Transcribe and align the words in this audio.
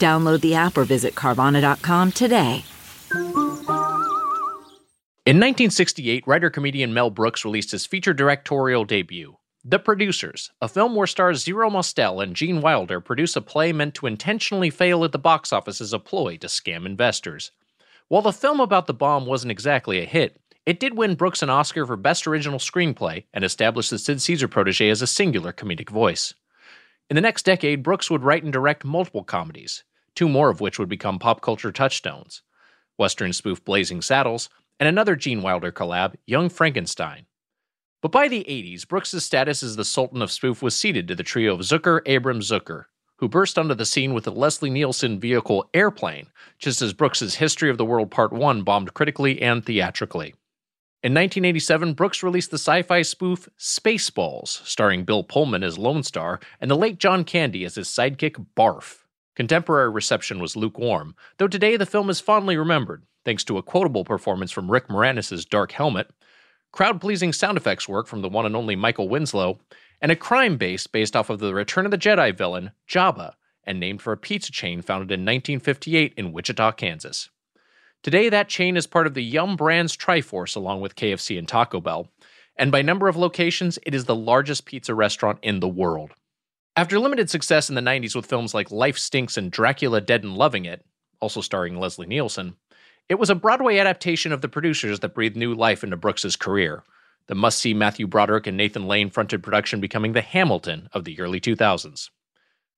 Download 0.00 0.40
the 0.40 0.54
app 0.54 0.76
or 0.76 0.84
visit 0.84 1.14
Carvana.com 1.14 2.12
today. 2.12 2.64
In 5.26 5.36
1968, 5.36 6.26
writer 6.26 6.50
comedian 6.50 6.92
Mel 6.92 7.10
Brooks 7.10 7.44
released 7.44 7.70
his 7.70 7.86
feature 7.86 8.14
directorial 8.14 8.84
debut, 8.84 9.36
The 9.62 9.78
Producers, 9.78 10.50
a 10.60 10.66
film 10.66 10.96
where 10.96 11.06
stars 11.06 11.44
Zero 11.44 11.70
Mostel 11.70 12.20
and 12.20 12.34
Gene 12.34 12.62
Wilder 12.62 13.00
produce 13.00 13.36
a 13.36 13.42
play 13.42 13.72
meant 13.72 13.94
to 13.96 14.06
intentionally 14.06 14.70
fail 14.70 15.04
at 15.04 15.12
the 15.12 15.18
box 15.18 15.52
office 15.52 15.80
as 15.80 15.92
a 15.92 15.98
ploy 15.98 16.38
to 16.38 16.46
scam 16.46 16.86
investors. 16.86 17.52
While 18.08 18.22
the 18.22 18.32
film 18.32 18.58
about 18.58 18.86
the 18.88 18.94
bomb 18.94 19.26
wasn't 19.26 19.52
exactly 19.52 20.00
a 20.00 20.06
hit, 20.06 20.40
it 20.66 20.80
did 20.80 20.96
win 20.96 21.14
Brooks 21.14 21.42
an 21.42 21.50
Oscar 21.50 21.86
for 21.86 21.96
Best 21.96 22.26
Original 22.26 22.58
Screenplay 22.58 23.24
and 23.32 23.44
established 23.44 23.90
the 23.90 23.98
Sid 23.98 24.20
Caesar 24.22 24.48
protege 24.48 24.88
as 24.88 25.02
a 25.02 25.06
singular 25.06 25.52
comedic 25.52 25.90
voice. 25.90 26.34
In 27.08 27.14
the 27.14 27.20
next 27.20 27.44
decade, 27.44 27.82
Brooks 27.82 28.10
would 28.10 28.24
write 28.24 28.42
and 28.42 28.52
direct 28.52 28.84
multiple 28.84 29.24
comedies, 29.24 29.84
two 30.14 30.28
more 30.28 30.50
of 30.50 30.60
which 30.60 30.78
would 30.78 30.88
become 30.88 31.18
pop 31.18 31.40
culture 31.40 31.72
touchstones 31.72 32.42
Western 33.00 33.32
spoof 33.32 33.64
Blazing 33.64 34.02
Saddles, 34.02 34.50
and 34.78 34.86
another 34.86 35.16
Gene 35.16 35.40
Wilder 35.40 35.72
collab, 35.72 36.16
Young 36.26 36.50
Frankenstein. 36.50 37.24
But 38.02 38.12
by 38.12 38.28
the 38.28 38.44
80s, 38.44 38.86
Brooks' 38.86 39.22
status 39.22 39.62
as 39.62 39.76
the 39.76 39.84
Sultan 39.84 40.22
of 40.22 40.30
Spoof 40.30 40.62
was 40.62 40.76
ceded 40.76 41.08
to 41.08 41.14
the 41.14 41.22
trio 41.22 41.54
of 41.54 41.60
Zucker, 41.60 42.00
Abrams, 42.06 42.50
Zucker, 42.50 42.84
who 43.16 43.28
burst 43.28 43.58
onto 43.58 43.74
the 43.74 43.84
scene 43.84 44.14
with 44.14 44.24
the 44.24 44.32
Leslie 44.32 44.70
Nielsen 44.70 45.20
vehicle 45.20 45.68
Airplane, 45.74 46.28
just 46.58 46.80
as 46.80 46.94
Brooks' 46.94 47.34
History 47.34 47.68
of 47.68 47.76
the 47.78 47.84
World 47.84 48.10
Part 48.10 48.32
1 48.32 48.62
bombed 48.62 48.94
critically 48.94 49.40
and 49.42 49.64
theatrically. 49.64 50.34
In 51.02 51.12
1987, 51.12 51.94
Brooks 51.94 52.22
released 52.22 52.50
the 52.50 52.58
sci 52.58 52.82
fi 52.82 53.02
spoof 53.02 53.48
Spaceballs, 53.58 54.66
starring 54.66 55.04
Bill 55.04 55.22
Pullman 55.22 55.62
as 55.62 55.78
Lone 55.78 56.02
Star 56.02 56.40
and 56.60 56.70
the 56.70 56.76
late 56.76 56.98
John 56.98 57.24
Candy 57.24 57.64
as 57.64 57.74
his 57.74 57.88
sidekick 57.88 58.46
Barf. 58.56 58.99
Contemporary 59.40 59.88
reception 59.88 60.38
was 60.38 60.54
lukewarm, 60.54 61.16
though 61.38 61.48
today 61.48 61.78
the 61.78 61.86
film 61.86 62.10
is 62.10 62.20
fondly 62.20 62.58
remembered, 62.58 63.04
thanks 63.24 63.42
to 63.42 63.56
a 63.56 63.62
quotable 63.62 64.04
performance 64.04 64.50
from 64.50 64.70
Rick 64.70 64.88
Moranis' 64.88 65.48
Dark 65.48 65.72
Helmet, 65.72 66.10
crowd 66.72 67.00
pleasing 67.00 67.32
sound 67.32 67.56
effects 67.56 67.88
work 67.88 68.06
from 68.06 68.20
the 68.20 68.28
one 68.28 68.44
and 68.44 68.54
only 68.54 68.76
Michael 68.76 69.08
Winslow, 69.08 69.58
and 70.02 70.12
a 70.12 70.14
crime 70.14 70.58
base 70.58 70.86
based 70.86 71.16
off 71.16 71.30
of 71.30 71.38
the 71.38 71.54
Return 71.54 71.86
of 71.86 71.90
the 71.90 71.96
Jedi 71.96 72.36
villain, 72.36 72.72
Jabba, 72.86 73.32
and 73.64 73.80
named 73.80 74.02
for 74.02 74.12
a 74.12 74.18
pizza 74.18 74.52
chain 74.52 74.82
founded 74.82 75.10
in 75.10 75.20
1958 75.20 76.12
in 76.18 76.32
Wichita, 76.32 76.72
Kansas. 76.72 77.30
Today, 78.02 78.28
that 78.28 78.50
chain 78.50 78.76
is 78.76 78.86
part 78.86 79.06
of 79.06 79.14
the 79.14 79.24
Yum 79.24 79.56
Brands 79.56 79.96
Triforce 79.96 80.54
along 80.54 80.82
with 80.82 80.96
KFC 80.96 81.38
and 81.38 81.48
Taco 81.48 81.80
Bell, 81.80 82.08
and 82.56 82.70
by 82.70 82.82
number 82.82 83.08
of 83.08 83.16
locations, 83.16 83.78
it 83.86 83.94
is 83.94 84.04
the 84.04 84.14
largest 84.14 84.66
pizza 84.66 84.94
restaurant 84.94 85.38
in 85.40 85.60
the 85.60 85.66
world. 85.68 86.10
After 86.80 86.98
limited 86.98 87.28
success 87.28 87.68
in 87.68 87.74
the 87.74 87.82
90s 87.82 88.16
with 88.16 88.24
films 88.24 88.54
like 88.54 88.70
Life 88.70 88.96
Stinks 88.96 89.36
and 89.36 89.52
Dracula 89.52 90.00
Dead 90.00 90.24
and 90.24 90.34
Loving 90.34 90.64
It, 90.64 90.82
also 91.20 91.42
starring 91.42 91.78
Leslie 91.78 92.06
Nielsen, 92.06 92.56
it 93.06 93.18
was 93.18 93.28
a 93.28 93.34
Broadway 93.34 93.76
adaptation 93.76 94.32
of 94.32 94.40
The 94.40 94.48
Producers 94.48 95.00
that 95.00 95.12
breathed 95.12 95.36
new 95.36 95.52
life 95.52 95.84
into 95.84 95.98
Brooks's 95.98 96.36
career, 96.36 96.82
the 97.26 97.34
must 97.34 97.58
see 97.58 97.74
Matthew 97.74 98.06
Broderick 98.06 98.46
and 98.46 98.56
Nathan 98.56 98.88
Lane 98.88 99.10
fronted 99.10 99.42
production 99.42 99.78
becoming 99.78 100.14
the 100.14 100.22
Hamilton 100.22 100.88
of 100.94 101.04
the 101.04 101.20
early 101.20 101.38
2000s. 101.38 102.08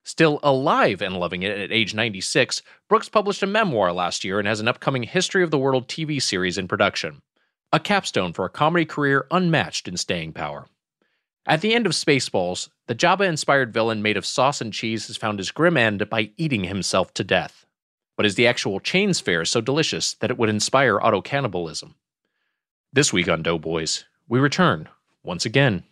Still 0.03 0.41
alive 0.43 1.01
and 1.01 1.17
loving 1.17 1.45
it 1.45 1.57
at 1.57 1.71
age 1.71 1.95
96, 1.95 2.61
Brooks 2.89 3.09
published 3.09 3.45
a 3.45 3.47
memoir 3.47 3.93
last 3.93 4.25
year 4.25 4.41
and 4.41 4.49
has 4.49 4.59
an 4.59 4.67
upcoming 4.67 5.05
History 5.05 5.45
of 5.45 5.53
the 5.53 5.59
World 5.59 5.87
TV 5.87 6.21
series 6.21 6.59
in 6.59 6.67
production. 6.67 7.23
A 7.73 7.79
capstone 7.79 8.33
for 8.33 8.45
a 8.47 8.51
comedy 8.51 8.85
career 8.85 9.29
unmatched 9.31 9.87
in 9.87 9.97
staying 9.97 10.33
power. 10.33 10.67
At 11.45 11.61
the 11.61 11.75
end 11.75 11.87
of 11.87 11.93
Spaceballs, 11.93 12.69
the 12.87 12.95
Jabba 12.95 13.27
inspired 13.27 13.73
villain 13.73 14.01
made 14.01 14.17
of 14.17 14.25
sauce 14.25 14.61
and 14.61 14.73
cheese 14.73 15.09
has 15.09 15.17
found 15.17 15.41
his 15.41 15.51
grim 15.51 15.77
end 15.77 16.09
by 16.09 16.31
eating 16.37 16.65
himself 16.65 17.13
to 17.15 17.25
death. 17.25 17.67
But 18.17 18.27
is 18.27 18.37
the 18.37 18.47
actual 18.47 18.79
chains 18.79 19.19
fare 19.19 19.45
so 19.45 19.61
delicious 19.61 20.15
that 20.15 20.31
it 20.31 20.39
would 20.39 20.49
inspire 20.49 21.01
auto 21.01 21.21
cannibalism? 21.21 21.97
This 22.93 23.13
week 23.13 23.29
on 23.29 23.43
Doughboys, 23.43 24.05
we 24.29 24.39
return, 24.39 24.89
once 25.25 25.45
again, 25.45 25.83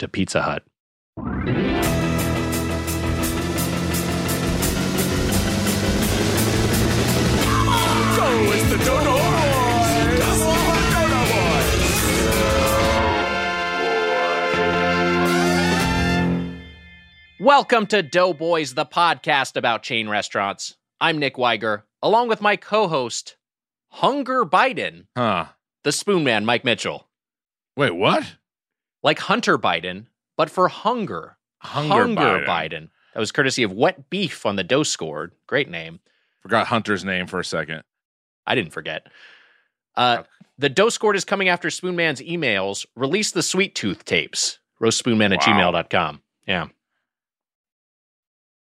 to 0.00 0.08
Pizza 0.08 0.42
Hut. 0.42 0.64
Welcome 17.40 17.86
to 17.86 18.02
Doughboys, 18.02 18.74
the 18.74 18.84
podcast 18.84 19.56
about 19.56 19.82
chain 19.82 20.08
restaurants. 20.08 20.76
I'm 21.00 21.18
Nick 21.18 21.38
Wiger, 21.38 21.86
along 22.02 22.28
with 22.28 22.40
my 22.42 22.56
co 22.56 22.86
host, 22.86 23.36
Hunger 23.88 24.44
Biden, 24.44 25.06
Huh. 25.16 25.46
the 25.82 25.92
spoon 25.92 26.22
man, 26.22 26.44
Mike 26.44 26.64
Mitchell. 26.64 27.08
Wait, 27.76 27.92
what? 27.96 28.36
Like 29.02 29.18
Hunter 29.20 29.56
Biden, 29.58 30.06
but 30.36 30.50
for 30.50 30.68
hunger. 30.68 31.38
Hunger, 31.60 32.44
Biden. 32.46 32.88
That 33.14 33.20
was 33.20 33.32
courtesy 33.32 33.62
of 33.62 33.72
Wet 33.72 34.10
Beef 34.10 34.44
on 34.44 34.56
the 34.56 34.64
Dough 34.64 34.82
Scored. 34.82 35.32
Great 35.46 35.68
name. 35.70 36.00
Forgot 36.42 36.66
Hunter's 36.66 37.04
name 37.04 37.26
for 37.26 37.40
a 37.40 37.44
second. 37.44 37.82
I 38.46 38.54
didn't 38.54 38.72
forget. 38.72 39.06
Uh, 39.96 40.22
the 40.58 40.68
Dough 40.68 40.88
Scored 40.90 41.16
is 41.16 41.24
coming 41.24 41.48
after 41.48 41.68
Spoonman's 41.68 42.20
emails. 42.20 42.86
Release 42.96 43.32
the 43.32 43.42
Sweet 43.42 43.74
Tooth 43.74 44.04
tapes. 44.04 44.58
Roastspoonman 44.80 45.32
at 45.34 45.46
Wow. 45.46 45.72
gmail.com. 45.72 46.22
Yeah. 46.46 46.68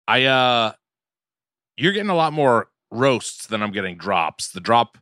I 0.08 0.26
uh 0.26 0.74
you're 1.76 1.94
getting 1.94 2.10
a 2.10 2.16
lot 2.16 2.34
more 2.34 2.70
roasts 2.92 3.48
than 3.48 3.62
I'm 3.62 3.72
getting 3.72 3.98
drops. 3.98 4.50
The 4.50 4.60
drop 4.60 4.98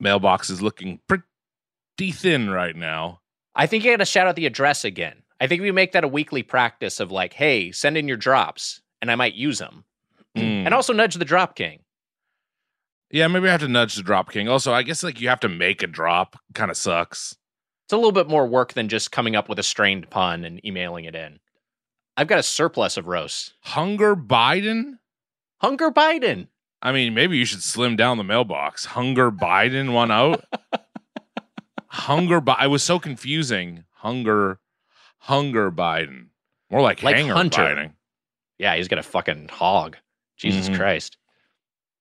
mailbox 0.00 0.50
is 0.50 0.62
looking 0.62 1.00
pretty 1.08 2.12
thin 2.12 2.50
right 2.50 2.76
now. 2.76 3.20
I 3.54 3.66
think 3.66 3.84
you 3.84 3.92
got 3.92 3.98
to 3.98 4.04
shout 4.04 4.26
out 4.26 4.36
the 4.36 4.46
address 4.46 4.84
again. 4.84 5.22
I 5.40 5.46
think 5.46 5.62
we 5.62 5.72
make 5.72 5.92
that 5.92 6.04
a 6.04 6.08
weekly 6.08 6.42
practice 6.42 7.00
of 7.00 7.10
like, 7.10 7.32
hey, 7.32 7.72
send 7.72 7.96
in 7.96 8.08
your 8.08 8.16
drops, 8.16 8.80
and 9.00 9.10
I 9.10 9.14
might 9.14 9.34
use 9.34 9.58
them. 9.58 9.84
Mm. 10.36 10.66
And 10.66 10.74
also 10.74 10.92
nudge 10.92 11.14
the 11.14 11.24
drop 11.24 11.54
king. 11.56 11.80
Yeah, 13.10 13.28
maybe 13.28 13.48
I 13.48 13.52
have 13.52 13.60
to 13.60 13.68
nudge 13.68 13.94
the 13.94 14.02
drop 14.02 14.30
king. 14.30 14.48
Also, 14.48 14.72
I 14.72 14.82
guess 14.82 15.02
like 15.02 15.20
you 15.20 15.28
have 15.28 15.40
to 15.40 15.48
make 15.48 15.82
a 15.82 15.86
drop. 15.86 16.36
Kind 16.54 16.70
of 16.70 16.76
sucks. 16.76 17.36
It's 17.86 17.92
a 17.92 17.96
little 17.96 18.12
bit 18.12 18.28
more 18.28 18.46
work 18.46 18.72
than 18.72 18.88
just 18.88 19.12
coming 19.12 19.36
up 19.36 19.48
with 19.48 19.58
a 19.58 19.62
strained 19.62 20.10
pun 20.10 20.44
and 20.44 20.64
emailing 20.64 21.04
it 21.04 21.14
in. 21.14 21.38
I've 22.16 22.28
got 22.28 22.38
a 22.38 22.42
surplus 22.44 22.96
of 22.96 23.06
roasts. 23.08 23.54
Hunger 23.60 24.14
Biden? 24.14 24.98
Hunger 25.58 25.90
Biden. 25.90 26.48
I 26.82 26.92
mean, 26.92 27.14
maybe 27.14 27.36
you 27.38 27.44
should 27.44 27.62
slim 27.62 27.96
down 27.96 28.18
the 28.18 28.24
mailbox. 28.24 28.84
Hunger 28.84 29.30
Biden 29.32 29.92
one 29.92 30.10
out. 30.10 30.44
Hunger 31.88 32.40
Bi- 32.40 32.56
I 32.58 32.66
was 32.66 32.82
so 32.82 32.98
confusing. 32.98 33.84
Hunger 33.92 34.58
Hunger 35.18 35.70
Biden. 35.70 36.26
More 36.70 36.80
like, 36.82 37.02
Like 37.02 37.16
hanger 37.16 37.34
Hunter. 37.34 37.62
Biden. 37.62 37.92
Yeah, 38.58 38.76
he's 38.76 38.88
got 38.88 38.98
a 38.98 39.02
fucking 39.02 39.48
hog. 39.48 39.96
Jesus 40.36 40.68
Mhm. 40.68 40.76
Christ. 40.76 41.16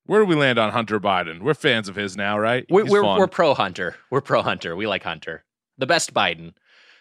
Where 0.05 0.19
do 0.19 0.25
we 0.25 0.35
land 0.35 0.59
on 0.59 0.71
Hunter 0.71 0.99
Biden? 0.99 1.41
We're 1.41 1.53
fans 1.53 1.87
of 1.87 1.95
his 1.95 2.17
now, 2.17 2.37
right? 2.37 2.65
We're 2.69 2.85
we're, 2.85 3.03
we're 3.03 3.27
pro 3.27 3.53
Hunter. 3.53 3.95
We're 4.09 4.21
pro 4.21 4.41
Hunter. 4.41 4.75
We 4.75 4.85
like 4.87 5.03
Hunter. 5.03 5.45
The 5.77 5.85
best 5.87 6.13
Biden. 6.13 6.53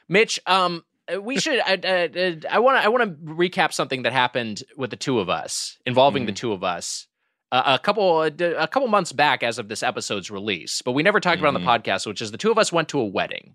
Mitch, 0.08 0.38
um, 0.46 0.84
we 1.20 1.38
should. 1.38 1.60
I, 1.60 1.74
uh, 1.74 2.34
I 2.50 2.58
want 2.58 2.78
to. 2.80 2.84
I 2.84 2.88
want 2.88 3.02
to 3.04 3.32
recap 3.34 3.72
something 3.72 4.02
that 4.02 4.12
happened 4.12 4.62
with 4.76 4.90
the 4.90 4.96
two 4.96 5.18
of 5.20 5.28
us, 5.28 5.78
involving 5.86 6.26
the 6.26 6.32
Mhm. 6.32 6.36
two 6.36 6.52
of 6.52 6.62
us, 6.64 7.06
uh, 7.50 7.62
a 7.66 7.78
couple 7.78 8.22
a 8.22 8.30
couple 8.68 8.88
months 8.88 9.12
back, 9.12 9.42
as 9.42 9.58
of 9.58 9.68
this 9.68 9.82
episode's 9.82 10.30
release. 10.30 10.82
But 10.82 10.92
we 10.92 11.02
never 11.02 11.20
talked 11.20 11.38
about 11.40 11.54
it 11.54 11.56
on 11.56 11.62
the 11.64 11.66
podcast, 11.68 12.06
which 12.06 12.22
is 12.22 12.30
the 12.30 12.38
two 12.38 12.50
of 12.50 12.58
us 12.58 12.72
went 12.72 12.88
to 12.90 13.00
a 13.00 13.04
wedding. 13.06 13.54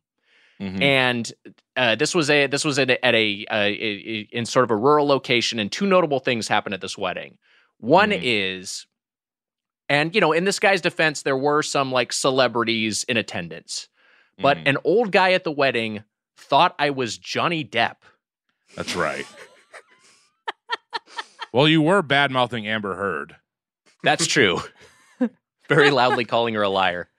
Mhm. 0.60 0.82
and 0.82 1.34
uh, 1.76 1.94
this 1.94 2.16
was 2.16 2.32
a 2.32 2.48
this 2.48 2.66
was 2.66 2.80
at 2.80 2.90
a, 2.90 3.06
at 3.06 3.14
a, 3.14 3.46
uh, 3.52 3.56
a- 3.58 3.68
a- 3.70 4.28
in 4.32 4.44
sort 4.48 4.64
of 4.64 4.72
a 4.72 4.76
rural 4.76 5.06
location, 5.06 5.60
and 5.60 5.72
two 5.72 5.86
notable 5.86 6.20
things 6.20 6.48
happened 6.48 6.74
at 6.74 6.82
this 6.82 6.98
wedding. 6.98 7.38
One 7.80 8.10
Mhm. 8.10 8.22
is, 8.24 8.88
and 9.88 10.16
you 10.16 10.20
know, 10.22 10.32
in 10.34 10.46
this 10.46 10.58
guy's 10.60 10.82
defense, 10.82 11.22
there 11.22 11.38
were 11.38 11.62
some 11.62 11.92
like 11.92 12.12
celebrities 12.12 13.04
in 13.04 13.18
attendance, 13.18 13.88
but 14.40 14.58
Mhm. 14.58 14.70
an 14.70 14.78
old 14.84 15.12
guy 15.12 15.34
at 15.34 15.44
the 15.44 15.52
wedding 15.52 16.04
thought 16.38 16.76
I 16.80 16.92
was 16.92 17.18
Johnny 17.18 17.64
Depp. 17.66 17.96
That's 18.76 18.96
right. 18.96 19.26
well, 21.54 21.68
you 21.68 21.82
were 21.82 22.02
bad 22.02 22.32
mouthing 22.32 22.68
Amber 22.68 22.96
Heard. 22.96 23.36
That's 24.04 24.28
true. 24.28 24.60
Very 25.70 25.92
loudly 25.92 26.24
calling 26.26 26.54
her 26.54 26.62
a 26.62 26.70
liar. 26.70 27.10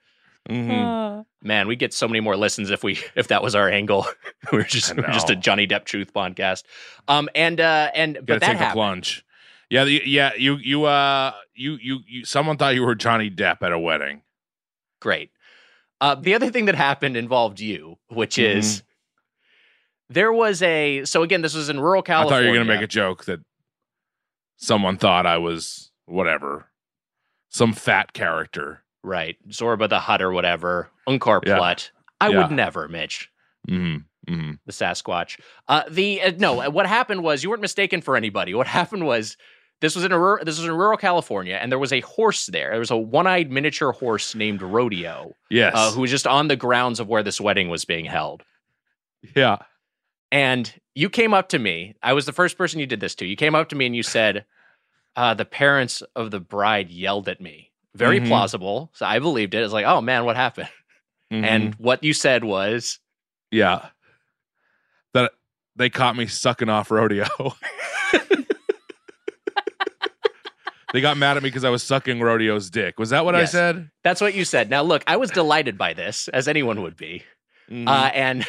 Mhm. 0.49 1.19
Uh, 1.19 1.23
Man, 1.41 1.67
we 1.67 1.75
get 1.75 1.93
so 1.93 2.07
many 2.07 2.19
more 2.19 2.35
listens 2.35 2.69
if 2.71 2.83
we 2.83 2.99
if 3.15 3.27
that 3.27 3.43
was 3.43 3.53
our 3.55 3.69
angle. 3.69 4.05
we 4.51 4.59
are 4.59 4.63
just 4.63 4.95
we 4.95 5.01
we're 5.03 5.11
just 5.11 5.29
a. 5.29 5.35
Johnny 5.35 5.67
Depp 5.67 5.85
truth 5.85 6.13
podcast. 6.13 6.63
Um 7.07 7.29
and 7.35 7.59
uh 7.61 7.91
and 7.93 8.15
Gotta 8.15 8.25
but 8.25 8.39
that 8.41 8.47
take 8.47 8.57
the 8.57 8.63
happened. 8.65 8.73
plunge. 8.73 9.25
Yeah, 9.69 9.83
the, 9.83 10.01
yeah. 10.05 10.31
You 10.35 10.55
you 10.55 10.85
uh 10.85 11.33
you 11.53 11.77
you 11.81 11.99
you. 12.07 12.25
Someone 12.25 12.57
thought 12.57 12.73
you 12.73 12.83
were 12.83 12.95
Johnny 12.95 13.29
Depp 13.29 13.61
at 13.61 13.71
a 13.71 13.77
wedding. 13.79 14.21
Great. 14.99 15.31
Uh, 16.01 16.15
the 16.15 16.33
other 16.33 16.49
thing 16.49 16.65
that 16.65 16.75
happened 16.75 17.15
involved 17.17 17.59
you, 17.59 17.97
which 18.07 18.35
Mm-hmm. 18.37 18.57
is 18.59 18.83
there 20.09 20.31
was 20.33 20.61
a 20.61 21.05
so 21.05 21.23
again 21.23 21.41
this 21.41 21.53
was 21.55 21.69
in 21.69 21.79
rural 21.79 22.01
California. 22.01 22.35
I 22.35 22.39
thought 22.39 22.43
you 22.45 22.49
were 22.51 22.57
gonna 22.65 22.73
make 22.77 22.83
a 22.83 22.87
joke 22.87 23.25
that 23.25 23.39
someone 24.57 24.97
thought 24.97 25.25
I 25.25 25.37
was 25.37 25.91
whatever, 26.05 26.67
some 27.49 27.73
fat 27.73 28.13
character. 28.13 28.83
right 29.03 29.37
Zorba 29.49 29.87
the 29.87 29.99
Hut 29.99 30.21
or 30.21 30.31
whatever 30.33 30.89
Unkar 31.07 31.41
Yeah. 31.45 31.57
Plutt. 31.57 31.91
I 32.19 32.29
Yeah. 32.29 32.39
would 32.47 32.51
never, 32.51 32.87
Mitch. 32.89 33.29
Mm-hmm. 33.69 34.31
Mm-hmm. 34.33 34.51
the 34.65 34.71
Sasquatch. 34.73 35.39
Uh, 35.67 35.83
the 35.89 36.21
uh, 36.21 36.31
no, 36.37 36.69
what 36.69 36.85
happened 36.85 37.23
was 37.23 37.41
you 37.43 37.49
weren't 37.49 37.61
mistaken 37.61 38.01
for 38.01 38.15
anybody. 38.17 38.53
What 38.53 38.67
happened 38.79 39.05
was 39.05 39.37
this 39.81 39.95
was 39.95 40.03
in 40.03 40.11
a 40.11 40.35
this 40.43 40.57
was 40.59 40.65
in 40.65 40.71
rural 40.73 40.97
California, 40.97 41.55
and 41.55 41.71
there 41.71 41.79
was 41.79 41.93
a 41.93 42.01
horse 42.01 42.47
there. 42.47 42.71
There 42.71 42.79
was 42.79 42.91
a 42.91 42.97
one-eyed 42.97 43.49
miniature 43.49 43.93
horse 43.93 44.35
named 44.35 44.61
Rodeo, 44.61 45.31
Yes. 45.49 45.71
uh, 45.75 45.91
who 45.91 46.01
was 46.01 46.11
just 46.11 46.27
on 46.27 46.49
the 46.49 46.57
grounds 46.57 46.99
of 46.99 47.07
where 47.07 47.23
this 47.23 47.39
wedding 47.39 47.69
was 47.69 47.85
being 47.85 48.03
held. 48.05 48.43
yeah. 49.35 49.57
And 50.31 50.71
you 50.95 51.09
came 51.09 51.33
up 51.33 51.49
to 51.49 51.59
me. 51.59 51.95
I 52.03 52.13
was 52.13 52.25
the 52.25 52.33
first 52.33 52.57
person 52.57 52.79
you 52.79 52.85
did 52.85 52.99
this 52.99 53.15
to. 53.15 53.25
You 53.25 53.35
came 53.35 53.55
up 53.55 53.69
to 53.69 53.75
me 53.75 53.85
and 53.87 53.95
you 53.95 54.03
said, 54.03 54.45
uh, 55.15 55.33
"The 55.33 55.45
parents 55.45 56.03
of 56.15 56.31
the 56.31 56.39
bride 56.39 56.89
yelled 56.91 57.27
at 57.29 57.41
me." 57.41 57.71
Very 57.95 58.19
Mhm. 58.19 58.27
plausible. 58.27 58.91
So 58.93 59.05
I 59.05 59.17
believed 59.19 59.53
it. 59.55 59.63
It's 59.63 59.73
like, 59.73 59.85
oh 59.85 60.01
man, 60.01 60.25
what 60.25 60.35
happened? 60.35 60.69
Mhm. 61.31 61.43
And 61.45 61.75
what 61.75 62.03
you 62.03 62.13
said 62.13 62.43
was, 62.43 62.99
yeah, 63.51 63.89
that 65.13 65.31
they 65.75 65.89
caught 65.89 66.15
me 66.15 66.25
sucking 66.27 66.69
off 66.69 66.89
rodeo. 66.91 67.25
they 70.93 71.01
got 71.01 71.17
mad 71.17 71.37
at 71.37 71.43
me 71.43 71.49
because 71.49 71.63
I 71.63 71.69
was 71.69 71.83
sucking 71.83 72.19
rodeo's 72.19 72.69
dick. 72.69 72.97
Was 72.99 73.11
that 73.11 73.25
what 73.25 73.35
Yes. 73.35 73.49
I 73.49 73.51
said? 73.51 73.89
"That's 74.03 74.21
what 74.21 74.33
you 74.33 74.43
said." 74.45 74.69
Now 74.69 74.81
look, 74.81 75.03
I 75.07 75.17
was 75.17 75.29
delighted 75.29 75.77
by 75.77 75.93
this, 75.93 76.27
as 76.29 76.47
anyone 76.47 76.81
would 76.81 76.97
be. 76.97 77.23
Mhm. 77.69 77.87
uh, 77.87 78.09
and 78.15 78.45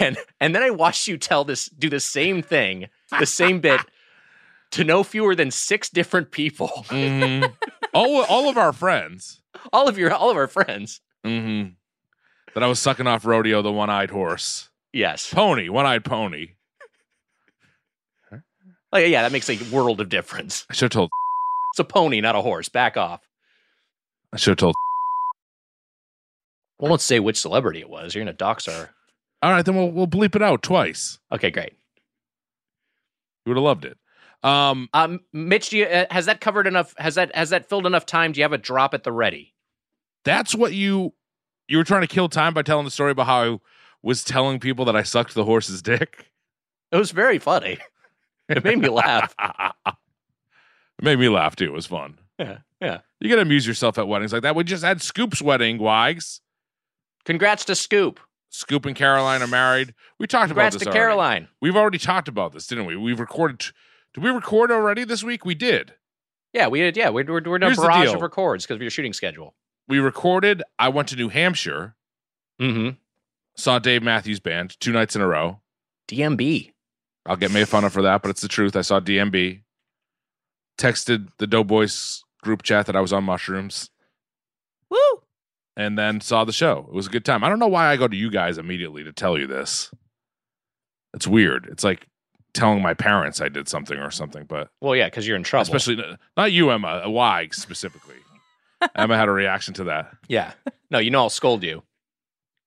and 0.00 0.16
and 0.40 0.54
then 0.54 0.62
I 0.62 0.70
watched 0.70 1.06
you 1.08 1.16
tell 1.16 1.44
this 1.44 1.66
do 1.68 1.88
the 1.88 2.00
same 2.00 2.42
thing, 2.42 2.88
the 3.18 3.26
same 3.26 3.60
bit 3.60 3.80
to 4.72 4.84
no 4.84 5.02
fewer 5.02 5.34
than 5.34 5.50
six 5.50 5.88
different 5.88 6.30
people, 6.32 6.84
Mhm. 6.88 7.52
all 7.94 8.24
all 8.24 8.48
of 8.48 8.56
our 8.58 8.72
friends. 8.72 9.40
all 9.72 9.88
of 9.88 9.96
your 9.98 10.12
all 10.12 10.30
of 10.30 10.36
our 10.36 10.48
friends. 10.48 11.00
Mm-hmm. 11.24 11.70
That 12.54 12.62
I 12.62 12.66
was 12.68 12.78
sucking 12.78 13.06
off 13.06 13.26
rodeo, 13.26 13.60
the 13.62 13.72
one-eyed 13.72 14.10
horse, 14.10 14.70
Yes, 14.92 15.30
pony, 15.32 15.68
one-eyed 15.68 16.04
pony. 16.04 16.52
oh, 18.92 18.98
yeah, 18.98 19.22
that 19.22 19.32
makes 19.32 19.50
a 19.50 19.58
world 19.70 20.00
of 20.00 20.08
difference. 20.08 20.64
I 20.70 20.74
should 20.74 20.84
have 20.86 20.90
told. 20.92 21.10
It's 21.74 21.80
a 21.80 21.84
pony, 21.84 22.20
not 22.22 22.34
a 22.36 22.40
horse. 22.40 22.68
Back 22.70 22.96
off. 22.96 23.20
I 24.32 24.38
should 24.38 24.52
have 24.52 24.56
told. 24.58 24.74
Well, 26.78 26.88
don't 26.90 27.00
say 27.00 27.20
which 27.20 27.38
celebrity 27.40 27.80
it 27.80 27.90
was. 27.90 28.14
You're 28.14 28.24
gonna 28.24 28.32
dox 28.32 28.68
our. 28.68 28.90
All 29.42 29.50
right, 29.50 29.64
then 29.64 29.76
we'll 29.76 29.90
we'll 29.90 30.06
bleep 30.06 30.34
it 30.34 30.42
out 30.42 30.62
twice. 30.62 31.18
Okay, 31.32 31.50
great. 31.50 31.72
You 33.44 33.50
would 33.50 33.56
have 33.56 33.64
loved 33.64 33.84
it. 33.84 33.96
Um, 34.42 34.88
Um, 34.92 35.20
Mitch, 35.32 35.70
do 35.70 35.78
you, 35.78 35.84
uh, 35.86 36.06
has 36.10 36.26
that 36.26 36.40
covered 36.40 36.66
enough? 36.66 36.94
Has 36.98 37.14
that 37.16 37.34
has 37.34 37.50
that 37.50 37.68
filled 37.68 37.86
enough 37.86 38.06
time? 38.06 38.32
Do 38.32 38.38
you 38.40 38.44
have 38.44 38.52
a 38.52 38.58
drop 38.58 38.94
at 38.94 39.02
the 39.04 39.12
ready? 39.12 39.52
that's 40.24 40.56
what 40.56 40.72
you 40.72 41.14
you 41.68 41.78
were 41.78 41.84
trying 41.84 42.00
to 42.00 42.06
kill 42.08 42.28
time 42.28 42.52
by 42.52 42.62
telling 42.62 42.84
the 42.84 42.90
story 42.90 43.12
about 43.12 43.26
how 43.26 43.54
I 43.54 43.58
was 44.02 44.24
telling 44.24 44.58
people 44.58 44.84
that 44.86 44.96
I 44.96 45.02
sucked 45.04 45.34
the 45.34 45.44
horse's 45.44 45.82
dick. 45.82 46.32
It 46.90 46.96
was 46.96 47.10
very 47.12 47.38
funny. 47.38 47.78
It 48.48 48.62
made 48.64 48.78
me 48.78 48.88
laugh. 48.88 49.34
it 49.86 49.94
made 51.02 51.18
me 51.18 51.28
laugh 51.28 51.54
too. 51.56 51.64
It 51.66 51.72
was 51.72 51.86
fun. 51.86 52.18
Yeah, 52.38 52.58
yeah. 52.80 52.98
You 53.20 53.28
gotta 53.30 53.42
amuse 53.42 53.66
yourself 53.66 53.98
at 53.98 54.08
weddings 54.08 54.32
like 54.32 54.42
that. 54.42 54.54
We 54.56 54.64
just 54.64 54.84
had 54.84 55.00
Scoop's 55.00 55.40
wedding, 55.42 55.78
Wags. 55.78 56.40
Congrats 57.24 57.64
to 57.66 57.74
Scoop. 57.74 58.20
Scoop 58.50 58.86
and 58.86 58.96
Caroline 58.96 59.42
are 59.42 59.46
married. 59.46 59.94
We 60.18 60.26
talked 60.26 60.48
Congrats 60.48 60.74
about 60.76 60.78
this 60.80 60.84
to 60.84 60.88
already. 60.90 60.98
Caroline. 60.98 61.48
We've 61.60 61.76
already 61.76 61.98
talked 61.98 62.28
about 62.28 62.52
this, 62.52 62.66
didn't 62.66 62.86
we? 62.86 62.96
We've 62.96 63.20
recorded. 63.20 63.64
Did 64.14 64.22
we 64.22 64.30
record 64.30 64.70
already 64.70 65.04
this 65.04 65.22
week? 65.22 65.44
We 65.44 65.54
did. 65.54 65.92
Yeah, 66.52 66.68
we 66.68 66.80
did. 66.80 66.96
Yeah, 66.96 67.10
we're 67.10 67.24
we're 67.30 67.40
doing 67.40 67.62
a 67.62 67.66
Here's 67.66 67.78
barrage 67.78 68.14
of 68.14 68.22
records 68.22 68.64
because 68.64 68.76
of 68.76 68.80
your 68.82 68.90
shooting 68.90 69.12
schedule. 69.12 69.54
We 69.88 69.98
recorded. 69.98 70.62
I 70.78 70.88
went 70.88 71.08
to 71.08 71.16
New 71.16 71.28
Hampshire, 71.28 71.94
Mm-hmm. 72.60 72.96
saw 73.56 73.78
Dave 73.78 74.02
Matthews 74.02 74.40
Band 74.40 74.78
two 74.80 74.92
nights 74.92 75.14
in 75.14 75.20
a 75.22 75.26
row. 75.26 75.60
DMB. 76.08 76.72
I'll 77.26 77.36
get 77.36 77.50
made 77.52 77.68
fun 77.68 77.84
of 77.84 77.92
for 77.92 78.02
that, 78.02 78.22
but 78.22 78.30
it's 78.30 78.40
the 78.40 78.48
truth. 78.48 78.74
I 78.76 78.80
saw 78.82 79.00
DMB. 79.00 79.62
Texted 80.78 81.28
the 81.38 81.46
Doughboys 81.46 82.22
group 82.42 82.62
chat 82.62 82.86
that 82.86 82.94
I 82.96 83.00
was 83.00 83.12
on 83.12 83.24
mushrooms, 83.24 83.90
woo! 84.90 84.98
And 85.76 85.98
then 85.98 86.20
saw 86.20 86.44
the 86.44 86.52
show. 86.52 86.86
It 86.88 86.94
was 86.94 87.06
a 87.06 87.10
good 87.10 87.24
time. 87.24 87.44
I 87.44 87.48
don't 87.48 87.58
know 87.58 87.68
why 87.68 87.88
I 87.88 87.96
go 87.96 88.08
to 88.08 88.16
you 88.16 88.30
guys 88.30 88.58
immediately 88.58 89.04
to 89.04 89.12
tell 89.12 89.36
you 89.38 89.46
this. 89.46 89.90
It's 91.14 91.26
weird. 91.26 91.68
It's 91.70 91.84
like 91.84 92.06
telling 92.54 92.82
my 92.82 92.94
parents 92.94 93.40
I 93.40 93.48
did 93.48 93.68
something 93.68 93.98
or 93.98 94.10
something, 94.10 94.44
but 94.44 94.68
Well, 94.80 94.96
yeah, 94.96 95.06
because 95.06 95.26
you're 95.26 95.36
in 95.36 95.42
trouble. 95.42 95.62
especially 95.62 96.02
not 96.36 96.52
you, 96.52 96.70
Emma, 96.70 97.02
uh, 97.06 97.10
Wag 97.10 97.54
specifically. 97.54 98.14
Emma 98.94 99.16
had 99.16 99.28
a 99.28 99.32
reaction 99.32 99.74
to 99.74 99.84
that. 99.84 100.10
yeah. 100.28 100.52
No, 100.90 100.98
you 100.98 101.10
know 101.10 101.20
I'll 101.22 101.30
scold 101.30 101.62
you. 101.62 101.82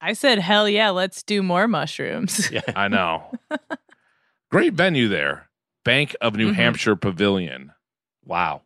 I 0.01 0.13
said, 0.13 0.39
hell 0.39 0.67
yeah, 0.69 0.89
let's 0.89 1.23
do 1.23 1.41
more 1.43 1.67
mushrooms. 1.67 2.49
Yeah. 2.51 2.61
I 2.75 2.87
know. 2.87 3.31
Great 4.51 4.73
venue 4.73 5.07
there, 5.07 5.49
Bank 5.85 6.15
of 6.21 6.35
New 6.35 6.51
Mhm. 6.51 6.55
Hampshire 6.55 6.95
Pavilion. 6.95 7.71
Wow. 8.25 8.61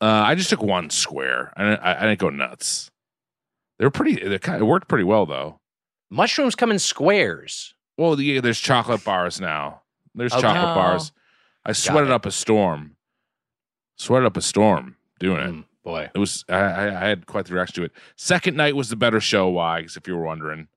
Uh, 0.00 0.06
I 0.06 0.34
just 0.34 0.50
took 0.50 0.62
one 0.62 0.90
square. 0.90 1.52
I 1.56 1.64
didn't, 1.64 1.80
I, 1.80 1.96
I 1.98 2.00
didn't 2.06 2.18
go 2.20 2.30
nuts. 2.30 2.90
They 3.78 3.84
were 3.84 3.90
pretty. 3.90 4.20
It, 4.20 4.40
kind 4.42 4.60
it 4.60 4.64
worked 4.64 4.88
pretty 4.88 5.04
well 5.04 5.26
though. 5.26 5.60
Mushrooms 6.10 6.54
come 6.54 6.70
in 6.70 6.78
squares. 6.78 7.74
Well, 7.96 8.16
the, 8.16 8.40
there's 8.40 8.58
chocolate 8.60 9.04
bars 9.04 9.40
now. 9.40 9.82
There's 10.14 10.32
Okay. 10.32 10.42
chocolate 10.42 10.70
Oh. 10.72 10.74
bars. 10.74 11.12
I 11.66 11.72
sweated 11.72 12.10
up 12.10 12.24
a 12.26 12.30
storm. 12.30 12.96
Sweated 13.96 14.26
up 14.26 14.36
a 14.36 14.40
storm 14.42 14.96
doing 15.18 15.40
it. 15.40 15.50
Mm, 15.50 15.64
boy. 15.84 16.10
It 16.14 16.18
was. 16.18 16.44
I, 16.48 16.54
I, 16.56 17.04
I 17.04 17.08
had 17.08 17.26
quite 17.26 17.46
the 17.46 17.54
reaction 17.54 17.74
to 17.76 17.82
it. 17.84 17.92
Second 18.16 18.56
night 18.56 18.76
was 18.76 18.88
the 18.88 18.96
better 18.96 19.20
show, 19.20 19.48
Wags. 19.50 19.96
If 19.96 20.06
you 20.08 20.16
were 20.16 20.24
wondering, 20.24 20.68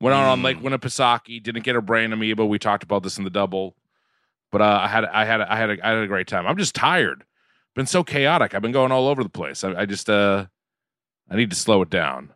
went 0.00 0.14
out 0.14 0.26
on 0.28 0.40
Mm. 0.40 0.44
Lake 0.44 0.58
Winnipesaukee. 0.60 1.42
Didn't 1.42 1.64
get 1.64 1.76
a 1.76 1.82
brain 1.82 2.12
amoeba. 2.12 2.44
We 2.46 2.58
talked 2.58 2.82
about 2.84 3.02
this 3.02 3.18
in 3.18 3.24
the 3.24 3.30
double, 3.30 3.76
but 4.52 4.60
uh, 4.60 4.80
I 4.82 4.88
had 4.88 5.04
I 5.06 5.24
had 5.24 5.40
I 5.40 5.56
had 5.56 5.70
a, 5.70 5.86
I 5.86 5.90
had 5.90 5.98
a 6.04 6.06
great 6.06 6.26
time. 6.28 6.46
I'm 6.46 6.58
just 6.58 6.74
tired. 6.74 7.24
Been 7.74 7.86
so 7.86 8.04
chaotic. 8.04 8.54
I've 8.54 8.62
been 8.62 8.72
going 8.72 8.92
all 8.92 9.08
over 9.08 9.22
the 9.22 9.28
place. 9.30 9.64
I, 9.64 9.74
I 9.74 9.86
just 9.86 10.08
uh, 10.08 10.46
I 11.30 11.36
need 11.36 11.50
to 11.50 11.56
slow 11.56 11.82
it 11.82 11.90
down. 11.90 12.32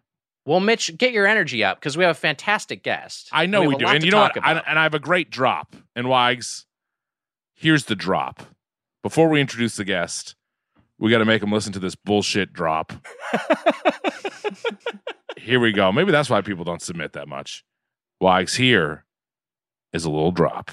Well, 0.47 0.61
Mitch, 0.61 0.97
get 0.97 1.13
your 1.13 1.27
energy 1.27 1.63
up 1.63 1.79
because 1.79 1.97
we 1.97 2.05
have 2.05 2.13
a 2.13 2.19
fantastic 2.19 2.83
guest. 2.83 3.29
I 3.33 3.47
know 3.47 3.63
have 3.63 3.69
we, 3.69 3.77
do, 3.77 3.87
and 3.87 4.03
you 4.03 4.11
know 4.11 4.21
what? 4.21 4.43
I, 4.43 4.53
and 4.53 4.79
I 4.79 4.83
have 4.85 4.95
a 4.95 4.99
great 4.99 5.31
drop. 5.31 5.77
And 5.95 6.09
Wags, 6.09 6.67
here's 7.55 7.85
the 7.85 7.95
drop. 7.95 8.43
Before 9.03 9.29
we 9.29 9.41
introduce 9.41 9.77
the 9.77 9.85
guest, 9.85 10.35
we 10.99 11.11
got 11.11 11.19
to 11.19 11.25
make 11.25 11.43
him 11.43 11.53
listen 11.53 11.73
to 11.75 11.79
this 11.79 11.95
bullshit 11.95 12.53
drop. 12.53 12.93
here 15.37 15.61
we 15.61 15.73
go. 15.73 15.93
Maybe 15.93 16.13
that's 16.13 16.31
why 16.31 16.41
people 16.41 16.65
don't 16.65 16.83
submit 16.83 17.13
that 17.13 17.29
much. 17.29 17.65
Wags, 18.21 18.57
here 18.57 19.05
is 19.93 20.05
a 20.05 20.11
little 20.11 20.33
drop. 20.33 20.71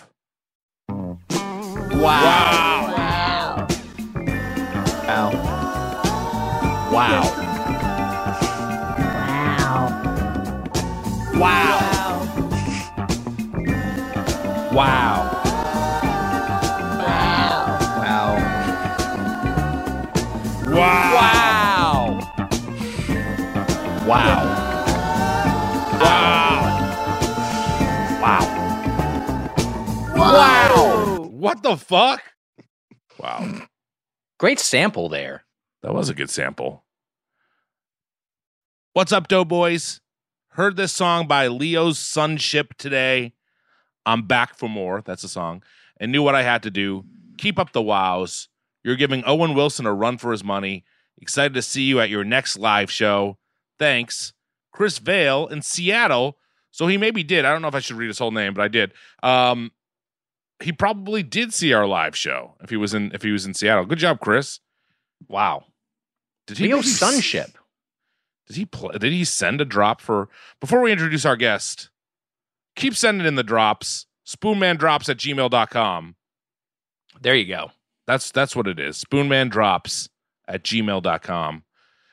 wow. 0.89 1.17
Wow. 1.91 3.67
Wow. 5.07 5.31
Wow. 6.91 6.91
Wow. 6.91 7.46
Wow. 14.77 15.25
Wow. 17.01 17.79
Wow. 17.97 18.37
Wow. 20.67 22.19
Wow. 24.05 24.37
Wow. 28.21 28.45
Wow. 30.15 31.27
What 31.31 31.63
the 31.63 31.75
fuck? 31.75 32.21
Wow. 33.17 33.63
Great 34.37 34.59
sample 34.59 35.09
there. 35.09 35.43
That 35.81 35.95
was 35.95 36.09
a 36.09 36.13
good 36.13 36.29
sample. 36.29 36.85
What's 38.93 39.11
up, 39.11 39.27
Doughboys? 39.27 40.01
Heard 40.49 40.75
this 40.75 40.93
song 40.93 41.25
by 41.25 41.47
Leo's 41.47 41.97
Sunship 41.97 42.75
today. 42.77 43.33
I'm 44.07 44.23
back 44.23 44.57
for 44.57 44.69
more. 44.69 45.03
That's 45.05 45.21
the 45.21 45.27
song. 45.27 45.61
And 45.99 46.11
knew 46.11 46.23
what 46.23 46.33
I 46.33 46.41
had 46.41 46.63
to 46.63 46.71
do. 46.71 47.03
Keep 47.37 47.59
up 47.59 47.73
the 47.73 47.81
wows. 47.81 48.47
You're 48.83 48.95
giving 48.95 49.23
Owen 49.25 49.53
Wilson 49.53 49.85
a 49.85 49.93
run 49.93 50.17
for 50.17 50.31
his 50.31 50.43
money. 50.43 50.85
Excited 51.19 51.53
to 51.55 51.61
see 51.61 51.83
you 51.83 51.99
at 51.99 52.09
your 52.09 52.23
next 52.23 52.57
live 52.57 52.89
show. 52.89 53.37
Thanks. 53.77 54.33
Chris 54.71 54.97
Vale 54.97 55.47
in 55.47 55.61
Seattle. 55.61 56.37
So 56.71 56.87
he 56.87 56.97
maybe 56.97 57.21
did. 57.21 57.43
I 57.43 57.51
don't 57.51 57.61
know 57.61 57.67
if 57.67 57.75
I 57.75 57.79
should 57.79 57.97
read 57.97 58.07
his 58.07 58.19
whole 58.19 58.31
name, 58.31 58.53
but 58.53 58.61
I 58.61 58.67
did. 58.69 58.93
Um, 59.23 59.71
he 60.61 60.71
probably 60.71 61.21
did 61.21 61.53
see 61.53 61.73
our 61.73 61.85
live 61.85 62.15
show 62.15 62.55
if 62.61 62.69
he 62.69 62.77
was 62.77 62.93
in 62.93 63.11
if 63.13 63.23
he 63.23 63.31
was 63.31 63.45
in 63.45 63.53
Seattle. 63.53 63.85
Good 63.85 63.99
job, 63.99 64.19
Chris. 64.19 64.59
Wow. 65.27 65.65
Did 66.45 66.59
he 66.59 66.65
Leo 66.65 66.81
Sunship. 66.81 67.57
Did 68.47 68.55
he 68.55 68.65
play, 68.65 68.97
did 68.97 69.11
he 69.11 69.25
send 69.25 69.59
a 69.59 69.65
drop 69.65 69.99
for 69.99 70.29
before 70.61 70.81
we 70.81 70.91
introduce 70.91 71.25
our 71.25 71.35
guest? 71.35 71.89
Keep 72.77 72.95
sending 72.95 73.27
in 73.27 73.35
the 73.35 73.43
drops. 73.43 74.05
Spoonmandrops 74.25 75.09
at 75.09 75.17
gmail.com. 75.17 76.15
There 77.21 77.35
you 77.35 77.45
go. 77.45 77.71
That's 78.05 78.31
that's 78.31 78.55
what 78.55 78.67
it 78.67 78.79
is. 78.79 79.03
Spoonmandrops 79.03 80.07
at 80.47 80.63
gmail.com. 80.63 81.63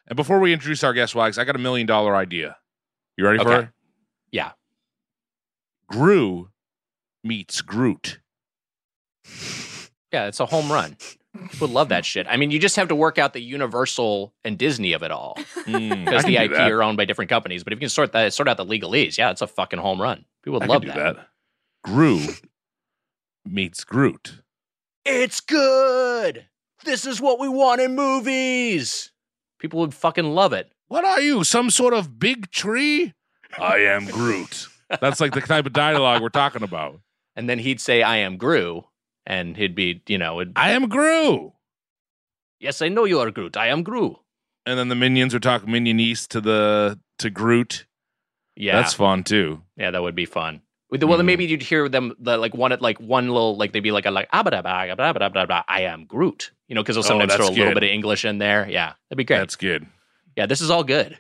And 0.07 0.17
before 0.17 0.39
we 0.41 0.53
introduce 0.53 0.83
our 0.85 0.93
guest, 0.93 1.15
Wags, 1.15 1.39
I 1.39 1.45
got 1.45 1.55
a 1.57 1.61
million 1.61 1.87
dollar 1.87 2.15
idea. 2.17 2.57
You 3.17 3.25
ready 3.27 3.43
for 3.43 3.61
it? 3.61 3.69
Yeah. 4.33 4.53
Gru 5.89 6.51
meets 7.23 7.63
Groot. 7.63 8.19
Yeah, 10.13 10.27
it's 10.27 10.41
a 10.41 10.47
home 10.47 10.71
run. 10.71 10.97
People 11.51 11.69
love 11.69 11.89
that 11.89 12.05
shit. 12.05 12.27
I 12.29 12.37
mean, 12.37 12.51
you 12.53 12.59
just 12.61 12.77
have 12.77 12.89
to 12.89 12.95
work 12.95 13.19
out 13.19 13.33
the 13.33 13.41
Universal 13.41 14.33
and 14.45 14.57
Disney 14.57 14.93
of 14.93 15.03
it 15.03 15.11
all 15.11 15.35
Mm, 15.67 16.05
because 16.05 16.25
I 16.25 16.29
the 16.29 16.37
IP 16.37 16.53
that. 16.53 16.71
are 16.71 16.83
owned 16.83 16.97
by 16.97 17.05
different 17.05 17.29
companies. 17.29 17.65
But 17.65 17.73
if 17.73 17.79
you 17.79 17.81
can 17.81 17.89
sort 17.89 18.13
that, 18.13 18.33
sort 18.33 18.49
out 18.49 18.57
the 18.57 18.65
legalese, 18.65 19.19
yeah, 19.19 19.31
it's 19.31 19.41
a 19.43 19.47
fucking 19.49 19.81
home 19.81 20.01
run. 20.01 20.25
People 20.45 20.61
would 20.61 20.69
I 20.69 20.73
love 20.73 20.83
can 20.83 20.91
do 20.95 20.99
that. 21.01 21.17
that. 21.17 21.29
Gru 21.83 22.21
meets 23.45 23.83
Groot. 23.85 24.43
It's 25.05 25.41
good. 25.41 26.47
This 26.85 27.07
is 27.07 27.21
what 27.21 27.39
we 27.41 27.49
want 27.49 27.81
in 27.81 27.95
movies. 27.95 29.11
People 29.59 29.81
would 29.81 29.95
fucking 29.95 30.35
love 30.35 30.53
it. 30.53 30.73
What 30.89 31.05
are 31.05 31.21
you, 31.21 31.45
some 31.45 31.71
sort 31.71 31.95
of 31.95 32.19
big 32.19 32.51
tree? 32.51 33.15
I 33.59 33.79
am 33.79 34.05
Groot. 34.07 34.69
That's 35.01 35.21
like 35.21 35.33
the 35.33 35.41
type 35.41 35.67
of 35.67 35.73
dialogue 35.73 36.21
we're 36.23 36.29
talking 36.29 36.63
about. 36.63 37.01
And 37.37 37.49
then 37.49 37.59
he'd 37.59 37.81
say, 37.81 38.03
"I 38.03 38.17
am 38.19 38.37
Gru," 38.37 38.85
and 39.27 39.57
he'd 39.57 39.75
be, 39.75 40.03
you 40.07 40.19
know, 40.19 40.41
it'd, 40.41 40.53
I 40.57 40.71
am 40.71 40.89
Gru. 40.89 41.53
yes, 42.61 42.83
I 42.83 42.89
know 42.89 43.05
you 43.05 43.19
are 43.21 43.31
Groot. 43.31 43.57
I 43.57 43.69
am 43.69 43.83
Gru. 43.83 44.17
And 44.67 44.79
then 44.79 44.89
the 44.89 44.95
minions 44.95 45.35
are 45.35 45.41
talking 45.41 45.69
minionese 45.69 46.27
to 46.29 46.41
the 46.41 47.01
to 47.19 47.31
Groot. 47.31 47.87
Yeah, 48.57 48.77
That's 48.77 48.95
fun 48.95 49.25
too. 49.25 49.63
yeah, 49.77 49.91
that 49.91 50.03
would 50.03 50.15
be 50.15 50.27
fun. 50.27 50.63
With 50.91 51.01
the- 51.01 51.07
Well, 51.09 51.17
then 51.19 51.25
Mhm. 51.25 51.27
maybe 51.27 51.45
you'd 51.47 51.63
hear 51.63 51.89
them 51.89 52.15
the, 52.21 52.37
like 52.37 52.55
one 52.55 52.71
at 52.73 52.81
like 52.81 52.99
one 53.01 53.29
little 53.29 53.57
like 53.57 53.73
they'd 53.73 53.81
be 53.81 53.91
like 53.91 54.07
a 54.07 54.11
like 54.13 54.29
"Ah, 54.33 54.43
bada, 54.45 55.65
I 55.67 55.81
am 55.83 56.05
Groot. 56.05 56.53
You 56.69 56.75
know, 56.77 56.83
because 56.83 56.95
they'll 56.97 57.05
Oh, 57.05 57.09
sometimes 57.09 57.35
throw 57.35 57.47
a 57.47 57.49
that's 57.49 57.59
little 57.59 57.75
bit 57.75 57.83
of 57.83 57.89
English 57.91 58.25
in 58.25 58.39
there. 58.39 58.69
Yeah, 58.69 58.93
that'd 59.09 59.17
be 59.19 59.25
great. 59.25 59.39
That's 59.39 59.57
good. 59.57 59.87
yeah, 60.37 60.47
this 60.47 60.61
is 60.61 60.71
all 60.71 60.85
good. 60.85 61.19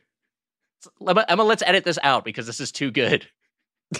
Emma, 1.07 1.25
Emma, 1.29 1.43
let's 1.43 1.63
edit 1.67 1.83
this 1.85 1.99
out 2.03 2.25
because 2.25 2.47
this 2.47 2.61
is 2.61 2.71
too 2.71 2.91
good. 2.91 3.27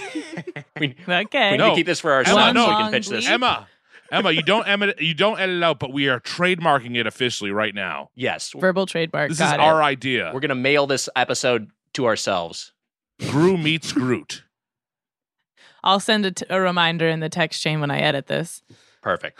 we, 0.81 0.95
Okay. 1.09 1.51
we 1.51 1.51
need 1.53 1.57
No. 1.59 1.71
to 1.71 1.75
keep 1.75 1.87
this 1.87 2.01
for 2.01 2.11
Emma, 2.13 2.19
ourselves 2.19 2.55
no. 2.55 2.65
so 2.67 2.71
we 2.71 2.77
can 2.83 2.93
pitch 2.93 3.09
this. 3.09 3.27
Emma, 3.27 3.67
Emma, 4.13 4.31
you 4.33 4.43
don't 4.43 4.67
edit 4.69 5.01
you 5.01 5.15
don't 5.15 5.41
edit 5.41 5.57
it 5.57 5.63
out, 5.63 5.79
but 5.81 5.93
we 5.93 6.09
are 6.09 6.21
trademarking 6.21 6.97
it 6.97 7.07
officially 7.07 7.51
right 7.51 7.75
now. 7.75 8.11
Yes, 8.15 8.53
Verbal 8.57 8.87
trademark. 8.87 9.31
This 9.31 9.39
Got 9.39 9.47
is 9.47 9.53
it. 9.55 9.61
our 9.61 9.83
idea. 9.83 10.31
we're 10.35 10.41
gonna 10.41 10.55
mail 10.55 10.87
this 10.87 11.09
episode 11.17 11.71
to 11.95 12.07
ourselves. 12.07 12.73
Gru 13.31 13.57
meets 13.57 13.93
Groot. 13.93 14.43
I'll 15.83 16.01
send 16.01 16.27
a, 16.27 16.33
t- 16.33 16.47
a 16.49 16.61
reminder 16.61 17.09
in 17.09 17.21
the 17.21 17.29
text 17.29 17.63
chain 17.63 17.81
when 17.81 17.91
I 17.91 17.99
edit 18.01 18.27
this. 18.27 18.63
Perfect. 19.03 19.39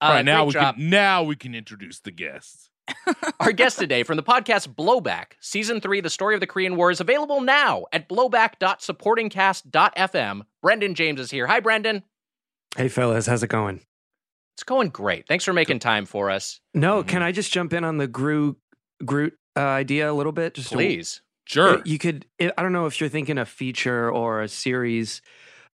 All 0.00 0.10
Uh, 0.10 0.14
right, 0.14 0.24
now 0.24 0.46
we 0.46 0.52
job. 0.54 0.76
can 0.76 0.88
now 0.88 1.22
we 1.22 1.36
can 1.36 1.54
introduce 1.54 2.00
the 2.00 2.10
guests. 2.10 2.70
Our 3.40 3.52
guest 3.52 3.78
today 3.78 4.02
from 4.02 4.16
the 4.16 4.22
podcast 4.22 4.68
Blowback, 4.74 5.32
Season 5.40 5.78
3, 5.80 6.00
The 6.00 6.08
Story 6.10 6.34
of 6.34 6.40
the 6.40 6.46
Korean 6.46 6.76
War, 6.76 6.90
is 6.90 7.00
available 7.00 7.40
now 7.42 7.84
at 7.92 8.08
blowback.supportingcast.fm. 8.08 10.40
Brendan 10.62 10.94
James 10.94 11.20
is 11.20 11.30
here. 11.30 11.46
Hi, 11.46 11.60
Brendan. 11.60 12.02
Hey, 12.76 12.88
fellas, 12.88 13.26
how's 13.26 13.42
it 13.42 13.48
going? 13.48 13.80
It's 14.56 14.64
going 14.64 14.88
great. 14.88 15.26
Thanks 15.28 15.44
for 15.44 15.52
making 15.52 15.78
time 15.80 16.06
for 16.06 16.30
us. 16.30 16.60
No, 16.74 17.02
Mhm. 17.02 17.08
can 17.08 17.22
I 17.22 17.30
just 17.32 17.52
jump 17.52 17.72
in 17.72 17.84
on 17.84 17.98
the 17.98 18.06
Groot 18.08 18.56
Groot 19.04 19.34
uh, 19.56 19.60
idea 19.60 20.10
a 20.10 20.14
little 20.14 20.32
bit? 20.32 20.54
Just 20.54 20.70
to- 20.70 20.76
Please. 20.76 21.20
Sure. 21.50 21.82
You 21.84 21.98
could. 21.98 22.26
I 22.40 22.52
I 22.56 22.62
don't 22.62 22.72
know 22.72 22.86
if 22.86 23.00
you're 23.00 23.08
thinking 23.10 23.38
a 23.38 23.44
feature 23.44 24.10
or 24.10 24.40
a 24.42 24.48
series, 24.48 25.20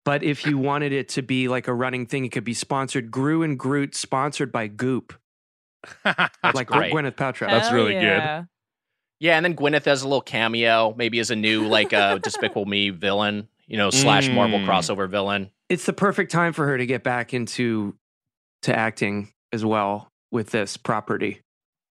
but 0.03 0.23
if 0.23 0.45
you 0.45 0.57
wanted 0.57 0.91
it 0.91 1.09
to 1.09 1.21
be 1.21 1.47
like 1.47 1.67
a 1.67 1.73
running 1.73 2.05
thing, 2.07 2.25
it 2.25 2.29
could 2.31 2.43
be 2.43 2.53
sponsored. 2.53 3.09
Gru 3.11 3.41
and 3.43 3.57
Groot, 3.57 3.95
sponsored 3.95 4.51
by 4.51 4.67
Goop, 4.67 5.13
That's 6.03 6.29
like 6.53 6.67
great. 6.67 6.93
Gwyneth 6.93 7.15
Paltrow. 7.15 7.47
That's 7.49 7.67
Hell 7.69 7.77
really 7.77 7.93
good. 7.93 8.01
yeah. 8.03 8.43
Yeah, 9.19 9.35
and 9.37 9.45
then 9.45 9.55
Gwyneth 9.55 9.85
has 9.85 10.01
a 10.01 10.07
little 10.07 10.21
cameo, 10.21 10.95
maybe 10.97 11.19
as 11.19 11.29
a 11.29 11.35
new, 11.35 11.67
like, 11.67 11.93
uh, 11.93 12.17
Despicable 12.17 12.65
Me 12.65 12.89
villain, 12.89 13.47
you 13.67 13.77
know, 13.77 13.91
slash 13.91 14.27
Marvel 14.27 14.57
Mm. 14.57 14.65
crossover 14.65 15.07
villain. 15.07 15.51
It's 15.69 15.85
the 15.85 15.93
perfect 15.93 16.31
time 16.31 16.53
for 16.53 16.65
her 16.65 16.75
to 16.75 16.87
get 16.87 17.03
back 17.03 17.31
into 17.31 17.95
to 18.63 18.75
acting 18.75 19.31
as 19.53 19.63
well 19.63 20.11
with 20.31 20.49
this 20.49 20.75
property. 20.75 21.41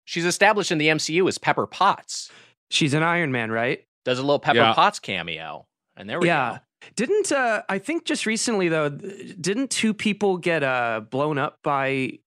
She's 0.07 0.25
established 0.25 0.73
in 0.73 0.79
the 0.79 0.89
MCU 0.89 1.29
as 1.29 1.37
Pepper 1.37 1.67
Potts. 1.67 2.31
She's 2.71 2.95
an 2.95 3.03
Iron 3.03 3.33
Man, 3.33 3.51
right? 3.51 3.85
Does 4.05 4.19
a 4.19 4.23
little 4.23 4.39
Pepper 4.39 4.59
Yeah. 4.59 4.73
Potts 4.75 4.99
cameo. 4.99 5.67
And 5.97 6.09
there 6.09 6.21
we 6.21 6.27
yeah. 6.29 6.59
go. 6.59 6.91
Didn't 6.97 7.33
uh 7.33 7.63
I 7.69 7.79
think 7.79 8.05
just 8.05 8.25
recently 8.25 8.69
though 8.69 8.89
didn't 8.89 9.71
two 9.71 9.93
people 9.93 10.39
get 10.39 10.63
uh 10.63 11.01
blown 11.11 11.37
up 11.39 11.59
by 11.65 12.19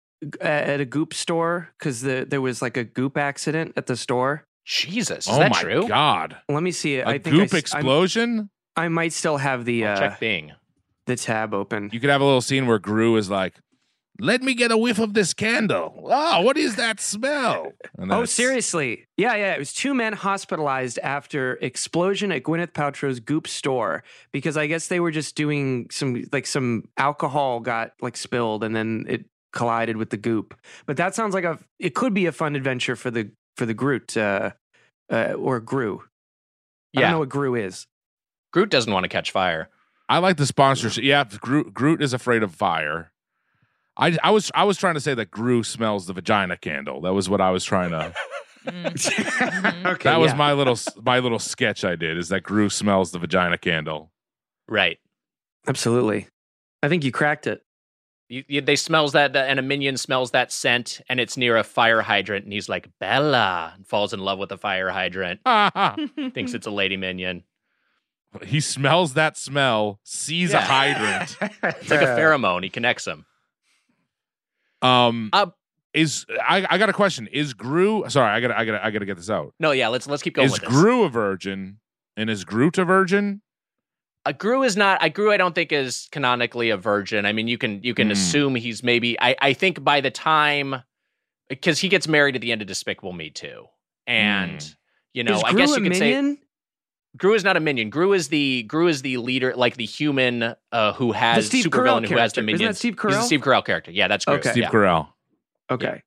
at 0.41 0.79
a 0.79 0.85
goop 0.85 1.13
store 1.13 1.69
cuz 1.79 2.01
the 2.01 2.25
there 2.29 2.41
was 2.41 2.61
like 2.61 2.75
a 2.77 2.83
goop 2.83 3.17
accident 3.17 3.73
at 3.77 3.87
the 3.87 3.95
store. 3.95 4.43
Jesus. 4.65 5.25
Is 5.27 5.33
oh 5.33 5.39
that 5.39 5.51
my 5.51 5.61
true? 5.61 5.87
god. 5.87 6.37
Let 6.49 6.63
me 6.63 6.71
see 6.71 6.95
it. 6.95 7.07
A 7.07 7.09
I 7.09 7.17
think 7.17 7.35
goop 7.35 7.43
s- 7.45 7.53
I'm- 7.53 7.59
explosion? 7.59 8.49
I 8.75 8.87
might 8.89 9.13
still 9.13 9.37
have 9.37 9.65
the 9.65 9.85
I'll 9.85 9.95
uh 9.97 9.99
check 9.99 10.19
Bing. 10.19 10.51
the 11.05 11.15
tab 11.15 11.53
open. 11.53 11.89
You 11.91 11.99
could 11.99 12.09
have 12.09 12.21
a 12.21 12.25
little 12.25 12.41
scene 12.41 12.67
where 12.67 12.77
Gru 12.79 13.15
is 13.17 13.29
like, 13.29 13.55
"Let 14.19 14.41
me 14.43 14.53
get 14.53 14.71
a 14.71 14.77
whiff 14.77 14.99
of 14.99 15.13
this 15.13 15.33
candle. 15.33 16.07
Oh, 16.11 16.41
what 16.41 16.57
is 16.57 16.75
that 16.75 16.99
smell?" 16.99 17.71
Oh, 17.97 18.25
seriously? 18.25 19.07
Yeah, 19.17 19.35
yeah. 19.35 19.53
It 19.53 19.59
was 19.59 19.73
two 19.73 19.93
men 19.93 20.13
hospitalized 20.13 20.99
after 20.99 21.53
explosion 21.55 22.31
at 22.31 22.43
Gwyneth 22.43 22.73
Paltrow's 22.73 23.19
Goop 23.19 23.47
store 23.47 24.03
because 24.31 24.57
I 24.57 24.67
guess 24.67 24.87
they 24.87 24.99
were 24.99 25.11
just 25.11 25.35
doing 25.35 25.87
some 25.91 26.23
like 26.31 26.45
some 26.45 26.85
alcohol 26.97 27.59
got 27.59 27.93
like 28.01 28.17
spilled 28.17 28.63
and 28.63 28.75
then 28.75 29.05
it 29.07 29.25
collided 29.53 29.97
with 29.97 30.09
the 30.11 30.17
Goop. 30.17 30.53
But 30.85 30.97
that 30.97 31.15
sounds 31.15 31.33
like 31.33 31.43
a 31.43 31.59
it 31.79 31.95
could 31.95 32.13
be 32.13 32.25
a 32.25 32.31
fun 32.31 32.55
adventure 32.55 32.95
for 32.95 33.11
the 33.11 33.31
for 33.57 33.65
the 33.65 33.73
Groot 33.73 34.15
uh, 34.17 34.51
uh, 35.11 35.33
or 35.37 35.59
Gru. 35.59 35.95
I 36.95 36.99
don't 36.99 37.01
Yeah. 37.01 37.11
know 37.11 37.19
what 37.19 37.29
Gru 37.29 37.55
is. 37.55 37.87
Groot 38.53 38.69
doesn't 38.69 38.91
want 38.91 39.03
to 39.05 39.09
catch 39.09 39.31
fire. 39.31 39.69
I 40.09 40.17
like 40.17 40.35
the 40.37 40.45
sponsorship. 40.45 41.03
Yeah, 41.05 41.23
Groot, 41.39 41.73
Groot 41.73 42.01
is 42.01 42.13
afraid 42.13 42.43
of 42.43 42.53
fire. 42.53 43.10
I, 43.97 44.17
I 44.23 44.31
was 44.31 44.51
I 44.55 44.63
was 44.63 44.77
trying 44.77 44.93
to 44.95 44.99
say 45.01 45.13
that 45.13 45.31
Gru 45.31 45.63
smells 45.63 46.07
the 46.07 46.13
vagina 46.13 46.57
candle. 46.57 47.01
That 47.01 47.13
was 47.13 47.29
what 47.29 47.41
I 47.41 47.51
was 47.51 47.63
trying 47.63 47.91
to. 47.91 48.13
Mm. 48.63 48.93
Mhm. 48.93 49.85
okay, 49.93 50.09
that 50.11 50.19
was 50.19 50.33
yeah. 50.33 50.37
my 50.37 50.53
little 50.53 50.77
my 51.03 51.17
little 51.17 51.39
sketch 51.39 51.83
I 51.83 51.95
did. 51.95 52.15
Is 52.15 52.29
that 52.29 52.41
Gru 52.43 52.69
smells 52.69 53.11
the 53.11 53.17
vagina 53.17 53.57
candle? 53.57 54.11
Right. 54.67 54.99
absolutely. 55.67 56.27
I 56.83 56.87
think 56.87 57.03
you 57.03 57.11
cracked 57.11 57.47
it. 57.47 57.63
You, 58.29 58.43
you, 58.47 58.61
they 58.61 58.75
smells 58.75 59.13
that, 59.13 59.33
that, 59.33 59.49
and 59.49 59.57
a 59.57 59.63
minion 59.63 59.97
smells 59.97 60.29
that 60.31 60.51
scent, 60.51 61.01
and 61.09 61.19
it's 61.19 61.37
near 61.37 61.57
a 61.57 61.63
fire 61.63 62.01
hydrant, 62.03 62.43
and 62.45 62.53
he's 62.53 62.69
like 62.69 62.87
Bella, 62.99 63.73
and 63.75 63.87
falls 63.87 64.13
in 64.13 64.19
love 64.19 64.37
with 64.37 64.49
the 64.49 64.57
fire 64.59 64.89
hydrant. 64.91 65.39
Thinks 66.35 66.53
it's 66.53 66.67
a 66.67 66.71
lady 66.71 66.97
minion. 66.97 67.43
he 68.43 68.59
smells 68.59 69.15
that 69.15 69.37
smell, 69.37 69.99
sees 70.03 70.53
a 70.53 70.61
hydrant. 70.61 71.35
It's 71.41 71.89
like 71.89 72.01
a 72.01 72.15
pheromone. 72.15 72.63
He 72.63 72.69
connects 72.69 73.05
them. 73.05 73.25
Um, 74.81 75.29
Uh, 75.33 75.47
is 75.93 76.25
I, 76.41 76.65
I 76.69 76.77
got 76.77 76.89
a 76.89 76.93
question? 76.93 77.27
Is 77.27 77.53
Gru? 77.53 78.05
Sorry, 78.09 78.29
I 78.29 78.39
got 78.39 78.47
to 78.49 78.57
I 78.59 78.65
got 78.65 78.71
to 78.73 78.85
I 78.85 78.91
got 78.91 78.99
to 78.99 79.05
get 79.05 79.17
this 79.17 79.29
out. 79.29 79.53
No, 79.59 79.71
yeah. 79.71 79.89
Let's 79.89 80.07
let's 80.07 80.23
keep 80.23 80.35
going 80.35 80.45
Is 80.45 80.53
with 80.53 80.61
this. 80.61 80.69
Gru 80.69 81.03
a 81.03 81.09
virgin? 81.09 81.79
And 82.17 82.29
is 82.29 82.43
Groot 82.45 82.77
a 82.77 82.85
virgin? 82.85 83.41
Uh, 84.25 84.31
Gru 84.33 84.63
is 84.63 84.77
not. 84.77 85.01
I 85.01 85.09
Gru. 85.09 85.31
I 85.31 85.37
don't 85.37 85.55
think 85.55 85.71
is 85.71 86.07
canonically 86.11 86.69
a 86.69 86.77
virgin. 86.77 87.25
I 87.25 87.33
mean, 87.33 87.47
you 87.47 87.57
can 87.57 87.81
you 87.83 87.93
can 87.93 88.07
Hmm. 88.07 88.11
assume 88.11 88.55
he's 88.55 88.83
maybe. 88.83 89.19
I 89.19 89.35
I 89.41 89.53
think 89.53 89.83
by 89.83 89.99
the 90.01 90.11
time 90.11 90.75
because 91.49 91.79
he 91.79 91.89
gets 91.89 92.07
married 92.07 92.35
at 92.35 92.41
the 92.41 92.51
end 92.51 92.61
of 92.61 92.67
Despicable 92.67 93.11
Me 93.13 93.29
too, 93.29 93.65
and 94.07 94.61
Hmm. 94.61 94.67
you 95.13 95.23
know, 95.23 95.37
is 95.37 95.43
I 95.43 95.51
Gru 95.51 95.57
guess 95.59 95.71
a 95.75 95.79
you 95.79 95.89
could 95.89 95.95
say 95.97 96.11
minion? 96.13 96.37
Gru 97.17 97.33
is 97.33 97.43
not 97.43 97.57
a 97.57 97.59
minion. 97.59 97.89
Gru 97.89 98.13
is 98.13 98.29
the 98.29 98.63
Gru 98.63 98.87
is 98.87 99.01
the 99.01 99.17
leader, 99.17 99.53
like 99.55 99.75
the 99.75 99.85
human 99.85 100.55
uh, 100.71 100.93
who 100.93 101.11
has 101.11 101.47
Steve 101.47 101.65
supervillain 101.65 102.05
Carell 102.05 102.09
who 102.09 102.17
has 102.17 102.33
the 102.33 102.41
character. 102.41 102.41
Isn't 102.41 102.45
that 102.45 102.59
minions. 102.59 102.77
Steve 102.77 102.93
He's 102.93 103.01
the 103.01 103.09
Carell? 103.09 103.23
Steve 103.23 103.41
Carell 103.41 103.65
character. 103.65 103.91
Yeah, 103.91 104.07
that's 104.07 104.25
Gru. 104.25 104.35
Okay. 104.35 104.51
Steve 104.51 104.63
yeah. 104.63 104.69
Carell. 104.69 105.07
Okay. 105.69 106.03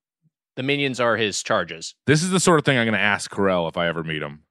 The 0.55 0.63
minions 0.63 0.99
are 0.99 1.17
his 1.17 1.43
charges. 1.43 1.95
This 2.07 2.23
is 2.23 2.31
the 2.31 2.39
sort 2.39 2.59
of 2.59 2.65
thing 2.65 2.77
I'm 2.77 2.85
going 2.85 2.93
to 2.93 2.99
ask 2.99 3.29
Carell 3.29 3.67
if 3.67 3.77
I 3.77 3.87
ever 3.87 4.03
meet 4.03 4.21
him. 4.21 4.43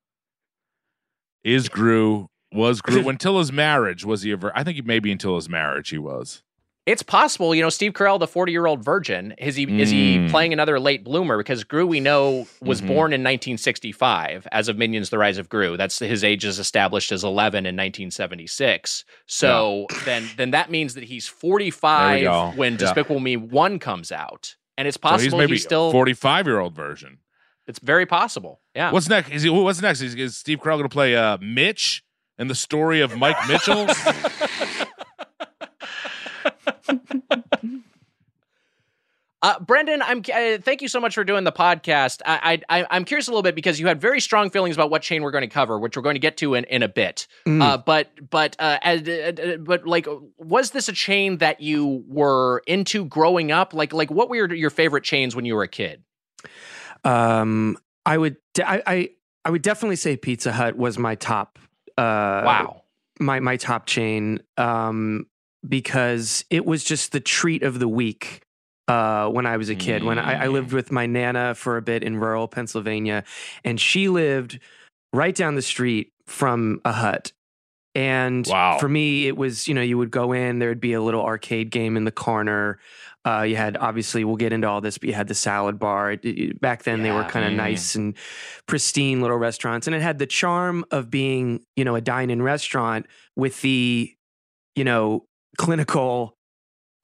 Is 1.42 1.68
Gru 1.68 2.28
was 2.52 2.80
Gru 2.80 3.08
until 3.08 3.38
his 3.38 3.52
marriage? 3.52 4.04
Was 4.04 4.22
he 4.22 4.30
a 4.30 4.36
vir- 4.36 4.52
I 4.54 4.62
think 4.64 4.84
maybe 4.84 5.10
until 5.10 5.36
his 5.36 5.48
marriage 5.48 5.90
he 5.90 5.98
was. 5.98 6.42
It's 6.86 7.02
possible, 7.02 7.54
you 7.54 7.62
know, 7.62 7.70
Steve 7.70 7.94
Carell, 7.94 8.18
the 8.18 8.26
40 8.26 8.52
year 8.52 8.66
old 8.66 8.84
virgin, 8.84 9.32
is 9.38 9.56
he 9.56 9.62
is 9.80 9.88
he 9.88 10.18
Mm. 10.18 10.30
playing 10.30 10.52
another 10.52 10.78
late 10.78 11.02
bloomer? 11.02 11.38
Because 11.38 11.64
Gru, 11.64 11.86
we 11.86 11.98
know, 11.98 12.46
was 12.60 12.82
Mhm. 12.82 12.86
born 12.88 13.12
in 13.14 13.22
1965 13.22 14.46
as 14.52 14.68
of 14.68 14.76
Minions: 14.76 15.08
The 15.08 15.16
Rise 15.16 15.38
of 15.38 15.48
Gru. 15.48 15.78
That's 15.78 15.98
his 15.98 16.22
age 16.22 16.44
is 16.44 16.58
established 16.58 17.10
as 17.10 17.24
11 17.24 17.64
in 17.64 17.74
1976. 17.74 19.04
So 19.26 19.86
then 20.04 20.28
then 20.36 20.50
that 20.50 20.70
means 20.70 20.92
that 20.94 21.04
he's 21.04 21.26
45 21.26 22.54
when 22.56 22.72
Yeah. 22.74 22.78
Despicable 22.78 23.18
Me 23.20 23.38
One 23.38 23.78
comes 23.78 24.12
out, 24.12 24.56
and 24.76 24.86
it's 24.86 24.96
So 24.96 25.00
possible 25.00 25.38
he's 25.38 25.48
maybe 25.48 25.58
still. 25.58 25.90
45 25.90 26.46
year 26.46 26.60
old 26.60 26.74
version. 26.76 27.18
It's 27.66 27.78
very 27.78 28.04
possible. 28.04 28.60
Yeah. 28.76 28.90
What's 28.92 29.08
next? 29.08 29.30
Is 29.30 29.42
he, 29.44 29.48
what's 29.48 29.80
next? 29.80 30.02
Is, 30.02 30.14
is 30.16 30.36
Steve 30.36 30.58
Carell 30.58 30.76
going 30.76 30.82
to 30.82 30.88
play 30.90 31.16
uh, 31.16 31.38
Mitch 31.40 32.02
in 32.38 32.48
the 32.48 32.54
story 32.54 33.00
of 33.00 33.16
Mike 33.16 33.38
Mitchell? 33.48 33.86
Uh, 39.44 39.60
Brendan, 39.60 40.00
I'm 40.00 40.20
uh, 40.20 40.56
thank 40.56 40.80
you 40.80 40.88
so 40.88 40.98
much 40.98 41.14
for 41.14 41.22
doing 41.22 41.44
the 41.44 41.52
podcast. 41.52 42.22
I, 42.24 42.62
I 42.70 42.86
I'm 42.90 43.04
curious 43.04 43.28
a 43.28 43.30
little 43.30 43.42
bit 43.42 43.54
because 43.54 43.78
you 43.78 43.86
had 43.86 44.00
very 44.00 44.18
strong 44.18 44.48
feelings 44.48 44.74
about 44.74 44.88
what 44.88 45.02
chain 45.02 45.22
we're 45.22 45.32
going 45.32 45.42
to 45.42 45.48
cover, 45.48 45.78
which 45.78 45.98
we're 45.98 46.02
going 46.02 46.14
to 46.14 46.20
get 46.20 46.38
to 46.38 46.54
in, 46.54 46.64
in 46.64 46.82
a 46.82 46.88
bit. 46.88 47.26
Mm. 47.46 47.62
Uh, 47.62 47.76
but 47.76 48.08
but 48.30 48.56
uh, 48.58 48.78
as, 48.80 49.06
uh, 49.06 49.32
uh, 49.36 49.56
but 49.58 49.86
like, 49.86 50.06
was 50.38 50.70
this 50.70 50.88
a 50.88 50.94
chain 50.94 51.36
that 51.38 51.60
you 51.60 52.04
were 52.08 52.62
into 52.66 53.04
growing 53.04 53.52
up? 53.52 53.74
Like 53.74 53.92
like 53.92 54.10
what 54.10 54.30
were 54.30 54.50
your, 54.50 54.70
favorite 54.70 55.04
chains 55.04 55.36
when 55.36 55.44
you 55.44 55.54
were 55.56 55.62
a 55.62 55.68
kid? 55.68 56.02
Um, 57.04 57.76
I 58.06 58.16
would, 58.16 58.38
de- 58.54 58.66
I, 58.66 58.82
I, 58.86 59.10
I 59.44 59.50
would 59.50 59.60
definitely 59.60 59.96
say 59.96 60.16
Pizza 60.16 60.52
Hut 60.52 60.74
was 60.78 60.98
my 60.98 61.16
top. 61.16 61.58
Uh, 61.98 62.40
wow. 62.46 62.82
my 63.20 63.40
my 63.40 63.58
top 63.58 63.84
chain. 63.84 64.40
Um, 64.56 65.26
because 65.68 66.44
it 66.50 66.64
was 66.66 66.84
just 66.84 67.12
the 67.12 67.20
treat 67.20 67.62
of 67.62 67.78
the 67.78 67.88
week. 67.88 68.40
Uh, 68.86 69.28
when 69.30 69.46
I 69.46 69.56
was 69.56 69.70
a 69.70 69.74
kid, 69.74 70.04
when 70.04 70.18
I, 70.18 70.44
I 70.44 70.48
lived 70.48 70.74
with 70.74 70.92
my 70.92 71.06
nana 71.06 71.54
for 71.54 71.78
a 71.78 71.82
bit 71.82 72.02
in 72.02 72.18
rural 72.18 72.46
Pennsylvania, 72.46 73.24
and 73.64 73.80
she 73.80 74.08
lived 74.08 74.58
right 75.14 75.34
down 75.34 75.54
the 75.54 75.62
street 75.62 76.12
from 76.26 76.82
a 76.84 76.92
hut. 76.92 77.32
And 77.94 78.46
Wow. 78.46 78.76
for 78.78 78.88
me, 78.88 79.26
it 79.26 79.38
was, 79.38 79.68
you 79.68 79.72
know, 79.74 79.80
you 79.80 79.96
would 79.96 80.10
go 80.10 80.32
in, 80.32 80.58
there'd 80.58 80.80
be 80.80 80.92
a 80.92 81.00
little 81.00 81.24
arcade 81.24 81.70
game 81.70 81.96
in 81.96 82.04
the 82.04 82.10
corner. 82.12 82.78
Uh, 83.24 83.40
you 83.42 83.56
had, 83.56 83.78
obviously, 83.78 84.22
we'll 84.22 84.36
get 84.36 84.52
into 84.52 84.68
all 84.68 84.82
this, 84.82 84.98
but 84.98 85.08
you 85.08 85.14
had 85.14 85.28
the 85.28 85.34
salad 85.34 85.78
bar. 85.78 86.12
It- 86.12 86.24
it- 86.24 86.60
back 86.60 86.82
then, 86.82 87.02
they 87.02 87.10
were 87.10 87.24
kind 87.24 87.46
of 87.46 87.52
Mhm. 87.52 87.56
nice 87.56 87.94
and 87.94 88.14
pristine 88.66 89.22
little 89.22 89.38
restaurants. 89.38 89.86
And 89.86 89.96
it 89.96 90.02
had 90.02 90.18
the 90.18 90.26
charm 90.26 90.84
of 90.90 91.08
being, 91.10 91.60
you 91.74 91.84
know, 91.86 91.94
a 91.94 92.02
dine 92.02 92.28
in 92.28 92.42
restaurant 92.42 93.06
with 93.34 93.62
the, 93.62 94.12
you 94.76 94.84
know, 94.84 95.24
clinical 95.58 96.36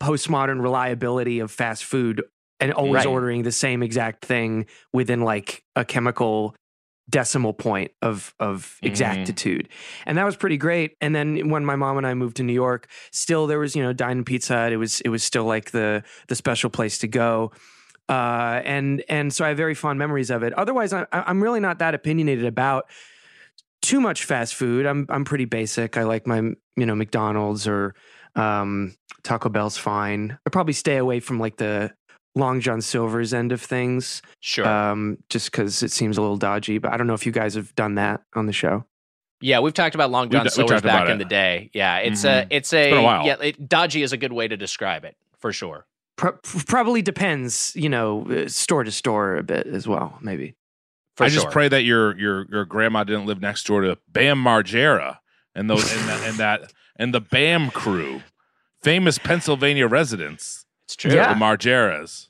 postmodern 0.03 0.63
reliability 0.63 1.41
of 1.41 1.51
fast 1.51 1.85
food 1.85 2.23
and 2.59 2.73
always 2.73 3.05
Right. 3.05 3.11
ordering 3.13 3.43
the 3.43 3.53
same 3.53 3.83
exact 3.83 4.25
thing 4.25 4.67
within 4.93 5.21
like 5.23 5.63
a 5.77 5.85
chemical 5.85 6.55
decimal 7.09 7.53
point 7.53 7.91
of 8.03 8.33
of 8.39 8.79
Mhm. 8.83 8.87
exactitude 8.89 9.69
and 10.07 10.17
that 10.17 10.25
was 10.25 10.37
pretty 10.37 10.57
great 10.57 10.97
and 11.01 11.13
then 11.15 11.49
when 11.49 11.65
my 11.65 11.75
mom 11.75 11.99
and 11.99 12.07
i 12.07 12.15
moved 12.15 12.37
to 12.37 12.45
new 12.45 12.53
york 12.53 12.87
still 13.11 13.49
there 13.49 13.59
was 13.59 13.75
you 13.75 13.83
know 13.83 13.93
dine 13.93 14.19
and 14.19 14.27
pizza 14.27 14.55
Hut. 14.55 14.73
it 14.73 14.77
was 14.77 15.01
it 15.01 15.09
was 15.09 15.25
still 15.25 15.45
like 15.45 15.73
the 15.73 16.05
the 16.29 16.37
special 16.37 16.71
place 16.71 16.99
to 16.99 17.09
go 17.09 17.51
uh, 18.09 18.61
and 18.65 19.03
and 19.09 19.33
so 19.33 19.45
I 19.45 19.49
have 19.49 19.57
very 19.57 19.75
fond 19.75 19.97
memories 20.01 20.31
of 20.31 20.43
it. 20.43 20.53
Otherwise, 20.55 20.93
I, 20.93 21.07
I'm 21.13 21.41
really 21.41 21.61
not 21.61 21.79
that 21.79 21.95
opinionated 21.95 22.45
about 22.45 22.91
too 23.83 24.01
much 24.01 24.25
fast 24.25 24.57
food. 24.57 24.85
I'm 24.85 25.07
I'm 25.09 25.25
pretty 25.25 25.45
basic. 25.45 25.97
I 25.97 26.03
like 26.03 26.27
my 26.27 26.39
you 26.77 26.87
know 26.87 26.97
McDonald's 26.97 27.69
or 27.69 27.95
um, 28.37 28.95
Taco 29.23 29.49
Bell's 29.49 29.77
fine. 29.77 30.39
I 30.47 30.51
probably 30.51 30.73
stay 30.73 30.97
away 30.97 31.21
from 31.21 31.39
like 31.39 31.57
the 31.57 31.93
Long 32.35 32.61
John 32.61 32.81
Silver's 32.81 33.35
end 33.35 33.53
of 33.53 33.61
things, 33.61 34.23
Sure. 34.41 34.67
um, 34.67 35.19
just 35.29 35.51
because 35.51 35.83
it 35.83 35.91
seems 35.91 36.17
a 36.17 36.21
little 36.21 36.37
dodgy. 36.37 36.79
But 36.79 36.93
I 36.93 36.97
don't 36.97 37.07
know 37.07 37.15
if 37.15 37.27
you 37.27 37.33
guys 37.33 37.55
have 37.55 37.75
done 37.75 37.97
that 37.97 38.23
on 38.35 38.47
the 38.47 38.53
show. 38.53 38.85
yeah, 39.43 39.59
we've 39.61 39.73
talked 39.75 39.95
about 39.95 40.11
Long 40.11 40.29
John 40.31 40.43
d- 40.43 40.47
we 40.47 40.51
Silver's 40.51 40.83
talked 40.83 40.85
back 40.85 41.09
in 41.09 41.19
the 41.19 41.25
day. 41.25 41.71
Yeah, 41.73 41.97
it's 41.99 42.23
Mhm. 42.25 42.29
a 42.29 42.47
it's 42.51 42.73
a 42.73 42.91
been 42.91 42.99
a 42.99 43.03
while. 43.03 43.25
yeah, 43.27 43.37
it, 43.43 43.69
dodgy 43.69 44.03
is 44.03 44.13
a 44.13 44.17
good 44.19 44.33
way 44.33 44.47
to 44.47 44.57
describe 44.57 45.05
it 45.05 45.17
for 45.39 45.53
sure. 45.53 45.87
Pro- 46.17 46.39
probably 46.67 47.01
depends, 47.01 47.73
you 47.75 47.89
know, 47.89 48.27
uh, 48.31 48.47
store 48.49 48.85
to 48.85 48.91
store 48.93 49.37
a 49.37 49.43
bit 49.43 49.67
as 49.67 49.89
well, 49.89 50.19
maybe. 50.21 50.55
For 51.17 51.25
I 51.25 51.29
sure. 51.29 51.43
just 51.43 51.53
pray 51.53 51.69
that 51.69 51.83
your 51.85 52.17
your 52.19 52.47
your 52.51 52.65
grandma 52.67 53.03
didn't 53.05 53.25
live 53.27 53.41
next 53.41 53.65
door 53.67 53.81
to 53.81 53.97
Bam 54.09 54.43
Margera 54.45 55.19
and 55.55 55.69
those 55.71 55.91
and 55.91 56.09
that 56.09 56.29
and 56.29 56.37
that 56.39 56.73
and 57.01 57.13
the 57.13 57.21
Bam 57.21 57.71
crew, 57.71 58.23
famous 58.83 59.19
Pennsylvania 59.19 59.89
residents, 59.89 60.65
it's 60.85 60.95
true. 60.95 61.13
Yeah. 61.13 61.33
the 61.35 61.41
Margeras. 61.41 62.29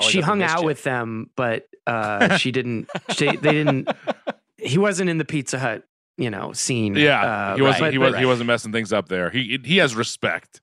She 0.00 0.20
hung 0.20 0.42
out 0.42 0.48
mischief. 0.56 0.64
with 0.66 0.82
them, 0.82 1.30
but 1.36 1.68
uh, 1.86 2.36
she 2.36 2.52
didn't. 2.52 2.88
She, 3.10 3.34
they 3.36 3.52
didn't. 3.52 3.88
He 4.58 4.76
wasn't 4.78 5.08
in 5.10 5.18
the 5.18 5.24
Pizza 5.24 5.58
Hut, 5.58 5.84
you 6.16 6.30
know, 6.30 6.52
scene. 6.52 6.94
Yeah, 6.94 7.22
uh, 7.22 7.56
he 7.56 7.62
wasn't 7.62 7.80
but- 7.80 7.92
he 7.92 7.98
but- 7.98 8.10
was 8.12 8.18
he 8.20 8.26
wasn't 8.26 8.46
messing 8.48 8.72
things 8.72 8.92
up 8.92 9.08
there. 9.08 9.30
He 9.30 9.58
he 9.64 9.78
has 9.78 9.94
respect. 9.96 10.60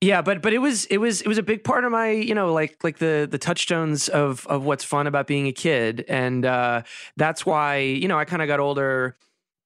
Yeah, 0.00 0.22
but 0.22 0.42
but 0.42 0.52
it 0.52 0.58
was 0.58 0.84
it 0.86 0.98
was 0.98 1.22
it 1.22 1.26
was 1.26 1.38
a 1.38 1.42
big 1.42 1.64
part 1.64 1.84
of 1.84 1.90
my 1.90 2.10
you 2.10 2.32
know 2.34 2.52
like 2.52 2.84
like 2.84 2.98
the 2.98 3.26
the 3.28 3.38
touchstones 3.38 4.08
of 4.08 4.46
of 4.46 4.64
what's 4.64 4.84
fun 4.84 5.08
about 5.08 5.26
being 5.26 5.48
a 5.48 5.52
kid, 5.52 6.04
and 6.08 6.46
uh, 6.46 6.82
that's 7.16 7.44
why 7.44 7.78
you 7.78 8.06
know 8.06 8.16
I 8.16 8.24
kind 8.24 8.40
of 8.40 8.46
got 8.46 8.60
older, 8.60 9.16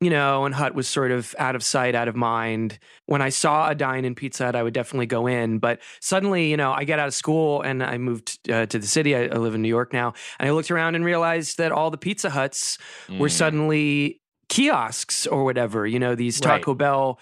you 0.03 0.11
know, 0.11 0.45
and 0.45 0.55
Hut 0.55 0.75
was 0.75 0.89
sort 0.89 1.11
of 1.11 1.35
out 1.39 1.55
of 1.55 1.63
sight, 1.63 1.95
out 1.95 2.09
of 2.09 2.17
mind. 2.17 2.79
When 3.07 3.23
I 3.23 3.29
saw 3.29 3.69
a 3.69 3.75
dine 3.75 4.05
in 4.05 4.15
Pizza 4.15 4.47
Hut, 4.47 4.57
I 4.57 4.63
would 4.63 4.75
definitely 4.75 5.07
go 5.07 5.27
in. 5.27 5.59
But 5.59 5.81
suddenly, 6.01 6.51
you 6.51 6.57
know, 6.57 6.73
I 6.73 6.85
get 6.85 6.99
out 6.99 7.09
of 7.09 7.15
school 7.15 7.63
and 7.63 7.83
I 7.83 7.99
moved 7.99 8.51
uh, 8.51 8.67
to 8.67 8.79
the 8.79 8.87
city. 8.87 9.15
I, 9.15 9.25
I 9.25 9.37
live 9.37 9.55
in 9.55 9.63
New 9.63 9.69
York 9.69 9.93
now, 9.93 10.15
and 10.39 10.49
I 10.49 10.53
looked 10.53 10.71
around 10.71 10.95
and 10.97 11.05
realized 11.05 11.59
that 11.59 11.73
all 11.73 11.91
the 11.91 11.99
Pizza 11.99 12.31
Huts 12.31 12.79
were 13.09 13.29
Mm. 13.29 13.31
suddenly 13.31 14.19
kiosks 14.49 15.27
or 15.27 15.45
whatever. 15.45 15.87
You 15.87 15.99
know, 15.99 16.15
these 16.15 16.41
Right. 16.45 16.59
Taco 16.59 16.75
Bell, 16.75 17.19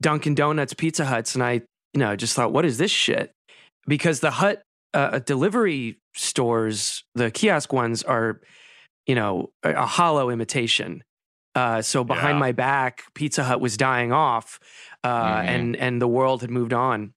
Dunkin' 0.00 0.34
Donuts, 0.34 0.74
Pizza 0.74 1.04
Huts, 1.04 1.34
and 1.34 1.42
I, 1.42 1.62
you 1.94 2.00
know, 2.00 2.14
just 2.14 2.34
thought, 2.36 2.52
what 2.52 2.64
is 2.64 2.78
this 2.78 2.90
shit? 2.90 3.32
Because 3.86 4.20
the 4.20 4.30
Hut 4.30 4.62
uh, 4.94 5.18
delivery 5.20 5.98
stores, 6.14 7.02
the 7.14 7.30
kiosk 7.30 7.72
ones, 7.72 8.02
are, 8.02 8.40
you 9.06 9.14
know, 9.14 9.50
a, 9.62 9.72
a 9.72 9.86
hollow 9.86 10.30
imitation. 10.30 11.02
Uh, 11.58 11.82
so 11.82 12.04
behind 12.04 12.36
Yeah. 12.36 12.40
my 12.48 12.52
back, 12.52 13.02
Pizza 13.14 13.42
Hut 13.44 13.60
was 13.60 13.76
dying 13.76 14.12
off, 14.12 14.60
uh, 15.02 15.08
Mhm. 15.40 15.48
and 15.54 15.76
and 15.76 15.94
the 16.02 16.06
world 16.08 16.40
had 16.42 16.50
moved 16.50 16.72
on, 16.72 17.14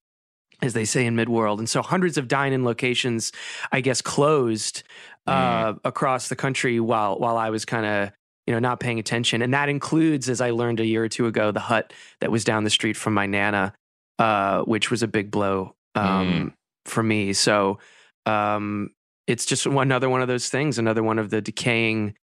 as 0.62 0.74
they 0.74 0.86
say 0.86 1.06
in 1.06 1.16
Midworld. 1.16 1.60
And 1.60 1.70
so 1.70 1.82
hundreds 1.82 2.18
of 2.18 2.28
dine-in 2.28 2.64
locations, 2.66 3.32
I 3.72 3.82
guess, 3.82 4.02
closed 4.02 4.84
uh, 5.28 5.74
across 5.84 6.28
the 6.30 6.36
country 6.36 6.80
while 6.80 7.20
while 7.20 7.38
I 7.38 7.50
was 7.52 7.64
kind 7.66 7.86
of 7.86 8.12
you 8.48 8.54
know 8.54 8.60
not 8.60 8.80
paying 8.80 8.98
attention, 8.98 9.44
and 9.44 9.54
that 9.54 9.70
includes, 9.70 10.28
as 10.28 10.42
I 10.42 10.50
learned 10.50 10.80
a 10.80 10.86
year 10.86 11.04
or 11.04 11.10
two 11.10 11.28
ago, 11.28 11.52
the 11.52 11.60
hut 11.72 11.94
that 12.22 12.32
was 12.32 12.44
down 12.44 12.64
the 12.64 12.72
street 12.72 12.98
from 12.98 13.14
my 13.14 13.28
nana, 13.28 13.74
uh, 14.18 14.62
which 14.64 14.90
was 14.90 15.04
a 15.04 15.08
big 15.08 15.30
blow 15.30 15.76
um, 15.94 16.54
for 16.86 17.04
me. 17.04 17.34
So 17.34 17.78
um, 18.26 18.90
it's 19.28 19.46
just 19.46 19.66
another 19.68 20.10
one 20.10 20.22
of 20.24 20.28
those 20.28 20.50
things, 20.50 20.80
another 20.80 21.04
one 21.04 21.20
of 21.20 21.30
the 21.30 21.42
decaying 21.42 22.16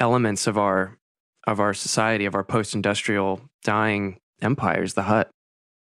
elements 0.00 0.46
of 0.46 0.56
our 0.56 0.96
of 1.46 1.60
our 1.60 1.74
society, 1.74 2.24
of 2.26 2.34
our 2.34 2.44
post-industrial 2.44 3.40
dying 3.64 4.18
empires, 4.42 4.94
the 4.94 5.02
hut. 5.02 5.30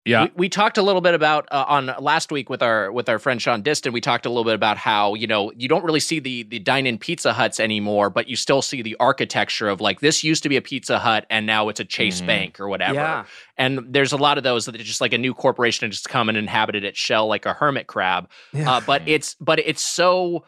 Yeah, 0.04 0.24
We, 0.24 0.30
we 0.34 0.48
talked 0.48 0.78
a 0.78 0.82
little 0.82 1.00
bit 1.00 1.14
about 1.14 1.46
uh, 1.52 1.64
on 1.68 1.86
last 2.00 2.32
week 2.32 2.50
with 2.50 2.60
our 2.60 2.90
with 2.90 3.08
our 3.08 3.20
friend 3.20 3.40
Sean 3.40 3.62
Diston. 3.62 3.92
We 3.92 4.00
talked 4.00 4.26
a 4.26 4.28
little 4.30 4.42
bit 4.42 4.54
about 4.56 4.76
how 4.76 5.14
you 5.14 5.28
know 5.28 5.52
you 5.54 5.68
don't 5.68 5.84
really 5.84 6.00
see 6.00 6.18
the 6.18 6.42
the 6.42 6.58
dine-in 6.58 6.98
Pizza 6.98 7.32
Huts 7.32 7.60
anymore, 7.60 8.10
but 8.10 8.26
you 8.26 8.34
still 8.34 8.62
see 8.62 8.82
the 8.82 8.96
architecture 8.98 9.68
of 9.68 9.80
like 9.80 10.00
this 10.00 10.24
used 10.24 10.42
to 10.42 10.48
be 10.48 10.56
a 10.56 10.60
Pizza 10.62 10.98
Hut 10.98 11.24
and 11.30 11.46
now 11.46 11.68
it's 11.68 11.78
a 11.78 11.84
Chase 11.84 12.20
Mhm. 12.20 12.26
Bank 12.26 12.58
or 12.58 12.66
whatever. 12.68 12.94
Yeah. 12.94 13.24
And 13.56 13.78
there's 13.94 14.12
a 14.12 14.16
lot 14.16 14.38
of 14.38 14.42
those 14.44 14.64
that 14.66 14.74
are 14.74 14.78
just 14.82 15.00
like 15.00 15.12
a 15.12 15.18
new 15.18 15.34
corporation 15.34 15.84
and 15.84 15.92
just 15.92 16.08
come 16.08 16.28
and 16.28 16.36
inhabited 16.36 16.82
its 16.82 16.98
shell 16.98 17.28
like 17.28 17.46
a 17.46 17.52
hermit 17.52 17.86
crab. 17.86 18.28
Yeah. 18.52 18.68
Uh, 18.72 18.80
but 18.80 19.02
it's 19.06 19.36
but 19.40 19.60
it's 19.60 19.82
so 19.86 20.44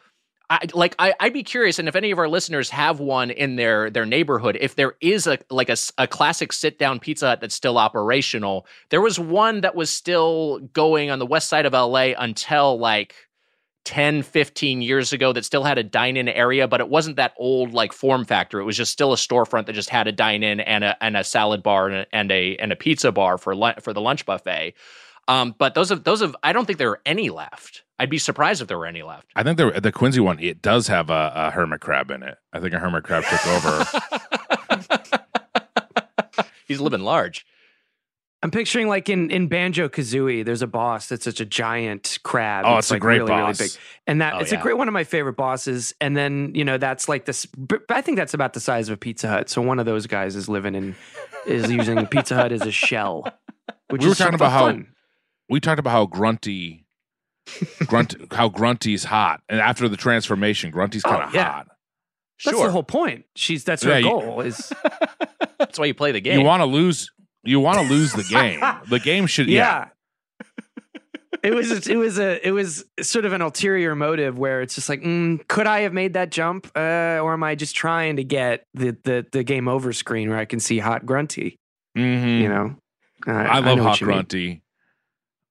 I, 0.50 0.66
like 0.74 0.94
I, 0.98 1.14
I'd 1.20 1.32
be 1.32 1.42
curious, 1.42 1.78
and 1.78 1.88
if 1.88 1.96
any 1.96 2.10
of 2.10 2.18
our 2.18 2.28
listeners 2.28 2.68
have 2.70 3.00
one 3.00 3.30
in 3.30 3.56
their 3.56 3.88
their 3.88 4.04
neighborhood, 4.04 4.58
if 4.60 4.76
there 4.76 4.94
is 5.00 5.26
a 5.26 5.38
like 5.50 5.70
a, 5.70 5.76
a 5.96 6.06
classic 6.06 6.52
sit 6.52 6.78
down 6.78 7.00
Pizza 7.00 7.28
Hut 7.28 7.40
that's 7.40 7.54
still 7.54 7.78
operational, 7.78 8.66
there 8.90 9.00
was 9.00 9.18
one 9.18 9.62
that 9.62 9.74
was 9.74 9.88
still 9.88 10.58
going 10.72 11.10
on 11.10 11.18
the 11.18 11.26
west 11.26 11.48
side 11.48 11.64
of 11.64 11.72
LA 11.72 12.12
until 12.18 12.78
like 12.78 13.14
10, 13.84 14.22
15 14.22 14.82
years 14.82 15.12
ago 15.12 15.32
that 15.32 15.44
still 15.44 15.64
had 15.64 15.78
a 15.78 15.82
dine 15.82 16.16
in 16.16 16.28
area, 16.28 16.66
but 16.66 16.80
it 16.80 16.88
wasn't 16.88 17.16
that 17.16 17.34
old 17.38 17.72
like 17.72 17.92
form 17.92 18.24
factor. 18.24 18.60
It 18.60 18.64
was 18.64 18.76
just 18.76 18.92
still 18.92 19.12
a 19.12 19.16
storefront 19.16 19.66
that 19.66 19.74
just 19.74 19.90
had 19.90 20.06
a 20.06 20.12
dine 20.12 20.42
in 20.42 20.60
and 20.60 20.84
a 20.84 21.02
and 21.02 21.16
a 21.16 21.24
salad 21.24 21.62
bar 21.62 21.88
and 21.88 21.96
a 21.96 22.06
and 22.12 22.32
a, 22.32 22.56
and 22.56 22.72
a 22.72 22.76
pizza 22.76 23.12
bar 23.12 23.38
for 23.38 23.54
for 23.80 23.92
the 23.92 24.00
lunch 24.00 24.26
buffet. 24.26 24.74
Um, 25.28 25.54
but 25.58 25.74
those 25.74 25.90
of 25.90 26.04
those 26.04 26.20
of 26.20 26.36
I 26.42 26.52
don't 26.52 26.66
think 26.66 26.78
there 26.78 26.90
are 26.90 27.00
any 27.06 27.30
left. 27.30 27.82
I'd 27.98 28.10
be 28.10 28.18
surprised 28.18 28.60
if 28.60 28.68
there 28.68 28.78
were 28.78 28.86
any 28.86 29.02
left. 29.02 29.26
I 29.36 29.42
think 29.42 29.56
the 29.56 29.70
the 29.80 29.92
Quincy 29.92 30.20
one 30.20 30.38
it 30.40 30.60
does 30.60 30.88
have 30.88 31.10
a, 31.10 31.32
a 31.34 31.50
hermit 31.50 31.80
crab 31.80 32.10
in 32.10 32.22
it. 32.22 32.36
I 32.52 32.60
think 32.60 32.74
a 32.74 32.78
hermit 32.78 33.04
crab 33.04 33.24
took 33.24 33.46
over. 33.46 33.84
He's 36.66 36.80
living 36.80 37.00
large. 37.00 37.46
I'm 38.42 38.50
picturing 38.50 38.88
like 38.88 39.08
in 39.08 39.30
in 39.30 39.48
Banjo 39.48 39.88
Kazooie, 39.88 40.44
there's 40.44 40.60
a 40.60 40.66
boss 40.66 41.08
that's 41.08 41.24
such 41.24 41.40
a 41.40 41.46
giant 41.46 42.18
crab. 42.24 42.64
Oh, 42.66 42.76
it's 42.76 42.90
a 42.90 42.94
like 42.94 43.00
great 43.00 43.18
really, 43.18 43.28
boss. 43.28 43.58
really 43.60 43.68
big, 43.70 43.78
and 44.06 44.20
that 44.20 44.34
Oh, 44.34 44.38
it's 44.40 44.52
yeah. 44.52 44.58
a 44.58 44.62
great 44.62 44.76
one 44.76 44.86
of 44.88 44.92
my 44.92 45.04
favorite 45.04 45.36
bosses. 45.36 45.94
And 46.00 46.14
then 46.14 46.52
you 46.54 46.64
know 46.64 46.76
that's 46.76 47.08
like 47.08 47.24
this. 47.24 47.46
I 47.88 48.02
think 48.02 48.16
that's 48.18 48.34
about 48.34 48.52
the 48.52 48.60
size 48.60 48.88
of 48.90 48.94
a 48.94 48.96
Pizza 48.98 49.28
Hut. 49.28 49.48
So 49.48 49.62
one 49.62 49.78
of 49.78 49.86
those 49.86 50.06
guys 50.06 50.36
is 50.36 50.46
living 50.48 50.74
in 50.74 50.94
is 51.46 51.70
using 51.70 51.96
a 51.96 52.04
Pizza 52.04 52.34
Hut 52.34 52.52
as 52.52 52.62
a 52.62 52.70
shell. 52.72 53.26
Which 53.88 54.02
We 54.02 54.08
were 54.08 54.12
is 54.12 54.18
talking 54.18 54.32
super 54.34 54.44
about 54.44 54.50
how- 54.52 54.66
fun. 54.66 54.88
We 55.48 55.60
talked 55.60 55.78
about 55.78 55.90
how 55.90 56.06
grunty 56.06 56.86
grunt 57.86 58.14
how 58.32 58.48
grunty's 58.48 59.04
hot 59.04 59.40
and 59.48 59.60
after 59.60 59.88
the 59.88 59.96
transformation 59.96 60.70
grunty's 60.70 61.02
Oh, 61.04 61.10
kind 61.10 61.22
of 61.24 61.34
yeah. 61.34 61.50
hot 61.52 61.66
That's 62.44 62.56
Sure. 62.56 62.66
the 62.66 62.72
whole 62.72 62.82
point. 62.82 63.24
She's 63.36 63.64
that's 63.64 63.82
her 63.82 63.90
Yeah, 63.90 63.96
you- 63.98 64.08
goal. 64.10 64.40
Is 64.40 64.72
That's 65.58 65.78
why 65.78 65.86
you 65.86 65.94
play 65.94 66.12
the 66.12 66.20
game. 66.20 66.38
you 66.40 66.44
want 66.46 66.60
to 66.60 66.66
lose 66.66 67.10
you 67.44 67.60
want 67.60 67.78
to 67.78 67.84
lose 67.86 68.12
the 68.12 68.24
game 68.24 68.60
the 68.88 68.98
game 68.98 69.26
should 69.26 69.48
yeah, 69.48 69.88
yeah. 70.42 70.64
it 71.42 71.54
was 71.54 71.86
it 71.86 71.96
was 71.96 72.18
a 72.18 72.46
it 72.46 72.52
was 72.52 72.84
sort 73.02 73.24
of 73.26 73.32
an 73.34 73.42
ulterior 73.42 73.94
motive 73.94 74.38
where 74.38 74.62
it's 74.62 74.74
just 74.74 74.88
like 74.88 75.02
mm, 75.02 75.46
could 75.48 75.66
I 75.66 75.80
have 75.80 75.92
made 75.92 76.14
that 76.14 76.30
jump 76.30 76.70
uh, 76.74 77.18
or 77.22 77.34
am 77.34 77.42
I 77.42 77.54
just 77.54 77.76
trying 77.76 78.16
to 78.16 78.24
get 78.24 78.64
the, 78.74 78.96
the 79.04 79.26
the 79.32 79.42
game 79.44 79.68
over 79.68 79.92
screen 79.92 80.30
where 80.30 80.38
I 80.38 80.44
can 80.46 80.58
see 80.60 80.78
hot 80.78 81.04
grunty 81.04 81.56
Mhm. 81.96 82.40
you 82.40 82.48
know 82.48 82.76
Uh, 83.26 83.30
I 83.32 83.58
love 83.60 83.76
know 83.78 83.82
hot 83.84 83.98
grunty. 84.00 84.46
mean. 84.48 84.60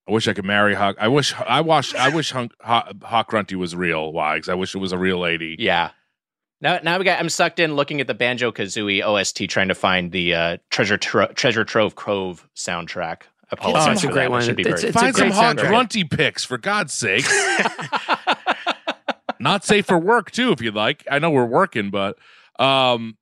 Grunty 0.05 0.07
I 0.07 0.11
wish 0.13 0.27
I 0.27 0.33
could 0.33 0.45
marry 0.45 0.75
hot 0.75 0.95
I 0.99 1.07
wish 1.07 1.33
I 1.33 1.61
watched 1.61 1.95
I 1.95 2.09
wish 2.09 2.31
hunk, 2.31 2.53
hot, 2.61 2.95
hot 3.03 3.27
grunty 3.27 3.55
was 3.55 3.75
real 3.75 4.11
Wags 4.13 4.49
I 4.49 4.53
wish 4.55 4.75
it 4.75 4.79
was 4.79 4.91
a 4.91 4.97
real 4.97 5.19
lady 5.19 5.55
Yeah. 5.59 5.91
Now, 6.61 6.79
now 6.81 6.97
we 6.97 7.03
got. 7.03 7.19
I'm 7.19 7.27
sucked 7.27 7.59
in 7.59 7.75
looking 7.75 7.99
at 7.99 8.07
the 8.07 8.13
Banjo 8.13 8.53
Kazooie 8.53 9.03
OST, 9.05 9.49
trying 9.49 9.67
to 9.67 9.75
find 9.75 10.13
the 10.13 10.33
uh, 10.33 10.57
Treasure 10.69 10.95
Tro- 10.97 11.27
Treasure 11.33 11.65
Trove 11.65 11.95
Cove 11.95 12.47
soundtrack. 12.55 13.23
I 13.23 13.25
apologize. 13.51 13.87
Oh, 13.87 13.91
it's 13.91 14.03
a 14.05 14.07
for 14.07 14.13
great 14.13 14.21
that. 14.23 14.31
one. 14.31 14.41
It 14.41 14.45
should 14.45 14.55
be 14.55 14.61
It's- 14.61 14.79
very- 14.79 14.89
it's 14.91 14.95
a 14.95 14.99
Find 15.01 15.13
some 15.13 15.27
great 15.27 15.35
hot 15.35 15.57
soundtrack. 15.57 15.67
grunty 15.67 16.03
picks 16.05 16.45
for 16.45 16.57
God's 16.57 16.93
sake 16.93 17.25
not 19.39 19.63
safe 19.65 19.85
for 19.85 19.97
work 19.99 20.31
too 20.31 20.51
if 20.51 20.61
you'd 20.61 20.75
like 20.75 21.05
I 21.11 21.19
know 21.19 21.31
we're 21.31 21.45
working 21.45 21.89
but 21.89 22.17
um 22.59 23.17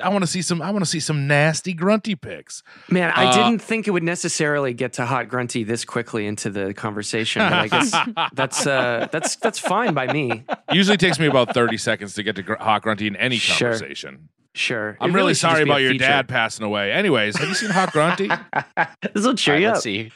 I 0.00 0.08
want 0.08 0.22
to 0.22 0.26
see 0.26 0.42
some 0.42 0.60
I 0.60 0.70
want 0.70 0.84
to 0.84 0.90
see 0.90 1.00
some 1.00 1.26
nasty 1.28 1.72
grunty 1.72 2.14
pics 2.16 2.62
man 2.90 3.12
I 3.14 3.26
Uh, 3.26 3.32
didn't 3.32 3.60
think 3.62 3.86
it 3.86 3.92
would 3.92 4.02
necessarily 4.02 4.74
get 4.74 4.94
to 4.94 5.06
hot 5.06 5.28
grunty 5.28 5.62
this 5.64 5.84
quickly 5.84 6.26
into 6.26 6.50
the 6.50 6.74
conversation 6.74 7.40
but 7.42 7.52
I 7.52 7.68
guess 7.68 7.94
that's 8.32 8.66
uh 8.66 9.08
that's 9.12 9.36
that's 9.36 9.58
fine 9.58 9.94
by 9.94 10.12
me 10.12 10.44
Usually 10.72 10.96
takes 10.96 11.18
me 11.20 11.26
about 11.26 11.54
30 11.54 11.76
seconds 11.78 12.14
to 12.14 12.22
get 12.22 12.36
to 12.36 12.42
gr- 12.42 12.54
Hot 12.56 12.82
Grunty 12.82 13.06
in 13.06 13.14
any 13.16 13.36
Sure. 13.38 13.70
conversation. 13.70 14.28
sure 14.54 14.96
I'm 15.00 15.10
It 15.10 15.14
really, 15.14 15.34
should 15.34 15.40
sorry 15.42 15.54
just 15.60 15.64
be 15.66 15.70
a 15.70 15.72
about 15.74 15.82
your 15.82 15.94
dad 15.94 16.28
passing 16.28 16.66
away. 16.66 16.90
Anyways, 16.92 17.36
have 17.38 17.48
you 17.48 17.54
seen 17.54 17.70
Hot 17.70 17.92
Grunty? 17.92 18.28
this 19.14 19.24
will 19.24 19.34
cheer 19.34 19.54
All 19.54 19.56
right, 19.56 19.62
you 19.62 19.68
let's 19.68 19.78
up 19.78 19.82
see. 19.84 20.10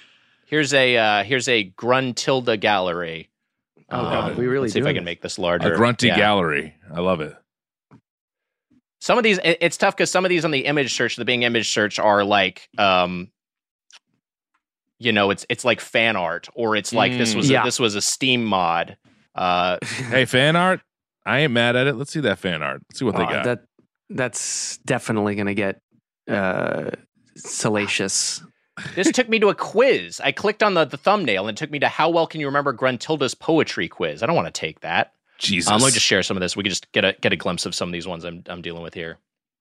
Here's 0.47 0.75
a 0.75 0.97
uh, 0.97 1.23
here's 1.25 1.49
a 1.49 1.71
Gruntilda 1.71 2.59
gallery. 2.59 3.29
Oh, 3.93 4.03
God, 4.03 4.33
Um, 4.33 4.37
we 4.39 4.47
really 4.47 4.63
let's 4.63 4.73
see 4.75 4.81
if 4.81 4.87
I 4.87 4.93
can 4.93 5.05
make 5.05 5.21
this 5.23 5.39
larger. 5.39 5.75
A. 5.75 5.77
Grunty 5.77 6.09
Yeah. 6.09 6.17
gallery. 6.17 6.75
I 6.93 7.01
love 7.01 7.21
it. 7.21 7.35
Some 9.01 9.17
of 9.19 9.25
these, 9.25 9.39
it's 9.43 9.77
tough 9.79 9.97
because 9.97 10.11
some 10.11 10.25
of 10.25 10.29
these 10.29 10.45
on 10.45 10.51
the 10.51 10.67
image 10.67 10.95
search, 10.95 11.17
the 11.17 11.25
Bing 11.25 11.43
image 11.43 11.73
search, 11.73 11.99
are 11.99 12.23
like, 12.23 12.69
um, 12.77 13.31
you 14.99 15.13
know, 15.13 15.31
it's 15.31 15.47
it's 15.49 15.65
like 15.65 15.81
fan 15.81 16.17
art, 16.17 16.49
or 16.55 16.77
it's 16.77 16.93
like 16.93 17.17
this 17.17 17.33
Mm. 17.33 17.37
was 17.37 17.51
Yeah. 17.51 17.63
a, 17.63 17.65
this 17.65 17.81
was 17.81 17.95
a 17.95 18.03
Steam 18.03 18.45
mod. 18.45 18.99
Uh, 19.35 19.79
Hey, 20.11 20.27
fan 20.27 20.55
art. 20.57 20.81
I 21.25 21.41
ain't 21.41 21.53
mad 21.53 21.77
at 21.77 21.87
it. 21.87 21.95
Let's 21.97 22.11
see 22.13 22.21
that 22.21 22.39
fan 22.39 22.63
art. 22.63 22.83
Let's 22.91 22.99
see 22.99 23.05
what 23.07 23.17
they 23.17 23.23
Oh, 23.23 23.31
got. 23.31 23.45
That 23.45 23.65
that's 24.11 24.77
definitely 24.79 25.35
going 25.35 25.47
to 25.47 25.55
get 25.55 25.81
uh, 26.29 26.91
salacious. 27.37 28.43
this 28.95 29.11
took 29.13 29.29
me 29.29 29.39
to 29.39 29.49
a 29.49 29.55
quiz. 29.55 30.21
I 30.23 30.33
clicked 30.33 30.63
on 30.63 30.75
the, 30.75 30.85
the 30.85 30.97
thumbnail 30.97 31.47
and 31.49 31.57
it 31.57 31.59
took 31.59 31.71
me 31.71 31.79
to 31.79 31.89
how 31.89 32.11
well 32.11 32.27
can 32.27 32.41
you 32.41 32.47
remember 32.47 32.73
Gruntilda's 32.73 33.35
poetry 33.35 33.89
quiz. 33.89 34.23
I 34.23 34.27
don't 34.27 34.37
want 34.37 34.53
to 34.53 34.59
take 34.61 34.81
that. 34.81 35.13
Jesus. 35.41 35.71
Um, 35.71 35.81
let 35.81 35.89
me 35.89 35.93
just 35.93 36.07
share 36.07 36.23
some 36.23 36.37
of 36.37 36.41
this. 36.41 36.57
We 36.57 36.63
can 36.63 36.71
just 36.71 36.91
get 36.93 37.05
a 37.05 37.15
get 37.21 37.33
a 37.33 37.37
glimpse 37.37 37.67
of 37.67 37.75
some 37.75 37.89
of 37.89 37.93
these 37.93 38.07
ones 38.07 38.25
I'm 38.25 38.43
I'm 38.49 38.63
dealing 38.63 38.83
with 38.83 38.95
here. 38.95 39.19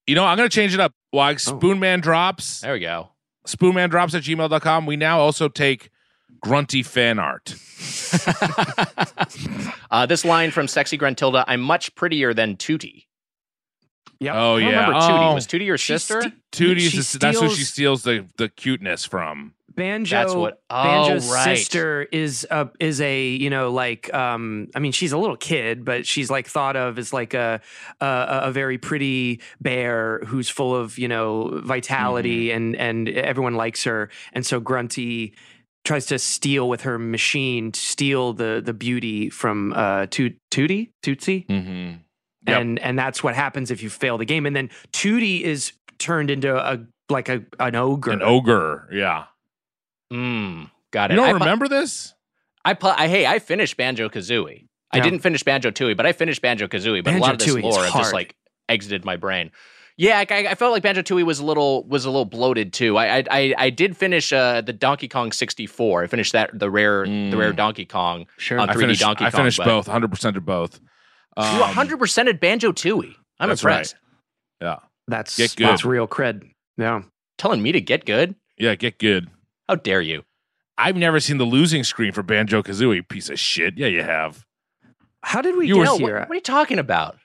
you 0.07 0.15
know, 0.15 0.25
I'm 0.25 0.37
going 0.37 0.49
to 0.49 0.53
change 0.55 0.73
it 0.73 0.79
up. 0.79 0.93
Why? 1.11 1.31
Oh. 1.31 1.35
Spoonman 1.35 2.01
drops. 2.01 2.61
There 2.61 2.73
we 2.73 2.79
go. 2.79 3.09
Spoonman 3.47 3.89
drops 3.89 4.13
at 4.13 4.23
gmail.com. 4.23 4.85
We 4.85 4.95
now 4.97 5.19
also 5.19 5.47
take 5.47 5.89
grunty 6.41 6.83
fan 6.83 7.17
art. 7.19 7.55
uh, 9.91 10.05
this 10.05 10.23
line 10.25 10.51
from 10.51 10.67
Sexy 10.67 10.97
Gruntilda: 10.97 11.43
"I'm 11.47 11.61
much 11.61 11.95
prettier 11.95 12.33
than 12.33 12.55
Tootie." 12.57 13.05
Yep. 14.21 14.35
Oh, 14.35 14.55
I 14.57 14.59
don't 14.59 14.69
yeah. 14.71 14.79
remember 14.87 14.99
Tootie. 14.99 15.31
Oh. 15.31 15.33
Was 15.35 15.47
Tootie 15.47 15.65
your 15.65 15.77
She 15.77 15.93
sister? 15.93 16.21
sti- 16.21 16.33
Tootie's 16.51 16.91
she 16.91 16.97
is- 16.97 17.13
that's 17.13 17.39
who 17.39 17.49
she 17.49 17.63
steals- 17.63 18.01
steals 18.01 18.03
the, 18.03 18.25
the 18.37 18.49
cuteness 18.49 19.05
from. 19.05 19.53
Banjo. 19.79 20.15
That's 20.17 20.35
what- 20.35 20.61
oh, 20.69 20.83
Banjo's 20.83 21.31
right. 21.31 21.57
sister 21.57 22.03
is 22.11 22.45
a 22.51 22.69
is 22.79 23.01
a 23.01 23.27
you 23.29 23.49
know 23.49 23.71
like 23.71 24.13
um 24.13 24.67
I 24.75 24.79
mean 24.79 24.91
she's 24.91 25.11
a 25.11 25.17
little 25.17 25.37
kid 25.37 25.83
but 25.83 26.05
she's 26.05 26.29
like 26.29 26.47
thought 26.47 26.75
of 26.75 26.99
as 26.99 27.11
like 27.11 27.33
a 27.33 27.59
a, 27.99 28.27
a 28.43 28.51
very 28.51 28.77
pretty 28.77 29.41
bear 29.59 30.19
who's 30.27 30.49
full 30.49 30.75
of 30.75 30.97
you 30.99 31.07
know 31.07 31.59
vitality 31.63 32.51
and 32.51 32.75
and 32.75 33.09
everyone 33.09 33.55
likes 33.55 33.83
her 33.85 34.09
and 34.33 34.45
so 34.45 34.59
Grunty 34.59 35.33
tries 35.85 36.05
to 36.07 36.19
steal 36.19 36.69
with 36.69 36.81
her 36.81 36.99
machine 36.99 37.73
steal 37.73 38.33
the 38.33 38.61
the 38.63 38.73
beauty 38.73 39.29
from 39.29 39.73
uh 39.73 40.05
Toot 40.11 40.37
Tootie 40.51 40.91
Tootsie 41.01 41.45
Mm-hmm. 41.49 41.95
Yep. 42.47 42.61
and 42.61 42.79
and 42.79 42.97
that's 42.99 43.23
what 43.23 43.35
happens 43.35 43.71
if 43.71 43.81
you 43.83 43.89
fail 43.89 44.17
the 44.17 44.25
game 44.25 44.45
and 44.45 44.55
then 44.55 44.69
Tootie 44.93 45.41
is 45.41 45.71
turned 45.97 46.29
into 46.31 46.55
a 46.55 46.79
like 47.09 47.27
a 47.27 47.43
an 47.59 47.75
ogre 47.75 48.11
An 48.11 48.21
ogre. 48.21 48.87
Yeah. 48.91 49.25
Mm, 50.11 50.69
got 50.91 51.11
it. 51.11 51.13
You 51.13 51.19
don't 51.19 51.27
I, 51.29 51.31
pl- 51.31 51.39
remember 51.39 51.67
this? 51.67 52.13
I, 52.65 52.73
pl- 52.73 52.93
I 52.97 53.07
hey, 53.07 53.25
I 53.25 53.39
finished 53.39 53.77
Banjo 53.77 54.09
Kazooie. 54.09 54.65
I 54.91 54.99
didn't 55.01 55.19
finish 55.19 55.43
Banjo 55.43 55.69
Tooie, 55.69 55.95
but 55.95 56.05
I 56.07 56.13
finished 56.13 56.41
Banjo 56.41 56.67
Kazooie. 56.67 57.03
But 57.03 57.13
a 57.13 57.17
lot 57.19 57.33
of 57.33 57.37
this 57.39 57.47
Banjo-Tooie 57.53 57.69
is 57.69 57.75
lore 57.75 57.85
have 57.85 57.93
just 57.93 58.13
like 58.13 58.35
exited 58.67 59.05
my 59.05 59.17
brain. 59.17 59.51
Yeah, 59.97 60.23
I, 60.27 60.47
I 60.47 60.55
felt 60.55 60.71
like 60.71 60.81
Banjo 60.81 61.01
Tooie 61.03 61.23
was 61.25 61.39
a 61.39 61.45
little 61.45 61.83
was 61.83 62.05
a 62.05 62.09
little 62.09 62.25
bloated 62.25 62.73
too. 62.73 62.97
I 62.97 63.19
I 63.19 63.23
I, 63.29 63.53
I 63.57 63.69
did 63.69 63.95
finish 63.95 64.33
uh, 64.33 64.61
the 64.61 64.73
Donkey 64.73 65.07
Kong 65.07 65.31
64. 65.31 66.03
I 66.03 66.07
finished 66.07 66.31
that 66.33 66.57
the 66.57 66.71
rare 66.71 67.05
the 67.05 67.35
rare 67.37 67.53
Mm. 67.53 67.57
Donkey 67.57 67.85
Kong. 67.85 68.25
sure 68.37 68.59
on 68.59 68.69
I 68.69 68.73
3D 68.73 68.79
finished, 68.79 69.01
Donkey 69.01 69.19
Kong. 69.19 69.27
I 69.27 69.31
Kong, 69.31 69.39
finished 69.41 69.59
both, 69.63 69.87
100% 69.87 70.35
of 70.37 70.45
both. 70.45 70.79
you 71.37 71.43
Um, 71.43 71.59
100 71.59 71.97
percent 71.99 72.27
at 72.29 72.39
Banjo 72.39 72.71
Tooie. 72.71 73.13
I'm 73.39 73.49
That's 73.49 73.61
impressed. 73.61 73.95
Yeah. 74.61 74.77
That's 75.07 75.35
that's 75.55 75.85
real 75.85 76.07
cred. 76.07 76.49
Yeah. 76.77 77.03
Telling 77.37 77.61
me 77.61 77.71
to 77.73 77.81
get 77.81 78.05
good? 78.05 78.35
Yeah, 78.57 78.75
get 78.75 78.97
good. 78.99 79.29
How 79.69 79.75
dare 79.75 80.01
you? 80.01 80.23
I've 80.79 80.95
never 80.95 81.19
seen 81.19 81.37
the 81.37 81.45
losing 81.45 81.83
screen 81.83 82.11
for 82.11 82.23
Banjo 82.23 82.63
Kazooie, 82.63 83.07
piece 83.07 83.29
of 83.29 83.37
shit. 83.39 83.77
Yeah, 83.77 83.85
you 83.87 84.01
have. 84.01 84.43
How 85.21 85.41
did 85.43 85.55
we 85.55 85.67
You 85.67 85.75
get 85.75 85.79
were- 85.79 85.85
No, 85.85 85.93
what, 85.93 85.99
here? 86.01 86.19
what 86.21 86.31
are 86.31 86.35
you 86.35 86.41
talking 86.41 86.79
about? 86.79 87.15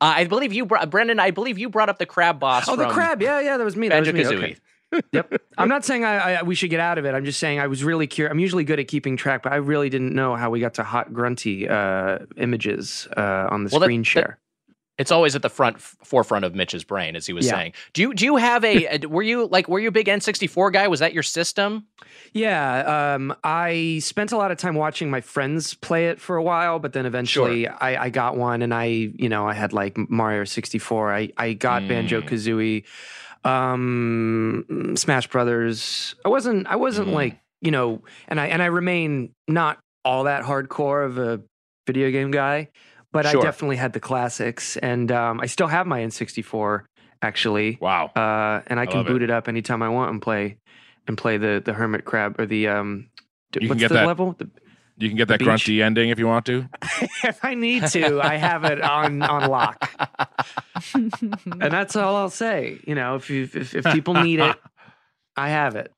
Uh, 0.00 0.14
I 0.16 0.24
believe 0.24 0.52
you, 0.52 0.66
brought, 0.66 0.90
Brendan. 0.90 1.20
I 1.20 1.30
believe 1.30 1.56
you 1.58 1.68
brought 1.70 1.88
up 1.88 1.98
the 1.98 2.06
crab 2.06 2.40
boss. 2.40 2.68
oh, 2.68 2.74
the 2.74 2.88
crab. 2.88 3.22
Yeah, 3.22 3.38
yeah, 3.40 3.56
that 3.56 3.64
was 3.64 3.76
me. 3.76 3.88
Banjo. 3.88 4.10
Kazooie. 4.12 4.56
Okay. 4.92 5.02
Yep. 5.12 5.34
I'm 5.58 5.68
not 5.68 5.84
saying 5.84 6.04
I, 6.04 6.34
I 6.38 6.42
we 6.42 6.54
should 6.56 6.70
get 6.70 6.80
out 6.80 6.98
of 6.98 7.04
it. 7.04 7.14
I'm 7.14 7.24
just 7.24 7.38
saying 7.38 7.60
I 7.60 7.68
was 7.68 7.84
really 7.84 8.06
curious. 8.08 8.32
I'm 8.32 8.40
usually 8.40 8.64
good 8.64 8.80
at 8.80 8.88
keeping 8.88 9.16
track, 9.16 9.42
but 9.44 9.52
I 9.52 9.56
really 9.56 9.88
didn't 9.90 10.12
know 10.12 10.34
how 10.34 10.50
we 10.50 10.58
got 10.60 10.74
to 10.74 10.82
hot 10.84 11.12
grunty 11.12 11.68
uh, 11.68 12.18
images 12.36 13.06
uh, 13.16 13.46
on 13.50 13.62
the 13.64 13.70
Well, 13.70 13.82
screen 13.82 14.00
that- 14.00 14.06
share. 14.06 14.38
It's 14.96 15.10
always 15.10 15.34
at 15.34 15.42
the 15.42 15.48
front 15.48 15.80
forefront 15.80 16.44
of 16.44 16.54
Mitch's 16.54 16.84
brain, 16.84 17.16
as 17.16 17.26
he 17.26 17.32
was 17.32 17.46
Yeah. 17.46 17.52
saying. 17.54 17.72
Do 17.94 18.02
you 18.02 18.14
do 18.14 18.24
you 18.24 18.36
have 18.36 18.64
a? 18.64 18.86
a- 19.04 19.06
were 19.08 19.22
you 19.24 19.46
like 19.48 19.68
were 19.68 19.80
you 19.80 19.88
a 19.88 19.92
big 19.92 20.06
N64 20.06 20.72
guy? 20.72 20.86
Was 20.86 21.00
that 21.00 21.12
your 21.12 21.24
system? 21.24 21.86
Yeah, 22.32 23.14
um, 23.14 23.34
I 23.42 23.98
spent 24.02 24.30
a 24.30 24.36
lot 24.36 24.52
of 24.52 24.58
time 24.58 24.74
watching 24.76 25.10
my 25.10 25.20
friends 25.20 25.74
play 25.74 26.06
it 26.08 26.20
for 26.20 26.36
a 26.36 26.42
while, 26.42 26.78
but 26.78 26.92
then 26.92 27.06
eventually 27.06 27.66
I, 27.66 28.04
I 28.04 28.10
got 28.10 28.36
one, 28.36 28.62
and 28.62 28.72
I, 28.72 28.84
you 28.84 29.28
know, 29.28 29.48
I 29.48 29.54
had 29.54 29.72
like 29.72 29.96
Mario 30.08 30.44
sixty 30.44 30.78
four. 30.78 31.12
I 31.12 31.30
I 31.36 31.54
got 31.54 31.82
Mm. 31.82 31.88
Banjo 31.88 32.20
Kazooie, 32.22 32.84
um, 33.44 34.94
Smash 34.96 35.26
Brothers. 35.28 36.14
I 36.24 36.28
wasn't 36.28 36.66
I 36.66 36.76
wasn't 36.76 37.08
Mm. 37.08 37.12
like 37.14 37.40
you 37.60 37.70
know, 37.70 38.02
and 38.28 38.38
I 38.40 38.46
and 38.46 38.62
I 38.62 38.66
remain 38.66 39.30
not 39.48 39.78
all 40.04 40.24
that 40.24 40.44
hardcore 40.44 41.04
of 41.06 41.18
a 41.18 41.40
video 41.86 42.10
game 42.10 42.30
guy, 42.30 42.68
but 43.14 43.24
Sure. 43.24 43.40
I 43.40 43.44
definitely 43.44 43.76
had 43.76 43.94
the 43.94 44.00
classics, 44.00 44.76
and 44.76 45.10
um, 45.10 45.40
I 45.40 45.46
still 45.46 45.68
have 45.68 45.86
my 45.86 46.02
N 46.02 46.10
sixty 46.10 46.42
four 46.42 46.84
actually 47.22 47.78
Wow. 47.80 48.06
uh, 48.14 48.60
and 48.66 48.78
I 48.78 48.84
can 48.84 48.98
love 48.98 49.06
it. 49.06 49.10
boot 49.10 49.22
it. 49.22 49.30
up 49.30 49.48
anytime 49.48 49.82
I 49.82 49.88
want 49.88 50.10
and 50.12 50.20
play 50.20 50.58
and 51.08 51.16
play 51.16 51.38
the 51.38 51.62
the 51.64 51.72
hermit 51.72 52.04
crab 52.04 52.38
or 52.38 52.44
the 52.44 52.68
um. 52.68 53.08
d- 53.52 53.60
You 53.62 53.68
can 53.68 53.68
what's 53.70 53.80
get 53.80 53.88
the 53.88 53.94
that- 53.94 54.06
level? 54.06 54.34
The, 54.36 54.50
You 54.98 55.08
can 55.08 55.16
get 55.16 55.28
that 55.28 55.38
beach. 55.38 55.46
grunty 55.46 55.82
ending 55.82 56.10
if 56.10 56.18
you 56.18 56.26
want 56.26 56.44
to. 56.46 56.68
if 57.24 57.44
I 57.44 57.54
need 57.54 57.86
to, 57.88 58.20
I 58.20 58.36
have 58.36 58.64
it 58.64 58.80
on 58.82 59.22
on 59.22 59.48
lock, 59.50 59.78
and 60.94 61.72
that's 61.72 61.96
all 61.96 62.16
I'll 62.16 62.30
say. 62.30 62.78
You 62.86 62.94
know, 62.94 63.16
if 63.16 63.30
you, 63.30 63.42
if 63.54 63.74
if 63.74 63.84
people 63.86 64.14
need 64.14 64.40
it, 64.40 64.56
I 65.36 65.48
have 65.48 65.76
it. 65.76 65.90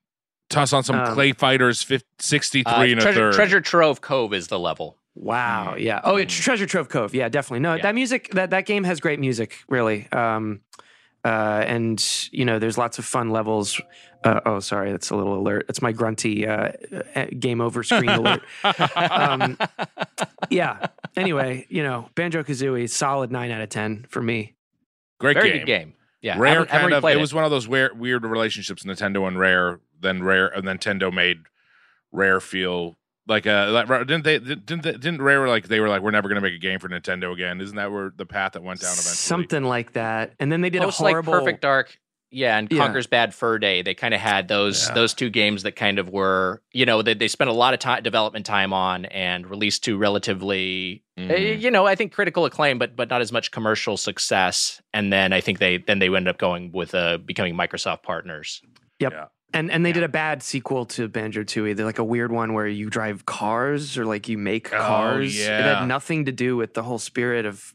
Toss 0.49 0.73
on 0.73 0.83
some 0.85 0.97
Um, 1.01 1.13
Clay 1.15 1.33
Fighters 1.33 1.83
50, 1.83 2.07
63 2.21 2.73
Uh, 2.73 2.83
and 2.83 2.93
a 2.93 3.03
Treasure, 3.03 3.15
third. 3.19 3.35
Treasure 3.35 3.61
Trove 3.61 4.01
Cove 4.01 4.33
is 4.33 4.47
the 4.47 4.59
level. 4.61 4.97
Wow. 5.17 5.77
Yeah. 5.77 6.01
Oh, 6.05 6.17
it's 6.17 6.35
Treasure 6.35 6.67
Trove 6.67 6.89
Cove. 6.89 7.15
Yeah, 7.15 7.29
definitely. 7.29 7.61
No, 7.61 7.75
Yeah. 7.75 7.83
that 7.83 7.95
music 7.95 8.31
that 8.33 8.51
that 8.51 8.67
game 8.67 8.85
has 8.85 9.01
great 9.01 9.19
music. 9.19 9.57
Really. 9.69 10.07
Um, 10.13 10.61
uh, 11.25 11.65
and 11.67 12.29
you 12.31 12.45
know, 12.45 12.59
there's 12.59 12.79
lots 12.79 12.99
of 12.99 13.05
fun 13.05 13.31
levels. 13.31 13.81
Uh, 14.23 14.41
oh, 14.47 14.61
sorry, 14.61 14.91
that's 14.93 15.11
a 15.11 15.17
little 15.17 15.39
alert. 15.39 15.65
That's 15.67 15.81
my 15.83 15.93
grunty 15.93 16.47
uh, 16.47 16.73
uh, 17.15 17.27
game 17.39 17.61
over 17.61 17.83
screen 17.83 18.09
alert. 18.11 18.43
Um, 18.97 19.57
yeah. 20.51 20.87
Anyway, 21.17 21.67
you 21.69 21.83
know, 21.83 22.09
Banjo 22.15 22.43
Kazooie, 22.43 22.89
solid 22.89 23.33
nine 23.33 23.51
out 23.51 23.61
of 23.63 23.69
ten 23.71 24.05
for 24.09 24.21
me. 24.23 24.55
Great 25.19 25.35
Very 25.35 25.49
game. 25.51 25.59
good 25.61 25.67
game. 25.67 25.93
Yeah, 26.23 26.39
Rare 26.39 26.53
haven't- 26.55 26.71
haven't 26.71 26.91
kind 26.91 26.95
of. 26.95 27.05
replayed 27.05 27.15
It 27.17 27.21
was 27.21 27.33
one 27.35 27.45
of 27.45 27.51
those 27.51 27.67
weird, 27.69 27.99
weird 27.99 28.25
relationships 28.25 28.85
Nintendo 28.85 29.27
and 29.27 29.39
Rare. 29.39 29.81
Then 30.01 30.23
Rare 30.23 30.49
and 30.49 30.65
Nintendo 30.65 31.13
made 31.13 31.39
Rare 32.13 32.41
feel 32.41 32.97
like 33.27 33.47
uh 33.47 33.69
Like, 33.73 33.89
didn't 34.07 34.25
they? 34.25 34.39
Didn't 34.39 34.83
they, 34.83 34.93
didn't 34.93 35.23
Rare 35.23 35.49
like 35.49 35.69
they 35.69 35.81
were 35.81 35.89
like 35.89 36.03
we're 36.03 36.11
never 36.11 36.29
going 36.29 36.41
to 36.41 36.47
make 36.49 36.55
a 36.55 36.59
game 36.59 36.79
for 36.79 36.89
Nintendo 36.89 37.33
again? 37.33 37.61
Isn't 37.61 37.77
that 37.77 37.91
where 37.93 38.13
the 38.17 38.27
path 38.27 38.53
that 38.53 38.63
went 38.63 38.81
down 38.81 38.93
eventually? 38.93 39.15
Something 39.15 39.65
like 39.65 39.93
that. 39.93 40.35
And 40.39 40.51
then 40.53 40.61
they 40.61 40.71
did 40.71 40.83
Post 40.83 41.01
a 41.01 41.05
horrible. 41.05 41.33
like 41.33 41.41
Perfect 41.43 41.63
Dark, 41.63 41.99
yeah, 42.31 42.59
and 42.59 42.71
Yeah. 42.71 42.79
Conker's 42.85 43.07
Bad 43.07 43.35
Fur 43.35 43.59
Day. 43.59 43.83
They 43.83 43.95
kind 43.95 44.13
of 44.15 44.21
had 44.21 44.49
those 44.49 44.89
Yeah. 44.89 44.95
those 44.95 45.15
two 45.15 45.31
games 45.31 45.63
that 45.65 45.73
kind 45.77 45.99
of 45.99 46.09
were, 46.11 46.63
you 46.73 46.85
know, 46.87 47.03
they 47.03 47.15
they 47.15 47.29
spent 47.29 47.51
a 47.51 47.53
lot 47.53 47.73
of 47.75 47.81
time 47.81 48.03
development 48.03 48.47
time 48.47 48.73
on 48.73 49.05
and 49.07 49.49
released 49.49 49.85
to 49.85 49.97
relatively, 49.97 51.03
uh, 51.19 51.23
Mhm. 51.23 51.61
you 51.61 51.71
know, 51.71 51.87
I 51.87 51.95
think 51.95 52.13
critical 52.13 52.45
acclaim, 52.45 52.79
but 52.79 52.97
but 52.97 53.09
not 53.11 53.21
as 53.21 53.33
much 53.33 53.51
commercial 53.51 53.97
success. 53.97 54.81
And 54.93 55.13
then 55.13 55.33
I 55.33 55.41
think 55.41 55.59
they 55.59 55.79
then 55.79 55.99
they 55.99 56.07
ended 56.07 56.29
up 56.29 56.39
going 56.39 56.73
with 56.73 56.95
uh, 56.95 57.19
becoming 57.19 57.55
Microsoft 57.57 58.03
partners. 58.03 58.61
Yep. 59.01 59.13
Yeah. 59.13 59.25
And 59.53 59.71
and 59.71 59.85
they 59.85 59.91
Yeah. 59.91 59.95
did 59.95 60.03
a 60.05 60.09
bad 60.09 60.43
sequel 60.43 60.85
to 60.87 61.09
Banjo 61.09 61.43
Tooie. 61.45 61.75
They're 61.77 61.87
like 61.87 61.99
a 61.99 62.05
weird 62.05 62.33
one 62.33 62.53
where 62.53 62.67
you 62.67 62.91
drive 62.91 63.27
cars 63.27 63.97
or 63.97 64.05
like 64.05 64.29
you 64.29 64.37
make 64.39 64.73
Oh, 64.73 64.79
cars. 64.79 65.39
It 65.39 65.47
had 65.49 65.87
nothing 65.87 66.25
to 66.27 66.33
do 66.33 66.57
with 66.57 66.75
the 66.75 66.83
whole 66.83 66.99
spirit 66.99 67.47
of 67.47 67.73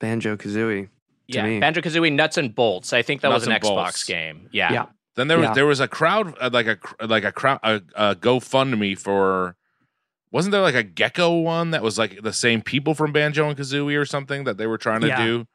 Banjo 0.00 0.36
Kazooie. 0.36 0.88
Yeah. 1.28 1.60
Banjo 1.60 1.80
Kazooie 1.80 2.12
Nuts 2.12 2.36
and 2.36 2.54
Bolts. 2.54 2.92
I 2.92 3.02
think 3.02 3.20
that 3.22 3.30
was 3.30 3.46
an 3.46 3.52
Xbox 3.52 3.62
Bolts. 3.62 4.04
game. 4.04 4.48
Yeah. 4.52 4.72
Yeah. 4.72 4.86
Then 5.14 5.28
there 5.28 5.38
was 5.38 5.48
Yeah. 5.48 5.54
there 5.54 5.66
was 5.66 5.80
a 5.80 5.88
crowd 5.88 6.34
uh, 6.40 6.50
like 6.52 6.66
a 6.66 6.78
like 7.06 7.24
a 7.24 7.32
crowd 7.32 7.60
a, 7.62 7.80
a 7.94 8.14
GoFundMe 8.16 8.98
for. 8.98 9.56
Wasn't 10.32 10.50
there 10.50 10.62
like 10.62 10.74
a 10.74 10.82
Gecko 10.82 11.40
one 11.40 11.72
that 11.72 11.82
was 11.82 11.98
like 11.98 12.22
the 12.22 12.32
same 12.32 12.62
people 12.62 12.94
from 12.94 13.12
Banjo 13.12 13.46
and 13.48 13.56
Kazooie 13.58 13.98
or 14.00 14.06
something 14.06 14.44
that 14.44 14.56
they 14.56 14.66
were 14.66 14.78
trying 14.78 15.02
to 15.02 15.08
Yeah. 15.08 15.24
do? 15.24 15.46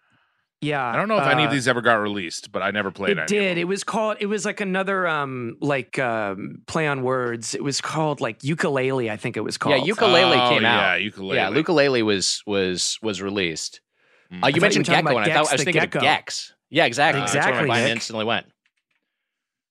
Yeah. 0.62 0.84
I 0.84 0.96
don't 0.96 1.08
know 1.08 1.18
if 1.20 1.28
any 1.28 1.44
of 1.44 1.50
uh, 1.50 1.54
these 1.54 1.68
ever 1.68 1.82
got 1.82 1.96
released, 1.96 2.52
but 2.52 2.64
I 2.64 2.72
never 2.72 2.90
played 2.90 3.12
It 3.12 3.18
any. 3.18 3.22
of 3.24 3.28
did. 3.28 3.58
It 3.60 3.66
was 3.66 3.84
called. 3.84 4.18
It 4.20 4.26
was 4.26 4.44
like 4.44 4.60
another 4.60 5.08
um 5.08 5.56
like 5.62 6.00
um 6.00 6.64
play 6.68 6.88
on 6.88 7.04
words. 7.04 7.54
It 7.54 7.64
was 7.64 7.80
called 7.80 8.22
like 8.22 8.40
Yooka-Laylee. 8.40 9.10
I 9.12 9.18
think 9.18 9.38
it 9.38 9.42
was 9.42 9.58
called. 9.58 9.76
Yeah, 9.86 9.94
Yooka-Laylee 9.94 10.48
Oh, 10.48 10.50
came 10.50 10.66
out. 10.66 11.00
Yeah, 11.00 11.10
Yooka-Laylee. 11.10 11.36
Yeah, 11.36 11.50
Yooka-Laylee 11.52 12.04
was 12.04 12.42
was 12.48 12.98
was 13.04 13.22
released. 13.22 13.82
Mm. 14.34 14.44
Uh, 14.44 14.48
you 14.48 14.56
you 14.56 14.62
mentioned 14.62 14.88
were 14.88 14.94
talking 14.96 15.06
Gecko, 15.06 15.18
about 15.20 15.24
and 15.30 15.32
I 15.32 15.36
thought 15.36 15.50
I 15.52 15.54
was 15.54 15.64
thinking 15.64 15.82
Gecko. 15.82 16.00
of 16.00 16.04
Gex. 16.04 16.54
Yeah, 16.70 16.86
exactly. 16.86 17.22
That's 17.22 17.34
where 17.36 17.44
my 17.44 17.50
Exactly, 17.52 17.68
mind 17.70 17.88
instantly 17.90 18.26
went. 18.26 18.46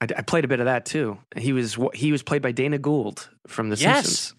I, 0.01 0.07
I 0.19 0.23
played 0.23 0.45
a 0.45 0.49
bit 0.49 0.61
of 0.61 0.67
that 0.67 0.87
too. 0.87 1.19
He 1.37 1.53
was 1.53 1.77
he 1.95 2.13
was 2.13 2.23
played 2.23 2.43
by 2.43 2.53
Dana 2.53 2.79
Gould 2.79 3.29
from 3.49 3.71
The 3.71 3.77
Yes. 3.77 4.07
Simpsons. 4.07 4.35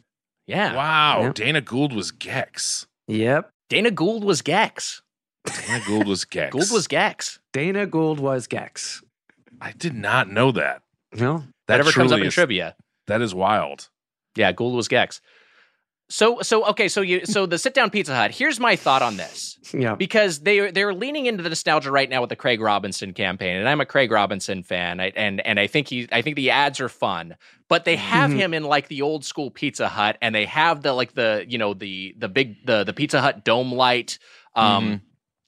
Yeah, 0.47 0.75
Wow, 0.75 1.21
Yeah. 1.23 1.31
Dana 1.33 1.59
Gould 1.61 1.91
was 1.93 2.11
Gex. 2.11 2.87
Yep. 3.09 3.49
Dana 3.69 3.91
Gould 3.91 4.23
was 4.23 4.41
Gex. 4.41 5.01
Dana 5.49 5.83
Gould 5.85 6.07
was 6.07 6.25
Gex. 6.25 6.51
Gould 6.53 6.71
was 6.71 6.87
Gex. 6.87 7.39
Dana 7.53 7.85
Gould 7.85 8.19
was 8.19 8.47
Gex. 8.47 9.01
I 9.61 9.71
did 9.71 9.95
not 9.95 10.29
know 10.29 10.51
that. 10.51 10.81
No. 11.13 11.43
That 11.67 11.79
ever 11.79 11.91
comes 11.91 12.11
up 12.11 12.19
in 12.19 12.27
is- 12.27 12.33
trivia. 12.33 12.75
That 13.07 13.21
is 13.21 13.33
wild. 13.33 13.89
Yeah, 14.35 14.51
Gould 14.51 14.75
was 14.75 14.87
Gex. 14.87 15.21
So 16.09 16.39
so 16.41 16.65
okay, 16.67 16.87
so 16.87 17.01
you 17.01 17.25
so 17.25 17.45
the 17.45 17.57
sit 17.57 17.73
down 17.73 17.89
Pizza 17.89 18.15
Hut. 18.15 18.31
Here's 18.31 18.61
my 18.61 18.77
thought 18.77 19.01
on 19.01 19.17
this. 19.17 19.57
Yeah. 19.73 19.95
because 19.95 20.39
they 20.39 20.71
they're 20.71 20.93
leaning 20.93 21.25
into 21.25 21.43
the 21.43 21.49
nostalgia 21.49 21.91
right 21.91 22.09
now 22.09 22.21
with 22.21 22.29
the 22.29 22.37
Craig 22.37 22.61
Robinson 22.61 23.11
campaign, 23.13 23.57
and 23.57 23.67
I'm 23.67 23.81
a 23.81 23.85
Craig 23.85 24.09
Robinson 24.09 24.63
fan, 24.63 25.01
I, 25.01 25.11
and 25.17 25.41
and 25.45 25.59
I 25.59 25.67
think 25.67 25.89
he 25.89 26.07
I 26.13 26.21
think 26.21 26.37
the 26.37 26.51
ads 26.51 26.79
are 26.79 26.87
fun, 26.87 27.35
but 27.67 27.83
they 27.83 27.97
have 27.97 28.31
Mhm. 28.31 28.37
him 28.37 28.53
in 28.53 28.63
like 28.63 28.87
the 28.87 29.01
old 29.01 29.25
school 29.25 29.51
Pizza 29.51 29.89
Hut, 29.89 30.17
and 30.21 30.33
they 30.33 30.45
have 30.45 30.81
the 30.81 30.93
like 30.93 31.13
the 31.13 31.43
you 31.45 31.57
know 31.57 31.73
the 31.73 32.15
the 32.17 32.29
big 32.29 32.65
the 32.65 32.85
the 32.85 32.93
Pizza 32.93 33.19
Hut 33.19 33.43
dome 33.43 33.73
light, 33.73 34.17
um, 34.55 35.01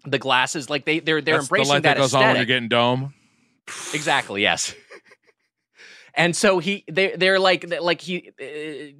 the 0.05 0.19
glasses, 0.19 0.69
like 0.69 0.85
they 0.85 0.99
they're 0.99 1.21
they're 1.21 1.35
That's 1.35 1.49
the 1.49 1.55
embracing 1.55 1.73
light 1.73 1.83
that, 1.83 1.97
goes 1.97 2.13
on 2.13 2.23
when 2.23 2.35
you're 2.37 2.45
getting 2.45 2.69
dome. 2.69 3.13
Exactly. 3.93 4.41
Yes. 4.41 4.73
And 6.15 6.35
so 6.35 6.59
he, 6.59 6.83
they, 6.91 7.15
they're 7.15 7.39
like, 7.39 7.71
like 7.79 8.01
he, 8.01 8.29
uh, 8.29 8.43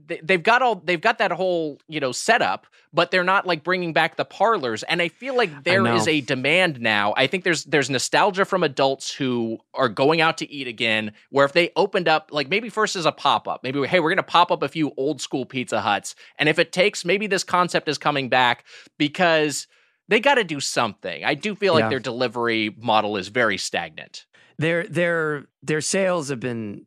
they, 0.06 0.22
they've 0.24 0.44
got 0.44 0.62
all, 0.62 0.76
they've 0.76 1.02
got 1.02 1.18
that 1.18 1.32
whole, 1.32 1.80
you 1.88 2.00
know, 2.00 2.14
setup, 2.14 2.66
but 2.94 3.12
they're 3.12 3.26
not 3.26 3.46
like 3.46 3.64
bringing 3.64 3.92
back 3.92 4.16
the 4.16 4.24
parlors. 4.24 4.84
And 4.84 5.02
I 5.02 5.10
feel 5.10 5.36
like 5.36 5.66
there 5.66 5.86
is 5.88 6.08
a 6.08 6.22
demand 6.22 6.80
now. 6.80 7.14
I 7.18 7.28
think 7.28 7.44
there's, 7.44 7.66
there's 7.66 7.90
nostalgia 7.90 8.46
from 8.46 8.64
adults 8.64 9.14
who 9.14 9.58
are 9.74 9.90
going 9.90 10.22
out 10.22 10.38
to 10.38 10.50
eat 10.50 10.68
again. 10.68 11.12
Where 11.30 11.46
if 11.46 11.52
they 11.52 11.72
opened 11.76 12.08
up, 12.08 12.30
like 12.32 12.48
maybe 12.48 12.70
first 12.70 12.96
as 12.96 13.06
a 13.06 13.12
pop 13.12 13.50
up, 13.50 13.64
maybe 13.64 13.86
hey, 13.86 14.00
we're 14.00 14.12
gonna 14.12 14.24
pop 14.24 14.50
up 14.50 14.64
a 14.64 14.70
few 14.70 14.94
old 14.96 15.20
school 15.20 15.46
Pizza 15.46 15.82
Huts, 15.82 16.16
and 16.38 16.48
if 16.48 16.58
it 16.58 16.72
takes, 16.72 17.04
maybe 17.04 17.28
this 17.28 17.44
concept 17.44 17.90
is 17.90 17.98
coming 17.98 18.30
back 18.30 18.64
because 18.98 19.68
they 20.10 20.19
got 20.19 20.36
to 20.36 20.43
do 20.43 20.60
something. 20.60 21.24
I 21.24 21.34
do 21.36 21.56
feel 21.56 21.74
like 21.74 21.84
Yeah. 21.84 21.89
their 21.89 22.00
delivery 22.00 22.76
model 22.78 23.15
is 23.15 23.30
very 23.30 23.58
stagnant. 23.58 24.26
their 24.58 24.84
their 24.88 25.45
their 25.63 25.80
sales 25.80 26.28
have 26.28 26.41
been 26.41 26.86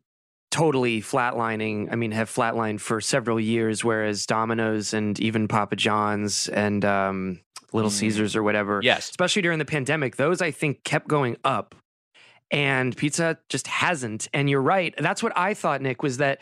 totally 0.51 1.01
flatlining. 1.01 1.87
I 1.91 1.95
mean, 1.95 2.11
have 2.11 2.29
flatlined 2.29 2.79
for 2.81 3.01
several 3.01 3.39
years, 3.39 3.83
whereas 3.83 4.27
Domino's 4.27 4.93
and 4.93 5.19
even 5.19 5.47
Papa 5.47 5.75
John's 5.75 6.47
and 6.49 6.85
um, 6.85 7.39
Little 7.71 7.89
Mm. 7.89 7.93
Caesars 7.95 8.35
or 8.35 8.43
whatever, 8.43 8.79
Yes. 8.83 9.09
especially 9.09 9.41
during 9.41 9.57
the 9.57 9.65
pandemic, 9.65 10.17
those 10.17 10.43
I 10.43 10.51
think 10.51 10.83
kept 10.83 11.07
going 11.07 11.37
up. 11.43 11.73
And 12.53 12.95
Pizza 12.95 13.23
Hut 13.23 13.49
just 13.49 13.65
hasn't. 13.65 14.27
And 14.31 14.47
you're 14.47 14.61
right. 14.61 14.93
That's 14.99 15.23
what 15.23 15.35
I 15.35 15.55
thought, 15.55 15.81
Nick, 15.81 16.03
was 16.03 16.17
that, 16.17 16.39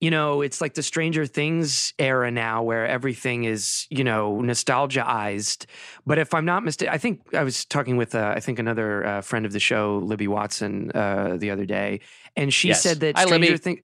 you 0.00 0.10
know, 0.10 0.40
it's 0.40 0.62
like 0.62 0.72
the 0.72 0.82
Stranger 0.82 1.26
Things 1.26 1.92
era 1.98 2.30
now 2.30 2.62
where 2.62 2.86
everything 2.86 3.44
is, 3.44 3.86
you 3.90 4.02
know, 4.02 4.40
nostalgiaized. 4.42 5.66
But 6.06 6.18
if 6.18 6.32
I'm 6.32 6.46
not 6.46 6.64
mistaken, 6.64 6.94
I 6.94 6.96
think 6.96 7.34
I 7.34 7.44
was 7.44 7.66
talking 7.66 7.98
with, 7.98 8.14
uh, 8.14 8.32
I 8.34 8.40
think 8.40 8.58
another 8.58 9.04
uh, 9.04 9.20
friend 9.20 9.44
of 9.44 9.52
the 9.52 9.60
show, 9.60 9.98
Libby 9.98 10.28
Watson, 10.28 10.92
uh, 10.94 11.36
the 11.38 11.50
other 11.50 11.66
day. 11.66 12.00
And 12.36 12.54
she 12.54 12.68
Yes. 12.68 12.82
said 12.82 13.00
that 13.00 13.16
Hi, 13.16 13.26
Stranger. 13.26 13.58
Things. 13.58 13.80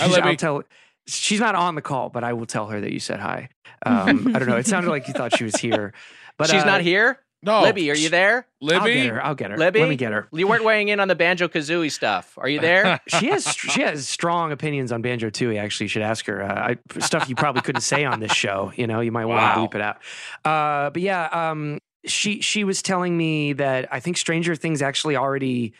I'll 0.00 0.36
tell, 0.36 0.62
she's 1.06 1.38
not 1.40 1.54
on 1.54 1.76
the 1.76 1.82
call, 1.82 2.08
but 2.08 2.24
I 2.24 2.32
will 2.32 2.46
tell 2.46 2.66
her 2.66 2.80
that 2.80 2.92
you 2.92 3.00
said 3.00 3.20
hi. 3.20 3.50
Um, 3.86 4.34
I 4.34 4.38
don't 4.38 4.48
know. 4.48 4.56
It 4.56 4.66
sounded 4.66 4.88
like 4.88 5.08
you 5.08 5.12
thought 5.12 5.36
she 5.36 5.44
was 5.44 5.56
here. 5.56 5.92
But 6.38 6.48
She's 6.48 6.62
uh, 6.62 6.66
not 6.66 6.80
here. 6.80 7.18
No, 7.44 7.62
Libby, 7.62 7.90
are 7.90 7.94
you 7.94 8.08
there? 8.08 8.46
I'll 8.62 8.68
get 8.68 8.82
Libby? 8.82 9.06
her. 9.08 9.24
I'll 9.24 9.34
get 9.34 9.50
her. 9.50 9.56
Libby, 9.58 9.80
Let 9.80 9.88
me 9.88 9.96
get 9.96 10.12
her. 10.12 10.28
You 10.32 10.48
weren't 10.48 10.64
weighing 10.64 10.88
in 10.88 10.98
on 11.00 11.08
the 11.08 11.14
Banjo 11.14 11.48
Kazooie 11.48 11.90
stuff. 11.92 12.36
Are 12.38 12.48
you 12.48 12.58
there? 12.60 13.00
She 13.08 13.26
has 13.28 13.46
she 13.54 13.82
has 13.82 14.08
strong 14.08 14.50
opinions 14.52 14.90
on 14.92 15.02
Banjo 15.02 15.28
Tooie. 15.30 15.58
Actually, 15.58 15.84
you 15.84 15.88
should 15.88 16.02
ask 16.02 16.24
her 16.26 16.42
uh, 16.42 16.70
I, 16.74 17.00
stuff 17.00 17.28
you 17.28 17.34
probably 17.36 17.62
couldn't 17.62 17.82
say 17.82 18.04
on 18.04 18.20
this 18.20 18.32
show. 18.32 18.72
You 18.76 18.86
know, 18.86 19.00
you 19.00 19.12
might 19.12 19.26
want 19.26 19.42
Wow. 19.42 19.54
to 19.54 19.60
bleep 19.60 19.74
it 19.74 19.80
out. 19.80 19.96
Uh, 20.44 20.90
but 20.90 21.02
yeah, 21.02 21.26
um, 21.50 21.78
she 22.06 22.40
she 22.40 22.64
was 22.64 22.82
telling 22.82 23.16
me 23.16 23.52
that 23.54 23.88
I 23.92 24.00
think 24.00 24.16
Stranger 24.16 24.54
Things 24.56 24.80
actually 24.82 25.16
already 25.16 25.74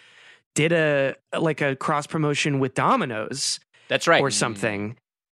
did 0.54 0.72
a 0.72 1.16
like 1.38 1.60
a 1.60 1.74
cross 1.76 2.06
promotion 2.06 2.60
with 2.60 2.74
Domino's 2.74 3.58
That's 3.88 4.06
right. 4.06 4.20
or 4.22 4.30
something, 4.30 4.96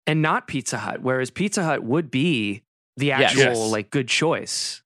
and 0.07 0.21
not 0.21 0.47
Pizza 0.47 0.77
Hut. 0.77 1.01
Whereas 1.01 1.29
Pizza 1.31 1.63
Hut 1.63 1.83
would 1.83 2.11
be 2.11 2.63
the 2.97 3.11
actual 3.11 3.41
Yes. 3.43 3.57
like 3.71 3.89
good 3.91 4.07
choice. 4.07 4.81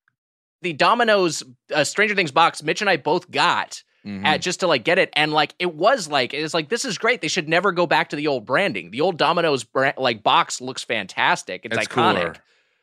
The 0.61 0.73
Domino's 0.73 1.43
uh, 1.73 1.83
Stranger 1.83 2.15
Things 2.15 2.31
box, 2.31 2.61
Mitch 2.63 2.81
and 2.81 2.89
I 2.89 2.97
both 2.97 3.29
got 3.31 3.83
Mhm. 4.05 4.25
at 4.25 4.41
just 4.41 4.61
to 4.61 4.67
like 4.67 4.85
get 4.85 4.97
it, 4.97 5.09
and 5.13 5.33
like 5.33 5.53
it 5.59 5.75
was 5.75 6.07
like 6.07 6.33
it's 6.33 6.53
like 6.53 6.69
this 6.69 6.85
is 6.85 6.97
great. 6.97 7.19
They 7.21 7.27
should 7.27 7.49
never 7.49 7.71
go 7.73 7.85
back 7.85 8.09
to 8.09 8.15
the 8.15 8.27
old 8.27 8.45
branding. 8.45 8.91
The 8.91 9.01
old 9.01 9.17
Domino's 9.17 9.65
brand, 9.65 9.95
like 9.97 10.23
box 10.23 10.61
looks 10.61 10.83
fantastic. 10.85 11.61
It's 11.65 11.75
It's 11.75 11.87
iconic. 11.87 12.15
cooler. 12.21 12.35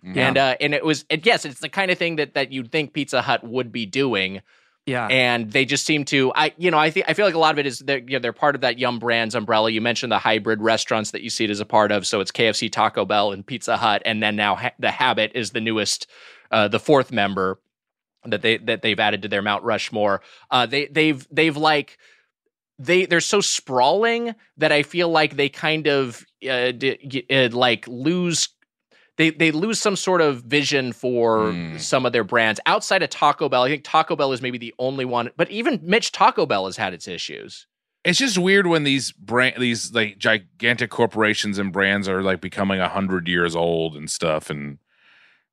Mhm. 0.05 0.17
And 0.19 0.39
uh, 0.39 0.57
and 0.61 0.75
it 0.75 0.85
was 0.85 1.05
and 1.09 1.25
yes, 1.25 1.45
it's 1.47 1.61
the 1.61 1.71
kind 1.71 1.91
of 1.91 1.97
thing 1.97 2.17
that 2.17 2.35
that 2.35 2.53
you'd 2.53 2.71
think 2.71 2.93
Pizza 2.93 3.23
Hut 3.23 3.43
would 3.45 3.73
be 3.73 3.87
doing. 3.87 4.43
Yeah. 4.89 5.09
and 5.09 5.51
they 5.51 5.65
just 5.65 5.85
seem 5.85 6.05
to 6.05 6.33
I 6.37 6.53
you 6.59 6.71
know 6.71 6.79
I 6.79 6.91
think 6.91 7.07
I 7.09 7.15
feel 7.15 7.27
like 7.27 7.35
a 7.35 7.41
lot 7.41 7.51
of 7.53 7.59
it 7.59 7.67
is 7.67 7.81
they're 7.81 7.99
you 7.99 8.11
know, 8.11 8.19
they're 8.21 8.33
part 8.33 8.55
of 8.55 8.61
that 8.61 8.79
Yum 8.79 9.01
Brands 9.01 9.35
umbrella. 9.35 9.69
You 9.71 9.81
mentioned 9.81 10.13
the 10.13 10.19
hybrid 10.21 10.61
restaurants 10.63 11.11
that 11.11 11.23
you 11.23 11.31
see 11.31 11.43
it 11.45 11.51
as 11.51 11.59
a 11.59 11.65
part 11.65 11.91
of, 11.91 12.07
so 12.07 12.21
it's 12.21 12.31
KFC, 12.31 12.71
Taco 12.71 13.05
Bell, 13.05 13.33
and 13.33 13.45
Pizza 13.45 13.77
Hut, 13.79 14.01
and 14.05 14.23
then 14.23 14.37
now 14.37 14.55
ha- 14.55 14.71
the 14.79 14.93
Habit 14.93 15.33
is 15.35 15.51
the 15.51 15.61
newest, 15.61 16.07
uh, 16.53 16.69
the 16.69 16.79
fourth 16.79 17.11
member 17.11 17.59
that 18.31 18.43
they 18.43 18.59
that 18.59 18.83
they've 18.83 18.99
added 19.01 19.23
to 19.23 19.29
their 19.29 19.43
Mount 19.43 19.65
Rushmore. 19.65 20.21
Uh, 20.51 20.67
they 20.67 20.87
they've 20.87 21.27
they've 21.31 21.57
like 21.57 21.99
they 22.79 23.07
they're 23.07 23.21
so 23.21 23.41
sprawling 23.41 24.35
that 24.59 24.73
I 24.73 24.83
feel 24.83 25.09
like 25.09 25.37
they 25.37 25.49
kind 25.49 25.87
of 25.87 26.25
uh, 26.49 26.73
d- 26.73 27.27
uh, 27.31 27.49
like 27.53 27.87
lose 27.89 28.49
they 29.17 29.31
they 29.31 29.51
lose 29.51 29.81
some 29.81 29.97
sort 29.97 30.21
of 30.21 30.43
vision 30.43 30.93
for 30.93 31.53
Hmm. 31.53 31.79
some 31.79 32.05
of 32.05 32.13
their 32.13 32.25
brands 32.25 32.61
outside 32.67 33.03
of 33.03 33.09
Taco 33.11 33.49
Bell. 33.49 33.63
I 33.63 33.69
think 33.69 33.83
Taco 33.85 34.15
Bell 34.17 34.33
is 34.33 34.43
maybe 34.43 34.59
the 34.59 34.75
only 34.79 35.05
one, 35.07 35.31
but 35.37 35.51
even 35.51 35.81
Mitch 35.83 36.13
Taco 36.13 36.45
Bell 36.45 36.67
has 36.67 36.77
had 36.77 36.93
its 36.93 37.09
issues. 37.09 37.67
it's 38.05 38.19
just 38.19 38.37
weird 38.39 38.67
when 38.67 38.85
these 38.85 39.11
brand 39.13 39.57
these 39.59 39.93
like 39.95 40.19
gigantic 40.19 40.91
corporations 40.91 41.59
and 41.59 41.73
brands 41.73 42.09
are 42.09 42.23
like 42.23 42.41
becoming 42.43 42.79
a 42.79 42.89
hundred 42.91 43.27
years 43.27 43.57
old 43.57 43.97
and 43.97 44.11
stuff 44.11 44.51
and 44.51 44.79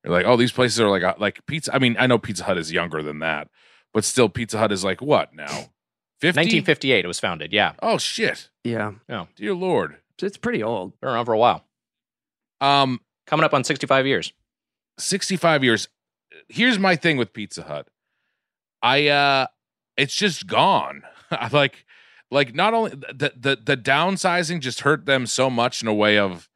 you're 0.04 0.12
like 0.12 0.26
oh 0.26 0.36
these 0.36 0.52
places 0.52 0.80
are 0.80 0.88
like 0.88 1.02
uh, 1.02 1.14
like 1.18 1.44
pizza 1.46 1.74
i 1.74 1.78
mean 1.78 1.96
i 1.98 2.06
know 2.06 2.18
pizza 2.18 2.44
hut 2.44 2.58
is 2.58 2.70
younger 2.72 3.02
than 3.02 3.18
that 3.20 3.48
but 3.92 4.04
still 4.04 4.28
pizza 4.28 4.58
hut 4.58 4.70
is 4.72 4.84
like 4.84 5.00
what 5.02 5.34
now 5.34 5.46
50? 6.20 6.38
1958, 6.38 7.04
it 7.04 7.08
was 7.08 7.20
founded. 7.20 7.52
Yeah, 7.52 7.72
Oh 7.82 7.98
shit. 7.98 8.48
Yeah. 8.62 8.92
Yeah, 9.10 9.26
Dear 9.36 9.52
Lord. 9.52 9.96
it's 10.22 10.38
pretty 10.38 10.62
old. 10.62 10.98
been 11.00 11.10
around 11.10 11.26
for 11.26 11.34
a 11.34 11.38
while. 11.38 11.64
Um, 12.62 13.00
Coming 13.26 13.44
up 13.44 13.52
on 13.52 13.62
65 13.64 14.06
years. 14.06 14.32
65 14.98 15.64
years. 15.64 15.88
Here's 16.48 16.78
my 16.78 16.96
thing 16.96 17.16
with 17.18 17.32
Pizza 17.34 17.62
Hut. 17.64 17.88
I 18.82 19.08
uh 19.08 19.46
it's 19.96 20.14
just 20.14 20.46
gone. 20.46 21.02
I 21.30 21.48
like 21.48 21.84
like 22.30 22.54
not 22.54 22.72
only 22.74 22.90
the 22.92 23.32
the 23.36 23.58
the 23.62 23.76
downsizing 23.76 24.60
just 24.60 24.80
hurt 24.80 25.04
them 25.06 25.26
so 25.26 25.50
much 25.50 25.82
in 25.82 25.88
a 25.88 25.94
way 25.94 26.16
of 26.18 26.48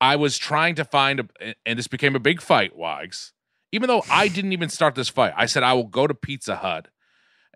I 0.00 0.16
was 0.16 0.36
trying 0.38 0.74
to 0.76 0.84
find 0.84 1.20
a 1.20 1.54
and 1.64 1.78
this 1.78 1.88
became 1.88 2.14
a 2.16 2.20
big 2.20 2.40
fight, 2.40 2.76
Wags. 2.76 3.32
Even 3.72 3.88
though 3.88 4.04
I 4.10 4.28
didn't 4.28 4.52
even 4.52 4.68
start 4.68 4.94
this 4.94 5.08
fight. 5.08 5.32
I 5.36 5.46
said 5.46 5.62
I 5.62 5.72
will 5.72 5.84
go 5.88 6.06
to 6.06 6.14
Pizza 6.14 6.56
Hut. 6.56 6.88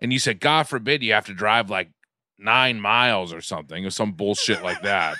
And 0.01 0.11
you 0.13 0.19
said, 0.19 0.39
God 0.39 0.67
forbid 0.67 1.01
you 1.03 1.13
have 1.13 1.25
to 1.27 1.33
drive 1.33 1.69
like 1.69 1.91
nine 2.37 2.79
miles 2.81 3.33
or 3.33 3.41
something 3.41 3.85
or 3.85 3.89
some 3.89 4.13
bullshit 4.13 4.63
like 4.63 4.81
that. 4.81 5.15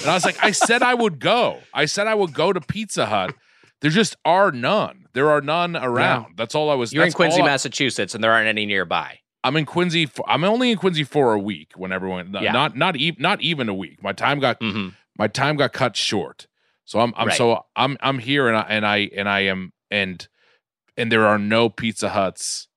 And 0.00 0.06
I 0.06 0.14
was 0.14 0.24
like, 0.24 0.42
I 0.42 0.50
said 0.50 0.82
I 0.82 0.94
would 0.94 1.18
go. 1.18 1.58
I 1.72 1.84
said 1.86 2.06
I 2.06 2.14
would 2.14 2.34
go 2.34 2.52
to 2.52 2.60
Pizza 2.60 3.06
Hut. 3.06 3.34
There 3.80 3.90
just 3.90 4.16
are 4.24 4.50
none. 4.50 5.06
There 5.14 5.30
are 5.30 5.40
none 5.40 5.76
around. 5.76 6.34
That's 6.36 6.54
all 6.54 6.68
I 6.70 6.74
was. 6.74 6.92
You're 6.92 7.04
in 7.06 7.12
Quincy, 7.12 7.40
I- 7.40 7.46
Massachusetts, 7.46 8.14
and 8.14 8.22
there 8.22 8.32
aren't 8.32 8.48
any 8.48 8.66
nearby. 8.66 9.18
I'm 9.44 9.56
in 9.56 9.66
Quincy. 9.66 10.06
For, 10.06 10.28
I'm 10.28 10.42
only 10.44 10.72
in 10.72 10.78
Quincy 10.78 11.04
for 11.04 11.32
a 11.32 11.38
week. 11.38 11.72
When 11.76 11.92
everyone, 11.92 12.34
Yeah. 12.38 12.52
not 12.52 12.76
not 12.76 12.96
even 12.96 13.22
not 13.22 13.40
even 13.40 13.68
a 13.68 13.74
week. 13.74 14.02
My 14.02 14.12
time 14.12 14.40
got 14.40 14.58
hmm 14.60 14.88
my 15.18 15.26
time 15.28 15.56
got 15.56 15.72
cut 15.72 15.96
short. 15.96 16.46
So 16.84 17.00
I'm 17.00 17.12
I'm 17.16 17.28
Right. 17.28 17.36
so 17.36 17.64
I'm 17.76 17.96
I'm 18.00 18.18
here 18.18 18.48
and 18.48 18.56
I 18.56 18.62
and 18.68 18.86
I 18.86 18.96
and 19.16 19.28
I 19.28 19.40
am 19.40 19.72
and 19.90 20.26
and 20.96 21.12
there 21.12 21.26
are 21.26 21.38
no 21.38 21.68
Pizza 21.68 22.08
Huts 22.10 22.68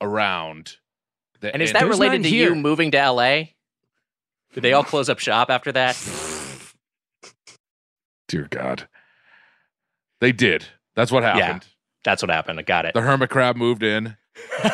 around. 0.00 0.76
That- 1.40 1.52
And 1.54 1.62
is 1.62 1.72
that 1.72 1.86
related 1.88 2.22
to 2.24 2.28
here. 2.28 2.50
you 2.50 2.54
moving 2.54 2.90
to 2.92 2.98
LA? 3.10 3.44
Did 4.52 4.62
they 4.62 4.72
all 4.72 4.84
close 4.84 5.08
up 5.08 5.18
shop 5.18 5.50
after 5.50 5.72
that? 5.72 5.96
dear 8.28 8.46
God? 8.50 8.88
They 10.20 10.32
did. 10.32 10.64
That's 10.96 11.10
what 11.12 11.22
Yeah. 11.22 11.34
happened. 11.34 11.66
That's 12.04 12.22
what 12.22 12.30
happened. 12.30 12.58
I 12.58 12.62
got 12.62 12.84
it. 12.84 12.94
The 12.94 13.00
hermit 13.02 13.30
crab 13.30 13.56
moved 13.56 13.82
in. 13.82 14.16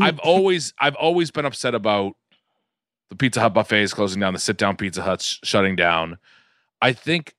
I've 0.00 0.18
always 0.20 0.72
I've 0.78 0.94
always 0.96 1.30
been 1.30 1.44
upset 1.46 1.74
about 1.74 2.12
the 3.10 3.16
Pizza 3.16 3.40
Hut 3.40 3.52
buffets 3.54 3.92
closing 3.92 4.20
down, 4.20 4.32
the 4.32 4.38
sit 4.38 4.56
down 4.56 4.76
Pizza 4.76 5.02
Huts 5.02 5.38
shutting 5.44 5.76
down. 5.76 6.18
I 6.80 6.92
think 6.92 7.34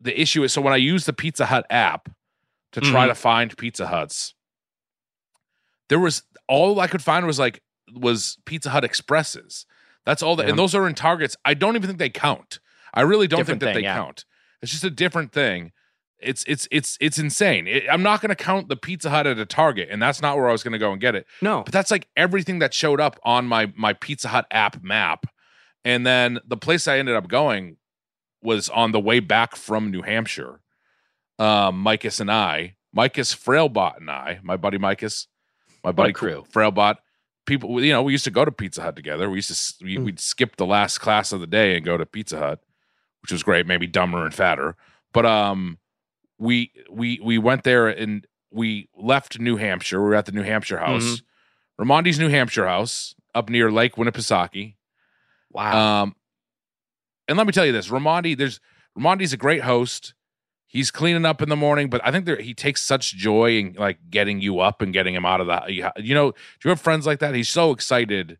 the 0.00 0.18
issue 0.20 0.42
is 0.42 0.52
so 0.52 0.60
when 0.60 0.72
I 0.72 0.76
use 0.78 1.04
the 1.06 1.12
Pizza 1.12 1.46
Hut 1.46 1.64
app 1.70 2.08
to 2.72 2.80
try 2.80 3.04
Mhm. 3.06 3.10
to 3.10 3.14
find 3.14 3.56
Pizza 3.56 3.86
Huts, 3.86 4.34
there 5.88 5.98
was 5.98 6.22
all 6.48 6.80
I 6.80 6.86
could 6.88 7.02
find 7.02 7.26
was 7.26 7.38
like 7.38 7.62
was 7.94 8.38
Pizza 8.46 8.70
Hut 8.70 8.84
Expresses. 8.84 9.66
That's 10.04 10.22
all 10.22 10.34
that, 10.36 10.44
Yeah. 10.44 10.50
and 10.50 10.58
those 10.58 10.74
are 10.74 10.88
in 10.88 10.94
Targets. 10.94 11.36
I 11.44 11.54
don't 11.54 11.76
even 11.76 11.86
think 11.88 11.98
they 11.98 12.08
count. 12.10 12.58
I 12.94 13.02
really 13.02 13.26
don't 13.28 13.40
Different 13.40 13.60
think 13.60 13.68
that 13.68 13.74
thing, 13.74 13.82
they 13.84 13.88
yeah. 13.88 13.96
count. 13.96 14.24
It's 14.62 14.72
just 14.72 14.84
a 14.84 14.90
different 14.90 15.32
thing. 15.32 15.72
It's 16.22 16.44
it's 16.46 16.68
it's 16.70 16.96
it's 17.00 17.18
insane. 17.18 17.66
It- 17.66 17.84
I'm 17.90 18.02
not 18.02 18.20
going 18.20 18.28
to 18.30 18.34
count 18.36 18.68
the 18.68 18.76
Pizza 18.76 19.10
Hut 19.10 19.26
at 19.26 19.38
a 19.38 19.46
Target, 19.46 19.88
and 19.90 20.00
that's 20.00 20.22
not 20.22 20.36
where 20.36 20.48
I 20.48 20.52
was 20.52 20.62
going 20.62 20.72
to 20.72 20.78
go 20.78 20.92
and 20.92 21.00
get 21.00 21.14
it. 21.14 21.26
no, 21.40 21.62
But 21.64 21.72
that's 21.72 21.90
like 21.90 22.08
everything 22.16 22.60
that 22.60 22.72
showed 22.74 23.00
up 23.00 23.18
on 23.24 23.46
my 23.46 23.72
my 23.76 23.92
Pizza 23.92 24.28
Hut 24.28 24.46
app 24.50 24.82
map. 24.82 25.26
And 25.84 26.06
then 26.06 26.38
the 26.46 26.56
place 26.56 26.86
I 26.86 26.98
ended 26.98 27.16
up 27.16 27.26
going 27.28 27.76
was 28.42 28.68
on 28.68 28.92
the 28.92 29.00
way 29.00 29.18
back 29.20 29.56
from 29.56 29.90
New 29.90 30.02
Hampshire. 30.02 30.60
Um, 31.38 31.82
Micus 31.84 32.20
and 32.20 32.30
I, 32.30 32.76
Micus 32.96 33.34
Frailbot 33.34 33.96
and 33.96 34.10
I, 34.10 34.38
my 34.42 34.56
buddy 34.56 34.78
Micus, 34.78 35.26
my 35.82 35.90
buddy 35.92 36.12
crew. 36.12 36.44
Frailbot. 36.52 36.96
People, 37.46 37.82
you 37.82 37.92
know, 37.92 38.02
we 38.04 38.12
used 38.12 38.24
to 38.24 38.30
go 38.30 38.44
to 38.44 38.52
Pizza 38.52 38.82
Hut 38.82 38.94
together. 38.94 39.28
We 39.28 39.38
used 39.38 39.50
to 39.78 39.84
we, 39.84 39.96
Mm. 39.96 40.04
we'd 40.04 40.20
skip 40.20 40.56
the 40.56 40.66
last 40.66 40.98
class 40.98 41.32
of 41.32 41.40
the 41.40 41.46
day 41.48 41.74
and 41.74 41.84
go 41.84 41.96
to 41.96 42.06
Pizza 42.06 42.38
Hut, 42.38 42.60
which 43.22 43.32
was 43.32 43.42
great. 43.42 43.66
Maybe 43.66 43.88
dumber 43.88 44.24
and 44.24 44.32
fatter, 44.32 44.76
but 45.12 45.26
um, 45.26 45.78
we 46.42 46.72
we 46.90 47.20
we 47.22 47.38
went 47.38 47.62
there 47.62 47.86
and 47.88 48.26
we 48.50 48.88
left 48.96 49.38
New 49.38 49.56
Hampshire. 49.56 50.02
We 50.02 50.08
were 50.08 50.14
at 50.14 50.26
the 50.26 50.32
New 50.32 50.42
Hampshire 50.42 50.78
house, 50.78 51.22
Ramondi's 51.80 52.18
New 52.18 52.28
Hampshire 52.28 52.66
house 52.66 53.14
up 53.34 53.48
near 53.48 53.70
Lake 53.70 53.94
Winnipesaukee. 53.94 54.74
Wow. 55.52 56.02
Um, 56.02 56.16
and 57.28 57.38
let 57.38 57.46
me 57.46 57.52
tell 57.52 57.64
you 57.64 57.72
this, 57.72 57.88
Ramondi, 57.88 58.36
there's 58.36 58.60
Ramondi's 58.98 59.32
a 59.32 59.36
great 59.36 59.62
host. 59.62 60.14
He's 60.66 60.90
cleaning 60.90 61.26
up 61.26 61.42
in 61.42 61.48
the 61.48 61.56
morning, 61.56 61.88
but 61.88 62.00
I 62.04 62.10
think 62.10 62.24
there, 62.24 62.40
he 62.40 62.54
takes 62.54 62.82
such 62.82 63.14
joy 63.14 63.58
in 63.58 63.74
like 63.78 63.98
getting 64.10 64.40
you 64.40 64.58
up 64.58 64.82
and 64.82 64.92
getting 64.92 65.14
him 65.14 65.24
out 65.24 65.40
of 65.40 65.46
the. 65.46 65.92
You 65.98 66.14
know, 66.14 66.32
do 66.32 66.36
you 66.64 66.70
have 66.70 66.80
friends 66.80 67.06
like 67.06 67.20
that? 67.20 67.34
He's 67.34 67.50
so 67.50 67.70
excited. 67.70 68.38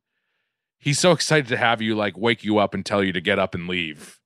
He's 0.79 0.99
so 0.99 1.13
excited 1.13 1.47
to 1.49 1.57
have 1.57 1.81
you 1.81 1.95
like 1.95 2.17
wake 2.17 2.43
you 2.43 2.59
up 2.59 2.75
and 2.75 2.85
tell 2.85 3.05
you 3.05 3.13
to 3.13 3.21
get 3.21 3.39
up 3.39 3.55
and 3.55 3.69
leave. 3.69 4.19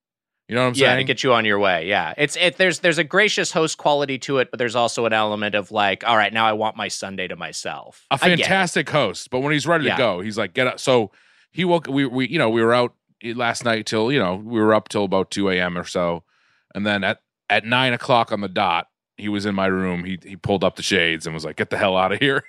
You 0.48 0.54
know 0.54 0.62
what 0.62 0.68
I'm 0.68 0.74
yeah, 0.74 0.88
saying? 0.90 0.98
to 0.98 1.04
get 1.04 1.24
you 1.24 1.32
on 1.32 1.44
your 1.44 1.58
way. 1.58 1.88
Yeah, 1.88 2.14
it's 2.16 2.36
it. 2.36 2.56
There's 2.56 2.78
there's 2.78 2.98
a 2.98 3.04
gracious 3.04 3.50
host 3.50 3.78
quality 3.78 4.16
to 4.20 4.38
it, 4.38 4.50
but 4.52 4.58
there's 4.58 4.76
also 4.76 5.04
an 5.04 5.12
element 5.12 5.56
of 5.56 5.72
like, 5.72 6.06
all 6.06 6.16
right, 6.16 6.32
now 6.32 6.46
I 6.46 6.52
want 6.52 6.76
my 6.76 6.86
Sunday 6.86 7.26
to 7.26 7.34
myself. 7.36 8.06
a 8.10 8.14
I 8.14 8.16
get 8.18 8.26
it. 8.40 8.42
fantastic 8.42 8.88
host. 8.88 9.30
But 9.30 9.40
when 9.40 9.52
he's 9.52 9.66
ready 9.66 9.86
Yeah. 9.86 9.96
to 9.96 9.98
go, 9.98 10.20
he's 10.20 10.38
like, 10.38 10.54
get 10.54 10.68
up. 10.68 10.78
So 10.78 11.10
he 11.50 11.64
woke. 11.64 11.88
We 11.88 12.06
we 12.06 12.28
you 12.28 12.38
know 12.38 12.48
we 12.48 12.62
were 12.62 12.72
out 12.74 12.94
eh, 13.24 13.32
last 13.34 13.64
night 13.64 13.86
till 13.86 14.12
you 14.12 14.20
know 14.20 14.36
we 14.36 14.60
were 14.60 14.72
up 14.72 14.88
till 14.88 15.02
about 15.04 15.32
two 15.32 15.50
a.m. 15.50 15.76
or 15.76 15.84
so, 15.84 16.22
and 16.76 16.86
then 16.86 17.02
at 17.02 17.22
at 17.50 17.64
nine 17.64 17.92
o'clock 17.92 18.30
on 18.30 18.40
the 18.40 18.48
dot, 18.48 18.86
he 19.16 19.28
was 19.28 19.46
in 19.46 19.54
my 19.56 19.66
room. 19.66 20.04
He 20.04 20.16
he 20.24 20.36
pulled 20.36 20.62
up 20.62 20.76
the 20.76 20.82
shades 20.84 21.26
and 21.26 21.34
was 21.34 21.44
like, 21.44 21.56
get 21.56 21.70
the 21.70 21.78
hell 21.78 21.96
out 21.96 22.12
of 22.12 22.20
here. 22.20 22.44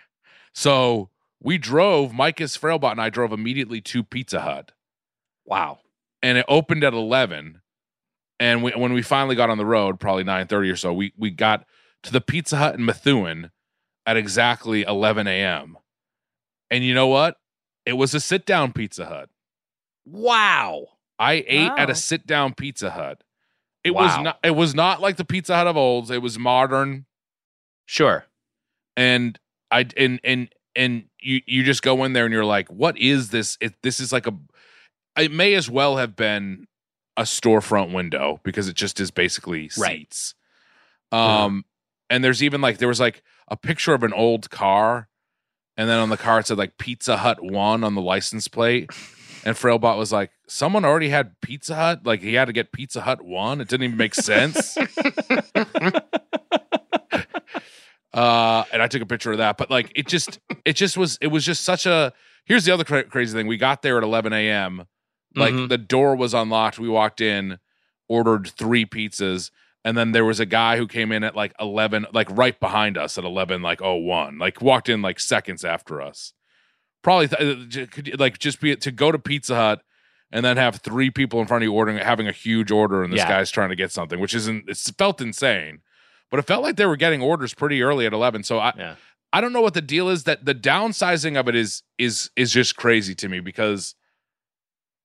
so 0.54 1.10
we 1.38 1.58
drove. 1.58 2.14
Micah's 2.14 2.56
Frailbot 2.56 2.92
and 2.92 3.00
I 3.00 3.10
drove 3.10 3.32
immediately 3.32 3.80
to 3.82 4.02
Pizza 4.02 4.40
Hut, 4.40 4.72
Wow. 5.44 5.80
And 6.22 6.38
it 6.38 6.44
opened 6.48 6.84
at 6.84 6.94
eleven. 6.94 7.60
And 8.40 8.62
we, 8.62 8.72
when 8.72 8.92
we 8.92 9.02
finally 9.02 9.36
got 9.36 9.50
on 9.50 9.58
the 9.58 9.66
road, 9.66 10.00
probably 10.00 10.24
nine 10.24 10.46
thirty 10.46 10.68
or 10.70 10.76
so, 10.76 10.92
we 10.92 11.12
we 11.16 11.30
got 11.30 11.64
to 12.02 12.12
the 12.12 12.20
Pizza 12.20 12.56
Hut 12.56 12.74
in 12.74 12.84
Methuen 12.84 13.50
at 14.04 14.16
exactly 14.16 14.82
eleven 14.82 15.26
a.m. 15.26 15.78
And 16.70 16.82
you 16.84 16.94
know 16.94 17.06
what? 17.06 17.36
It 17.86 17.92
was 17.94 18.14
a 18.14 18.20
sit 18.20 18.46
down 18.46 18.72
Pizza 18.72 19.06
Hut. 19.06 19.28
Wow. 20.04 20.86
I 21.18 21.44
ate 21.46 21.70
at 21.76 21.90
a 21.90 21.94
sit 21.94 22.26
down 22.26 22.54
Pizza 22.54 22.90
Hut. 22.90 23.22
It 23.84 23.94
was 23.94 24.18
not. 24.20 24.38
It 24.42 24.56
was 24.56 24.74
not 24.74 25.00
like 25.00 25.16
the 25.16 25.24
Pizza 25.24 25.54
Hut 25.54 25.66
of 25.66 25.76
old. 25.76 26.10
It 26.10 26.18
was 26.18 26.38
modern, 26.38 27.06
Sure. 27.86 28.26
and 28.96 29.38
I 29.70 29.86
and 29.96 30.20
and 30.24 30.52
and 30.74 31.04
you 31.20 31.42
you 31.46 31.62
just 31.62 31.82
go 31.82 32.02
in 32.04 32.12
there 32.12 32.24
and 32.24 32.32
you're 32.32 32.44
like, 32.44 32.68
what 32.68 32.96
is 32.98 33.30
this? 33.30 33.58
It, 33.60 33.74
this 33.82 34.00
is 34.00 34.12
like 34.12 34.26
a. 34.26 34.34
It 35.18 35.30
may 35.32 35.54
as 35.54 35.68
well 35.70 35.96
have 35.96 36.16
been 36.16 36.66
a 37.16 37.22
storefront 37.22 37.92
window 37.92 38.40
because 38.42 38.68
it 38.68 38.74
just 38.76 38.98
is 39.00 39.10
basically 39.10 39.70
Right. 39.78 40.12
seats. 40.12 40.34
Um, 41.10 41.64
and 42.08 42.24
there's 42.24 42.42
even 42.42 42.60
like 42.60 42.78
there 42.78 42.88
was 42.88 43.00
like 43.00 43.22
a 43.48 43.56
picture 43.56 43.92
of 43.92 44.02
an 44.02 44.12
old 44.14 44.48
car, 44.50 45.08
and 45.76 45.88
then 45.88 45.98
on 45.98 46.08
the 46.08 46.16
car 46.16 46.38
it 46.40 46.46
said 46.46 46.56
like 46.58 46.78
Pizza 46.78 47.18
Hut 47.18 47.42
One 47.42 47.84
on 47.84 47.94
the 47.94 48.00
license 48.00 48.48
plate. 48.48 48.90
And 49.44 49.56
Frailbot 49.56 49.98
was 49.98 50.12
like, 50.12 50.30
someone 50.46 50.84
already 50.84 51.08
had 51.08 51.38
Pizza 51.40 51.74
Hut. 51.74 52.06
Like 52.06 52.22
he 52.22 52.34
had 52.34 52.44
to 52.46 52.52
get 52.52 52.70
Pizza 52.72 53.00
Hut 53.02 53.22
One. 53.22 53.60
It 53.60 53.68
didn't 53.68 53.84
even 53.84 53.96
make 53.96 54.14
sense. 54.14 54.76
uh, 58.14 58.64
and 58.72 58.82
I 58.82 58.86
took 58.88 59.02
a 59.02 59.06
picture 59.06 59.32
of 59.32 59.38
that. 59.38 59.56
But 59.56 59.70
like 59.70 59.90
it 59.94 60.06
just, 60.06 60.38
it 60.64 60.74
just 60.74 60.96
was, 60.96 61.18
it 61.20 61.26
was 61.28 61.44
just 61.44 61.64
such 61.64 61.86
a. 61.86 62.12
Here's 62.44 62.64
the 62.64 62.72
other 62.72 62.84
cra- 62.84 63.04
crazy 63.04 63.36
thing: 63.36 63.46
we 63.46 63.56
got 63.56 63.82
there 63.82 63.98
at 63.98 64.02
11 64.04 64.32
a.m. 64.32 64.86
Like 65.34 65.54
Mhm. 65.54 65.68
the 65.68 65.78
door 65.78 66.14
was 66.16 66.34
unlocked. 66.34 66.78
We 66.78 66.88
walked 66.88 67.20
in, 67.20 67.58
ordered 68.08 68.48
three 68.50 68.84
pizzas, 68.86 69.50
and 69.84 69.96
then 69.96 70.12
there 70.12 70.24
was 70.24 70.40
a 70.40 70.46
guy 70.46 70.76
who 70.76 70.86
came 70.86 71.10
in 71.12 71.24
at 71.24 71.34
like 71.34 71.52
11, 71.58 72.06
like 72.12 72.28
right 72.30 72.58
behind 72.60 72.96
us 72.98 73.16
at 73.18 73.24
11, 73.24 73.62
like 73.62 73.80
oh 73.82 73.94
one, 73.96 74.38
like 74.38 74.60
walked 74.60 74.88
in 74.88 75.02
like 75.02 75.18
seconds 75.20 75.64
after 75.64 76.00
us. 76.02 76.32
Probably 77.02 77.28
th- 77.28 77.76
uh, 77.76 77.86
could 77.90 78.20
like 78.20 78.38
just 78.38 78.60
be 78.60 78.76
to 78.76 78.90
go 78.92 79.10
to 79.10 79.18
Pizza 79.18 79.54
Hut 79.56 79.82
and 80.30 80.44
then 80.44 80.56
have 80.56 80.76
three 80.76 81.10
people 81.10 81.40
in 81.40 81.46
front 81.46 81.62
of 81.62 81.66
you 81.66 81.72
ordering, 81.72 81.98
having 81.98 82.28
a 82.28 82.32
huge 82.32 82.70
order, 82.70 83.02
and 83.02 83.12
this 83.12 83.18
Yeah. 83.18 83.28
guy's 83.28 83.50
trying 83.50 83.70
to 83.70 83.76
get 83.76 83.90
something, 83.90 84.20
which 84.20 84.34
isn't. 84.34 84.68
It 84.68 84.78
felt 84.96 85.20
insane, 85.20 85.80
but 86.30 86.38
it 86.38 86.46
felt 86.46 86.62
like 86.62 86.76
they 86.76 86.86
were 86.86 86.96
getting 86.96 87.20
orders 87.20 87.54
pretty 87.54 87.82
early 87.82 88.06
at 88.06 88.12
11. 88.12 88.44
So 88.44 88.58
I, 88.58 88.72
Yeah. 88.78 88.94
I 89.32 89.40
don't 89.40 89.52
know 89.52 89.62
what 89.62 89.74
the 89.74 89.82
deal 89.82 90.08
is. 90.08 90.24
That 90.24 90.44
the 90.44 90.54
downsizing 90.54 91.38
of 91.38 91.48
it 91.48 91.54
is 91.56 91.82
is 91.98 92.30
is 92.36 92.52
just 92.52 92.76
crazy 92.76 93.14
to 93.16 93.28
me 93.28 93.40
because 93.40 93.94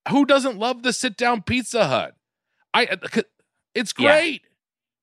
who 0.09 0.25
doesn't 0.25 0.57
love 0.57 0.83
the 0.83 0.93
sit 0.93 1.17
down 1.17 1.41
Pizza 1.41 1.87
Hut? 1.87 2.15
I 2.73 2.85
uh, 2.85 3.21
it's 3.75 3.93
Yeah. 3.97 4.11
great. 4.19 4.41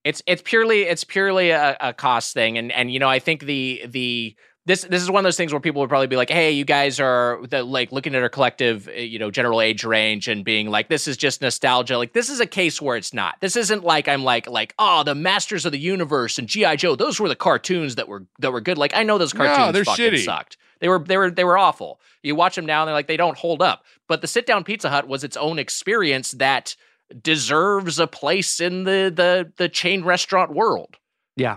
It's 0.05 0.23
it's 0.27 0.43
purely 0.43 0.83
it's 0.83 1.05
purely 1.05 1.51
a, 1.51 1.77
a 1.81 1.93
cost 1.95 2.35
thing, 2.35 2.59
and 2.59 2.71
and 2.73 2.93
you 2.93 2.99
know 2.99 3.09
I 3.09 3.19
think 3.19 3.45
the 3.45 3.83
the 3.87 4.37
this 4.67 4.83
this 4.83 5.03
is 5.03 5.11
one 5.11 5.21
of 5.21 5.25
those 5.25 5.37
things 5.37 5.53
where 5.53 5.61
people 5.61 5.81
would 5.81 5.89
probably 5.89 6.07
be 6.07 6.17
like, 6.17 6.31
hey, 6.31 6.51
you 6.51 6.65
guys 6.65 6.99
are 7.01 7.39
the, 7.49 7.63
like 7.63 7.93
looking 7.93 8.15
at 8.15 8.23
our 8.23 8.29
collective, 8.31 8.89
uh, 8.89 8.93
you 8.93 9.19
know, 9.19 9.31
general 9.31 9.61
age 9.61 9.85
range 9.85 10.27
and 10.29 10.43
being 10.45 10.69
like, 10.71 10.89
this 10.89 11.07
is 11.09 11.17
just 11.19 11.41
nostalgia. 11.43 11.97
Like 11.99 12.13
this 12.15 12.29
is 12.31 12.41
a 12.41 12.47
case 12.47 12.81
where 12.83 12.97
it's 12.97 13.13
not. 13.15 13.37
This 13.41 13.57
isn't 13.57 13.83
like 13.85 14.07
I'm 14.09 14.25
like 14.25 14.47
like 14.49 14.75
oh 14.79 15.03
the 15.05 15.15
Masters 15.15 15.65
of 15.67 15.73
the 15.73 15.79
Universe 15.79 16.39
and 16.39 16.49
GI 16.49 16.77
Joe. 16.77 16.97
Those 16.97 17.19
were 17.21 17.29
the 17.29 17.37
cartoons 17.37 17.95
that 17.95 18.07
were 18.09 18.27
that 18.41 18.53
were 18.53 18.61
good. 18.61 18.77
Like 18.79 18.95
I 18.95 19.03
know 19.05 19.17
those 19.17 19.33
No, 19.35 19.45
cartoons 19.47 19.73
they're 19.73 19.85
fucking 19.85 20.13
shitty. 20.13 20.25
sucked. 20.25 20.57
They 20.81 20.89
were 20.89 20.99
they 20.99 21.17
were 21.17 21.31
they 21.31 21.45
were 21.45 21.59
awful. 21.59 22.01
You 22.23 22.35
watch 22.35 22.57
them 22.57 22.67
now, 22.67 22.83
and 22.83 22.89
they're 22.89 22.95
like 22.95 23.07
they 23.07 23.17
don't 23.17 23.39
hold 23.39 23.63
up. 23.63 23.85
But 24.09 24.21
the 24.21 24.27
sit 24.27 24.47
down 24.47 24.65
Pizza 24.65 24.91
Hut 24.91 25.09
was 25.09 25.25
its 25.25 25.37
own 25.37 25.59
experience 25.59 26.33
that 26.33 26.77
deserves 27.21 27.99
a 27.99 28.07
place 28.07 28.61
in 28.61 28.85
the 28.85 29.13
the 29.15 29.53
the 29.57 29.69
chain 29.69 30.05
restaurant 30.05 30.55
world. 30.55 30.97
Yeah. 31.37 31.57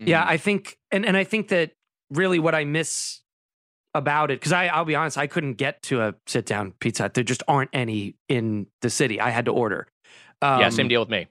Mm-hmm. 0.00 0.08
Yeah, 0.08 0.24
I 0.26 0.36
think 0.36 0.78
and 0.90 1.04
and 1.04 1.16
I 1.16 1.24
think 1.24 1.48
that 1.48 1.72
really 2.10 2.38
what 2.38 2.54
I 2.54 2.64
miss 2.64 3.20
about 3.94 4.30
it 4.30 4.40
because 4.40 4.52
I 4.52 4.66
I'll 4.66 4.84
be 4.84 4.94
honest, 4.94 5.18
I 5.18 5.26
couldn't 5.26 5.54
get 5.54 5.82
to 5.84 6.02
a 6.02 6.14
sit 6.26 6.46
down 6.46 6.72
pizza. 6.80 7.04
Hut. 7.04 7.14
There 7.14 7.24
just 7.24 7.42
aren't 7.48 7.70
any 7.72 8.16
in 8.28 8.66
the 8.80 8.90
city. 8.90 9.20
I 9.20 9.30
had 9.30 9.46
to 9.46 9.52
order. 9.52 9.88
Um, 10.40 10.60
yeah, 10.60 10.68
same 10.70 10.88
deal 10.88 11.00
with 11.00 11.10
me. 11.10 11.28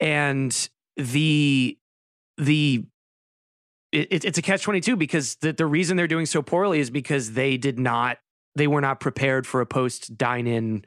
And 0.00 0.68
the 0.96 1.78
the 2.38 2.84
it, 3.92 4.24
it's 4.24 4.38
a 4.38 4.42
catch 4.42 4.62
twenty 4.62 4.80
two 4.80 4.96
because 4.96 5.36
the 5.36 5.52
the 5.52 5.66
reason 5.66 5.96
they're 5.96 6.08
doing 6.08 6.26
so 6.26 6.42
poorly 6.42 6.80
is 6.80 6.90
because 6.90 7.32
they 7.32 7.56
did 7.56 7.78
not 7.78 8.18
they 8.56 8.66
were 8.66 8.80
not 8.80 9.00
prepared 9.00 9.46
for 9.46 9.60
a 9.60 9.66
post 9.66 10.16
dine 10.16 10.46
in 10.46 10.84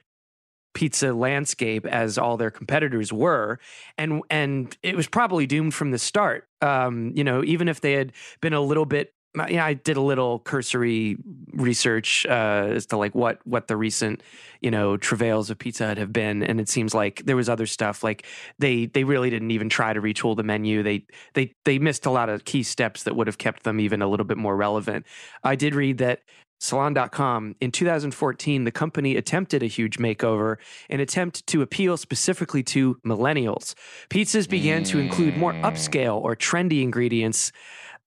pizza 0.76 1.14
landscape 1.14 1.86
as 1.88 2.18
all 2.18 2.38
their 2.38 2.52
competitors 2.52 3.12
were. 3.12 3.60
And 3.98 4.22
and 4.30 4.78
it 4.84 4.96
was 4.96 5.08
probably 5.08 5.48
doomed 5.48 5.74
from 5.74 5.92
the 5.92 5.98
start. 5.98 6.48
Um 6.62 7.12
you 7.16 7.24
know 7.24 7.44
even 7.44 7.68
if 7.68 7.82
they 7.82 7.94
had 7.94 8.12
been 8.42 8.54
a 8.54 8.62
little 8.62 8.86
bit 8.86 9.14
yeah, 9.50 9.66
I 9.66 9.74
did 9.74 9.98
a 9.98 10.02
little 10.02 10.40
cursory 10.40 11.18
research 11.54 12.26
uh, 12.28 12.70
as 12.74 12.86
to 12.88 12.98
like 12.98 13.16
what 13.16 13.40
what 13.46 13.68
the 13.68 13.78
recent 13.78 14.22
you 14.62 14.72
know 14.72 14.98
travails 14.98 15.50
of 15.50 15.58
Pizza 15.58 15.88
Hut 15.88 15.98
have 15.98 16.14
been, 16.14 16.44
and 16.44 16.60
it 16.60 16.70
seems 16.70 16.94
like 16.94 17.24
there 17.26 17.36
was 17.36 17.50
other 17.50 17.66
stuff 17.66 18.04
like 18.04 18.26
they 18.60 18.86
they 18.88 19.04
really 19.04 19.30
didn't 19.30 19.52
even 19.52 19.70
try 19.70 19.94
to 19.94 20.02
retool 20.02 20.36
the 20.36 20.44
menu. 20.44 20.84
They 20.84 21.06
they 21.34 21.56
they 21.66 21.80
missed 21.80 22.06
a 22.06 22.12
lot 22.12 22.30
of 22.30 22.46
key 22.46 22.64
steps 22.64 23.04
that 23.04 23.16
would 23.16 23.28
have 23.28 23.38
kept 23.38 23.64
them 23.64 23.80
even 23.80 24.02
a 24.02 24.08
little 24.08 24.26
bit 24.26 24.38
more 24.38 24.56
relevant. 24.56 25.06
I 25.44 25.56
did 25.56 25.76
read 25.76 25.98
that 26.00 26.22
Salon.com 26.60 27.56
in 27.60 27.72
2014, 27.72 28.64
the 28.64 28.72
company 28.72 29.18
attempted 29.18 29.62
a 29.62 29.68
huge 29.68 29.98
makeover, 29.98 30.56
an 30.90 31.00
attempt 31.00 31.46
to 31.48 31.62
appeal 31.62 31.98
specifically 31.98 32.64
to 32.64 32.96
millennials. 33.06 33.76
Pizzas 34.10 34.50
began 34.50 34.84
to 34.86 35.00
include 35.00 35.38
more 35.38 35.54
upscale 35.54 36.22
or 36.22 36.36
trendy 36.36 36.82
ingredients 36.82 37.52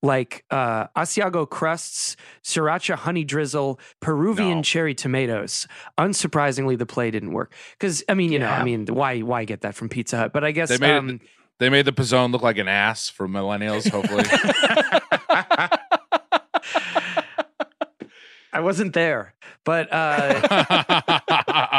like 0.01 0.45
uh, 0.49 0.87
Asiago 0.95 1.49
crusts, 1.49 2.15
sriracha 2.43 2.95
honey 2.95 3.23
drizzle, 3.23 3.79
Peruvian 3.99 4.57
No. 4.57 4.63
cherry 4.63 4.95
tomatoes. 4.95 5.67
Unsurprisingly, 5.97 6.77
the 6.77 6.85
play 6.85 7.11
didn't 7.11 7.31
work 7.33 7.53
because 7.77 8.03
I 8.07 8.13
mean, 8.13 8.31
you 8.31 8.39
know, 8.39 8.47
I 8.47 8.63
mean, 8.63 8.85
why 8.87 9.19
why 9.19 9.43
get 9.45 9.61
that 9.61 9.75
from 9.75 9.89
Pizza 9.89 10.17
Hut? 10.17 10.33
But 10.33 10.43
I 10.43 10.51
guess 10.51 10.69
They 10.69 10.77
made 10.77 10.91
it- 10.95 10.97
um, 10.97 11.19
They 11.59 11.69
made 11.69 11.83
the 11.85 11.91
P'Zone 11.91 12.31
look 12.31 12.41
like 12.41 12.57
an 12.57 12.69
ass 12.69 13.09
for 13.09 13.27
millennials. 13.27 13.89
Hopefully, 13.89 14.23
I 18.51 18.61
wasn't 18.61 18.93
there, 18.93 19.33
but 19.63 19.87
uh, 19.93 21.78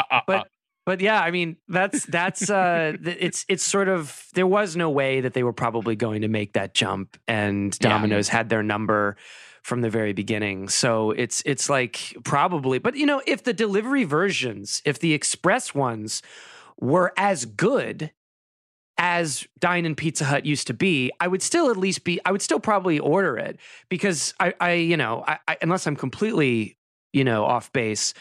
but 0.91 0.99
yeah, 0.99 1.21
I 1.21 1.31
mean 1.31 1.55
that's 1.69 2.05
that's 2.17 2.49
uh 2.49 2.97
it's 3.05 3.45
it's 3.47 3.63
sort 3.63 3.87
of 3.87 4.27
there 4.33 4.45
was 4.45 4.75
no 4.75 4.89
way 4.89 5.21
that 5.21 5.33
they 5.33 5.41
were 5.41 5.53
probably 5.53 5.95
going 5.95 6.23
to 6.23 6.27
make 6.27 6.51
that 6.51 6.73
jump 6.73 7.17
and 7.29 7.77
Yeah. 7.79 7.87
Domino's 7.87 8.27
had 8.27 8.49
their 8.49 8.61
number 8.61 9.15
from 9.63 9.79
the 9.79 9.89
very 9.89 10.11
beginning. 10.11 10.67
So 10.67 11.11
it's 11.11 11.43
it's 11.45 11.69
like 11.69 12.13
probably 12.25 12.77
but 12.77 12.97
you 12.97 13.05
know 13.05 13.21
if 13.25 13.45
the 13.45 13.53
delivery 13.53 14.03
versions, 14.03 14.81
if 14.83 14.99
the 14.99 15.13
express 15.13 15.73
ones 15.73 16.21
were 16.77 17.13
as 17.15 17.45
good 17.45 18.11
as 18.97 19.47
Dine 19.59 19.85
and 19.85 19.95
Pizza 19.95 20.25
Hut 20.25 20.45
used 20.45 20.67
to 20.67 20.73
be, 20.73 21.09
I 21.21 21.29
would 21.29 21.41
still 21.41 21.69
at 21.71 21.77
least 21.77 22.03
be 22.03 22.19
I 22.25 22.33
would 22.33 22.41
still 22.41 22.59
probably 22.59 22.99
order 22.99 23.37
it 23.37 23.57
because 23.87 24.33
I 24.41 24.53
I 24.59 24.73
you 24.73 24.97
know, 24.97 25.23
I, 25.25 25.39
I 25.47 25.57
unless 25.61 25.87
I'm 25.87 25.95
completely, 25.95 26.75
you 27.13 27.23
know, 27.23 27.45
off 27.45 27.71
base, 27.71 28.13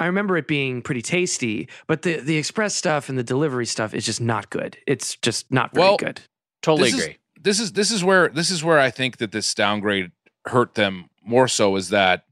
I 0.00 0.06
remember 0.06 0.36
it 0.36 0.46
being 0.46 0.82
pretty 0.82 1.02
tasty, 1.02 1.68
but 1.86 2.02
the 2.02 2.20
the 2.20 2.36
express 2.36 2.74
stuff 2.74 3.08
and 3.08 3.18
the 3.18 3.24
delivery 3.24 3.66
stuff 3.66 3.94
is 3.94 4.06
just 4.06 4.20
not 4.20 4.50
good. 4.50 4.76
It's 4.86 5.16
just 5.16 5.52
not 5.52 5.74
very 5.74 5.86
Well, 5.86 5.96
good. 5.96 6.20
Totally 6.62 6.90
this 6.90 7.00
agree. 7.00 7.12
Is, 7.12 7.18
this 7.40 7.60
is 7.60 7.72
this 7.72 7.90
is 7.90 8.04
where 8.04 8.28
this 8.28 8.50
is 8.50 8.62
where 8.64 8.78
I 8.78 8.90
think 8.90 9.18
that 9.18 9.32
this 9.32 9.52
downgrade 9.54 10.12
hurt 10.46 10.74
them 10.74 11.10
more 11.24 11.48
so 11.48 11.76
is 11.76 11.90
that 11.90 12.24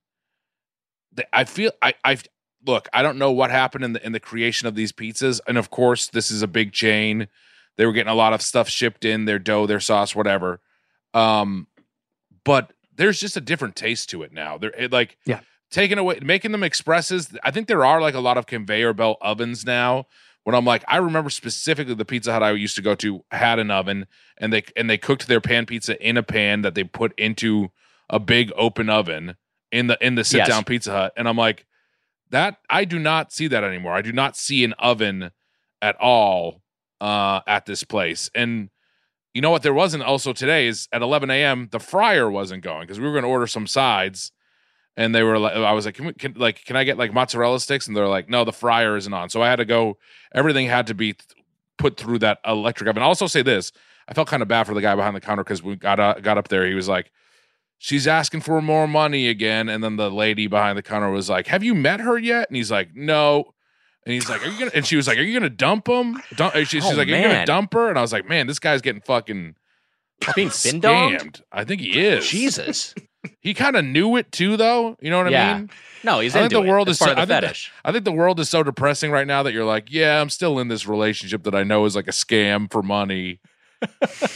I 1.33 1.45
feel 1.45 1.73
I 1.83 1.95
I 2.05 2.19
look 2.67 2.89
I 2.93 3.03
don't 3.03 3.19
know 3.19 3.31
what 3.31 3.51
happened 3.51 3.85
in 3.85 3.93
the 3.93 4.05
in 4.05 4.13
the 4.13 4.21
creation 4.21 4.67
of 4.67 4.75
these 4.75 4.93
pizzas 4.93 5.41
and 5.47 5.59
of 5.59 5.71
course 5.71 6.09
this 6.09 6.31
is 6.31 6.43
a 6.43 6.49
big 6.49 6.73
chain 6.73 7.29
they 7.77 7.87
were 7.87 7.93
getting 7.93 8.11
a 8.11 8.15
lot 8.17 8.33
of 8.33 8.43
stuff 8.43 8.69
shipped 8.69 9.05
in 9.05 9.25
their 9.25 9.39
dough 9.39 9.67
their 9.67 9.81
sauce 9.81 10.15
whatever 10.17 10.61
um 11.15 11.67
but 12.45 12.73
there's 12.95 13.21
just 13.21 13.37
a 13.37 13.41
different 13.41 13.77
taste 13.77 14.11
to 14.11 14.23
it 14.23 14.33
now 14.33 14.59
they're 14.59 14.71
it, 14.71 14.93
like 14.93 15.17
Yeah. 15.27 15.41
Taking 15.71 15.99
away 15.99 16.19
making 16.23 16.53
them 16.53 16.63
expresses 16.63 17.37
I 17.43 17.51
think 17.51 17.69
there 17.69 17.85
are 17.85 18.01
like 18.01 18.15
a 18.15 18.21
lot 18.21 18.39
of 18.39 18.47
conveyor 18.47 18.93
belt 18.93 19.19
ovens 19.21 19.65
now 19.65 20.07
when 20.47 20.55
I'm 20.55 20.65
like, 20.65 20.85
I 20.87 20.99
remember 20.99 21.29
specifically 21.29 21.95
the 21.95 22.05
Pizza 22.05 22.33
Hut 22.33 22.41
I 22.41 22.53
used 22.53 22.77
to 22.77 22.83
go 22.83 22.95
to 22.95 23.25
had 23.33 23.59
an 23.59 23.73
oven, 23.73 24.07
and 24.39 24.53
they 24.53 24.63
and 24.77 24.89
they 24.89 24.97
cooked 24.97 25.27
their 25.27 25.41
pan 25.41 25.67
pizza 25.67 26.01
in 26.01 26.17
a 26.17 26.23
pan 26.23 26.63
that 26.63 26.77
they 26.77 26.85
put 26.85 27.13
into 27.19 27.73
a 28.09 28.21
big 28.21 28.53
open 28.55 28.89
oven 28.89 29.35
in 29.73 29.89
the 29.89 29.99
in 30.01 30.15
the 30.15 30.23
sit 30.23 30.47
down 30.47 30.59
Yes. 30.59 30.65
Pizza 30.65 30.93
Hut, 30.93 31.13
and 31.17 31.29
I'm 31.29 31.37
like, 31.37 31.67
that 32.31 32.59
I 32.71 32.85
do 32.85 33.01
not 33.01 33.33
see 33.33 33.49
that 33.49 33.65
anymore. 33.65 33.95
I 33.95 34.03
do 34.03 34.13
not 34.13 34.37
see 34.37 34.63
an 34.63 34.73
oven 34.75 35.33
at 35.83 35.97
all 35.97 36.63
uh, 37.01 37.41
at 37.49 37.67
this 37.67 37.83
place, 37.83 38.31
and 38.33 38.71
you 39.35 39.41
know 39.41 39.51
what? 39.51 39.65
There 39.65 39.75
wasn't 39.75 40.05
also 40.05 40.33
today 40.33 40.69
is 40.69 40.87
at 40.93 41.03
11 41.03 41.29
a.m. 41.29 41.71
the 41.73 41.81
fryer 41.81 42.31
wasn't 42.31 42.63
going 42.63 42.83
because 42.83 43.01
we 43.01 43.07
were 43.07 43.13
going 43.13 43.25
to 43.25 43.29
order 43.29 43.49
some 43.49 43.67
sides. 43.67 44.31
And 44.99 45.15
they 45.15 45.23
were 45.23 45.39
like, 45.39 45.53
I 45.55 45.73
was 45.73 45.85
like, 45.85 45.95
can 45.97 46.07
we, 46.07 46.13
can, 46.15 46.33
like, 46.37 46.65
can 46.65 46.75
I 46.77 46.85
get 46.85 46.97
like 46.97 47.13
mozzarella 47.13 47.61
sticks? 47.61 47.87
And 47.87 47.95
they're 47.97 48.09
like, 48.09 48.31
no, 48.31 48.45
the 48.45 48.53
fryer 48.53 48.97
isn't 48.97 49.13
on. 49.13 49.29
So 49.29 49.43
I 49.43 49.49
had 49.51 49.57
to 49.57 49.65
go 49.67 49.99
everything 50.35 50.67
had 50.69 50.87
to 50.87 50.95
be 50.95 51.13
th- 51.13 51.25
put 51.77 51.97
through 51.99 52.21
that 52.21 52.39
electric 52.47 52.89
oven. 52.89 53.03
I'll 53.03 53.11
also 53.11 53.27
say 53.27 53.43
this: 53.43 53.73
I 54.09 54.15
felt 54.15 54.29
kind 54.29 54.43
of 54.43 54.49
bad 54.49 54.67
for 54.67 54.73
the 54.75 54.81
guy 54.81 54.95
behind 54.95 55.15
the 55.15 55.21
counter 55.21 55.45
because 55.45 55.63
we 55.63 55.77
got 55.77 56.01
uh, 56.01 56.15
got 56.15 56.39
up 56.39 56.49
there. 56.49 56.67
He 56.67 56.75
was 56.75 56.89
like, 56.89 57.11
"She's 57.79 58.07
asking 58.07 58.41
for 58.41 58.63
more 58.63 58.89
money 58.89 59.29
again," 59.29 59.69
and 59.69 59.85
then 59.85 59.97
the 59.97 60.11
lady 60.11 60.47
behind 60.47 60.79
the 60.79 60.83
counter 60.83 61.11
was 61.11 61.29
like, 61.29 61.47
"Have 61.49 61.63
you 61.63 61.75
met 61.75 62.01
her 62.01 62.17
yet?" 62.19 62.49
And 62.49 62.57
he's 62.57 62.71
like, 62.71 62.95
"No." 62.95 63.53
And 64.07 64.15
he's 64.15 64.31
like, 64.31 64.47
"Are 64.47 64.49
you 64.49 64.59
gonna?" 64.59 64.71
And 64.75 64.87
she 64.87 64.97
was 64.97 65.07
like, 65.07 65.19
"Are 65.19 65.23
you 65.23 65.39
gonna 65.39 65.51
dump 65.51 65.89
him?" 65.89 66.23
Dump, 66.37 66.55
she, 66.55 66.65
she's 66.65 66.85
Oh, 66.85 66.89
like, 66.95 67.09
"Are 67.09 67.17
you 67.17 67.23
gonna 67.23 67.45
dump 67.45 67.75
her?" 67.75 67.91
And 67.91 67.99
I 67.99 68.03
was 68.03 68.13
like, 68.15 68.27
"Man, 68.27 68.47
this 68.47 68.59
guy's 68.59 68.81
getting 68.81 69.03
fucking." 69.03 69.57
Being 70.35 70.49
scammed. 70.49 71.43
I 71.53 71.65
think 71.65 71.83
he 71.83 72.01
is. 72.01 72.27
Jesus. 72.27 72.95
He 73.41 73.55
kind 73.55 73.77
of 73.77 73.85
knew 73.85 74.17
it 74.17 74.31
too, 74.33 74.57
though. 74.57 74.97
You 75.01 75.11
know 75.11 75.19
what 75.19 75.27
I 75.29 75.31
Yeah. 75.31 75.59
mean? 75.59 75.71
No, 76.05 76.21
he's 76.21 76.35
I 76.37 76.41
think 76.41 76.53
into 76.53 76.65
the 76.65 76.71
world 76.71 76.89
it. 76.89 76.93
is 76.93 76.97
It's 76.97 77.07
part 77.07 77.17
so- 77.17 77.23
of 77.23 77.29
the 77.29 77.35
I 77.35 77.37
think 77.37 77.43
that- 77.43 77.47
fetish. 77.49 77.73
I 77.85 77.93
think 77.93 78.05
the 78.05 78.13
world 78.13 78.39
is 78.41 78.49
so 78.49 78.63
depressing 78.63 79.11
right 79.11 79.27
now 79.27 79.43
that 79.43 79.53
you're 79.53 79.65
like, 79.65 79.87
yeah, 79.91 80.21
I'm 80.21 80.31
still 80.31 80.59
in 80.59 80.69
this 80.69 80.87
relationship 80.87 81.43
that 81.45 81.55
I 81.55 81.63
know 81.65 81.85
is 81.85 81.97
like 81.97 82.09
a 82.09 82.13
scam 82.13 82.71
for 82.71 82.83
money. 82.83 83.41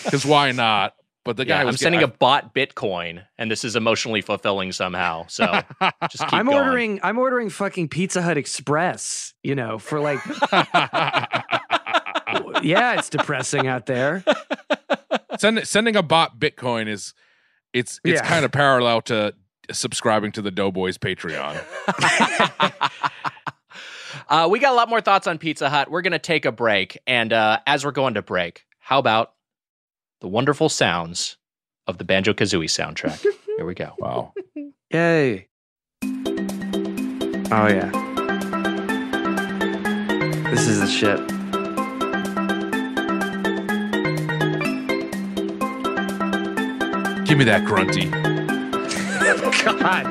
Because 0.05 0.27
why 0.27 0.53
not? 0.53 0.95
But 1.25 1.37
the 1.37 1.45
guy 1.45 1.57
Yeah, 1.57 1.61
I'm 1.61 1.67
was 1.69 1.81
sending 1.81 2.03
a 2.03 2.09
bot 2.09 2.55
Bitcoin, 2.55 3.25
and 3.39 3.51
this 3.51 3.63
is 3.65 3.77
emotionally 3.77 4.23
fulfilling 4.23 4.73
somehow. 4.73 5.27
So 5.29 5.45
just 6.11 6.25
keep 6.25 6.33
I'm 6.33 6.47
going. 6.47 6.59
ordering 6.59 7.01
I'm 7.03 7.19
ordering 7.19 7.51
fucking 7.51 7.89
Pizza 7.89 8.23
Hut 8.23 8.37
Express, 8.39 9.35
you 9.43 9.55
know, 9.55 9.79
for 9.79 10.01
like 10.01 10.19
yeah, 12.63 12.95
it's 12.99 13.09
depressing 13.11 13.67
out 13.67 13.87
there. 13.87 14.25
Send, 15.39 15.67
sending 15.67 15.97
a 15.97 16.03
bot 16.03 16.39
Bitcoin 16.39 16.89
is 16.89 17.15
it's 17.73 18.01
it's 18.05 18.21
Yeah. 18.21 18.27
kind 18.29 18.45
of 18.45 18.53
parallel 18.53 19.03
to 19.03 19.35
subscribing 19.71 20.33
to 20.33 20.43
the 20.43 20.51
Doughboys 20.51 20.99
Patreon. 20.99 21.63
uh, 24.29 24.49
we 24.51 24.59
got 24.59 24.73
a 24.73 24.77
lot 24.77 24.89
more 24.89 25.01
thoughts 25.01 25.27
on 25.27 25.39
Pizza 25.39 25.69
Hut. 25.71 25.91
We're 25.91 26.03
going 26.03 26.13
to 26.13 26.19
take 26.19 26.45
a 26.45 26.53
break. 26.53 26.99
And 27.07 27.33
uh, 27.33 27.61
as 27.67 27.85
we're 27.85 27.91
going 27.93 28.15
to 28.15 28.23
break, 28.23 28.65
how 28.81 28.99
about 28.99 29.33
the 30.21 30.29
wonderful 30.29 30.69
sounds 30.69 31.37
of 31.87 31.99
the 31.99 32.05
Banjo 32.05 32.33
Kazooie 32.33 32.65
soundtrack? 32.67 33.25
Here 33.57 33.65
we 33.67 33.75
go. 33.75 33.93
Wow. 33.99 34.33
Yay. 34.93 35.49
Oh 37.53 37.67
yeah. 37.69 37.91
This 40.51 40.67
is 40.67 40.81
the 40.81 40.89
shit. 40.89 41.21
Give 47.31 47.39
me 47.39 47.45
that 47.45 47.65
grunty. 47.65 48.11
God. 49.79 50.05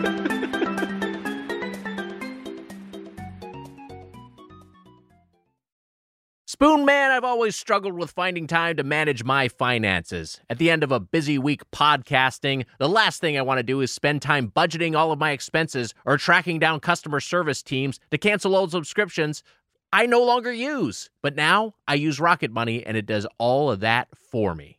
Spoon 6.46 6.86
Man, 6.86 7.12
I've 7.12 7.26
always 7.26 7.58
struggled 7.58 7.96
with 7.96 8.12
finding 8.12 8.48
time 8.48 8.78
to 8.78 8.86
manage 8.86 9.26
my 9.26 9.50
finances. 9.50 10.40
At 10.50 10.60
the 10.60 10.72
end 10.72 10.82
of 10.82 10.94
a 10.94 11.02
busy 11.02 11.38
week 11.38 11.70
podcasting, 11.72 12.64
the 12.78 12.88
last 12.88 13.20
thing 13.20 13.38
I 13.38 13.42
want 13.42 13.58
to 13.58 13.64
do 13.64 13.82
is 13.82 13.92
spend 13.92 14.22
time 14.22 14.50
budgeting 14.50 14.96
all 14.96 15.12
of 15.12 15.20
my 15.20 15.32
expenses 15.32 15.94
or 16.06 16.18
tracking 16.18 16.58
down 16.58 16.80
customer 16.80 17.20
service 17.20 17.62
teams 17.62 18.00
to 18.12 18.18
cancel 18.18 18.56
old 18.56 18.72
subscriptions 18.72 19.44
I 19.92 20.06
no 20.06 20.24
longer 20.24 20.54
use. 20.54 21.10
But 21.22 21.36
now 21.36 21.74
I 21.86 21.96
use 21.96 22.22
Rocket 22.22 22.52
Money 22.52 22.86
and 22.86 22.96
it 22.96 23.06
does 23.06 23.28
all 23.40 23.70
of 23.70 23.82
that 23.82 24.08
for 24.16 24.56
me. 24.56 24.79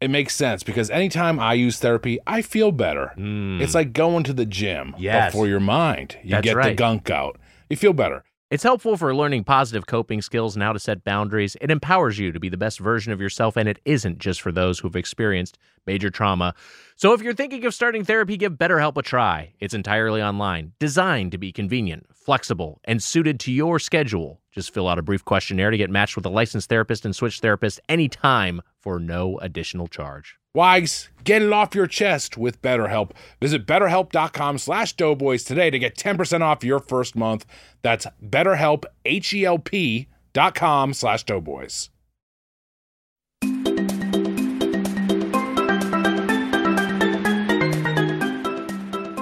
It 0.00 0.10
makes 0.10 0.34
sense 0.34 0.62
because 0.62 0.90
anytime 0.90 1.40
I 1.40 1.54
use 1.54 1.78
therapy, 1.80 2.18
I 2.26 2.42
feel 2.42 2.70
better. 2.70 3.12
Mm. 3.16 3.60
It's 3.60 3.74
like 3.74 3.92
going 3.92 4.22
to 4.24 4.32
the 4.32 4.46
gym 4.46 4.94
Yes. 4.98 5.32
before 5.32 5.48
your 5.48 5.60
mind. 5.60 6.16
You 6.22 6.30
That's 6.30 6.44
get 6.44 6.62
the 6.62 6.74
gunk 6.74 7.10
out. 7.10 7.38
You 7.68 7.76
feel 7.76 7.92
better. 7.92 8.24
It's 8.50 8.62
helpful 8.62 8.96
for 8.96 9.14
learning 9.14 9.44
positive 9.44 9.84
coping 9.86 10.22
skills 10.22 10.56
and 10.56 10.62
how 10.62 10.72
to 10.72 10.78
set 10.78 11.04
boundaries. 11.04 11.54
It 11.60 11.70
empowers 11.70 12.18
you 12.18 12.32
to 12.32 12.40
be 12.40 12.48
the 12.48 12.56
best 12.56 12.78
version 12.80 13.12
of 13.12 13.20
yourself, 13.20 13.58
and 13.58 13.68
it 13.68 13.78
isn't 13.84 14.20
just 14.20 14.40
for 14.40 14.50
those 14.50 14.78
who've 14.78 14.96
experienced 14.96 15.58
major 15.86 16.08
trauma. 16.08 16.54
So 16.96 17.12
if 17.12 17.20
you're 17.20 17.34
thinking 17.34 17.66
of 17.66 17.74
starting 17.74 18.06
therapy, 18.06 18.38
give 18.38 18.54
BetterHelp 18.54 18.96
a 18.96 19.02
try. 19.02 19.52
It's 19.60 19.74
entirely 19.74 20.22
online, 20.22 20.72
designed 20.78 21.32
to 21.32 21.38
be 21.38 21.52
convenient, 21.52 22.06
flexible, 22.14 22.80
and 22.84 23.02
suited 23.02 23.38
to 23.40 23.52
your 23.52 23.78
schedule. 23.78 24.40
Just 24.50 24.72
fill 24.72 24.88
out 24.88 24.98
a 24.98 25.02
brief 25.02 25.26
questionnaire 25.26 25.70
to 25.70 25.76
get 25.76 25.90
matched 25.90 26.16
with 26.16 26.24
a 26.24 26.30
licensed 26.30 26.70
therapist 26.70 27.04
and 27.04 27.14
switch 27.14 27.42
therapists 27.42 27.80
anytime 27.86 28.62
for 28.88 28.98
no 28.98 29.36
additional 29.40 29.86
charge. 29.86 30.38
Wags, 30.54 31.10
get 31.22 31.42
it 31.42 31.52
off 31.52 31.74
your 31.74 31.86
chest 31.86 32.38
with 32.38 32.62
BetterHelp. 32.62 33.10
Visit 33.38 33.66
betterhelp.com 33.66 34.56
slash 34.56 34.94
doughboys 34.94 35.44
today 35.44 35.68
to 35.68 35.78
get 35.78 35.94
10% 35.94 36.40
off 36.40 36.64
your 36.64 36.78
first 36.78 37.14
month. 37.14 37.44
That's 37.82 38.06
betterhelp, 38.24 38.84
H-E-L-P 39.04 40.08
dot 40.32 40.54
com 40.54 40.94
slash 40.94 41.24
doughboys. 41.24 41.90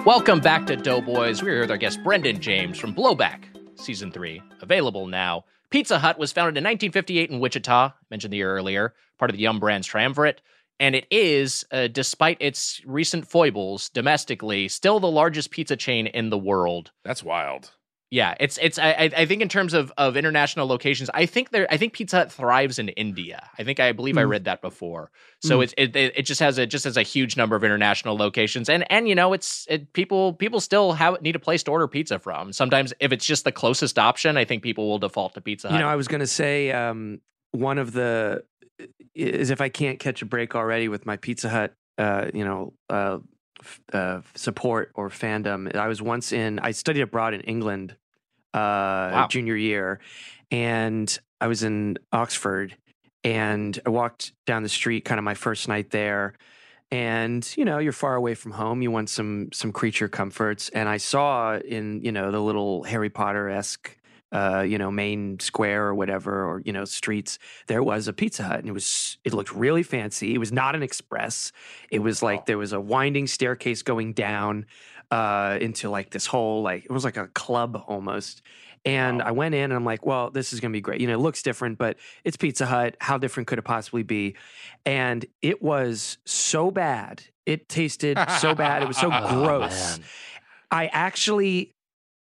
Welcome 0.07 0.39
back 0.39 0.67
to 0.67 0.77
Doughboys. 0.77 1.43
We're 1.43 1.51
here 1.51 1.61
with 1.63 1.73
our 1.73 1.77
guest 1.77 2.05
Brendan 2.05 2.41
James 2.41 2.79
from 2.79 2.95
Blowback, 2.95 3.47
Season 3.75 4.13
3, 4.13 4.41
available 4.63 5.09
now. 5.09 5.45
Pizza 5.71 5.99
Hut 5.99 6.19
was 6.19 6.33
founded 6.33 6.57
in 6.57 6.65
1958 6.65 7.31
in 7.31 7.41
Wichita, 7.41 7.93
mentioned 8.11 8.33
the 8.33 8.39
year 8.39 8.55
earlier, 8.55 8.95
part 9.19 9.31
of 9.31 9.37
the 9.37 9.43
Yum 9.43 9.59
Brands 9.59 9.87
triumvirate. 9.87 10.41
And 10.79 10.95
it 10.95 11.07
is, 11.11 11.65
uh, 11.73 11.89
despite 11.89 12.37
its 12.41 12.83
recent 12.85 13.27
foibles 13.27 13.89
domestically, 13.89 14.69
still 14.69 15.01
the 15.01 15.11
largest 15.11 15.51
pizza 15.51 15.77
chain 15.77 16.07
in 16.07 16.31
the 16.31 16.39
world. 16.39 16.93
That's 17.03 17.23
wild. 17.23 17.71
Yeah, 18.11 18.35
it's 18.39 18.57
it's. 18.63 18.79
I 18.79 18.91
I- 18.93 19.11
I 19.17 19.27
think 19.27 19.43
in 19.43 19.49
terms 19.49 19.75
of 19.75 19.93
of 19.99 20.17
international 20.17 20.69
locations, 20.69 21.11
I 21.13 21.27
think 21.27 21.51
there. 21.51 21.67
I 21.71 21.77
think 21.77 21.93
Pizza 21.93 22.19
Hut 22.19 22.31
thrives 22.33 22.79
in 22.79 22.89
India. 22.91 23.51
I 23.59 23.65
think 23.65 23.81
I 23.81 23.91
believe 23.91 24.17
I 24.17 24.23
Mm. 24.23 24.29
read 24.31 24.45
that 24.45 24.63
before. 24.63 25.11
So 25.43 25.61
it's 25.61 25.75
it, 25.77 25.97
it 25.97 26.13
it 26.19 26.23
just 26.23 26.39
has 26.41 26.57
a 26.59 26.67
just 26.67 26.85
has 26.85 26.97
a 26.97 27.03
huge 27.03 27.37
number 27.37 27.57
of 27.57 27.65
international 27.65 28.17
locations, 28.17 28.69
and 28.69 28.91
and 28.93 29.09
you 29.09 29.17
know 29.17 29.33
it's 29.33 29.67
it 29.69 29.93
people 29.93 30.35
people 30.35 30.61
still 30.61 30.93
have 30.93 31.21
need 31.21 31.35
a 31.35 31.41
place 31.41 31.65
to 31.65 31.73
order 31.73 31.89
pizza 31.89 32.21
from. 32.21 32.53
Sometimes 32.53 32.93
if 33.01 33.11
it's 33.11 33.27
just 33.27 33.43
the 33.43 33.53
closest 33.53 33.99
option, 33.99 34.37
I 34.37 34.45
think 34.45 34.63
people 34.63 34.89
will 34.89 34.99
default 35.01 35.35
to 35.35 35.41
Pizza 35.41 35.69
Hut. 35.69 35.75
You 35.77 35.83
know, 35.85 35.89
I 35.89 35.97
was 35.97 36.07
going 36.07 36.21
to 36.21 36.27
say 36.29 36.71
um, 36.71 37.21
one 37.51 37.79
of 37.79 37.93
the 37.93 38.45
is 39.17 39.51
if 39.51 39.61
I 39.61 39.69
can't 39.69 39.99
catch 39.99 40.23
a 40.23 40.27
break 40.27 40.55
already 40.55 40.89
with 40.89 41.07
my 41.07 41.17
Pizza 41.17 41.49
Hut, 41.49 41.75
uh, 41.99 42.27
you 42.33 42.45
know, 42.45 42.73
uh, 42.89 43.19
uh, 43.93 44.21
support 44.35 44.93
or 44.95 45.09
fandom. 45.09 45.75
I 45.75 45.89
was 45.89 46.01
once 46.03 46.33
in. 46.33 46.59
I 46.59 46.71
studied 46.73 47.03
abroad 47.03 47.35
in 47.35 47.41
England, 47.43 47.97
uh, 48.55 49.27
junior 49.29 49.57
year, 49.57 50.01
and 50.51 51.19
I 51.41 51.47
was 51.47 51.63
in 51.63 51.99
Oxford, 52.13 52.77
and 53.25 53.79
I 53.85 53.91
walked 53.91 54.33
down 54.47 54.63
the 54.63 54.69
street, 54.69 55.05
kind 55.05 55.19
of 55.19 55.25
my 55.25 55.35
first 55.35 55.69
night 55.69 55.91
there. 55.91 56.35
And 56.91 57.47
you 57.57 57.65
know 57.65 57.79
you're 57.79 57.93
far 57.93 58.15
away 58.15 58.35
from 58.35 58.53
home. 58.53 58.81
You 58.81 58.93
want 58.93 59.11
some 59.11 59.49
some 59.53 59.73
creature 59.73 60.09
comforts, 60.09 60.69
and 60.69 60.89
I 60.89 60.99
saw 60.99 61.57
in 61.57 62.03
you 62.03 62.13
know 62.13 62.31
the 62.31 62.41
little 62.41 62.85
Harry 62.85 63.11
Potter 63.11 63.49
esque 63.51 63.97
uh, 64.37 64.63
you 64.63 64.77
know, 64.79 64.91
main 64.91 65.39
square 65.41 65.87
or 65.87 65.95
whatever, 65.95 66.45
or 66.45 66.61
you 66.65 66.73
know, 66.73 66.85
streets, 66.85 67.39
there 67.69 67.83
was 67.83 68.07
a 68.09 68.13
Pizza 68.13 68.43
Hut, 68.43 68.61
and 68.61 68.69
it 68.69 68.73
was 68.73 69.17
it 69.25 69.33
looked 69.33 69.53
really 69.55 69.83
fancy. 69.83 70.35
It 70.35 70.39
was 70.39 70.53
not 70.53 70.75
an 70.75 70.83
express. 70.83 71.53
It 71.91 72.01
was 72.01 72.23
like 72.23 72.45
there 72.47 72.59
was 72.59 72.73
a 72.73 72.81
winding 72.81 73.27
staircase 73.29 73.83
going 73.83 74.13
down 74.13 74.67
uh, 75.11 75.57
into 75.61 75.89
like 75.89 76.11
this 76.11 76.27
whole 76.27 76.63
like 76.63 76.85
it 76.85 76.91
was 76.91 77.05
like 77.05 77.17
a 77.17 77.29
club 77.29 77.83
almost. 77.87 78.43
And 78.85 79.21
I 79.21 79.33
went 79.33 79.55
in 79.55 79.65
and 79.65 79.73
I'm 79.75 79.85
like, 79.85 80.07
well, 80.07 80.31
this 80.31 80.53
is 80.53 80.61
gonna 80.61 80.73
be 80.73 80.81
great. 80.81 81.01
You 81.01 81.07
know, 81.09 81.15
it 81.15 81.23
looks 81.23 81.43
different, 81.43 81.79
but 81.79 81.97
it's 82.23 82.37
Pizza 82.37 82.67
Hut. 82.67 82.97
How 83.01 83.19
different 83.19 83.47
could 83.49 83.59
it 83.59 83.63
possibly 83.63 84.05
be? 84.05 84.37
And 84.85 85.25
it 85.43 85.61
was 85.63 86.19
so 86.25 86.71
bad. 86.71 87.23
It 87.47 87.69
tasted 87.69 88.17
so 88.41 88.55
bad. 88.55 88.83
It 88.83 88.89
was 88.89 88.97
so 88.97 89.11
Oh, 89.13 89.45
gross. 89.45 89.99
man. 89.99 90.07
I 90.71 90.87
actually 90.87 91.75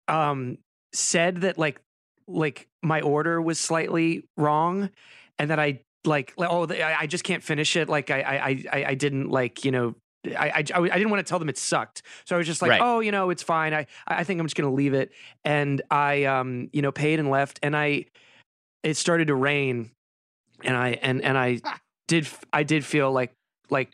um 0.08 0.58
said 0.94 1.42
that 1.42 1.58
like 1.58 1.82
like 2.28 2.68
my 2.82 3.02
order 3.02 3.42
was 3.42 3.60
slightly 3.60 4.24
wrong 4.38 4.90
and 5.38 5.50
that 5.50 5.60
I 5.60 5.82
like 6.06 6.34
like, 6.38 6.50
oh 6.52 6.68
I 6.70 7.02
I 7.02 7.08
just 7.08 7.24
can't 7.24 7.44
finish 7.44 7.76
it 7.76 7.90
like 7.90 8.10
I 8.12 8.22
I 8.22 8.64
I 8.72 8.86
I 8.90 8.96
didn't 8.96 9.30
like 9.30 9.66
you 9.66 9.72
know 9.72 9.96
I, 10.26 10.48
I, 10.48 10.54
I 10.58 10.64
didn't 10.64 11.10
want 11.12 11.26
to 11.26 11.30
tell 11.30 11.40
them 11.40 11.50
it 11.50 11.58
sucked. 11.58 12.02
So 12.26 12.36
I 12.36 12.40
was 12.40 12.48
just 12.48 12.60
like, 12.60 12.72
Right. 12.72 12.82
oh, 12.82 13.00
you 13.00 13.12
know, 13.12 13.30
it's 13.30 13.44
fine. 13.44 13.76
I, 13.76 13.86
I 14.08 14.24
think 14.24 14.40
I'm 14.40 14.46
just 14.48 14.56
going 14.56 14.68
to 14.68 14.76
leave 14.76 14.96
it. 14.96 15.12
And 15.44 15.84
I, 15.92 16.24
um, 16.24 16.70
you 16.74 16.82
know, 16.82 16.92
paid 16.92 17.20
and 17.20 17.30
left 17.30 17.60
and 17.62 17.76
I, 17.76 18.06
it 18.82 18.98
started 18.98 19.28
to 19.28 19.36
rain 19.36 19.92
and 20.64 20.76
I, 20.76 20.98
and, 21.02 21.22
and 21.22 21.38
I 21.38 21.62
did, 22.08 22.28
I 22.52 22.64
did 22.64 22.84
feel 22.84 23.12
like, 23.12 23.34
like 23.70 23.92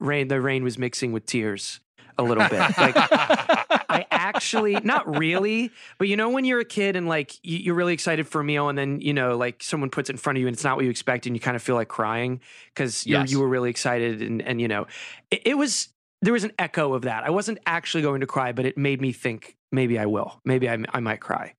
rain, 0.00 0.28
the 0.28 0.40
rain 0.40 0.64
was 0.64 0.78
mixing 0.78 1.12
with 1.12 1.26
tears 1.26 1.80
a 2.18 2.22
little 2.22 2.48
bit. 2.48 2.58
Like 2.58 2.94
I 2.96 4.06
actually, 4.10 4.74
not 4.82 5.18
really, 5.18 5.70
but 5.98 6.08
you 6.08 6.16
know, 6.16 6.30
when 6.30 6.44
you're 6.44 6.60
a 6.60 6.64
kid 6.64 6.96
and 6.96 7.08
like 7.08 7.34
you- 7.42 7.58
you're 7.58 7.74
really 7.74 7.92
excited 7.94 8.26
for 8.26 8.40
a 8.40 8.44
meal, 8.44 8.68
and 8.68 8.76
then 8.78 9.00
you 9.00 9.12
know, 9.14 9.36
like 9.36 9.62
someone 9.62 9.90
puts 9.90 10.08
it 10.10 10.14
in 10.14 10.16
front 10.18 10.36
of 10.38 10.40
you 10.40 10.46
and 10.48 10.54
it's 10.54 10.64
not 10.64 10.76
what 10.76 10.84
you 10.84 10.90
expect, 10.90 11.26
and 11.26 11.36
you 11.36 11.40
kind 11.40 11.56
of 11.56 11.62
feel 11.62 11.74
like 11.76 11.88
crying 11.88 12.40
because 12.74 13.06
Yes. 13.06 13.30
you 13.30 13.40
were 13.40 13.48
really 13.48 13.70
excited, 13.70 14.22
and 14.22 14.42
and 14.42 14.60
you 14.60 14.68
know, 14.68 14.86
it, 15.30 15.42
it 15.46 15.54
was 15.58 15.88
there 16.22 16.32
was 16.32 16.44
an 16.44 16.52
echo 16.58 16.94
of 16.94 17.02
that. 17.02 17.24
I 17.24 17.30
wasn't 17.30 17.58
actually 17.66 18.02
going 18.02 18.20
to 18.22 18.26
cry, 18.26 18.52
but 18.52 18.64
it 18.64 18.78
made 18.78 19.00
me 19.00 19.12
think 19.12 19.56
maybe 19.70 19.98
I 19.98 20.06
will, 20.06 20.40
maybe 20.44 20.68
I, 20.68 20.78
I 20.92 21.00
might 21.00 21.20
cry. 21.20 21.54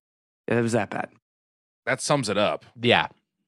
It 0.47 0.55
was 0.61 0.71
that 0.73 0.89
bad. 0.89 1.09
that 1.85 2.01
sums 2.01 2.29
it 2.29 2.37
up. 2.37 2.65
Yeah. 2.81 3.07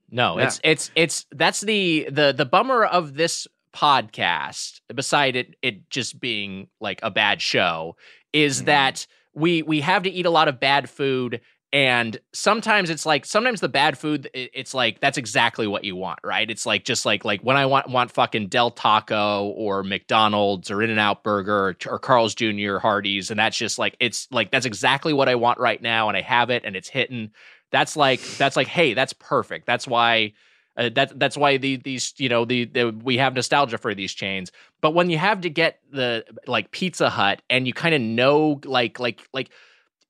No, 0.09 0.37
Yeah. 0.37 0.45
it's 0.45 0.59
it's 0.63 0.91
it's 0.95 1.25
that's 1.31 1.61
the 1.61 2.07
the 2.11 2.33
the 2.37 2.45
bummer 2.45 2.85
of 2.85 3.15
this 3.15 3.47
podcast 3.77 4.81
beside 4.95 5.35
it 5.35 5.55
it 5.61 5.89
just 5.89 6.19
being 6.19 6.67
like 6.81 6.99
a 7.03 7.11
bad 7.11 7.41
show 7.41 7.95
is 8.33 8.61
Mhm. 8.61 8.65
that 8.65 9.07
we 9.35 9.61
we 9.61 9.81
have 9.81 10.03
to 10.03 10.09
eat 10.09 10.25
a 10.25 10.31
lot 10.31 10.47
of 10.47 10.59
bad 10.59 10.89
food 10.89 11.41
and 11.71 12.17
sometimes 12.33 12.89
it's 12.89 13.05
like 13.05 13.23
sometimes 13.25 13.59
the 13.61 13.69
bad 13.69 13.97
food 13.97 14.29
it's 14.33 14.73
like 14.73 14.99
that's 14.99 15.17
exactly 15.17 15.67
what 15.67 15.83
you 15.83 15.95
want 15.95 16.17
right? 16.23 16.49
It's 16.49 16.65
like 16.65 16.85
just 16.85 17.05
like 17.05 17.23
like 17.23 17.41
when 17.41 17.55
i 17.57 17.65
want 17.67 17.89
want 17.89 18.09
fucking 18.11 18.47
del 18.47 18.71
taco 18.71 19.47
or 19.55 19.83
mcdonald's 19.83 20.71
or 20.71 20.81
in 20.81 20.89
and 20.89 20.99
out 20.99 21.23
burger 21.23 21.67
or, 21.69 21.77
or 21.87 21.99
carl's 21.99 22.33
jr 22.33 22.77
hardee's 22.77 23.29
and 23.29 23.39
that's 23.39 23.57
just 23.57 23.77
like 23.77 23.95
it's 23.99 24.27
like 24.31 24.49
that's 24.49 24.65
exactly 24.65 25.13
what 25.13 25.29
i 25.29 25.35
want 25.35 25.59
right 25.59 25.81
now 25.81 26.07
and 26.07 26.17
i 26.17 26.21
have 26.21 26.49
it 26.49 26.63
and 26.65 26.75
it's 26.75 26.89
hitting. 26.89 27.29
That's 27.69 27.97
like 27.97 28.21
that's 28.37 28.55
like 28.55 28.67
hey 28.67 28.93
that's 28.93 29.11
perfect. 29.13 29.67
That's 29.67 29.85
why 29.85 30.33
uh, 30.77 30.89
that 30.93 31.19
that's 31.19 31.35
why 31.35 31.57
the, 31.57 31.77
these 31.77 32.13
you 32.17 32.29
know 32.29 32.45
the, 32.45 32.65
the 32.65 32.91
we 33.03 33.17
have 33.17 33.33
nostalgia 33.33 33.77
for 33.77 33.95
these 33.95 34.13
chains. 34.13 34.51
But 34.81 34.93
when 34.93 35.09
you 35.09 35.17
have 35.17 35.41
to 35.41 35.49
get 35.49 35.79
the 35.91 36.23
like 36.45 36.71
pizza 36.71 37.09
hut 37.09 37.41
and 37.49 37.65
you 37.65 37.73
kind 37.73 37.95
of 37.95 38.01
know 38.01 38.61
like 38.63 38.99
like 38.99 39.27
like 39.33 39.49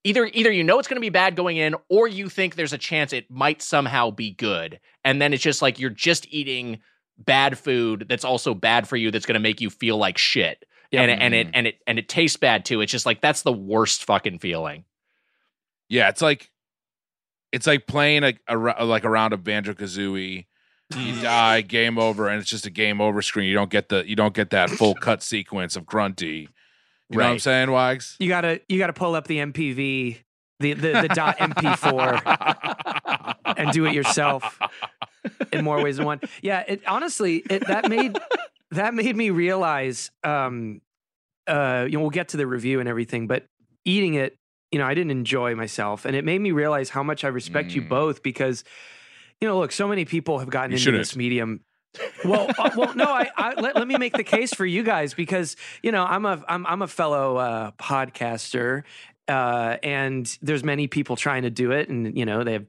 either 0.04 0.30
either 0.34 0.52
you 0.52 0.64
know 0.64 0.78
it's 0.80 0.88
going 0.88 0.98
to 0.98 1.02
be 1.02 1.10
bad 1.10 1.36
going 1.36 1.58
in 1.58 1.76
or 1.90 2.08
you 2.08 2.30
think 2.30 2.56
there's 2.56 2.74
a 2.74 2.78
chance 2.78 3.14
it 3.14 3.32
might 3.32 3.62
somehow 3.62 4.12
be 4.12 4.32
good. 4.32 4.80
And 5.06 5.22
then 5.22 5.34
it's 5.34 5.44
just 5.44 5.62
like 5.62 5.80
you're 5.80 5.90
just 5.90 6.28
eating 6.30 6.80
bad 7.18 7.58
food 7.58 8.06
that's 8.10 8.26
also 8.26 8.54
bad 8.54 8.88
for 8.88 8.98
you 8.98 9.10
that's 9.10 9.26
going 9.26 9.34
to 9.36 9.40
make 9.40 9.62
you 9.62 9.70
feel 9.70 9.98
like 9.98 10.18
shit. 10.18 10.66
And 10.92 11.12
it, 11.12 11.20
and 11.20 11.34
it 11.34 11.48
and 11.54 11.68
it 11.68 11.76
and 11.86 12.00
it 12.00 12.08
tastes 12.08 12.38
bad 12.38 12.64
too. 12.64 12.82
It's 12.82 12.92
just 12.92 13.06
like 13.06 13.22
that's 13.22 13.42
the 13.42 13.52
worst 13.54 14.06
fucking 14.06 14.40
feeling. 14.40 14.86
Yeah, 15.90 16.10
it's 16.10 16.22
like 16.22 16.50
it's 17.52 17.68
like 17.68 17.88
playing 17.88 18.24
a, 18.24 18.34
a 18.48 18.86
like 18.86 19.04
a 19.04 19.10
round 19.10 19.34
of 19.34 19.44
Banjo 19.44 19.74
Kazooie. 19.74 20.46
You 20.96 21.22
die, 21.22 21.62
game 21.62 21.98
over, 21.98 22.28
and 22.30 22.40
it's 22.40 22.50
just 22.50 22.66
a 22.66 22.70
game 22.70 23.02
over 23.02 23.22
screen. 23.22 23.48
You 23.50 23.56
don't 23.56 23.70
get 23.70 23.90
the 23.90 24.08
you 24.08 24.16
don't 24.16 24.34
get 24.34 24.52
that 24.52 24.70
full 24.70 24.96
cut 24.96 25.22
sequence 25.22 25.76
of 25.76 25.86
grunty. 25.86 26.48
You 27.10 27.18
know 27.18 27.26
what 27.26 27.32
I'm 27.32 27.40
saying, 27.40 27.72
Wags? 27.72 28.16
You 28.20 28.30
gotta 28.30 28.62
you 28.70 28.78
gotta 28.78 28.94
pull 28.94 29.16
up 29.16 29.28
the 29.28 29.38
MPV, 29.40 30.18
the 30.60 30.74
the, 30.74 31.02
the 31.02 31.10
dot 31.10 31.38
MP4 31.40 33.36
and 33.58 33.72
do 33.74 33.86
it 33.86 33.94
yourself 33.94 34.60
in 35.52 35.64
more 35.64 35.82
ways 35.82 35.98
than 35.98 36.06
one. 36.06 36.22
Yeah, 36.42 36.64
it 36.68 36.82
honestly 36.88 37.44
it 37.50 37.68
that 37.68 37.90
made 37.90 38.18
that 38.72 38.94
made 38.94 39.16
me 39.16 39.30
realize 39.30 40.12
um 40.24 40.82
uh 41.48 41.86
you 41.90 41.98
know 41.98 42.02
we'll 42.02 42.10
get 42.10 42.30
to 42.30 42.38
the 42.38 42.48
review 42.48 42.80
and 42.80 42.88
everything, 42.88 43.28
but 43.28 43.46
eating 43.86 44.14
it, 44.16 44.38
you 44.72 44.80
know, 44.80 44.86
I 44.86 44.94
didn't 44.94 45.12
enjoy 45.12 45.56
myself 45.56 46.06
and 46.06 46.16
it 46.16 46.24
made 46.26 46.40
me 46.40 46.52
realize 46.52 46.90
how 46.90 47.04
much 47.04 47.24
I 47.24 47.30
respect 47.30 47.72
you 47.74 47.82
Mm. 47.84 47.90
both 47.90 48.24
because 48.24 48.64
you 49.42 49.48
know, 49.48 49.60
look, 49.60 49.72
so 49.72 49.88
many 49.88 50.06
people 50.06 50.40
have 50.40 50.50
gotten 50.50 50.72
You 50.72 50.76
into 50.76 50.84
shouldn't. 50.84 51.02
this 51.02 51.16
medium 51.16 51.62
well, 52.26 52.50
uh, 52.58 52.70
well, 52.76 52.96
no. 52.96 53.06
I, 53.06 53.30
I 53.36 53.54
let, 53.60 53.76
let 53.76 53.88
me 53.88 53.98
make 53.98 54.14
the 54.14 54.24
case 54.24 54.54
for 54.54 54.66
you 54.66 54.84
guys 54.84 55.14
because 55.14 55.56
you 55.82 55.92
know 55.92 56.04
I'm 56.04 56.26
a 56.26 56.44
I'm 56.48 56.66
I'm 56.66 56.82
a 56.82 56.88
fellow 56.88 57.38
uh, 57.38 57.72
podcaster, 57.72 58.84
uh, 59.28 59.78
and 59.84 60.38
there's 60.42 60.64
many 60.64 60.88
people 60.88 61.16
trying 61.16 61.44
to 61.44 61.50
do 61.50 61.72
it, 61.72 61.90
and 61.90 62.18
you 62.18 62.26
know 62.26 62.44
they 62.44 62.54
have 62.54 62.66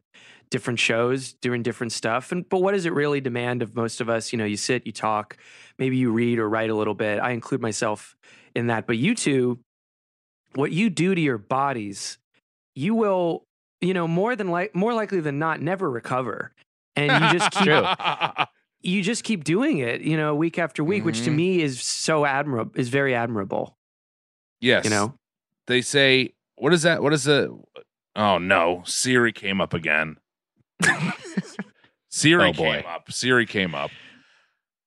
different 0.51 0.79
shows 0.79 1.35
doing 1.35 1.63
different 1.63 1.93
stuff. 1.93 2.33
And 2.33 2.49
but 2.49 2.63
what 2.63 2.73
does 2.73 2.87
it 2.87 2.93
really 2.93 3.21
demand 3.21 3.63
of 3.63 3.75
most 3.77 4.01
of 4.01 4.09
us? 4.09 4.33
You 4.33 4.39
know, 4.39 4.45
you 4.45 4.57
sit, 4.57 4.87
you 4.87 4.93
talk, 4.93 5.37
maybe 5.79 5.97
you 5.97 6.11
read 6.11 6.39
or 6.39 6.49
write 6.49 6.71
a 6.71 6.75
little 6.75 6.95
bit. 6.95 7.19
I 7.19 7.31
include 7.31 7.61
myself 7.61 8.17
in 8.55 8.69
that. 8.69 8.87
But 8.87 8.99
you 8.99 9.15
two, 9.15 9.59
what 10.55 10.73
you 10.73 10.91
do 10.91 11.15
to 11.15 11.21
your 11.21 11.39
bodies, 11.39 12.19
you 12.75 12.95
will, 12.95 13.45
you 13.81 13.95
know, 13.95 14.09
more 14.09 14.35
than 14.37 14.49
like 14.49 14.75
more 14.75 14.95
likely 14.95 15.21
than 15.21 15.39
not, 15.39 15.61
never 15.61 15.91
recover. 15.91 16.53
And 16.97 17.11
you 17.25 17.39
just 17.39 17.51
keep 17.53 18.49
you 18.83 19.03
just 19.03 19.25
keep 19.25 19.45
doing 19.45 19.79
it, 19.79 20.01
you 20.01 20.17
know, 20.17 20.35
week 20.35 20.59
after 20.59 20.83
week, 20.85 21.05
which 21.05 21.23
to 21.25 21.31
Mhm. 21.31 21.35
me 21.37 21.63
is 21.63 21.81
so 21.83 22.25
admirable, 22.25 22.73
is 22.77 22.89
very 22.89 23.15
admirable. 23.15 23.77
yes. 24.61 24.85
You 24.85 24.91
know, 24.91 25.15
They 25.67 25.81
say 25.83 26.33
what 26.57 26.73
is 26.73 26.83
that? 26.83 27.03
What 27.03 27.13
is 27.13 27.25
the 27.25 27.57
Oh 28.17 28.39
no, 28.39 28.83
Siri 28.85 29.33
came 29.33 29.61
up 29.61 29.73
again. 29.75 30.17
Siri 32.11 32.49
Oh, 32.49 32.53
boy. 32.53 32.83
came 32.83 32.87
up. 32.87 33.13
Siri 33.13 33.47
came 33.47 33.75
up. 33.75 33.91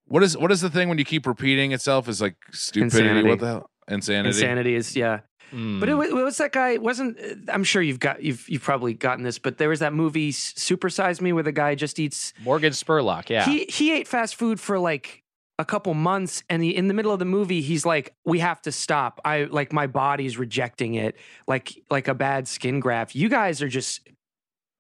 What 0.06 0.24
is 0.24 0.38
what 0.38 0.52
is 0.52 0.60
the 0.62 0.70
thing 0.70 0.90
when 0.90 0.98
you 0.98 1.06
keep 1.06 1.26
repeating 1.26 1.72
itself 1.72 2.10
is 2.10 2.22
like 2.22 2.36
stupidity? 2.52 2.98
Insanity. 3.06 3.30
What 3.30 3.40
the 3.40 3.46
hell? 3.48 3.70
Insanity. 3.88 4.28
insanity 4.30 4.76
is 4.76 4.96
yeah. 4.96 5.20
But 5.52 5.90
it, 5.90 5.92
Mm. 5.96 6.14
wa- 6.14 6.24
was 6.24 6.38
that 6.38 6.52
guy? 6.54 6.78
Wasn't 6.78 7.18
I'm 7.50 7.64
sure 7.64 7.82
you've 7.82 8.00
got 8.00 8.24
you've 8.24 8.48
you've 8.50 8.64
probably 8.64 8.94
gotten 8.94 9.24
this, 9.24 9.38
but 9.38 9.58
there 9.58 9.70
was 9.70 9.80
that 9.80 9.94
movie 9.94 10.32
Supersize 10.32 11.20
Me 11.22 11.34
where 11.34 11.44
the 11.44 11.52
guy 11.52 11.76
just 11.76 12.00
eats. 12.00 12.34
morgan 12.44 12.72
spurlock 12.72 13.30
yeah 13.30 13.46
He 13.46 13.66
he 13.66 13.92
ate 13.92 14.08
fast 14.08 14.36
food 14.36 14.60
for 14.60 14.80
like 14.80 15.24
a 15.60 15.66
couple 15.66 15.94
months, 15.94 16.44
and 16.50 16.64
he, 16.64 16.76
in 16.76 16.88
the 16.88 16.94
middle 16.96 17.12
of 17.12 17.20
the 17.20 17.26
movie, 17.26 17.62
he's 17.62 17.86
like, 17.86 18.16
"We 18.26 18.40
have 18.40 18.62
to 18.64 18.72
stop. 18.72 19.20
I 19.24 19.44
like 19.44 19.72
my 19.72 19.86
body's 19.86 20.38
rejecting 20.38 20.96
it, 20.96 21.16
like 21.48 21.72
like 21.92 22.08
a 22.08 22.16
bad 22.16 22.48
skin 22.48 22.80
graft. 22.80 23.14
You 23.14 23.30
guys 23.30 23.62
are 23.62 23.68
just 23.68 24.08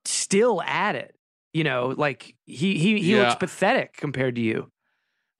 still 0.05 0.61
at 0.63 0.95
it." 0.95 1.13
You 1.53 1.65
know, 1.65 1.93
like 1.97 2.35
he 2.45 2.77
he 2.79 2.99
he 3.01 3.15
looks 3.15 3.35
pathetic 3.35 3.93
compared 3.97 4.35
to 4.35 4.41
you. 4.41 4.69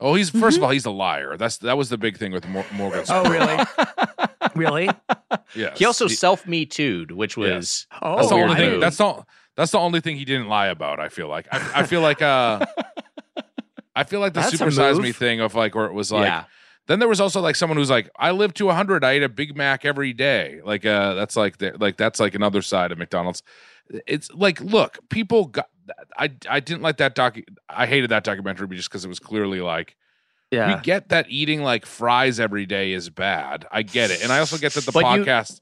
Oh, 0.03 0.15
he's 0.15 0.29
1st 0.31 0.57
of 0.57 0.63
all, 0.63 0.69
he's 0.71 0.85
a 0.85 0.91
liar. 0.91 1.37
That's 1.37 1.57
that 1.59 1.77
was 1.77 1.89
the 1.89 1.97
big 1.97 2.17
thing 2.17 2.31
with 2.33 2.47
Mor- 2.47 2.65
Morgan. 2.73 3.03
Oh, 3.09 3.29
really? 3.29 3.63
Spurlock. 4.51 4.55
Really? 4.57 4.89
Yeah. 5.55 5.73
he 5.75 5.85
also 5.85 6.07
self 6.07 6.47
me 6.47 6.65
too'd 6.65 7.11
which 7.11 7.37
was 7.37 7.87
Oh, 8.01 8.17
That's 8.17 8.29
the 8.29 8.35
only 8.35 8.55
thing. 8.55 8.71
move. 8.71 8.81
That's 8.81 8.99
all. 8.99 9.27
That's 9.57 9.71
the 9.71 9.79
only 9.79 9.99
thing 10.01 10.15
he 10.17 10.25
didn't 10.25 10.47
lie 10.47 10.67
about. 10.67 10.99
I 10.99 11.09
feel 11.09 11.27
like. 11.27 11.47
I, 11.51 11.81
I 11.81 11.83
feel 11.83 12.01
like. 12.01 12.21
Uh, 12.21 12.65
I 13.95 14.03
feel 14.05 14.19
like 14.21 14.33
the 14.33 14.39
That's 14.41 14.53
a 14.53 14.57
super 14.57 14.71
size 14.71 14.99
me 14.99 15.11
thing 15.11 15.41
of 15.41 15.53
like 15.55 15.75
where 15.75 15.85
it 15.85 15.93
was 15.93 16.11
like. 16.11 16.25
yeah 16.25 16.45
Then 16.87 16.99
there 16.99 17.09
was 17.09 17.19
also 17.19 17.41
like 17.41 17.55
someone 17.57 17.77
who's 17.77 17.89
like, 17.89 18.09
I 18.17 18.31
live 18.31 18.53
to 18.55 18.65
100. 18.67 19.03
I 19.03 19.17
eat 19.17 19.23
a 19.23 19.29
Big 19.29 19.55
Mac 19.55 19.83
every 19.85 20.13
day. 20.13 20.61
Like, 20.63 20.85
uh, 20.85 21.13
that's 21.15 21.35
like 21.35 21.57
the, 21.57 21.75
like 21.79 21.97
that's 21.97 22.19
like 22.19 22.33
another 22.33 22.61
side 22.61 22.91
of 22.93 22.97
McDonald's. 22.97 23.43
It's 24.07 24.31
like, 24.31 24.61
look, 24.61 24.97
people 25.09 25.47
got. 25.47 25.67
I 26.17 26.31
I 26.49 26.61
didn't 26.61 26.81
like 26.83 26.97
that 26.97 27.15
doc. 27.15 27.37
I 27.69 27.85
hated 27.85 28.11
that 28.11 28.23
documentary 28.23 28.67
just 28.77 28.89
because 28.89 29.03
it 29.03 29.09
was 29.09 29.19
clearly 29.19 29.59
like 29.59 29.97
yeah. 30.51 30.75
we 30.75 30.81
get 30.81 31.09
that 31.09 31.25
eating 31.29 31.63
like 31.63 31.85
fries 31.85 32.39
every 32.39 32.65
day 32.65 32.91
is 32.93 33.09
bad. 33.09 33.65
I 33.71 33.81
get 33.83 34.11
it, 34.11 34.21
and 34.23 34.31
I 34.31 34.39
also 34.39 34.57
get 34.57 34.73
that 34.73 34.85
the 34.85 34.91
But 34.91 34.99
you- 35.17 35.23
podcast. 35.25 35.61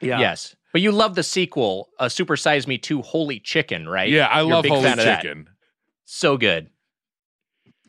yeah. 0.00 0.20
Yes. 0.20 0.54
But 0.72 0.82
you 0.82 0.92
love 0.92 1.14
the 1.14 1.22
sequel, 1.22 1.88
uh, 1.98 2.10
Super 2.10 2.36
Size 2.36 2.66
Me 2.66 2.76
2 2.76 3.00
Holy 3.00 3.40
Chicken, 3.40 3.88
right? 3.88 4.10
yeah, 4.10 4.26
I 4.26 4.40
You're 4.42 4.50
love 4.50 4.62
big 4.64 4.72
holy 4.72 4.84
fan 4.84 4.98
of 4.98 5.04
that. 5.06 5.22
chicken. 5.22 5.48
So 6.04 6.36
good. 6.36 6.68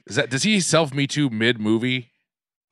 Is 0.08 0.16
that 0.16 0.30
does 0.30 0.44
he 0.44 0.60
self 0.62 0.94
me 0.94 1.06
too 1.06 1.30
mid 1.30 1.60
movie? 1.60 2.10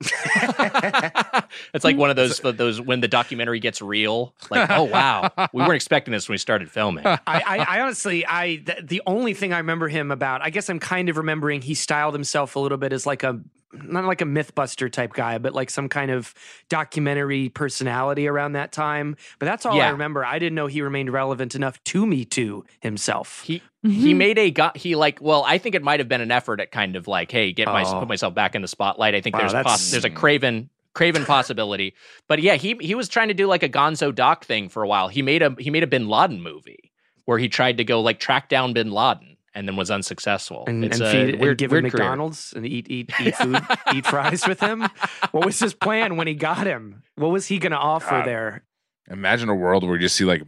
it's 1.74 1.84
like 1.84 1.96
one 1.96 2.10
of 2.10 2.16
those 2.16 2.38
those 2.40 2.80
when 2.80 3.00
the 3.00 3.08
documentary 3.08 3.60
gets 3.60 3.80
real. 3.82 4.34
Like, 4.50 4.70
oh 4.70 4.84
wow, 4.84 5.30
we 5.52 5.62
weren't 5.62 5.74
expecting 5.74 6.12
this 6.12 6.28
when 6.28 6.34
we 6.34 6.38
started 6.38 6.70
filming. 6.70 7.06
I, 7.06 7.18
I, 7.26 7.66
I 7.68 7.80
honestly, 7.80 8.24
I 8.26 8.62
th- 8.64 8.78
the 8.84 9.02
only 9.06 9.34
thing 9.34 9.52
I 9.52 9.58
remember 9.58 9.88
him 9.88 10.10
about, 10.10 10.40
I 10.42 10.50
guess 10.50 10.68
I'm 10.70 10.78
kind 10.80 11.08
of 11.08 11.16
remembering 11.16 11.62
he 11.62 11.74
styled 11.74 12.14
himself 12.14 12.56
a 12.56 12.60
little 12.60 12.78
bit 12.78 12.92
as 12.92 13.06
like 13.06 13.22
a 13.22 13.40
not 13.72 14.04
like 14.04 14.20
a 14.20 14.24
MythBuster 14.24 14.90
type 14.90 15.12
guy, 15.12 15.38
but 15.38 15.54
like 15.54 15.70
some 15.70 15.88
kind 15.88 16.10
of 16.10 16.34
documentary 16.68 17.48
personality 17.48 18.26
around 18.26 18.52
that 18.52 18.72
time. 18.72 19.16
But 19.38 19.46
that's 19.46 19.66
all 19.66 19.80
I 19.80 19.90
remember. 19.90 20.24
I 20.24 20.38
didn't 20.38 20.54
know 20.54 20.66
he 20.66 20.82
remained 20.82 21.12
relevant 21.12 21.54
enough 21.54 21.82
to 21.84 22.06
Me 22.06 22.24
to 22.26 22.64
himself. 22.80 23.42
He 23.42 23.58
mm-hmm. 23.84 23.90
he 23.90 24.14
made 24.14 24.38
a 24.38 24.50
got 24.50 24.76
he 24.76 24.94
like 24.94 25.20
well 25.20 25.44
I 25.46 25.58
think 25.58 25.74
it 25.74 25.82
might 25.82 26.00
have 26.00 26.08
been 26.08 26.20
an 26.20 26.30
effort 26.30 26.60
at 26.60 26.70
kind 26.70 26.96
of 26.96 27.06
like 27.06 27.30
hey 27.30 27.52
get 27.52 27.66
my 27.66 27.84
Oh. 27.84 28.00
put 28.00 28.08
myself 28.08 28.34
back 28.34 28.54
in 28.54 28.62
the 28.62 28.68
spotlight. 28.68 29.14
I 29.14 29.20
think 29.20 29.34
Wow, 29.34 29.48
there's 29.48 29.64
poss- 29.64 29.90
there's 29.90 30.04
a 30.04 30.10
mm. 30.10 30.16
Craven 30.16 30.70
Craven 30.94 31.24
possibility, 31.26 31.94
but 32.26 32.40
yeah 32.40 32.54
he 32.54 32.76
he 32.80 32.94
was 32.94 33.08
trying 33.08 33.28
to 33.28 33.34
do 33.34 33.46
like 33.46 33.62
a 33.62 33.68
Gonzo 33.68 34.14
Doc 34.14 34.44
thing 34.44 34.68
for 34.68 34.82
a 34.82 34.88
while. 34.88 35.08
He 35.08 35.22
made 35.22 35.42
a 35.42 35.54
he 35.58 35.70
made 35.70 35.82
a 35.82 35.86
Bin 35.86 36.08
Laden 36.08 36.40
movie 36.40 36.90
where 37.26 37.38
he 37.38 37.48
tried 37.48 37.76
to 37.76 37.84
go 37.84 38.00
like 38.00 38.18
track 38.18 38.48
down 38.48 38.72
Bin 38.72 38.90
Laden 38.90 39.27
and 39.58 39.66
then 39.66 39.74
was 39.76 39.90
unsuccessful. 39.90 40.64
and, 40.68 40.84
it's 40.84 41.00
and 41.00 41.08
a 41.08 41.10
feed 41.10 41.40
weird, 41.40 41.50
and 41.50 41.58
give 41.58 41.72
him 41.72 41.82
weird 41.82 41.92
career. 41.92 42.04
McDonald's 42.04 42.52
and 42.54 42.64
eat 42.64 42.88
eat 42.88 43.10
eat 43.20 43.34
food, 43.42 43.60
eat 43.92 44.06
fries 44.06 44.46
with 44.46 44.60
him. 44.60 44.88
What 45.32 45.44
was 45.44 45.58
his 45.58 45.74
plan 45.74 46.16
when 46.16 46.26
he 46.28 46.34
got 46.34 46.66
him? 46.66 47.02
What 47.16 47.28
was 47.32 47.46
he 47.48 47.58
going 47.58 47.72
to 47.72 47.78
offer 47.78 48.10
God. 48.20 48.26
there? 48.26 48.64
Imagine 49.10 49.48
a 49.48 49.54
world 49.54 49.82
where 49.84 49.96
you 49.96 50.02
just 50.02 50.14
see 50.16 50.24
like 50.24 50.42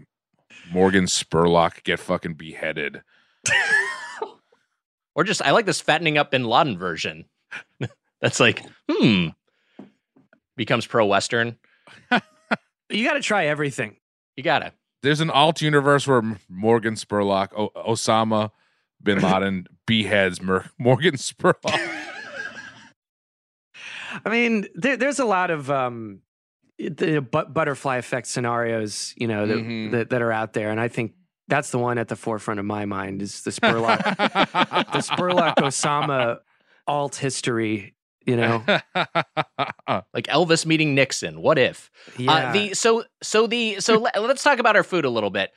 Morgan 0.73 1.05
Spurlock 1.07 1.83
get 1.83 1.99
fucking 1.99 2.35
beheaded. 2.35 3.03
Or 5.17 5.25
just 5.25 5.43
I 5.43 5.51
like 5.51 5.67
this 5.67 5.81
fattening 5.81 6.17
up 6.19 6.31
Bin 6.31 6.45
Laden 6.45 6.79
version. 6.79 7.25
That's 8.21 8.39
like 8.39 8.63
hmm 8.89 9.29
becomes 10.57 10.87
pro 10.87 11.05
Western. 11.05 11.57
You 12.91 13.05
got 13.05 13.15
to 13.15 13.21
try 13.21 13.47
everything. 13.47 13.97
You 14.37 14.45
gotta. 14.45 14.73
There's 15.03 15.21
an 15.21 15.31
alt 15.31 15.63
universe 15.63 16.07
where 16.07 16.23
Morgan 16.49 16.95
Spurlock, 16.95 17.49
o- 17.57 17.71
Osama 17.75 18.51
bin 19.03 19.21
Laden 19.21 19.67
beheads 19.87 20.41
Mer- 20.43 20.71
Morgan 20.79 21.15
Spurlock. 21.15 21.79
I 24.25 24.29
mean, 24.29 24.67
there, 24.75 24.97
there's 24.97 25.19
a 25.21 25.25
lot 25.25 25.51
of 25.51 25.71
um, 25.71 26.21
the 26.79 27.21
but- 27.21 27.55
butterfly 27.55 27.97
effect 27.99 28.27
scenarios, 28.27 29.15
you 29.17 29.27
know, 29.29 29.47
that, 29.47 29.57
Mhm. 29.59 29.91
that 29.93 30.11
that 30.11 30.23
are 30.23 30.33
out 30.33 30.53
there, 30.53 30.71
and 30.71 30.81
I 30.81 30.89
think 30.89 31.13
that's 31.49 31.71
the 31.71 31.79
one 31.79 31.99
at 31.99 32.09
the 32.09 32.17
forefront 32.17 32.61
of 32.61 32.67
my 32.67 32.85
mind 32.85 33.23
is 33.23 33.43
the 33.43 33.51
Spurlock, 33.51 34.03
the 34.93 34.99
Spurlock 34.99 35.57
Osama 35.57 36.39
alt 36.87 37.17
history. 37.17 37.95
You 38.27 38.37
know, 38.37 38.63
like 40.15 40.27
Elvis 40.27 40.67
meeting 40.67 40.95
Nixon. 40.95 41.41
What 41.41 41.59
if? 41.59 41.91
yeah. 42.19 42.31
Uh, 42.33 42.53
the 42.53 42.75
so 42.75 43.03
so 43.23 43.47
the 43.47 43.81
so 43.81 43.97
let, 43.99 44.15
us 44.17 44.43
talk 44.43 44.59
about 44.59 44.77
our 44.77 44.83
food 44.85 45.05
a 45.07 45.11
little 45.11 45.31
bit. 45.31 45.51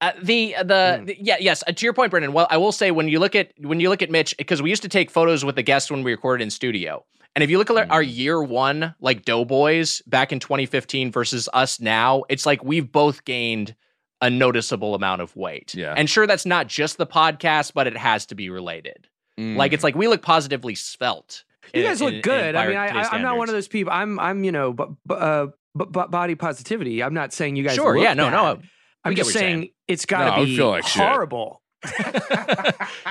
Uh, 0.00 0.12
the 0.22 0.54
the, 0.58 0.64
Mm. 1.00 1.06
the- 1.06 1.16
yeah 1.20 1.36
yes 1.40 1.62
uh, 1.66 1.72
to 1.72 1.84
your 1.86 1.92
point, 1.92 2.10
Brendan. 2.10 2.32
Well, 2.32 2.46
I 2.50 2.56
will 2.56 2.72
say 2.72 2.90
when 2.90 3.08
you 3.08 3.18
look 3.18 3.34
at 3.34 3.52
when 3.58 3.80
you 3.80 3.88
look 3.90 4.00
at 4.02 4.10
Mitch 4.10 4.34
because 4.38 4.62
we 4.62 4.70
used 4.70 4.82
to 4.82 4.88
take 4.88 5.10
photos 5.10 5.44
with 5.44 5.56
the 5.56 5.62
guests 5.62 5.90
when 5.90 6.02
we 6.02 6.10
recorded 6.12 6.42
in 6.42 6.50
studio, 6.50 7.04
and 7.36 7.42
if 7.44 7.50
you 7.50 7.58
look 7.58 7.68
at 7.70 7.76
our, 7.76 7.86
our 7.90 8.02
Mm. 8.02 8.16
year 8.16 8.42
one 8.42 8.94
like 9.00 9.24
Doughboys 9.26 10.00
back 10.06 10.32
in 10.32 10.40
2015 10.40 11.12
versus 11.12 11.48
us 11.52 11.80
now, 11.80 12.22
it's 12.30 12.46
like 12.46 12.64
we've 12.64 12.90
both 12.90 13.24
gained 13.24 13.74
a 14.22 14.28
noticeable 14.30 14.94
amount 14.94 15.22
of 15.22 15.34
weight. 15.36 15.74
Yeah. 15.74 15.94
and 15.96 16.08
sure 16.08 16.26
that's 16.26 16.44
not 16.46 16.66
just 16.66 16.96
the 16.98 17.06
podcast, 17.06 17.72
but 17.74 17.86
it 17.86 17.96
has 17.96 18.26
to 18.26 18.34
be 18.34 18.50
related. 18.50 19.06
Mm. 19.38 19.56
Like 19.56 19.72
it's 19.72 19.82
like 19.84 19.94
we 19.94 20.08
look 20.08 20.22
positively 20.22 20.74
svelte. 20.74 21.44
you 21.74 21.82
in- 21.82 21.86
guys 21.88 22.00
look 22.00 22.10
in- 22.10 22.16
in- 22.16 22.22
good. 22.22 22.54
by 22.54 22.64
I 22.64 22.68
mean, 22.68 22.76
I, 22.76 22.88
today's 22.88 23.06
I, 23.10 23.16
I'm 23.16 23.22
not 23.22 23.36
one 23.38 23.48
of 23.48 23.54
those 23.54 23.68
people. 23.68 23.92
I'm, 23.92 24.18
I'm, 24.18 24.44
you 24.44 24.52
know, 24.52 24.72
but, 24.72 24.90
uh, 25.10 25.46
but, 25.74 25.92
but 25.92 26.10
body 26.10 26.34
positivity. 26.34 27.02
I'm 27.02 27.14
not 27.14 27.32
saying 27.32 27.56
you 27.56 27.62
guys. 27.64 27.74
Sure, 27.76 27.94
look 27.96 28.02
yeah, 28.02 28.12
no, 28.14 28.24
bad. 28.30 28.32
no. 28.32 28.62
I'm 29.04 29.14
just 29.14 29.32
saying 29.32 29.58
saying. 29.62 29.70
it's 29.88 30.06
got 30.06 30.36
to 30.36 30.40
No, 30.40 30.44
be 30.44 30.62
like 30.62 30.84
horrible. 30.84 31.62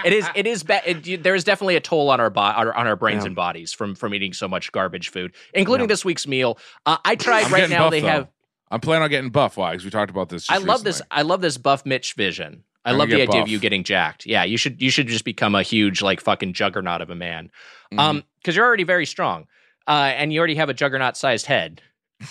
it 0.05 0.13
is 0.13 0.27
it 0.35 0.45
is 0.47 0.63
ba- 0.63 0.87
it, 0.89 1.23
there 1.23 1.35
is 1.35 1.43
definitely 1.43 1.75
a 1.75 1.79
toll 1.79 2.09
on 2.09 2.19
our, 2.19 2.29
bo- 2.29 2.41
our 2.41 2.73
on 2.75 2.87
our 2.87 2.95
brains 2.95 3.23
Yeah. 3.23 3.27
and 3.27 3.35
bodies 3.35 3.73
from 3.73 3.95
from 3.95 4.13
eating 4.13 4.33
so 4.33 4.47
much 4.47 4.71
garbage 4.71 5.09
food 5.09 5.33
including 5.55 5.85
Yeah. 5.85 5.93
this 5.93 6.05
week's 6.05 6.27
meal 6.27 6.59
uh, 6.85 6.97
i 7.03 7.15
tried 7.15 7.45
I'm 7.45 7.53
right 7.53 7.69
now 7.69 7.85
buff, 7.85 7.91
they 7.91 8.01
though. 8.01 8.07
have 8.07 8.27
I'm 8.71 8.79
planning 8.81 9.01
on 9.01 9.09
getting 9.09 9.31
buff. 9.31 9.57
Why? 9.57 9.71
Because 9.71 9.85
we 9.85 9.89
talked 9.89 10.11
about 10.11 10.29
this. 10.29 10.47
i 10.51 10.57
love 10.59 10.83
this 10.83 11.01
i 11.09 11.23
love 11.23 11.41
this 11.41 11.57
buff 11.57 11.83
mitch 11.85 12.13
vision 12.13 12.63
i 12.85 12.91
I'm 12.91 12.97
love 12.99 13.09
the 13.09 13.21
idea 13.23 13.41
of 13.41 13.47
you 13.47 13.57
getting 13.57 13.83
jacked 13.83 14.25
yeah 14.27 14.43
you 14.43 14.57
should 14.57 14.79
you 14.81 14.91
should 14.91 15.07
just 15.07 15.25
become 15.25 15.55
a 15.55 15.63
huge 15.63 16.03
like 16.03 16.21
fucking 16.21 16.53
juggernaut 16.53 17.01
of 17.01 17.09
a 17.09 17.15
man 17.15 17.49
Mhm. 17.91 17.99
um 17.99 18.23
because 18.39 18.55
you're 18.55 18.65
already 18.67 18.83
very 18.83 19.07
strong 19.07 19.47
uh 19.87 20.11
and 20.15 20.31
you 20.31 20.37
already 20.37 20.53
have 20.55 20.69
a 20.69 20.75
juggernaut 20.75 21.17
sized 21.17 21.47
head 21.47 21.81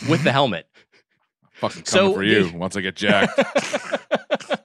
with 0.09 0.23
the 0.23 0.31
helmet 0.31 0.69
fucking 1.61 1.83
coming 1.83 2.11
so 2.11 2.15
for 2.15 2.23
you 2.23 2.51
the- 2.51 2.57
once 2.57 2.77
I 2.77 2.81
get 2.81 2.97
jacked. 2.97 3.39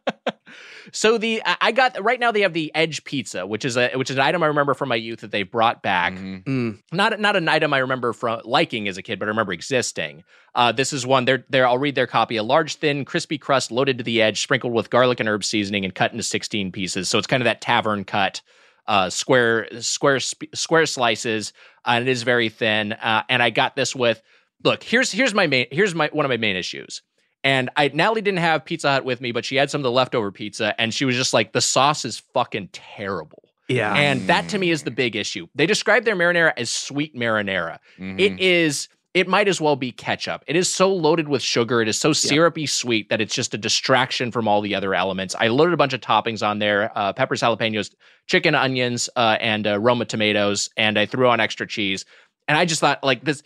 so 0.91 1.17
the 1.17 1.41
I 1.45 1.71
got 1.71 2.01
right 2.03 2.19
now 2.19 2.31
they 2.31 2.41
have 2.41 2.53
the 2.53 2.71
Edge 2.75 3.03
pizza, 3.03 3.45
which 3.47 3.65
is 3.65 3.77
a 3.77 3.89
which 3.95 4.09
is 4.09 4.15
an 4.17 4.21
item 4.21 4.43
I 4.43 4.47
remember 4.47 4.73
from 4.73 4.89
my 4.89 4.95
youth 4.95 5.21
that 5.21 5.31
they've 5.31 5.49
brought 5.49 5.81
back. 5.81 6.13
Mhm. 6.13 6.43
Mm. 6.43 6.79
Not 6.91 7.19
not 7.19 7.35
an 7.35 7.47
item 7.49 7.73
I 7.73 7.79
remember 7.79 8.13
from 8.13 8.41
liking 8.43 8.87
as 8.87 8.97
a 8.97 9.01
kid, 9.01 9.17
but 9.19 9.25
I 9.25 9.29
remember 9.29 9.53
existing. 9.53 10.23
Uh, 10.55 10.71
this 10.71 10.93
is 10.93 11.05
one. 11.05 11.25
They're 11.25 11.45
there. 11.49 11.67
I'll 11.67 11.79
read 11.79 11.95
their 11.95 12.05
copy. 12.07 12.37
A 12.37 12.43
large, 12.43 12.75
thin, 12.75 13.05
crispy 13.05 13.37
crust 13.39 13.71
loaded 13.71 13.97
to 13.97 14.03
the 14.03 14.21
edge, 14.21 14.41
sprinkled 14.41 14.73
with 14.73 14.89
garlic 14.91 15.19
and 15.19 15.27
herb 15.27 15.43
seasoning, 15.43 15.83
and 15.83 15.95
cut 15.95 16.11
into 16.11 16.23
sixteen 16.23 16.71
pieces. 16.71 17.09
So 17.09 17.17
it's 17.17 17.27
kind 17.27 17.41
of 17.41 17.45
that 17.45 17.61
tavern 17.61 18.03
cut, 18.03 18.41
uh, 18.87 19.09
square 19.09 19.67
square 19.81 20.19
sp- 20.21 20.53
square 20.53 20.85
slices, 20.85 21.53
uh, 21.85 21.91
and 21.91 22.07
it 22.07 22.11
is 22.11 22.21
very 22.23 22.49
thin. 22.49 22.93
Uh, 22.93 23.23
and 23.29 23.41
I 23.41 23.49
got 23.49 23.75
this 23.75 23.95
with. 23.95 24.21
Look, 24.63 24.83
here's 24.83 25.11
here's 25.11 25.33
my 25.33 25.47
main 25.47 25.67
here's 25.71 25.93
my 25.93 26.09
one 26.13 26.25
of 26.25 26.29
my 26.29 26.37
main 26.37 26.55
issues. 26.55 27.01
And 27.43 27.69
I 27.75 27.89
Natalie 27.93 28.21
didn't 28.21 28.39
have 28.39 28.63
Pizza 28.63 28.89
Hut 28.89 29.05
with 29.05 29.19
me, 29.19 29.31
but 29.31 29.43
she 29.43 29.57
had 29.57 29.69
some 29.69 29.79
of 29.79 29.83
the 29.83 29.91
leftover 29.91 30.31
pizza, 30.31 30.79
and 30.79 30.93
she 30.93 31.03
was 31.03 31.15
just 31.15 31.33
like, 31.33 31.51
the 31.51 31.61
sauce 31.61 32.05
is 32.05 32.19
fucking 32.33 32.69
terrible. 32.71 33.43
Yeah. 33.67 33.93
And 33.93 34.27
that 34.27 34.47
to 34.49 34.57
me 34.57 34.71
is 34.71 34.83
the 34.83 34.91
big 34.91 35.15
issue. 35.15 35.47
They 35.55 35.65
describe 35.65 36.05
their 36.05 36.15
marinara 36.15 36.53
as 36.57 36.69
sweet 36.69 37.15
marinara. 37.15 37.79
Mhm. 37.99 38.19
It 38.19 38.39
is. 38.39 38.87
It 39.13 39.27
might 39.27 39.47
as 39.47 39.61
well 39.61 39.75
be 39.75 39.91
ketchup. 39.91 40.43
It 40.47 40.55
is 40.55 40.73
so 40.73 40.91
loaded 40.91 41.27
with 41.27 41.43
sugar. 41.43 41.81
It 41.83 41.87
is 41.87 41.99
so 41.99 42.13
syrupy 42.13 42.65
sweet 42.65 43.09
that 43.09 43.21
it's 43.21 43.35
just 43.35 43.53
a 43.53 43.59
distraction 43.59 44.31
from 44.31 44.47
all 44.47 44.59
the 44.59 44.73
other 44.73 44.95
elements. 44.95 45.35
I 45.39 45.49
loaded 45.49 45.73
a 45.73 45.77
bunch 45.77 45.93
of 45.93 46.01
toppings 46.01 46.45
on 46.45 46.57
there: 46.57 46.91
uh, 46.95 47.13
peppers, 47.13 47.41
jalapenos, 47.41 47.93
chicken, 48.25 48.55
onions, 48.55 49.09
uh, 49.15 49.37
and 49.39 49.67
uh, 49.67 49.79
Roma 49.79 50.05
tomatoes, 50.05 50.69
and 50.77 50.97
I 50.97 51.05
threw 51.05 51.27
on 51.29 51.39
extra 51.39 51.67
cheese. 51.67 52.05
And 52.47 52.57
I 52.57 52.65
just 52.65 52.81
thought, 52.81 53.03
like 53.03 53.23
this, 53.23 53.43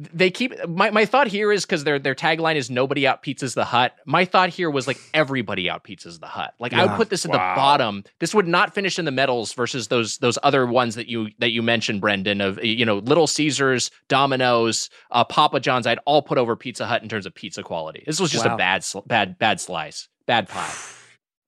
they 0.00 0.30
keep 0.30 0.54
my, 0.68 0.90
my 0.92 1.04
thought 1.06 1.26
here 1.26 1.50
is 1.50 1.64
because 1.66 1.82
their 1.82 1.98
their 1.98 2.14
tagline 2.14 2.54
is 2.54 2.70
nobody 2.70 3.04
out 3.04 3.20
pizzas 3.22 3.54
the 3.54 3.64
hut. 3.64 3.96
My 4.06 4.24
thought 4.24 4.48
here 4.48 4.70
was 4.70 4.86
like 4.86 4.96
everybody 5.12 5.68
out 5.68 5.82
pizzas 5.82 6.20
the 6.20 6.28
hut. 6.28 6.54
Like 6.60 6.72
I 6.72 6.86
would 6.86 6.94
put 6.96 7.10
this 7.10 7.24
at 7.24 7.32
Wow. 7.32 7.54
the 7.54 7.58
bottom. 7.60 8.04
This 8.20 8.32
would 8.32 8.46
not 8.46 8.72
finish 8.74 8.98
in 9.00 9.04
the 9.06 9.10
medals 9.10 9.52
versus 9.54 9.88
those 9.88 10.18
those 10.18 10.38
other 10.44 10.66
ones 10.66 10.94
that 10.94 11.08
you 11.08 11.30
that 11.40 11.50
you 11.50 11.62
mentioned, 11.62 12.00
Brendan. 12.00 12.40
Of 12.40 12.62
you 12.64 12.84
know 12.84 12.98
Little 12.98 13.26
Caesars, 13.26 13.90
Domino's, 14.08 14.88
uh, 15.10 15.24
Papa 15.24 15.58
John's. 15.58 15.84
I'd 15.84 15.98
all 16.06 16.22
put 16.22 16.38
over 16.38 16.54
Pizza 16.54 16.86
Hut 16.86 17.02
in 17.02 17.08
terms 17.08 17.26
of 17.26 17.34
pizza 17.34 17.64
quality. 17.64 18.04
This 18.06 18.20
was 18.20 18.30
just 18.30 18.46
a 18.46 18.56
bad 18.56 18.84
sl- 18.84 19.00
bad 19.00 19.36
bad 19.36 19.60
slice, 19.60 20.08
bad 20.26 20.48
pie. 20.50 20.72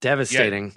Devastating. 0.00 0.74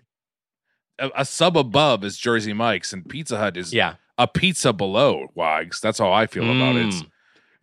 a, 0.99 1.09
a 1.17 1.25
sub 1.25 1.57
above 1.57 2.03
is 2.03 2.17
Jersey 2.17 2.53
Mike's, 2.53 2.93
and 2.93 3.07
Pizza 3.07 3.37
Hut 3.37 3.57
is 3.57 3.73
Yeah, 3.73 3.95
a 4.17 4.27
pizza 4.27 4.73
below 4.73 5.27
Wags. 5.33 5.79
That's 5.79 5.99
how 5.99 6.11
I 6.11 6.27
feel 6.27 6.43
about 6.45 6.75
it. 6.75 6.87
It's 6.87 7.01
Mm. 7.01 7.09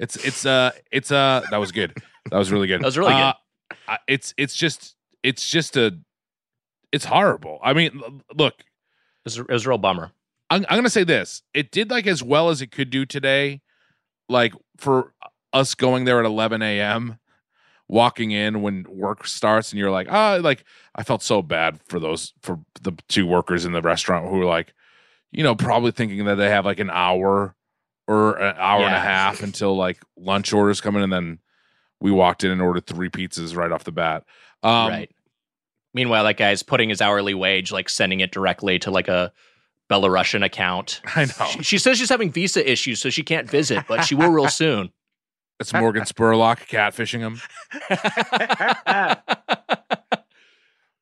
It's 0.00 0.16
it's 0.16 0.44
uh 0.44 0.72
it's 0.90 1.12
uh 1.12 1.42
that 1.50 1.58
was 1.58 1.70
good. 1.72 1.96
That 2.30 2.38
was 2.38 2.50
really 2.50 2.66
good. 2.66 2.80
That 2.80 2.86
was 2.86 2.98
really 2.98 3.12
good. 3.12 3.18
Uh, 3.20 3.34
I- 3.88 3.98
it's 4.08 4.34
it's 4.36 4.54
just 4.56 4.96
it's 5.22 5.48
just 5.48 5.76
a 5.76 5.96
it's 6.92 7.04
horrible. 7.04 7.60
I 7.62 7.72
mean, 7.72 8.00
look, 8.34 8.54
it 8.58 8.64
was, 9.24 9.38
it 9.38 9.48
was 9.48 9.64
a 9.66 9.68
real 9.68 9.78
bummer. 9.78 10.10
I'm, 10.50 10.66
I'm 10.68 10.76
gonna 10.78 10.90
say 10.90 11.04
this. 11.04 11.42
It 11.54 11.70
did 11.70 11.90
like 11.90 12.06
as 12.08 12.22
well 12.22 12.48
as 12.50 12.60
it 12.62 12.72
could 12.72 12.90
do 12.90 13.06
today. 13.06 13.60
Like 14.28 14.54
for 14.76 15.12
us 15.52 15.74
going 15.74 16.04
there 16.04 16.18
at 16.20 16.24
11 16.26 16.62
a.m., 16.62 17.18
walking 17.88 18.30
in 18.30 18.62
when 18.62 18.86
work 18.88 19.26
starts, 19.26 19.72
and 19.72 19.78
you're 19.78 19.90
like, 19.90 20.06
ah, 20.10 20.38
like 20.40 20.64
I 20.94 21.02
felt 21.02 21.22
so 21.22 21.42
bad 21.42 21.80
for 21.88 21.98
those 22.00 22.32
for 22.42 22.60
the 22.82 22.92
two 23.08 23.26
workers 23.26 23.64
in 23.64 23.72
the 23.72 23.82
restaurant 23.82 24.28
who 24.28 24.38
were 24.38 24.44
like, 24.44 24.72
you 25.32 25.42
know, 25.42 25.54
probably 25.54 25.90
thinking 25.92 26.24
that 26.24 26.36
they 26.36 26.48
have 26.48 26.64
like 26.64 26.80
an 26.80 26.90
hour 26.90 27.54
or 28.10 28.36
an 28.38 28.56
hour 28.58 28.84
and 28.84 28.94
a 28.94 29.00
half 29.00 29.42
until 29.42 29.76
like 29.76 29.98
lunch 30.16 30.52
orders 30.52 30.80
come 30.80 30.96
in, 30.96 31.02
and 31.02 31.12
then 31.12 31.38
we 32.00 32.10
walked 32.10 32.42
in 32.44 32.50
and 32.50 32.60
ordered 32.60 32.86
three 32.86 33.08
pizzas 33.08 33.54
right 33.56 33.70
off 33.70 33.84
the 33.84 33.92
bat. 33.92 34.24
Um, 34.62 34.88
right. 34.88 35.10
Meanwhile, 35.94 36.24
that 36.24 36.36
guy's 36.36 36.62
putting 36.62 36.88
his 36.88 37.00
hourly 37.00 37.34
wage, 37.34 37.72
like 37.72 37.88
sending 37.88 38.20
it 38.20 38.32
directly 38.32 38.78
to 38.80 38.90
like 38.90 39.08
a 39.08 39.32
Belarusian 39.90 40.44
account. 40.44 41.00
I 41.16 41.24
know. 41.26 41.46
She, 41.46 41.62
she 41.62 41.78
says 41.78 41.98
she's 41.98 42.08
having 42.08 42.30
visa 42.32 42.68
issues, 42.70 43.00
so 43.00 43.10
she 43.10 43.22
can't 43.22 43.48
visit, 43.50 43.84
but 43.88 44.04
she 44.04 44.14
will 44.14 44.30
real 44.30 44.48
soon. 44.62 44.90
It's 45.58 45.72
Morgan 45.74 46.04
Spurlock 46.04 46.66
catfishing 46.68 47.20
him. 47.20 47.40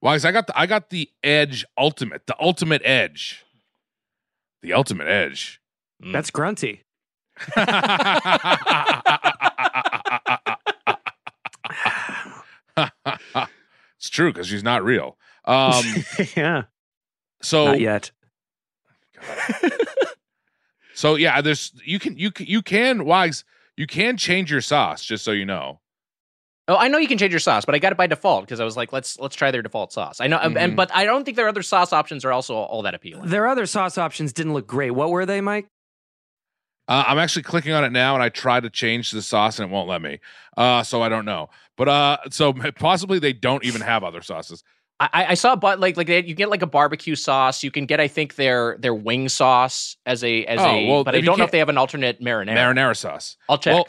Why? 0.00 0.14
'Cause 0.14 0.24
I 0.24 0.32
got 0.32 0.46
the 0.46 0.58
I 0.58 0.66
got 0.66 0.90
the 0.90 1.10
Edge 1.22 1.64
Ultimate, 1.76 2.26
the 2.26 2.36
Ultimate 2.40 2.82
Edge, 2.84 3.44
the 4.62 4.72
Ultimate 4.72 5.06
Edge. 5.08 5.60
That's 6.00 6.30
grunty. 6.30 6.82
It's 13.96 14.10
true 14.10 14.32
because 14.32 14.46
she's 14.46 14.62
not 14.62 14.84
real. 14.84 15.16
Um, 15.44 15.82
yeah. 16.36 16.64
so 17.42 17.66
Not 17.66 17.80
yet. 17.80 18.10
so 20.94 21.16
yeah, 21.16 21.40
there's 21.40 21.72
you 21.84 21.98
can 21.98 22.16
you 22.16 22.30
can 22.30 22.46
you 22.46 22.62
can 22.62 23.04
Wags 23.04 23.44
you 23.76 23.86
can 23.86 24.16
change 24.16 24.50
your 24.50 24.60
sauce 24.60 25.04
just 25.04 25.24
so 25.24 25.32
you 25.32 25.44
know. 25.44 25.80
Oh, 26.70 26.76
I 26.76 26.88
know 26.88 26.98
you 26.98 27.08
can 27.08 27.16
change 27.16 27.32
your 27.32 27.40
sauce, 27.40 27.64
but 27.64 27.74
I 27.74 27.78
got 27.78 27.92
it 27.92 27.98
by 27.98 28.06
default 28.06 28.44
because 28.44 28.60
I 28.60 28.64
was 28.64 28.76
like, 28.76 28.92
let's 28.92 29.18
let's 29.18 29.34
try 29.34 29.50
their 29.50 29.62
default 29.62 29.92
sauce. 29.92 30.20
I 30.20 30.26
know, 30.26 30.38
Mhm. 30.38 30.56
and 30.56 30.76
but 30.76 30.94
I 30.94 31.04
don't 31.04 31.24
think 31.24 31.36
their 31.36 31.48
other 31.48 31.62
sauce 31.62 31.92
options 31.92 32.24
are 32.24 32.32
also 32.32 32.54
all 32.54 32.82
that 32.82 32.94
appealing. 32.94 33.28
Their 33.30 33.46
other 33.48 33.64
sauce 33.66 33.96
options 33.98 34.32
didn't 34.34 34.52
look 34.52 34.66
great. 34.66 34.90
What 34.92 35.10
were 35.10 35.24
they, 35.26 35.40
Mike? 35.40 35.66
Uh, 36.88 37.04
I'm 37.06 37.18
actually 37.18 37.42
clicking 37.42 37.72
on 37.72 37.84
it 37.84 37.92
now, 37.92 38.14
and 38.14 38.22
I 38.22 38.30
tried 38.30 38.62
to 38.62 38.70
change 38.70 39.10
the 39.10 39.20
sauce, 39.20 39.58
and 39.58 39.70
it 39.70 39.72
won't 39.72 39.88
let 39.88 40.00
me. 40.00 40.20
Uh, 40.56 40.82
so 40.82 41.02
I 41.02 41.10
don't 41.10 41.26
know. 41.26 41.50
But 41.76 41.88
uh, 41.88 42.16
so 42.30 42.52
possibly 42.76 43.18
they 43.18 43.34
don't 43.34 43.64
even 43.64 43.82
have 43.82 44.02
other 44.04 44.22
sauces. 44.22 44.64
I, 45.00 45.26
I 45.28 45.34
saw, 45.34 45.54
but 45.54 45.78
like 45.78 45.96
like 45.96 46.08
they, 46.08 46.24
you 46.24 46.34
get 46.34 46.50
like 46.50 46.62
a 46.62 46.66
barbecue 46.66 47.14
sauce. 47.14 47.62
You 47.62 47.70
can 47.70 47.86
get, 47.86 48.00
I 48.00 48.08
think, 48.08 48.34
their 48.34 48.76
their 48.80 48.94
wing 48.94 49.28
sauce 49.28 49.96
as 50.06 50.24
a 50.24 50.44
as 50.46 50.58
Oh, 50.58 50.64
a. 50.64 50.88
well, 50.88 51.04
but 51.04 51.14
I 51.14 51.20
don't 51.20 51.38
know 51.38 51.44
if 51.44 51.52
they 51.52 51.60
have 51.60 51.68
an 51.68 51.78
alternate 51.78 52.20
marinara. 52.20 52.56
Marinara 52.56 52.96
sauce. 52.96 53.36
I'll 53.48 53.58
check. 53.58 53.74
Well, 53.74 53.88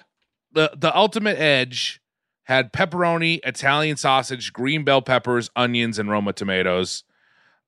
the 0.51 0.71
the 0.77 0.95
ultimate 0.95 1.39
edge 1.39 1.99
had 2.43 2.71
pepperoni, 2.73 3.39
Italian 3.43 3.97
sausage, 3.97 4.53
green 4.53 4.83
bell 4.83 5.01
peppers, 5.01 5.49
onions, 5.55 5.97
and 5.97 6.11
Roma 6.11 6.31
tomatoes. 6.33 7.03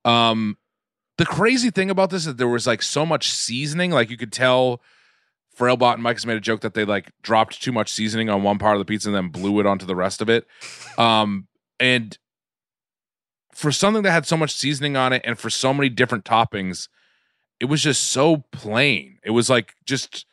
Um, 0.06 0.58
the 1.18 1.26
crazy 1.26 1.72
thing 1.72 1.90
about 1.90 2.10
this 2.12 2.28
is 2.28 2.36
there 2.36 2.48
was 2.48 2.68
like 2.68 2.84
so 2.84 3.08
much 3.08 3.32
seasoning, 3.32 3.90
like 3.92 4.10
you 4.12 4.18
could 4.18 4.34
tell. 4.34 4.82
Frailbot 5.62 5.94
and 5.94 6.04
Mike 6.04 6.16
has 6.16 6.26
made 6.26 6.38
a 6.38 6.42
joke 6.42 6.62
that 6.62 6.74
they 6.74 6.86
like 6.86 7.12
dropped 7.22 7.62
too 7.62 7.72
much 7.72 7.92
seasoning 7.92 8.30
on 8.30 8.42
one 8.42 8.58
part 8.58 8.76
of 8.76 8.80
the 8.80 8.86
pizza 8.86 9.10
and 9.10 9.16
then 9.16 9.28
blew 9.30 9.60
it 9.60 9.68
onto 9.68 9.86
the 9.86 9.96
rest 9.96 10.22
of 10.22 10.30
it. 10.30 10.48
Um, 10.98 11.48
and 11.80 12.18
for 13.54 13.72
something 13.72 14.02
that 14.02 14.12
had 14.12 14.26
so 14.26 14.36
much 14.36 14.56
seasoning 14.56 14.98
on 14.98 15.14
it 15.14 15.22
and 15.24 15.38
for 15.38 15.52
so 15.52 15.72
many 15.72 15.88
different 15.88 16.26
toppings, 16.26 16.88
it 17.60 17.66
was 17.66 17.84
just 17.84 18.06
so 18.06 18.46
plain. 18.52 19.20
It 19.24 19.32
was 19.32 19.52
like 19.52 19.76
just 19.86 20.26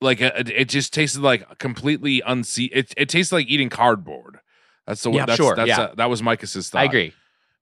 like 0.00 0.20
a, 0.20 0.40
it 0.60 0.68
just 0.68 0.92
tasted 0.92 1.22
like 1.22 1.58
completely 1.58 2.20
unse. 2.26 2.68
It 2.72 2.92
it 2.96 3.08
tasted 3.08 3.36
like 3.36 3.46
eating 3.46 3.68
cardboard. 3.68 4.40
That's 4.88 5.02
the 5.02 5.12
Yeah, 5.12 5.26
that's, 5.26 5.36
sure, 5.36 5.54
That's 5.54 5.68
yeah. 5.68 5.80
uh, 5.82 5.94
that 5.96 6.10
was 6.10 6.20
Micah's 6.20 6.70
thought. 6.70 6.80
I 6.80 6.84
agree. 6.84 7.12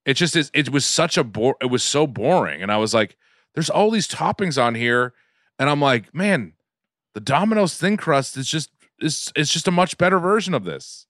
It 0.07 0.14
just 0.14 0.34
is. 0.34 0.51
It 0.55 0.70
was 0.70 0.86
such 0.86 1.18
a 1.18 1.24
bore. 1.24 1.57
It 1.61 1.66
was 1.66 1.84
so 1.84 2.07
boring, 2.07 2.62
and 2.62 2.72
I 2.72 2.78
was 2.78 2.94
like, 2.94 3.16
"There's 3.55 3.68
all 3.68 3.90
these 3.90 4.09
toppings 4.09 4.62
on 4.62 4.76
here," 4.76 5.12
and 5.59 5.68
I'm 5.68 5.80
like, 5.80 6.14
"Man, 6.14 6.53
the 7.17 7.21
Domino's 7.21 7.75
thin 7.79 7.97
crust 7.97 8.37
is 8.37 8.47
just 8.47 8.69
is 9.01 9.33
it's 9.35 9.51
just 9.51 9.67
a 9.67 9.71
much 9.71 9.97
better 9.97 10.19
version 10.19 10.53
of 10.53 10.64
this, 10.64 11.07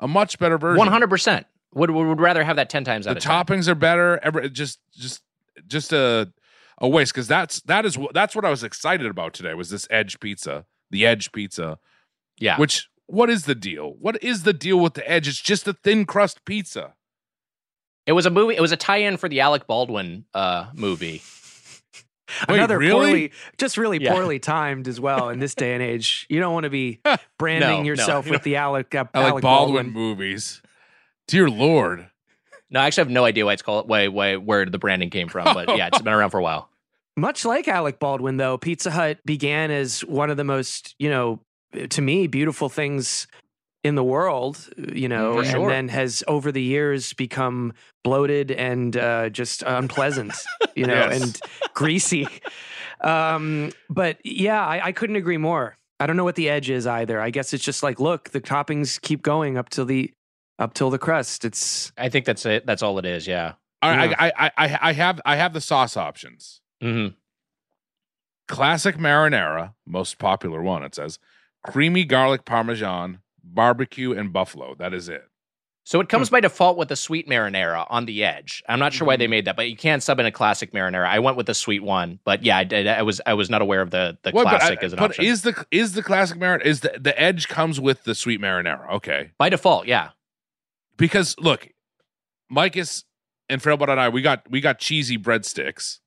a 0.00 0.08
much 0.08 0.38
better 0.38 0.56
version. 0.56 0.78
One 0.78 0.88
hundred 0.88 1.10
percent. 1.10 1.46
Would 1.74 1.90
would 1.90 2.18
rather 2.18 2.42
have 2.42 2.56
that 2.56 2.70
ten 2.70 2.82
times 2.82 3.04
The 3.04 3.10
out 3.10 3.16
of 3.18 3.22
10. 3.22 3.30
toppings 3.30 3.68
are 3.68 3.74
better. 3.74 4.18
Every 4.22 4.48
just 4.48 4.78
just 4.94 5.20
just 5.66 5.92
a 5.92 6.32
a 6.80 6.88
waste 6.88 7.12
because 7.12 7.28
that's 7.28 7.60
that 7.62 7.84
is 7.84 7.98
what 7.98 8.14
that's 8.14 8.34
what 8.34 8.46
I 8.46 8.50
was 8.50 8.64
excited 8.64 9.06
about 9.06 9.34
today 9.34 9.52
was 9.52 9.68
this 9.68 9.86
Edge 9.90 10.18
pizza, 10.18 10.64
the 10.90 11.04
Edge 11.04 11.30
pizza. 11.30 11.78
Yeah. 12.38 12.56
Which 12.58 12.88
what 13.04 13.28
is 13.28 13.44
the 13.44 13.54
deal? 13.54 13.96
What 14.00 14.22
is 14.24 14.44
the 14.44 14.54
deal 14.54 14.80
with 14.80 14.94
the 14.94 15.06
Edge? 15.06 15.28
It's 15.28 15.42
just 15.42 15.68
a 15.68 15.74
thin 15.74 16.06
crust 16.06 16.46
pizza. 16.46 16.94
It 18.06 18.12
was 18.12 18.24
a 18.24 18.30
movie. 18.30 18.56
It 18.56 18.62
was 18.62 18.72
a 18.72 18.78
tie-in 18.78 19.18
for 19.18 19.28
the 19.28 19.40
Alec 19.40 19.66
Baldwin 19.66 20.24
uh, 20.32 20.70
movie. 20.74 21.20
Wait, 22.48 22.56
Another 22.56 22.78
really? 22.78 22.92
poorly, 22.92 23.32
just 23.58 23.76
really 23.76 23.98
Yeah. 24.02 24.12
poorly 24.14 24.38
timed 24.38 24.88
as 24.88 24.98
well 25.00 25.28
in 25.28 25.38
this 25.40 25.54
day 25.54 25.74
and 25.74 25.82
age. 25.82 26.26
You 26.30 26.40
don't 26.40 26.54
want 26.54 26.64
to 26.64 26.70
be 26.70 27.00
branding 27.38 27.68
No, 27.68 27.76
no. 27.78 27.82
yourself 27.82 28.28
with 28.28 28.42
the 28.42 28.56
Alec, 28.56 28.94
uh, 28.94 29.04
I 29.14 29.18
like 29.20 29.30
Alec 29.30 29.42
Baldwin, 29.42 29.90
movies. 29.92 30.62
Dear 31.28 31.48
Lord. 31.50 32.08
No, 32.70 32.80
I 32.80 32.86
actually 32.86 33.02
have 33.02 33.10
no 33.10 33.24
idea 33.24 33.44
why 33.44 33.52
it's 33.52 33.62
called 33.62 33.88
why, 33.88 34.08
why 34.08 34.36
where 34.36 34.64
the 34.66 34.78
branding 34.78 35.10
came 35.10 35.28
from, 35.28 35.52
but 35.54 35.76
yeah, 35.76 35.88
it's 35.88 36.00
been 36.02 36.12
around 36.12 36.30
for 36.30 36.38
a 36.38 36.42
while. 36.42 36.70
Much 37.16 37.44
like 37.44 37.68
Alec 37.68 38.00
Baldwin, 38.00 38.38
though, 38.38 38.58
Pizza 38.58 38.90
Hut 38.90 39.18
began 39.24 39.70
as 39.70 40.00
one 40.04 40.30
of 40.30 40.36
the 40.36 40.42
most, 40.44 40.96
you 40.98 41.08
know, 41.08 41.40
to 41.90 42.02
me, 42.02 42.26
beautiful 42.26 42.68
things 42.68 43.26
in 43.84 43.94
the 43.94 44.02
world, 44.02 44.68
you 44.76 45.08
know, 45.08 45.42
For 45.44 45.56
and 45.58 45.68
then 45.70 45.88
has 45.88 46.24
over 46.26 46.50
the 46.50 46.62
years 46.62 47.12
become 47.12 47.74
bloated 48.02 48.50
and 48.50 48.96
uh, 48.96 49.28
just 49.28 49.62
unpleasant, 49.62 50.32
you 50.74 50.86
know, 50.86 50.94
Yes. 50.94 51.22
and 51.22 51.40
greasy. 51.74 52.26
Um, 53.02 53.70
but 53.90 54.16
yeah, 54.24 54.64
I, 54.66 54.86
I 54.86 54.92
couldn't 54.92 55.16
agree 55.16 55.36
more. 55.36 55.76
I 56.00 56.06
don't 56.06 56.16
know 56.16 56.24
what 56.24 56.34
the 56.34 56.48
edge 56.48 56.70
is 56.70 56.86
either. 56.86 57.20
I 57.20 57.30
guess 57.30 57.52
it's 57.52 57.62
just 57.64 57.82
like, 57.82 58.00
look, 58.00 58.30
the 58.30 58.40
toppings 58.40 59.00
keep 59.00 59.22
going 59.22 59.56
up 59.58 59.68
till 59.68 59.84
the 59.84 60.12
up 60.58 60.72
till 60.74 60.88
the 60.90 60.98
crust. 60.98 61.44
It's 61.44 61.92
I 61.98 62.08
think 62.08 62.24
that's 62.26 62.46
it. 62.46 62.64
That's 62.66 62.82
all 62.82 62.98
it 62.98 63.04
is. 63.04 63.26
Yeah. 63.26 63.52
All 63.82 63.90
right, 63.90 64.10
Yeah. 64.10 64.16
I, 64.18 64.32
I 64.46 64.50
I 64.56 64.78
I 64.88 64.92
have 64.94 65.20
I 65.26 65.36
have 65.36 65.52
the 65.52 65.60
sauce 65.60 65.96
options. 65.96 66.60
hmm 66.80 67.08
Classic 68.48 68.96
marinara, 68.96 69.72
most 69.86 70.18
popular 70.18 70.62
one, 70.62 70.82
it 70.82 70.94
says. 70.94 71.18
Creamy 71.66 72.04
garlic 72.04 72.44
parmesan, 72.44 73.20
barbecue, 73.54 74.12
and 74.12 74.32
buffalo. 74.32 74.74
That 74.74 74.92
is 74.94 75.08
it. 75.08 75.24
So 75.86 76.00
it 76.00 76.08
comes 76.08 76.28
hmm. 76.28 76.36
by 76.36 76.40
default 76.40 76.78
with 76.78 76.90
a 76.90 76.96
sweet 76.96 77.28
marinara 77.28 77.86
on 77.90 78.06
the 78.06 78.24
edge. 78.24 78.62
I'm 78.68 78.78
not 78.78 78.94
sure 78.94 79.06
why 79.06 79.16
they 79.16 79.26
hmm. 79.26 79.32
made 79.32 79.44
that, 79.44 79.54
but 79.54 79.68
you 79.68 79.76
can 79.76 80.00
sub 80.00 80.18
in 80.18 80.24
a 80.24 80.32
classic 80.32 80.72
marinara. 80.72 81.06
I 81.06 81.18
went 81.18 81.36
with 81.36 81.46
the 81.46 81.54
sweet 81.54 81.82
one, 81.82 82.18
but 82.24 82.42
yeah, 82.42 82.56
I, 82.56 82.64
did, 82.64 82.88
I 82.88 83.02
was 83.02 83.20
I 83.26 83.34
was 83.34 83.50
not 83.50 83.60
aware 83.60 83.82
of 83.82 83.90
the 83.90 84.16
the 84.22 84.30
What, 84.30 84.44
but 84.44 84.54
I- 84.54 84.58
classic 84.58 84.82
as 84.82 84.92
an 84.94 84.98
but 84.98 85.10
option 85.10 85.26
is 85.26 85.42
the 85.42 85.66
is 85.70 85.92
the 85.92 86.02
classic 86.02 86.38
marinara 86.38 86.64
is 86.64 86.80
the 86.80 86.96
the 86.98 87.18
edge 87.20 87.48
comes 87.48 87.78
with 87.78 88.04
the 88.04 88.14
sweet 88.14 88.40
marinara? 88.40 88.90
Okay, 88.94 89.32
by 89.38 89.50
default. 89.50 89.86
Yeah. 89.86 90.10
because 90.96 91.36
look, 91.38 91.68
Micus 92.50 93.04
and 93.50 93.62
Frailbot 93.62 93.90
and 93.90 94.00
I 94.00 94.08
we 94.08 94.22
got 94.22 94.50
we 94.50 94.62
got 94.62 94.78
cheesy 94.78 95.18
breadsticks, 95.18 95.98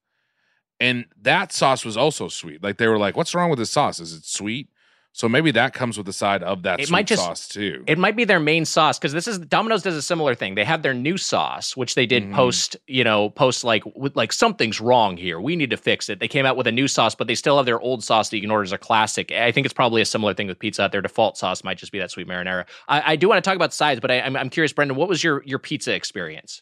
and 0.80 1.06
that 1.22 1.52
sauce 1.52 1.86
was 1.86 1.96
also 1.96 2.30
sweet. 2.30 2.64
Like 2.64 2.78
they 2.78 2.88
were 2.88 2.98
like, 2.98 3.16
"What's 3.16 3.36
wrong 3.36 3.52
with 3.52 3.60
this 3.60 3.70
sauce? 3.70 4.00
Is 4.00 4.14
it 4.14 4.26
sweet?" 4.26 4.70
So 5.18 5.28
maybe 5.28 5.50
that 5.50 5.74
comes 5.74 5.98
with 5.98 6.06
the 6.06 6.14
side 6.14 6.44
of 6.44 6.62
that 6.62 6.80
It 6.80 6.86
sweet 6.86 6.92
might 6.92 7.08
just- 7.08 7.24
sauce 7.24 7.48
too. 7.48 7.84
It 7.88 7.98
might 7.98 8.16
be 8.16 8.24
their 8.24 8.40
main 8.40 8.66
sauce 8.66 9.00
because 9.00 9.14
this 9.14 9.28
is 9.28 9.40
Domino's 9.40 9.82
does 9.82 9.96
a 9.96 10.02
similar 10.04 10.36
thing. 10.36 10.54
They 10.54 10.64
have 10.64 10.84
their 10.84 10.94
new 10.94 11.18
sauce, 11.18 11.76
which 11.76 11.96
they 11.96 12.06
did 12.06 12.26
Mhm. 12.26 12.34
post, 12.36 12.78
you 12.86 13.04
know, 13.04 13.32
post 13.32 13.64
like 13.64 13.82
with, 13.96 14.16
like 14.16 14.32
something's 14.32 14.80
wrong 14.80 15.18
here. 15.18 15.42
We 15.42 15.56
need 15.56 15.72
to 15.72 15.78
fix 15.78 16.08
it. 16.08 16.20
They 16.20 16.28
came 16.28 16.46
out 16.46 16.56
with 16.56 16.68
a 16.68 16.72
new 16.72 16.88
sauce, 16.88 17.16
but 17.16 17.26
they 17.26 17.34
still 17.34 17.58
have 17.58 17.66
their 17.66 17.80
old 17.80 18.04
sauce 18.04 18.30
that 18.30 18.36
you 18.38 18.42
can 18.44 18.52
order 18.52 18.64
as 18.64 18.72
a 18.72 18.78
classic. 18.78 19.32
I 19.32 19.52
think 19.52 19.66
it's 19.66 19.74
probably 19.74 20.04
a 20.04 20.06
similar 20.06 20.36
thing 20.36 20.46
with 20.46 20.60
Pizza 20.60 20.84
Hut. 20.84 20.92
Their 20.92 21.02
default 21.02 21.36
sauce 21.36 21.64
might 21.64 21.80
just 21.80 21.92
be 21.92 21.98
that 21.98 22.12
sweet 22.12 22.28
marinara. 22.28 22.66
I, 22.88 23.14
I 23.14 23.16
do 23.16 23.28
want 23.28 23.44
to 23.44 23.50
talk 23.50 23.56
about 23.56 23.74
sides, 23.74 24.00
but 24.00 24.12
I, 24.12 24.22
I'm 24.22 24.36
I'm 24.38 24.52
curious, 24.52 24.72
Brendan, 24.72 24.98
what 24.98 25.10
was 25.10 25.24
your 25.24 25.42
your 25.48 25.58
pizza 25.58 25.96
experience? 25.96 26.62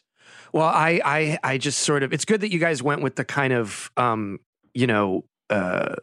Well, 0.54 0.64
I, 0.64 0.98
I, 1.04 1.38
I 1.44 1.58
just 1.58 1.80
sort 1.80 2.02
of. 2.02 2.14
It's 2.14 2.24
good 2.24 2.40
that 2.40 2.50
you 2.50 2.58
guys 2.58 2.82
went 2.82 3.02
with 3.02 3.16
the 3.16 3.24
kind 3.26 3.52
of, 3.52 3.90
um, 3.98 4.38
you 4.72 4.86
know, 4.86 5.24
uh, 5.50 5.96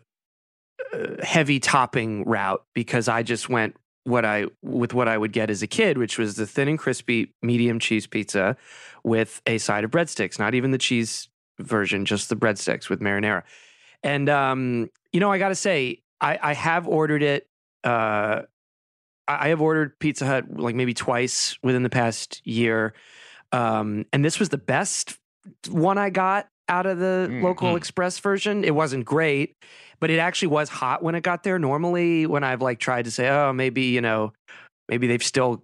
heavy 1.22 1.60
topping 1.60 2.24
route 2.26 2.64
because 2.74 3.08
I 3.08 3.24
just 3.24 3.50
went 3.50 3.76
what 4.04 4.26
I 4.26 4.48
with 4.62 4.94
what 4.94 5.08
I 5.08 5.18
would 5.18 5.32
get 5.32 5.50
as 5.50 5.62
a 5.62 5.68
kid, 5.68 5.98
which 5.98 6.18
was 6.18 6.36
the 6.36 6.46
thin 6.46 6.68
and 6.68 6.78
crispy 6.78 7.34
medium 7.42 7.80
cheese 7.80 8.06
pizza 8.08 8.58
with 9.04 9.42
a 9.46 9.58
side 9.58 9.84
of 9.84 9.92
breadsticks. 9.92 10.40
Not 10.40 10.54
even 10.54 10.72
the 10.72 10.78
cheese 10.78 11.30
version, 11.60 12.06
just 12.06 12.30
the 12.30 12.36
breadsticks 12.36 12.90
with 12.90 13.00
marinara. 13.00 13.44
And 14.04 14.30
um, 14.30 14.90
you 15.12 15.20
know, 15.20 15.32
I 15.32 15.38
got 15.38 15.50
to 15.50 15.56
say, 15.56 16.02
I, 16.20 16.40
I 16.42 16.54
have 16.54 16.88
ordered 16.88 17.24
it. 17.24 17.48
Uh, 17.84 18.44
I 19.28 19.50
have 19.50 19.62
ordered 19.62 19.98
Pizza 20.00 20.26
Hut 20.26 20.46
like 20.58 20.76
maybe 20.76 20.94
twice 20.94 21.58
within 21.64 21.84
the 21.84 21.90
past 21.90 22.46
year. 22.46 22.94
Um, 23.54 24.06
and 24.12 24.26
this 24.26 24.40
was 24.40 24.50
the 24.50 24.58
best 24.58 25.18
one 25.70 25.98
I 25.98 26.10
got 26.10 26.50
out 26.70 26.86
of 26.86 26.99
the 26.99 27.28
Mm, 27.30 27.43
local 27.43 27.74
mm. 27.74 27.78
express 27.78 28.20
version. 28.20 28.64
It 28.64 28.76
wasn't 28.76 29.05
great, 29.05 29.55
but 29.99 30.09
it 30.09 30.20
actually 30.20 30.49
was 30.49 30.70
hot 30.70 31.03
when 31.03 31.16
it 31.16 31.22
got 31.22 31.43
there. 31.43 31.59
Normally, 31.59 32.26
when 32.26 32.43
I've 32.43 32.61
like 32.61 32.80
tried 32.80 33.05
to 33.05 33.11
say, 33.11 33.30
oh, 33.30 33.53
maybe, 33.53 33.84
you 33.84 34.01
know, 34.01 34.34
maybe 34.89 35.07
they've 35.07 35.24
still, 35.24 35.64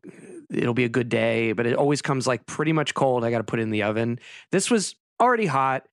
it'll 0.49 0.73
be 0.73 0.85
a 0.85 0.89
good 0.89 1.09
day, 1.09 1.53
but 1.53 1.65
it 1.65 1.75
always 1.75 2.01
comes 2.01 2.27
like 2.27 2.45
pretty 2.45 2.73
much 2.73 2.93
cold. 2.93 3.23
I 3.23 3.31
got 3.31 3.39
to 3.39 3.43
put 3.43 3.59
it 3.59 3.63
in 3.63 3.71
the 3.71 3.83
oven. 3.83 4.19
This 4.51 4.69
was 4.69 4.95
already 5.21 5.45
hot. 5.45 5.85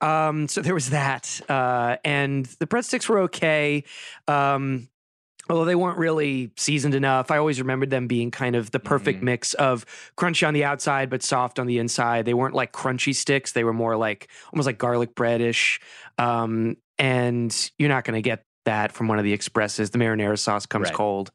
Um, 0.00 0.46
so 0.46 0.60
there 0.62 0.74
was 0.74 0.90
that. 0.90 1.40
Uh, 1.48 1.96
and 2.04 2.46
the 2.60 2.66
breadsticks 2.66 3.08
were 3.08 3.20
okay. 3.20 3.84
Um, 4.28 4.88
although 5.48 5.64
they 5.64 5.74
weren't 5.74 5.98
really 5.98 6.50
seasoned 6.56 6.94
enough. 6.94 7.30
I 7.30 7.38
always 7.38 7.60
remembered 7.60 7.90
them 7.90 8.06
being 8.06 8.30
kind 8.30 8.54
of 8.56 8.70
the 8.70 8.80
perfect 8.80 9.20
Mhm. 9.20 9.24
mix 9.24 9.54
of 9.54 9.84
crunchy 10.16 10.46
on 10.46 10.54
the 10.54 10.64
outside 10.64 11.10
but 11.10 11.22
soft 11.22 11.58
on 11.58 11.66
the 11.66 11.78
inside. 11.78 12.24
They 12.24 12.34
weren't 12.34 12.54
like 12.54 12.72
crunchy 12.72 13.14
sticks. 13.14 13.52
They 13.52 13.64
were 13.64 13.72
more 13.72 13.96
like 13.96 14.28
almost 14.52 14.66
like 14.66 14.78
garlic 14.78 15.14
breadish. 15.14 15.80
Um, 16.18 16.76
and 16.98 17.70
you're 17.78 17.88
not 17.88 18.04
going 18.04 18.16
to 18.16 18.22
get 18.22 18.44
that 18.64 18.92
from 18.92 19.08
one 19.08 19.18
of 19.18 19.24
the 19.24 19.32
expresses. 19.32 19.90
The 19.90 19.98
marinara 19.98 20.38
sauce 20.38 20.66
comes 20.66 20.88
Right. 20.88 20.94
cold. 20.94 21.30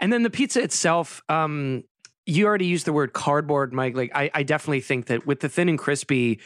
And 0.00 0.12
then 0.12 0.22
the 0.22 0.30
pizza 0.30 0.62
itself, 0.62 1.22
um, 1.28 1.84
you 2.26 2.46
already 2.46 2.66
used 2.66 2.86
the 2.86 2.92
word 2.92 3.12
cardboard, 3.12 3.72
Mike. 3.72 3.96
Like 3.96 4.10
I, 4.14 4.30
I 4.34 4.42
definitely 4.42 4.80
think 4.80 5.06
that 5.06 5.26
with 5.26 5.40
the 5.40 5.48
thin 5.48 5.68
and 5.68 5.78
crispy, 5.78 6.40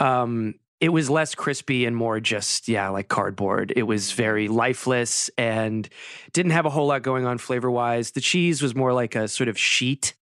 um, 0.00 0.54
it 0.82 0.88
was 0.90 1.08
less 1.08 1.34
crispy 1.34 1.86
and 1.86 1.96
more 1.96 2.18
just 2.20 2.68
yeah, 2.68 2.88
like 2.90 3.08
cardboard. 3.08 3.72
It 3.76 3.84
was 3.84 4.12
very 4.12 4.48
lifeless 4.48 5.30
and 5.38 5.88
didn't 6.32 6.52
have 6.52 6.66
a 6.66 6.70
whole 6.70 6.88
lot 6.88 7.02
going 7.02 7.24
on 7.24 7.38
flavor 7.38 7.70
wise. 7.70 8.10
The 8.10 8.20
cheese 8.20 8.60
was 8.60 8.74
more 8.74 8.92
like 8.92 9.14
a 9.14 9.28
sort 9.28 9.48
of 9.48 9.56
sheet 9.56 10.14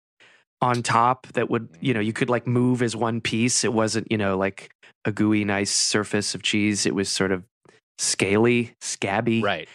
on 0.61 0.83
top 0.83 1.25
that 1.27 1.49
would 1.49 1.69
you 1.79 1.93
know 1.93 2.01
you 2.01 2.11
could 2.11 2.29
like 2.29 2.45
move 2.45 2.83
as 2.83 2.95
one 2.95 3.21
piece. 3.21 3.63
It 3.63 3.73
wasn't 3.73 4.11
you 4.11 4.17
know 4.17 4.37
like 4.37 4.69
a 5.05 5.11
gooey 5.13 5.45
nice 5.45 5.71
surface 5.71 6.35
of 6.35 6.43
cheese. 6.43 6.85
It 6.85 6.93
was 6.93 7.07
sort 7.09 7.31
of 7.31 7.43
scaly, 7.97 8.75
scabby 8.81 9.41
Right. 9.41 9.69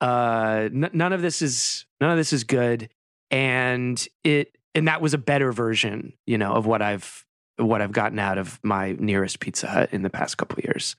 uh 0.00 0.68
n- 0.72 0.90
none 0.92 1.12
of 1.12 1.20
this 1.20 1.42
is 1.42 1.84
none 2.00 2.10
of 2.12 2.16
this 2.16 2.32
is 2.32 2.44
good 2.44 2.88
and 3.30 4.06
it 4.24 4.56
and 4.74 4.86
that 4.88 5.00
was 5.00 5.14
a 5.14 5.18
better 5.18 5.52
version 5.52 6.12
you 6.26 6.38
know 6.38 6.52
of 6.52 6.66
what 6.66 6.82
i've 6.82 7.24
what 7.58 7.82
i've 7.82 7.92
gotten 7.92 8.18
out 8.18 8.38
of 8.38 8.58
my 8.62 8.96
nearest 8.98 9.40
pizza 9.40 9.66
hut 9.66 9.88
in 9.92 10.02
the 10.02 10.10
past 10.10 10.36
couple 10.38 10.58
of 10.58 10.64
years 10.64 10.96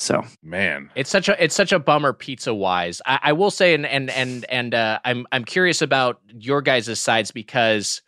so 0.00 0.24
Man, 0.44 0.90
It's 0.94 1.10
such 1.10 1.28
a 1.28 1.42
it's 1.42 1.56
such 1.56 1.72
a 1.72 1.78
bummer 1.80 2.12
pizza 2.12 2.54
wise. 2.54 3.02
I, 3.04 3.18
I 3.24 3.32
will 3.32 3.50
say 3.50 3.74
and 3.74 3.84
and 3.84 4.10
and 4.10 4.44
and 4.48 4.72
uh, 4.72 5.00
I'm 5.04 5.26
I'm 5.32 5.44
curious 5.44 5.82
about 5.82 6.20
your 6.32 6.62
guys' 6.62 7.00
sides 7.00 7.32
because 7.32 8.00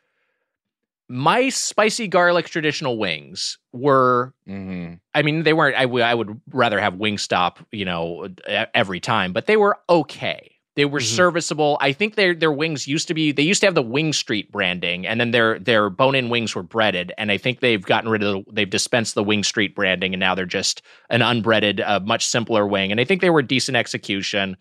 my 1.09 1.49
spicy 1.49 2.07
garlic 2.07 2.49
traditional 2.49 2.97
wings 2.97 3.59
were 3.73 4.33
hmm 4.47 4.95
I 5.13 5.23
mean 5.23 5.43
they 5.43 5.53
weren't 5.53 5.77
I 5.77 5.85
would 5.85 6.03
I 6.03 6.15
would 6.15 6.41
rather 6.53 6.79
have 6.79 6.95
Wingstop 6.95 7.57
you 7.73 7.85
know 7.85 8.29
every 8.47 9.01
time 9.01 9.33
but 9.33 9.47
they 9.47 9.57
were 9.57 9.77
okay. 9.89 10.53
They 10.81 10.87
were 10.87 11.01
Mhm. 11.01 11.15
serviceable. 11.15 11.77
I 11.83 11.93
think 11.93 12.15
their 12.15 12.35
their 12.35 12.51
wings 12.51 12.89
used 12.89 13.07
to 13.09 13.13
be 13.13 13.33
they 13.33 13.43
used 13.43 13.61
to 13.61 13.67
have 13.67 13.75
the 13.75 13.83
Wing 13.83 14.15
Street 14.15 14.51
branding 14.51 15.07
and 15.07 15.21
then 15.21 15.31
their 15.31 15.59
their 15.59 15.91
bone-in 15.91 16.31
wings 16.31 16.55
were 16.55 16.63
breaded 16.63 17.13
and 17.19 17.31
I 17.31 17.37
think 17.37 17.61
they've 17.61 17.85
gotten 17.85 18.09
rid 18.09 18.23
of 18.23 18.47
the, 18.47 18.51
they've 18.51 18.71
dispensed 18.71 19.15
the 19.15 19.23
Wing 19.23 19.43
Street 19.43 19.75
branding 19.75 20.15
and 20.15 20.21
now 20.21 20.35
they're 20.35 20.47
just 20.47 20.81
an 21.11 21.21
unbreaded 21.21 21.83
uh, 21.83 22.01
much 22.03 22.25
simpler 22.25 22.67
wing 22.67 22.91
and 22.91 22.99
I 22.99 23.05
think 23.05 23.21
they 23.21 23.29
were 23.29 23.43
decent 23.43 23.77
execution. 23.77 24.57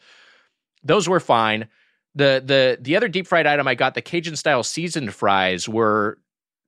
Those 0.83 1.07
were 1.07 1.21
fine. 1.21 1.69
The 2.15 2.43
the 2.45 2.77
the 2.81 2.97
other 2.97 3.07
deep 3.07 3.25
fried 3.25 3.47
item 3.47 3.65
I 3.65 3.75
got 3.75 3.93
the 3.93 4.01
Cajun 4.01 4.35
style 4.35 4.63
seasoned 4.63 5.13
fries 5.13 5.69
were 5.69 6.17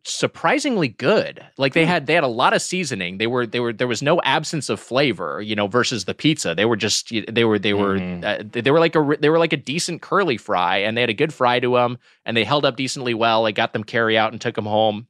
surprisingly 0.03 0.87
good. 0.87 1.45
Like 1.57 1.73
they 1.73 1.85
had 1.85 2.05
they 2.07 2.13
had 2.13 2.23
a 2.23 2.27
lot 2.27 2.53
of 2.53 2.61
seasoning. 2.61 3.17
They 3.17 3.27
were 3.27 3.45
they 3.45 3.59
were 3.59 3.73
there 3.73 3.87
was 3.87 4.01
no 4.01 4.21
absence 4.23 4.69
of 4.69 4.79
flavor, 4.79 5.41
you 5.41 5.55
know, 5.55 5.67
versus 5.67 6.05
the 6.05 6.13
pizza. 6.13 6.55
They 6.55 6.65
were 6.65 6.75
just 6.75 7.11
they 7.29 7.43
were 7.43 7.59
they 7.59 7.73
were 7.73 7.97
Mhm. 7.99 8.23
uh, 8.23 8.43
they 8.61 8.71
were 8.71 8.79
like 8.79 8.95
a 8.95 9.17
they 9.19 9.29
were 9.29 9.39
like 9.39 9.53
a 9.53 9.57
decent 9.57 10.01
curly 10.01 10.37
fry, 10.37 10.77
and 10.77 10.95
they 10.97 11.01
had 11.01 11.09
a 11.09 11.13
good 11.13 11.33
fry 11.33 11.59
to 11.59 11.73
them, 11.75 11.97
and 12.25 12.35
they 12.35 12.43
held 12.43 12.65
up 12.65 12.75
decently 12.77 13.13
well. 13.13 13.45
I 13.45 13.51
got 13.51 13.73
them 13.73 13.83
carry 13.83 14.17
out 14.17 14.31
and 14.31 14.41
took 14.41 14.55
them 14.55 14.65
home. 14.65 15.07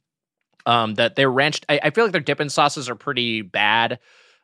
Um, 0.64 0.94
that 0.94 1.16
their 1.16 1.28
ranch, 1.30 1.60
I, 1.68 1.80
I 1.82 1.90
feel 1.90 2.04
like 2.04 2.12
their 2.12 2.20
dipping 2.20 2.48
sauces 2.48 2.88
are 2.88 2.94
pretty 2.94 3.42
bad. 3.42 3.98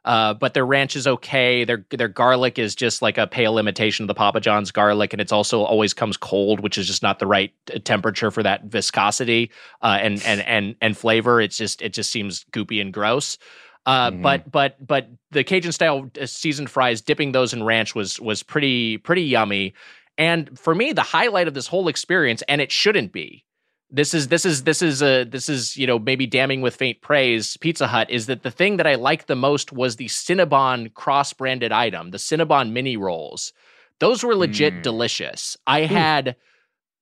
Uh, 0.09 0.33
but 0.33 0.55
their 0.55 0.65
ranch 0.65 0.97
is 0.97 1.07
okay. 1.07 1.65
Their 1.65 1.85
their 1.91 2.09
garlic 2.09 2.59
is 2.59 2.75
just 2.75 3.03
like 3.03 3.19
a 3.19 3.27
pale 3.27 3.59
imitation 3.59 4.05
of 4.05 4.09
the 4.09 4.15
Papa 4.15 4.41
John's 4.41 4.71
garlic, 4.71 5.13
and 5.13 5.21
it's 5.21 5.33
also 5.33 5.63
always 5.63 5.93
comes 5.93 6.17
cold, 6.17 6.61
which 6.61 6.79
is 6.79 6.87
just 6.87 7.03
not 7.03 7.19
the 7.19 7.27
right 7.27 7.53
uh, 7.75 7.79
temperature 7.85 8.31
for 8.31 8.43
that 8.43 8.65
viscosity 8.65 9.51
uh, 9.83 9.99
and 10.01 10.23
and 10.25 10.41
and 10.41 10.77
and 10.81 10.97
flavor. 10.97 11.43
It's 11.43 11.59
just 11.59 11.83
it 11.83 11.93
just 11.93 12.11
seems 12.11 12.45
goopy 12.53 12.81
and 12.81 12.91
gross. 12.91 13.37
Uh, 13.85 14.11
Mhm. 14.11 14.23
But 14.23 14.51
but 14.51 14.87
but 14.87 15.09
the 15.31 15.45
Cajun 15.45 15.73
style 15.73 16.11
uh, 16.19 16.25
seasoned 16.25 16.71
fries, 16.71 17.03
dipping 17.03 17.33
those 17.33 17.53
in 17.53 17.63
ranch 17.63 17.95
was 17.95 18.19
was 18.19 18.43
pretty 18.43 18.97
pretty 18.97 19.23
yummy. 19.23 19.75
And 20.17 20.59
for 20.59 20.75
me, 20.75 20.95
the 20.95 21.03
highlight 21.03 21.49
of 21.49 21.55
this 21.55 21.67
whole 21.67 21.87
experience, 21.87 22.43
and 22.49 22.61
it 22.61 22.73
shouldn't 22.73 23.13
be, 23.13 23.45
this 23.91 24.13
is 24.13 24.29
this 24.29 24.45
is 24.45 24.65
this 24.65 24.83
is 24.83 25.03
a 25.03 25.25
this 25.25 25.49
is 25.49 25.77
you 25.77 25.87
know 25.87 25.99
maybe 25.99 26.27
damning 26.27 26.61
with 26.61 26.77
faint 26.77 27.01
praise 27.01 27.57
pizza 27.57 27.87
hut 27.87 28.11
is 28.11 28.27
that 28.27 28.43
the 28.43 28.51
thing 28.51 28.77
that 28.77 28.87
i 28.87 28.95
liked 28.95 29.27
the 29.29 29.35
most 29.37 29.73
was 29.73 29.97
the 29.97 30.07
cinnabon 30.07 30.93
cross 30.95 31.33
branded 31.33 31.73
item 31.73 32.11
the 32.11 32.19
cinnabon 32.19 32.73
mini 32.73 32.97
rolls. 32.97 33.53
Those 34.01 34.23
were 34.23 34.37
legit 34.37 34.75
Mm. 34.75 34.83
delicious. 34.83 35.57
I 35.67 35.81
had 35.81 36.29
uh, 36.29 36.33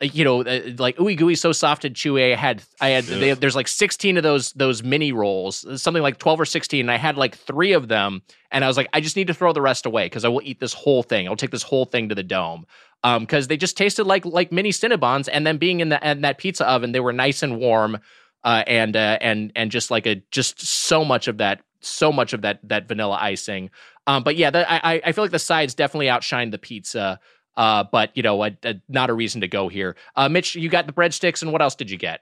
you 0.00 0.24
know 0.24 0.42
uh, 0.42 0.60
like 0.78 0.96
ooey 0.98 1.16
gooey 1.16 1.34
so 1.34 1.52
soft 1.52 1.84
and 1.84 1.94
chewy. 1.96 2.32
I 2.32 2.36
had 2.36 2.62
i 2.80 2.88
had 2.88 3.04
they, 3.04 3.32
there's 3.32 3.56
like 3.56 3.68
16 3.68 4.18
of 4.18 4.22
those 4.22 4.52
those 4.52 4.82
mini 4.82 5.12
rolls 5.12 5.64
something 5.80 6.02
like 6.02 6.18
12 6.18 6.40
or 6.40 6.44
16 6.44 6.80
and 6.80 6.90
i 6.90 6.96
had 6.96 7.16
like 7.16 7.34
three 7.34 7.72
of 7.72 7.88
them 7.88 8.22
and 8.50 8.64
i 8.64 8.68
was 8.68 8.76
like 8.76 8.88
i 8.92 9.00
just 9.00 9.16
need 9.16 9.26
to 9.28 9.34
throw 9.34 9.52
the 9.52 9.62
rest 9.62 9.86
away 9.86 10.04
because 10.06 10.24
i 10.24 10.28
will 10.28 10.42
eat 10.44 10.60
this 10.60 10.74
whole 10.74 11.02
thing. 11.02 11.26
I'll 11.26 11.36
take 11.36 11.50
this 11.50 11.62
whole 11.62 11.86
thing 11.86 12.08
to 12.10 12.14
the 12.14 12.22
dome. 12.22 12.66
Um 13.04 13.22
because 13.22 13.48
they 13.48 13.56
just 13.56 13.76
tasted 13.76 14.04
like 14.04 14.24
like 14.26 14.52
mini 14.52 14.70
cinnabons 14.70 15.28
and 15.32 15.46
then 15.46 15.56
being 15.56 15.80
in 15.80 15.88
the 15.88 16.10
in 16.10 16.20
that 16.22 16.38
pizza 16.38 16.68
oven 16.68 16.92
they 16.92 17.00
were 17.00 17.12
nice 17.12 17.42
and 17.42 17.58
warm 17.58 17.98
uh 18.44 18.64
and 18.66 18.96
uh 18.96 19.18
and 19.22 19.50
and 19.56 19.70
just 19.70 19.90
like 19.90 20.06
a 20.06 20.16
just 20.30 20.60
so 20.60 21.04
much 21.04 21.26
of 21.26 21.38
that 21.38 21.62
so 21.80 22.12
much 22.12 22.32
of 22.32 22.42
that 22.42 22.60
that 22.64 22.86
vanilla 22.86 23.16
icing. 23.20 23.70
Um 24.06 24.22
but 24.22 24.36
yeah 24.36 24.50
the, 24.50 24.70
i 24.70 25.00
i 25.04 25.12
feel 25.12 25.24
like 25.24 25.30
the 25.30 25.38
sides 25.38 25.74
definitely 25.74 26.10
outshine 26.10 26.50
the 26.50 26.58
pizza 26.58 27.18
uh 27.56 27.84
but 27.90 28.10
you 28.14 28.22
know 28.22 28.42
a, 28.44 28.56
a, 28.64 28.74
not 28.88 29.10
a 29.10 29.14
reason 29.14 29.40
to 29.40 29.48
go 29.48 29.68
here 29.68 29.96
uh 30.16 30.28
mitch 30.28 30.54
you 30.54 30.68
got 30.68 30.86
the 30.86 30.92
breadsticks 30.92 31.42
and 31.42 31.52
what 31.52 31.62
else 31.62 31.74
did 31.74 31.90
you 31.90 31.96
get 31.98 32.20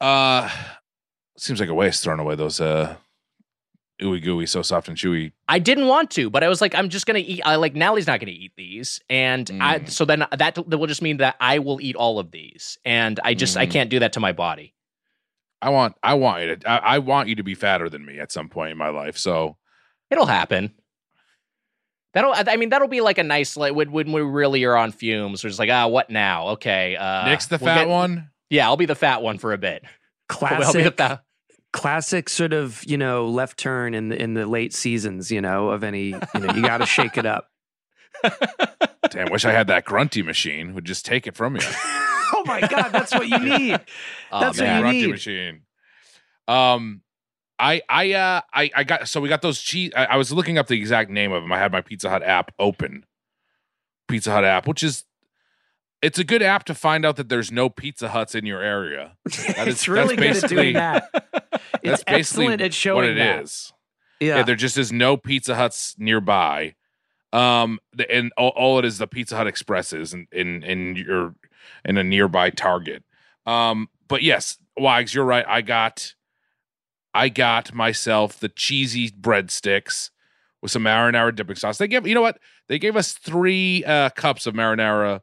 Uh, 0.00 0.50
seems 1.38 1.60
like 1.60 1.68
a 1.68 1.74
waste 1.74 2.02
throwing 2.02 2.20
away 2.20 2.34
those 2.34 2.60
uh, 2.60 2.96
ooey 4.02 4.22
gooey, 4.22 4.46
so 4.46 4.60
soft 4.62 4.88
and 4.88 4.96
chewy. 4.96 5.32
I 5.48 5.58
didn't 5.58 5.86
want 5.86 6.10
to, 6.12 6.28
but 6.30 6.42
I 6.42 6.48
was 6.48 6.60
like, 6.60 6.74
I'm 6.74 6.88
just 6.88 7.06
gonna 7.06 7.20
eat. 7.20 7.40
I 7.44 7.56
like 7.56 7.74
Natalie's 7.74 8.06
not 8.06 8.20
gonna 8.20 8.32
eat 8.32 8.52
these, 8.56 9.00
and 9.08 9.48
I 9.60 9.78
Mm. 9.78 9.88
so 9.90 10.04
then 10.04 10.20
that 10.36 10.54
that 10.56 10.78
will 10.78 10.86
just 10.88 11.02
mean 11.02 11.18
that 11.18 11.36
I 11.40 11.58
will 11.60 11.80
eat 11.80 11.96
all 11.96 12.18
of 12.18 12.30
these, 12.32 12.76
and 12.84 13.18
I 13.24 13.34
just 13.34 13.56
I 13.56 13.66
Mm. 13.66 13.70
can't 13.70 13.90
do 13.90 13.98
that 14.00 14.12
to 14.14 14.20
my 14.20 14.32
body. 14.32 14.74
I 15.62 15.70
want, 15.70 15.96
I 16.02 16.12
want 16.14 16.42
you 16.42 16.56
to, 16.56 16.68
I, 16.68 16.76
I 16.76 16.98
want 16.98 17.28
you 17.30 17.36
to 17.36 17.42
be 17.42 17.54
fatter 17.54 17.88
than 17.88 18.04
me 18.04 18.18
at 18.18 18.30
some 18.30 18.50
point 18.50 18.72
in 18.72 18.76
my 18.76 18.90
life. 18.90 19.16
So 19.16 19.56
It'll 20.10 20.26
happen. 20.26 20.74
That'll 22.14 22.32
I 22.32 22.44
I 22.46 22.56
mean 22.56 22.68
that'll 22.70 22.88
be 22.88 23.00
like 23.00 23.18
a 23.18 23.22
nice 23.24 23.56
like 23.56 23.74
when 23.74 23.90
when 23.92 24.12
we 24.12 24.20
really 24.22 24.64
are 24.64 24.76
on 24.76 24.92
fumes. 24.92 25.42
We're 25.44 25.50
just 25.50 25.58
like 25.58 25.70
ah 25.70 25.86
what 25.88 26.10
now? 26.10 26.48
Okay, 26.50 26.96
uh, 26.96 27.28
Nick's 27.28 27.46
the 27.46 27.58
we'll 27.58 27.66
fat 27.66 27.80
get- 27.84 27.88
one. 27.88 28.30
Yeah, 28.50 28.66
I'll 28.68 28.76
be 28.76 28.86
the 28.86 28.94
fat 28.94 29.20
one 29.22 29.38
for 29.38 29.52
a 29.52 29.58
bit. 29.58 29.82
I'll 30.30 30.38
be 30.72 30.82
the 30.82 30.92
Classic, 30.92 30.96
fat. 30.96 31.24
classic 31.72 32.28
sort 32.28 32.52
of 32.52 32.82
you 32.86 32.96
know 32.96 33.26
left 33.28 33.58
turn 33.58 33.94
in 33.94 34.08
the 34.10 34.20
in 34.22 34.34
the 34.34 34.46
late 34.46 34.72
seasons. 34.72 35.30
You 35.32 35.40
know 35.40 35.70
of 35.70 35.82
any 35.84 36.08
you 36.08 36.40
know 36.40 36.54
you 36.54 36.62
got 36.62 36.78
to 36.78 36.86
shake 36.86 37.18
it 37.18 37.26
up. 37.26 37.50
Damn, 39.10 39.30
wish 39.30 39.44
I 39.44 39.52
had 39.52 39.66
that 39.66 39.84
grunty 39.84 40.22
machine. 40.22 40.74
Would 40.74 40.84
just 40.84 41.04
take 41.04 41.26
it 41.26 41.36
from 41.36 41.56
you. 41.56 41.62
oh 41.66 42.42
my 42.46 42.60
god, 42.60 42.88
that's 42.90 43.12
what 43.12 43.28
you 43.28 43.38
need. 43.38 43.80
Oh, 44.32 44.40
That's 44.40 44.58
what 44.58 44.64
man. 44.64 44.76
you 44.76 44.82
grunty 44.82 45.00
need. 45.02 45.10
machine. 45.10 45.60
Um, 46.48 47.02
I 47.64 47.80
I 47.88 48.12
uh 48.12 48.40
I 48.52 48.70
I 48.76 48.84
got 48.84 49.08
so 49.08 49.20
we 49.20 49.28
got 49.28 49.40
those 49.42 49.60
cheese. 49.60 49.90
I, 49.96 50.04
I 50.04 50.16
was 50.16 50.30
looking 50.32 50.58
up 50.58 50.66
the 50.66 50.76
exact 50.76 51.08
name 51.10 51.32
of 51.32 51.42
them. 51.42 51.50
I 51.52 51.58
had 51.58 51.72
my 51.72 51.80
Pizza 51.80 52.10
Hut 52.10 52.22
app 52.22 52.52
open. 52.58 53.04
Pizza 54.08 54.30
Hut 54.32 54.44
app, 54.44 54.68
which 54.68 54.82
is 54.82 55.04
it's 56.02 56.18
a 56.18 56.24
good 56.24 56.42
app 56.42 56.64
to 56.64 56.74
find 56.74 57.06
out 57.06 57.16
that 57.16 57.30
there's 57.30 57.50
no 57.50 57.70
Pizza 57.70 58.10
Huts 58.10 58.34
in 58.34 58.44
your 58.44 58.60
area. 58.60 59.16
That 59.56 59.66
is- 59.68 59.74
it's 59.76 59.88
really 59.88 60.16
that's 60.16 60.40
good 60.42 60.44
at 60.44 60.50
doing 60.50 60.74
that. 60.74 61.04
It's 61.82 62.02
basically 62.04 62.44
excellent 62.46 62.60
at 62.62 62.72
showing 62.74 62.96
what 62.96 63.04
it 63.10 63.14
that. 63.18 63.42
is. 63.42 63.72
Yeah. 64.20 64.36
Yeah. 64.36 64.42
there 64.44 64.56
just 64.56 64.78
is 64.78 64.90
no 64.92 65.16
Pizza 65.18 65.54
Huts 65.54 65.94
nearby. 65.98 66.74
Um, 67.32 67.78
the- 67.94 68.10
and 68.10 68.32
all, 68.38 68.50
all 68.50 68.78
it 68.78 68.84
is 68.86 68.96
the 68.98 69.06
Pizza 69.06 69.36
Hut 69.36 69.46
Expresses 69.46 70.12
in 70.14 70.26
in 70.32 70.62
in 70.62 70.96
your 70.96 71.34
in 71.84 71.96
a 71.98 72.04
nearby 72.04 72.50
Target. 72.50 73.02
Um, 73.46 73.88
but 74.08 74.22
yes, 74.22 74.58
Wags, 74.78 75.14
you're 75.14 75.24
right. 75.26 75.44
I 75.48 75.60
got 75.62 76.14
I 77.14 77.28
got 77.28 77.72
myself 77.72 78.38
the 78.40 78.48
cheesy 78.48 79.10
breadsticks 79.10 80.10
with 80.60 80.72
some 80.72 80.82
marinara 80.84 81.34
dipping 81.34 81.56
sauce. 81.56 81.78
They 81.78 81.88
gave 81.88 82.06
you 82.06 82.14
know 82.14 82.22
what? 82.22 82.38
They 82.68 82.78
gave 82.78 82.96
us 82.96 83.12
three 83.12 83.84
uh, 83.84 84.10
cups 84.10 84.46
of 84.46 84.54
marinara. 84.54 85.20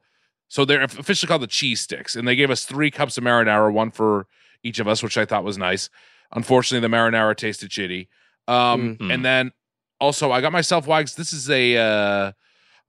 So 0.47 0.65
they're 0.65 0.81
officially 0.83 1.27
called 1.27 1.41
the 1.41 1.47
cheese 1.47 1.79
sticks, 1.81 2.15
and 2.15 2.27
they 2.27 2.35
gave 2.35 2.51
us 2.51 2.65
three 2.65 2.91
cups 2.91 3.17
of 3.17 3.23
marinara, 3.23 3.71
one 3.71 3.89
for 3.91 4.27
each 4.63 4.79
of 4.79 4.87
us, 4.87 5.01
which 5.01 5.17
I 5.17 5.25
thought 5.25 5.43
was 5.43 5.57
nice. 5.57 5.89
Unfortunately, 6.33 6.85
the 6.87 6.93
marinara 6.93 7.35
tasted 7.35 7.69
shitty. 7.71 8.07
Um, 8.47 8.97
Mhm. 8.97 9.13
And 9.13 9.25
then 9.25 9.51
also, 9.99 10.31
I 10.31 10.41
got 10.41 10.51
myself 10.51 10.87
wags. 10.87 11.15
This 11.15 11.31
is 11.31 11.49
a 11.49 11.77
uh, 11.77 12.31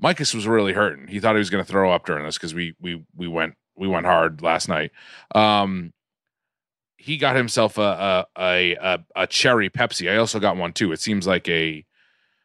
Micus 0.02 0.34
was 0.34 0.46
really 0.46 0.72
hurting. 0.72 1.06
He 1.08 1.20
thought 1.20 1.34
he 1.34 1.38
was 1.38 1.50
going 1.50 1.64
to 1.64 1.70
throw 1.70 1.92
up 1.92 2.04
during 2.06 2.24
this 2.24 2.36
because 2.36 2.52
we 2.54 2.74
we 2.80 3.02
we 3.14 3.28
went 3.28 3.54
we 3.76 3.86
went 3.88 4.06
hard 4.06 4.42
last 4.42 4.68
night. 4.68 4.90
Um, 5.34 5.92
he 7.02 7.16
got 7.16 7.36
himself 7.36 7.78
a 7.78 8.26
a, 8.38 8.74
a 8.76 8.98
a 9.16 9.26
cherry 9.26 9.68
Pepsi. 9.70 10.10
I 10.10 10.16
also 10.16 10.38
got 10.40 10.56
one 10.56 10.72
too. 10.72 10.92
It 10.92 11.00
seems 11.00 11.26
like 11.26 11.48
a 11.48 11.84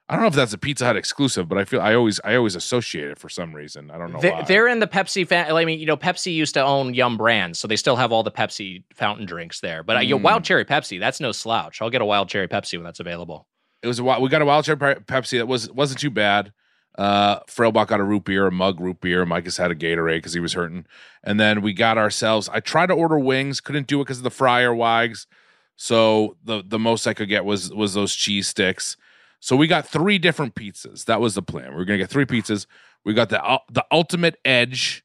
I 0.10 0.14
don't 0.14 0.22
know 0.22 0.28
if 0.30 0.36
that's 0.36 0.53
a 0.53 0.58
Pizza 0.58 0.86
Hut 0.86 0.95
exclusive, 0.95 1.49
but 1.49 1.58
I 1.58 1.66
feel 1.66 1.82
I 1.82 1.93
always 1.93 2.20
I 2.24 2.36
always 2.36 2.55
associate 2.55 3.10
it 3.10 3.20
for 3.20 3.28
some 3.30 3.53
reason. 3.53 3.91
I 3.91 3.97
don't 3.97 4.14
know 4.14 4.22
They- 4.22 4.32
why. 4.32 4.43
They're 4.43 4.68
in 4.70 4.80
the 4.80 4.88
Pepsi. 4.88 5.28
Fa- 5.28 5.53
I 5.53 5.66
mean, 5.66 5.80
you 5.80 5.86
know, 5.86 5.97
Pepsi 5.97 6.34
used 6.34 6.53
to 6.53 6.64
own 6.64 6.93
Yum 6.93 7.18
Brands, 7.18 7.60
so 7.60 7.68
they 7.68 7.76
still 7.76 7.97
have 7.97 8.12
all 8.14 8.24
the 8.24 8.32
Pepsi 8.32 8.84
fountain 8.93 9.26
drinks 9.26 9.60
there. 9.60 9.84
But 9.84 9.97
uh, 9.97 9.99
your 9.99 10.18
Mm. 10.20 10.24
wild 10.24 10.43
cherry 10.45 10.64
Pepsi, 10.66 10.97
that's 10.99 11.20
no 11.20 11.32
slouch. 11.34 11.82
I'll 11.82 11.89
get 11.89 12.01
a 12.01 12.05
wild 12.05 12.30
cherry 12.30 12.47
Pepsi 12.47 12.78
when 12.78 12.84
that's 12.86 12.99
available. 13.01 13.47
It 13.84 13.88
was 13.88 13.99
a 13.99 14.03
wild, 14.03 14.24
we 14.24 14.30
got 14.30 14.41
a 14.41 14.45
wild 14.45 14.64
cherry 14.66 14.78
Pepsi 14.78 15.38
that 15.39 15.47
was 15.47 15.70
wasn't 15.72 15.99
too 15.99 16.10
bad. 16.10 16.51
Uh, 16.98 17.41
Frailbot 17.41 17.88
got 17.88 18.00
a 18.00 18.04
root 18.04 18.24
beer, 18.26 18.48
a 18.48 18.52
mug 18.52 18.80
root 18.80 19.00
beer. 19.02 19.24
Micus 19.26 19.58
had 19.58 19.70
a 19.70 19.76
Gatorade 19.76 20.18
because 20.18 20.34
he 20.34 20.39
was 20.39 20.54
hurting, 20.54 20.86
and 21.24 21.39
then 21.39 21.62
we 21.62 21.72
got 21.74 21.98
ourselves. 21.98 22.50
I 22.50 22.60
tried 22.60 22.88
to 22.88 22.93
order 22.93 23.20
wings, 23.20 23.62
couldn't 23.62 23.86
do 23.88 24.00
it 24.02 24.06
because 24.06 24.18
of 24.18 24.24
the 24.24 24.32
fryer 24.32 24.74
wags. 24.74 25.28
So 25.76 26.38
the 26.43 26.64
the 26.66 26.80
most 26.80 27.06
I 27.06 27.14
could 27.14 27.30
get 27.30 27.45
was 27.45 27.72
was 27.72 27.93
those 27.93 28.16
cheese 28.16 28.48
sticks. 28.48 28.98
So 29.39 29.56
we 29.56 29.68
got 29.68 29.88
three 29.88 30.18
different 30.18 30.56
pizzas. 30.56 31.06
That 31.06 31.22
was 31.22 31.36
the 31.36 31.43
plan. 31.43 31.70
We 31.70 31.76
were 31.76 31.86
gonna 31.86 32.00
get 32.00 32.10
three 32.10 32.26
pizzas. 32.26 32.66
We 33.06 33.14
got 33.14 33.30
the 33.30 33.43
ul- 33.48 33.66
the 33.72 33.86
ultimate 33.91 34.39
edge, 34.43 35.04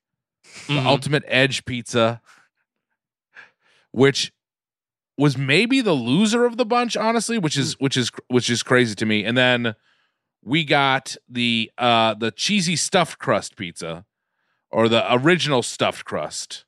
the 0.68 0.74
Mhm. 0.78 0.86
ultimate 0.86 1.24
edge 1.26 1.66
pizza, 1.66 2.22
which 3.90 4.32
was 5.18 5.36
maybe 5.36 5.82
the 5.82 5.92
loser 5.92 6.46
of 6.46 6.56
the 6.56 6.64
bunch, 6.64 6.96
honestly, 6.96 7.36
which 7.38 7.58
is 7.58 7.78
which 7.78 7.96
is 7.98 8.10
which 8.28 8.48
is 8.48 8.62
crazy 8.62 8.94
to 8.94 9.04
me. 9.04 9.24
And 9.24 9.36
then 9.36 9.74
we 10.44 10.64
got 10.64 11.16
the 11.28 11.70
uh 11.78 12.14
the 12.14 12.30
cheesy 12.30 12.76
stuffed 12.76 13.18
crust 13.18 13.56
pizza, 13.56 14.04
or 14.70 14.88
the 14.88 15.04
original 15.14 15.62
stuffed 15.62 16.04
crust. 16.04 16.64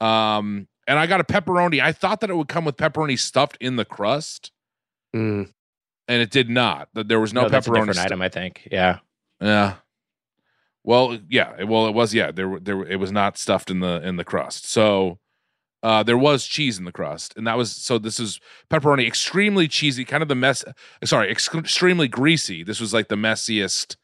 Um, 0.00 0.68
and 0.86 0.98
I 0.98 1.06
got 1.06 1.20
a 1.20 1.24
pepperoni. 1.24 1.80
I 1.80 1.92
thought 1.92 2.20
that 2.20 2.30
it 2.30 2.36
would 2.36 2.48
come 2.48 2.64
with 2.64 2.76
pepperoni 2.76 3.18
stuffed 3.18 3.56
in 3.60 3.76
the 3.76 3.84
crust, 3.84 4.50
Mm. 5.14 5.52
and 6.08 6.22
it 6.22 6.30
did 6.30 6.48
not. 6.50 6.88
That 6.94 7.06
there 7.08 7.20
was 7.20 7.32
no, 7.32 7.46
a 7.46 7.50
pepperoni. 7.50 7.96
item, 7.98 8.20
I 8.22 8.28
think. 8.28 8.66
Yeah. 8.70 8.98
yeah. 9.40 9.74
Well, 10.84 11.18
yeah. 11.28 11.62
Well, 11.62 11.86
it 11.86 11.94
was. 11.94 12.12
Yeah. 12.14 12.32
There, 12.32 12.58
there. 12.58 12.82
It 12.84 12.96
was 12.96 13.12
not 13.12 13.38
stuffed 13.38 13.70
in 13.70 13.78
the 13.80 14.00
in 14.02 14.16
the 14.16 14.24
crust. 14.24 14.68
So, 14.68 15.18
uh, 15.82 16.02
there 16.02 16.18
was 16.18 16.46
cheese 16.46 16.78
in 16.78 16.84
the 16.84 16.92
crust, 16.92 17.34
and 17.36 17.46
that 17.46 17.56
was 17.56 17.72
so. 17.72 17.98
This 17.98 18.20
is 18.20 18.40
pepperoni, 18.70 19.06
extremely 19.06 19.66
cheesy, 19.68 20.04
kind 20.04 20.22
of 20.22 20.28
the 20.28 20.34
mess. 20.34 20.64
Sorry, 21.04 21.28
ex- 21.30 21.52
extremely 21.54 22.08
greasy. 22.08 22.62
This 22.62 22.80
was 22.80 22.92
like 22.94 23.08
the 23.08 23.16
messiest 23.16 23.96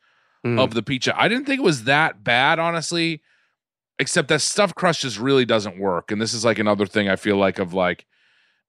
Mm. 0.47 0.61
of 0.63 0.73
the 0.73 0.85
pizza. 0.85 1.13
I 1.21 1.27
didn't 1.27 1.47
think 1.47 1.59
it 1.59 1.65
was 1.65 1.83
that 1.85 2.23
bad, 2.23 2.61
honestly. 2.61 3.23
Except 3.99 4.29
that 4.29 4.41
stuffed 4.41 4.77
crust 4.77 5.01
just 5.01 5.19
really 5.19 5.45
doesn't 5.45 5.81
work, 5.81 6.13
and 6.13 6.21
this 6.23 6.33
is 6.33 6.45
like 6.45 6.61
another 6.61 6.87
thing 6.87 7.09
I 7.09 7.17
feel 7.17 7.37
like 7.37 7.59
of 7.59 7.75
like, 7.75 8.07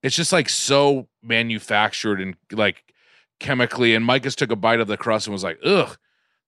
it's 0.01 0.16
just 0.16 0.32
like 0.34 0.49
so 0.49 1.07
manufactured 1.22 2.20
and 2.22 2.36
like 2.51 2.84
chemically. 3.39 3.93
And 3.93 4.03
Micah's 4.03 4.36
took 4.36 4.51
a 4.51 4.55
bite 4.55 4.80
of 4.80 4.88
the 4.88 4.97
crust 4.97 5.28
and 5.28 5.32
was 5.34 5.43
like, 5.43 5.60
ugh 5.64 5.97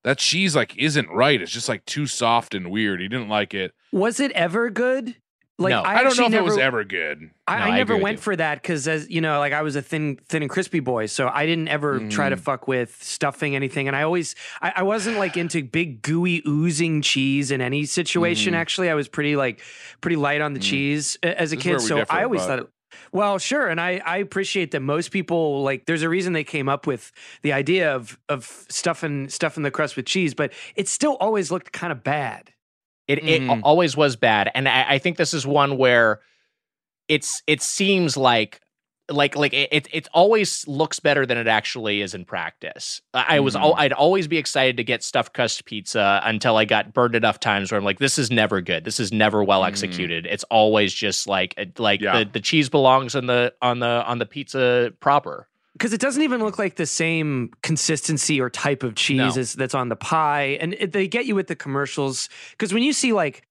that 0.03 0.18
cheese 0.18 0.55
like 0.55 0.76
isn't 0.78 1.07
right. 1.12 1.39
It's 1.39 1.51
just 1.51 1.70
like 1.70 1.86
too 1.86 2.07
soft 2.07 2.55
and 2.55 2.72
weird. 2.72 3.01
He 3.01 3.07
didn't 3.07 3.30
like 3.30 3.53
it. 3.53 3.74
Was 3.91 4.20
it 4.20 4.32
ever 4.32 4.72
good? 4.72 5.16
Like 5.62 5.72
No. 5.72 5.82
I, 5.82 5.97
I, 5.97 6.03
don't 6.03 6.18
know 6.18 6.26
if 6.26 6.32
never, 6.32 6.41
it 6.43 6.49
was 6.49 6.57
ever 6.57 6.84
good. 6.84 7.30
I, 7.47 7.57
No, 7.59 7.64
I 7.64 7.68
I 7.70 7.78
never 7.78 7.95
went 7.97 8.20
for 8.20 8.36
that 8.36 8.62
because, 8.62 8.88
as 8.88 9.09
you 9.09 9.22
know, 9.22 9.39
like 9.39 9.53
I 9.53 9.62
was 9.62 9.76
a 9.76 9.82
thin, 9.82 10.20
thin 10.28 10.41
and 10.41 10.49
crispy 10.49 10.80
boy, 10.80 11.05
so 11.05 11.28
I 11.28 11.45
didn't 11.45 11.68
ever 11.70 11.99
try 12.09 12.30
to 12.30 12.36
Mm. 12.36 12.39
fuck 12.41 12.68
with 12.68 12.97
stuffing 13.01 13.55
anything, 13.55 13.88
and 13.88 13.95
I 13.95 14.03
always, 14.03 14.36
I, 14.62 14.74
I 14.78 14.84
wasn't 14.84 15.18
like 15.18 15.38
into 15.38 15.64
big 15.64 16.01
gooey 16.01 16.41
oozing 16.47 17.01
cheese 17.01 17.51
in 17.51 17.62
any 17.62 17.86
situation. 17.86 18.53
Mm. 18.53 18.57
Actually, 18.57 18.89
I 18.89 18.93
was 18.95 19.07
pretty 19.07 19.36
like 19.36 19.62
pretty 20.01 20.18
light 20.18 20.41
on 20.41 20.53
the 20.53 20.59
Mm. 20.59 20.64
cheese 20.64 21.18
as 21.24 21.53
a 21.53 21.55
This 21.55 21.64
kid, 21.64 21.82
so 21.82 22.03
I 22.09 22.24
always 22.24 22.41
but- 22.41 22.47
thought. 22.47 22.59
It, 22.59 22.68
well, 23.14 23.39
sure, 23.39 23.68
and 23.68 23.80
I, 23.80 24.01
I 24.05 24.18
appreciate 24.18 24.72
that 24.72 24.82
most 24.82 25.12
people 25.12 25.64
like. 25.64 25.86
There's 25.86 26.01
a 26.01 26.09
reason 26.09 26.34
they 26.34 26.43
came 26.43 26.68
up 26.70 26.86
with 26.88 27.12
the 27.41 27.53
idea 27.53 27.93
of 27.95 28.18
of 28.30 28.45
stuffing 28.70 29.30
stuffing 29.30 29.64
the 29.64 29.72
crust 29.72 29.95
with 29.95 30.05
cheese, 30.05 30.34
but 30.34 30.51
it 30.76 30.88
still 30.89 31.16
always 31.20 31.51
looked 31.51 31.72
kind 31.72 31.91
of 31.91 32.03
bad. 32.03 32.51
It 33.12 33.24
it 33.28 33.41
Mhm. 33.41 33.62
always 33.64 33.95
was 33.97 34.16
bad, 34.16 34.49
and 34.55 34.68
I, 34.70 34.86
I 34.93 34.97
think 34.99 35.18
this 35.18 35.34
is 35.34 35.45
one 35.45 35.78
where 35.78 36.20
it's 37.07 37.41
it 37.47 37.62
seems 37.62 38.16
like 38.16 38.62
like 39.09 39.36
like 39.36 39.53
it 39.53 39.88
it- 39.91 40.07
always 40.14 40.66
looks 40.68 40.99
better 41.01 41.26
than 41.26 41.38
it 41.38 41.47
actually 41.47 42.01
is 42.01 42.14
in 42.14 42.24
practice. 42.24 43.01
I 43.14 43.38
I 43.38 43.39
was 43.41 43.55
Mhm. 43.55 43.74
I'd 43.78 43.91
always 43.91 44.28
be 44.28 44.38
excited 44.38 44.78
to 44.78 44.84
get 44.86 45.03
stuffed 45.03 45.34
crust 45.34 45.66
pizza 45.66 46.22
until 46.24 46.55
I 46.55 46.64
got 46.64 46.93
burned 46.93 47.16
enough 47.16 47.39
times 47.39 47.72
where 47.72 47.78
I'm 47.80 47.84
like, 47.84 47.99
this 47.99 48.18
is 48.18 48.32
never 48.32 48.62
good. 48.62 48.86
This 48.86 48.99
is 49.01 49.12
never 49.12 49.43
well 49.43 49.64
Mhm. 49.64 49.68
executed. 49.68 50.26
It's 50.28 50.45
always 50.45 50.93
just 50.93 51.28
like 51.28 51.55
like 51.78 51.99
Yeah. 51.99 52.20
the, 52.20 52.26
the 52.32 52.39
cheese 52.39 52.70
belongs 52.70 53.14
on 53.16 53.26
the 53.26 53.53
on 53.62 53.80
the 53.80 54.03
on 54.07 54.20
the 54.20 54.26
pizza 54.26 54.93
proper. 55.01 55.49
Because 55.74 55.93
it 55.93 56.01
doesn't 56.01 56.22
even 56.22 56.43
look 56.43 56.59
like 56.59 56.76
the 56.76 56.86
same 56.86 57.49
consistency 57.63 58.39
or 58.41 58.49
type 58.49 58.84
of 58.84 58.95
cheese 58.95 59.36
No. 59.36 59.41
as 59.41 59.53
that's 59.53 59.74
on 59.76 59.89
the 59.89 59.95
pie 59.95 60.57
and 60.61 60.74
it, 60.80 60.91
they 60.91 61.07
get 61.07 61.26
you 61.26 61.36
with 61.36 61.47
the 61.47 61.55
commercials 61.55 62.30
because 62.51 62.74
when 62.74 62.84
you 62.84 62.93
see 62.93 63.13
like 63.13 63.47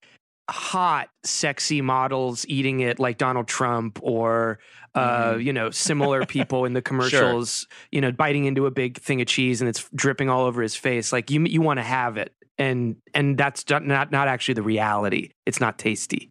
hot 0.49 1.09
sexy 1.23 1.81
models 1.81 2.45
eating 2.49 2.81
it 2.81 2.99
like 2.99 3.17
donald 3.17 3.47
trump 3.47 3.99
or 4.01 4.59
uh, 4.95 5.33
Mhm. 5.35 5.43
you 5.45 5.53
know 5.53 5.69
similar 5.71 6.25
people 6.25 6.65
in 6.65 6.73
the 6.73 6.81
commercials 6.89 7.65
you 7.91 8.01
know 8.01 8.11
biting 8.11 8.43
into 8.45 8.65
a 8.65 8.71
big 8.71 8.97
thing 8.99 9.21
of 9.21 9.27
cheese 9.27 9.61
and 9.61 9.69
it's 9.69 9.87
dripping 9.95 10.29
all 10.29 10.45
over 10.45 10.61
his 10.61 10.75
face 10.75 11.13
like 11.13 11.31
you 11.31 11.41
you 11.45 11.61
want 11.61 11.77
to 11.77 11.83
have 11.83 12.17
it 12.17 12.33
and 12.57 12.97
and 13.13 13.37
that's 13.37 13.63
not 13.69 14.11
not 14.11 14.27
actually 14.27 14.55
the 14.55 14.61
reality 14.63 15.29
it's 15.45 15.61
not 15.61 15.77
tasty 15.77 16.29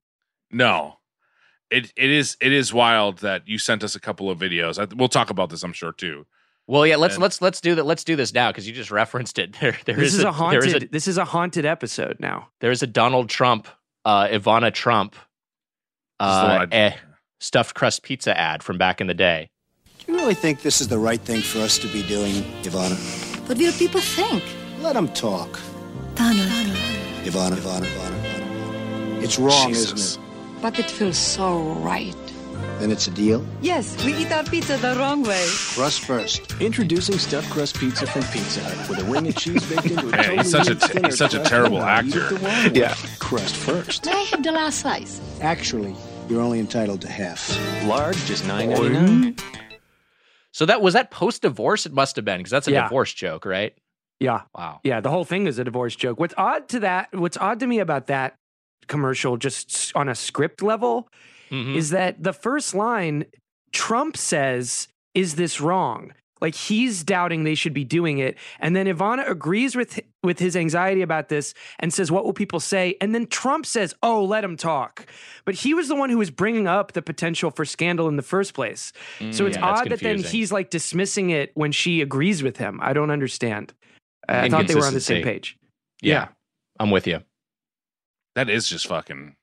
No, 0.52 0.98
it 1.70 1.92
it 1.96 2.10
is 2.10 2.36
it 2.40 2.52
is 2.52 2.72
wild 2.72 3.18
that 3.18 3.46
you 3.46 3.58
sent 3.58 3.84
us 3.84 3.94
a 3.94 4.00
couple 4.00 4.30
of 4.30 4.38
videos. 4.38 4.78
I, 4.78 4.92
we'll 4.94 5.08
talk 5.08 5.30
about 5.30 5.50
this, 5.50 5.62
I'm 5.62 5.72
sure 5.72 5.92
too. 5.92 6.26
Well, 6.66 6.86
yeah, 6.86 6.96
let's 6.96 7.14
And- 7.14 7.22
let's 7.22 7.40
let's 7.42 7.60
do 7.60 7.74
that. 7.76 7.84
Let's 7.84 8.04
do 8.04 8.16
this 8.16 8.32
now 8.32 8.50
because 8.50 8.66
you 8.66 8.72
just 8.72 8.90
referenced 8.90 9.38
it. 9.38 9.56
There, 9.60 9.76
there 9.84 9.96
this 9.96 10.14
is, 10.14 10.20
a, 10.20 10.22
there 10.24 10.32
haunted 10.32 10.64
is 10.64 10.74
a 10.74 10.86
this 10.86 11.08
is 11.08 11.18
a 11.18 11.24
haunted 11.24 11.64
episode 11.64 12.18
now 12.20 12.48
there 12.60 12.70
is 12.70 12.82
a 12.82 12.86
Donald 12.86 13.28
Trump, 13.28 13.68
uh, 14.04 14.26
Ivana 14.28 14.72
Trump, 14.72 15.12
This 15.12 16.28
is 16.28 16.40
the 16.40 16.46
one 16.46 16.62
uh, 16.62 16.76
eh, 16.76 16.92
stuffed 17.40 17.74
crust 17.74 18.02
pizza 18.02 18.38
ad 18.38 18.62
from 18.62 18.78
back 18.78 19.00
in 19.00 19.06
the 19.06 19.14
day. 19.14 19.50
Do 19.98 20.12
you 20.12 20.18
really 20.18 20.34
think 20.34 20.62
this 20.62 20.80
is 20.80 20.88
the 20.88 20.98
right 20.98 21.20
thing 21.20 21.40
for 21.42 21.58
us 21.60 21.78
to 21.78 21.88
be 21.88 22.02
doing, 22.06 22.34
Ivana? 22.62 22.96
What 23.48 23.58
will 23.58 23.72
people 23.72 24.00
think? 24.00 24.42
Let 24.80 24.94
them 24.94 25.08
talk. 25.08 25.58
Donald. 26.14 26.48
Ivana, 26.48 27.24
Ivana, 27.24 27.56
Ivana, 27.56 27.86
Ivana. 27.86 29.22
It's 29.22 29.38
wrong, 29.38 29.68
Jesus. 29.68 29.92
isn't 29.92 30.29
But 30.62 30.78
it 30.78 30.90
feels 30.90 31.16
so 31.18 31.60
right. 31.80 32.14
Then 32.78 32.90
it's 32.90 33.06
a 33.06 33.10
deal. 33.10 33.44
Yes, 33.62 34.02
we 34.04 34.14
eat 34.14 34.30
our 34.32 34.44
pizza 34.44 34.76
the 34.76 34.94
wrong 34.96 35.22
way. 35.22 35.46
Crust 35.74 36.00
first. 36.00 36.60
Introducing 36.60 37.18
stuffed 37.18 37.50
crust 37.50 37.78
pizza 37.78 38.06
from 38.06 38.22
Pizza 38.24 38.60
Hut 38.62 38.88
with 38.88 38.98
a 39.00 39.04
ring 39.10 39.28
of 39.28 39.36
cheese 39.36 39.66
baked 39.68 39.86
into 39.86 40.08
a 40.08 40.10
Man, 40.10 40.12
totally 40.18 40.36
he's 40.38 40.50
such 40.50 40.68
a- 40.68 40.72
unique 40.94 41.06
he's 41.06 41.18
such 41.18 41.34
a 41.34 41.40
terrible 41.40 41.80
and 41.82 42.08
eat 42.08 42.14
it 42.16 42.22
actor. 42.22 42.34
the 42.34 42.40
wrong 42.44 42.64
way. 42.64 42.70
Yeah. 42.74 42.94
Crust 43.18 43.56
first. 43.56 44.04
May 44.06 44.12
I 44.12 44.22
have 44.32 44.42
the 44.42 44.52
last 44.52 44.80
slice? 44.80 45.20
Actually, 45.40 45.94
you're 46.28 46.40
only 46.42 46.58
entitled 46.60 47.00
to 47.02 47.08
half. 47.08 47.40
Large, 47.86 48.16
just 48.26 48.46
nine 48.46 48.70
ninety 48.70 48.88
nine. 48.90 49.36
So 50.52 50.66
that 50.66 50.82
was 50.82 50.94
that 50.94 51.10
post 51.10 51.42
divorce. 51.42 51.86
It 51.86 51.92
must 51.92 52.16
have 52.16 52.24
been 52.24 52.38
because 52.38 52.50
that's 52.50 52.68
a 52.68 52.72
Yeah. 52.72 52.82
divorce 52.84 53.12
joke, 53.14 53.44
right? 53.46 53.74
yeah 54.22 54.42
Wow. 54.54 54.80
Yeah, 54.84 55.00
the 55.00 55.08
whole 55.08 55.24
thing 55.24 55.46
is 55.46 55.58
a 55.58 55.64
divorce 55.64 55.96
joke. 55.96 56.20
What's 56.20 56.34
odd 56.36 56.68
to 56.70 56.80
that, 56.80 57.08
what's 57.14 57.38
odd 57.38 57.60
to 57.60 57.66
me 57.66 57.78
about 57.78 58.08
that 58.08 58.36
commercial, 58.86 59.36
just 59.36 59.92
on 59.94 60.08
a 60.08 60.14
script 60.14 60.62
level, 60.62 61.08
Mhm. 61.50 61.74
is 61.76 61.90
that 61.90 62.22
the 62.22 62.32
first 62.32 62.74
line 62.74 63.24
Trump 63.72 64.16
says, 64.16 64.88
Is 65.14 65.34
this 65.36 65.60
wrong? 65.60 66.12
Like 66.40 66.54
he's 66.54 67.04
doubting 67.04 67.44
they 67.44 67.54
should 67.54 67.74
be 67.74 67.84
doing 67.84 68.18
it. 68.18 68.38
And 68.60 68.74
then 68.74 68.86
Ivana 68.86 69.28
agrees 69.28 69.76
with 69.76 70.00
with 70.22 70.38
his 70.38 70.56
anxiety 70.56 71.02
about 71.02 71.28
this 71.28 71.52
and 71.80 71.92
says, 71.92 72.10
What 72.10 72.24
will 72.24 72.32
people 72.32 72.60
say? 72.60 72.96
And 73.00 73.14
then 73.14 73.26
Trump 73.26 73.66
says, 73.66 73.94
Oh, 74.02 74.24
let 74.24 74.42
him 74.44 74.56
talk. 74.56 75.06
But 75.44 75.56
he 75.56 75.74
was 75.74 75.88
the 75.88 75.94
one 75.96 76.08
who 76.10 76.18
was 76.18 76.30
bringing 76.30 76.66
up 76.66 76.92
the 76.92 77.02
potential 77.02 77.50
for 77.50 77.64
scandal 77.64 78.08
in 78.08 78.16
the 78.16 78.22
first 78.22 78.54
place. 78.54 78.92
so 79.32 79.46
it's 79.46 79.56
Mm, 79.56 79.60
yeah, 79.60 79.66
odd 79.66 79.88
that 79.90 80.00
then 80.00 80.18
he's 80.22 80.50
like 80.52 80.70
dismissing 80.70 81.30
it 81.30 81.50
when 81.54 81.72
she 81.72 82.00
agrees 82.00 82.42
with 82.42 82.56
him. 82.56 82.78
I 82.82 82.92
don't 82.92 83.10
understand. 83.10 83.72
I 84.28 84.48
thought 84.48 84.66
they 84.68 84.74
were 84.76 84.86
on 84.86 84.94
the 84.94 85.00
same 85.00 85.22
page. 85.24 85.56
yeah. 86.02 86.14
yeah. 86.14 86.28
I'm 86.78 86.90
with 86.90 87.06
you. 87.06 87.20
That 88.34 88.48
is 88.48 88.68
just 88.68 88.86
fucking. 88.86 89.36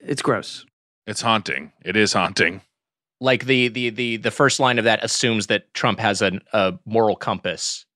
It's 0.00 0.22
gross. 0.22 0.64
It's 1.06 1.20
haunting. 1.20 1.72
It 1.84 1.96
is 1.96 2.12
haunting. 2.12 2.60
Like 3.20 3.46
the 3.46 3.68
the 3.68 3.90
the 3.90 4.16
the 4.18 4.30
first 4.30 4.60
line 4.60 4.78
of 4.78 4.84
that 4.84 5.02
assumes 5.04 5.46
that 5.48 5.72
Trump 5.74 5.98
has 6.00 6.20
an, 6.22 6.40
a 6.52 6.74
moral 6.84 7.16
compass 7.16 7.86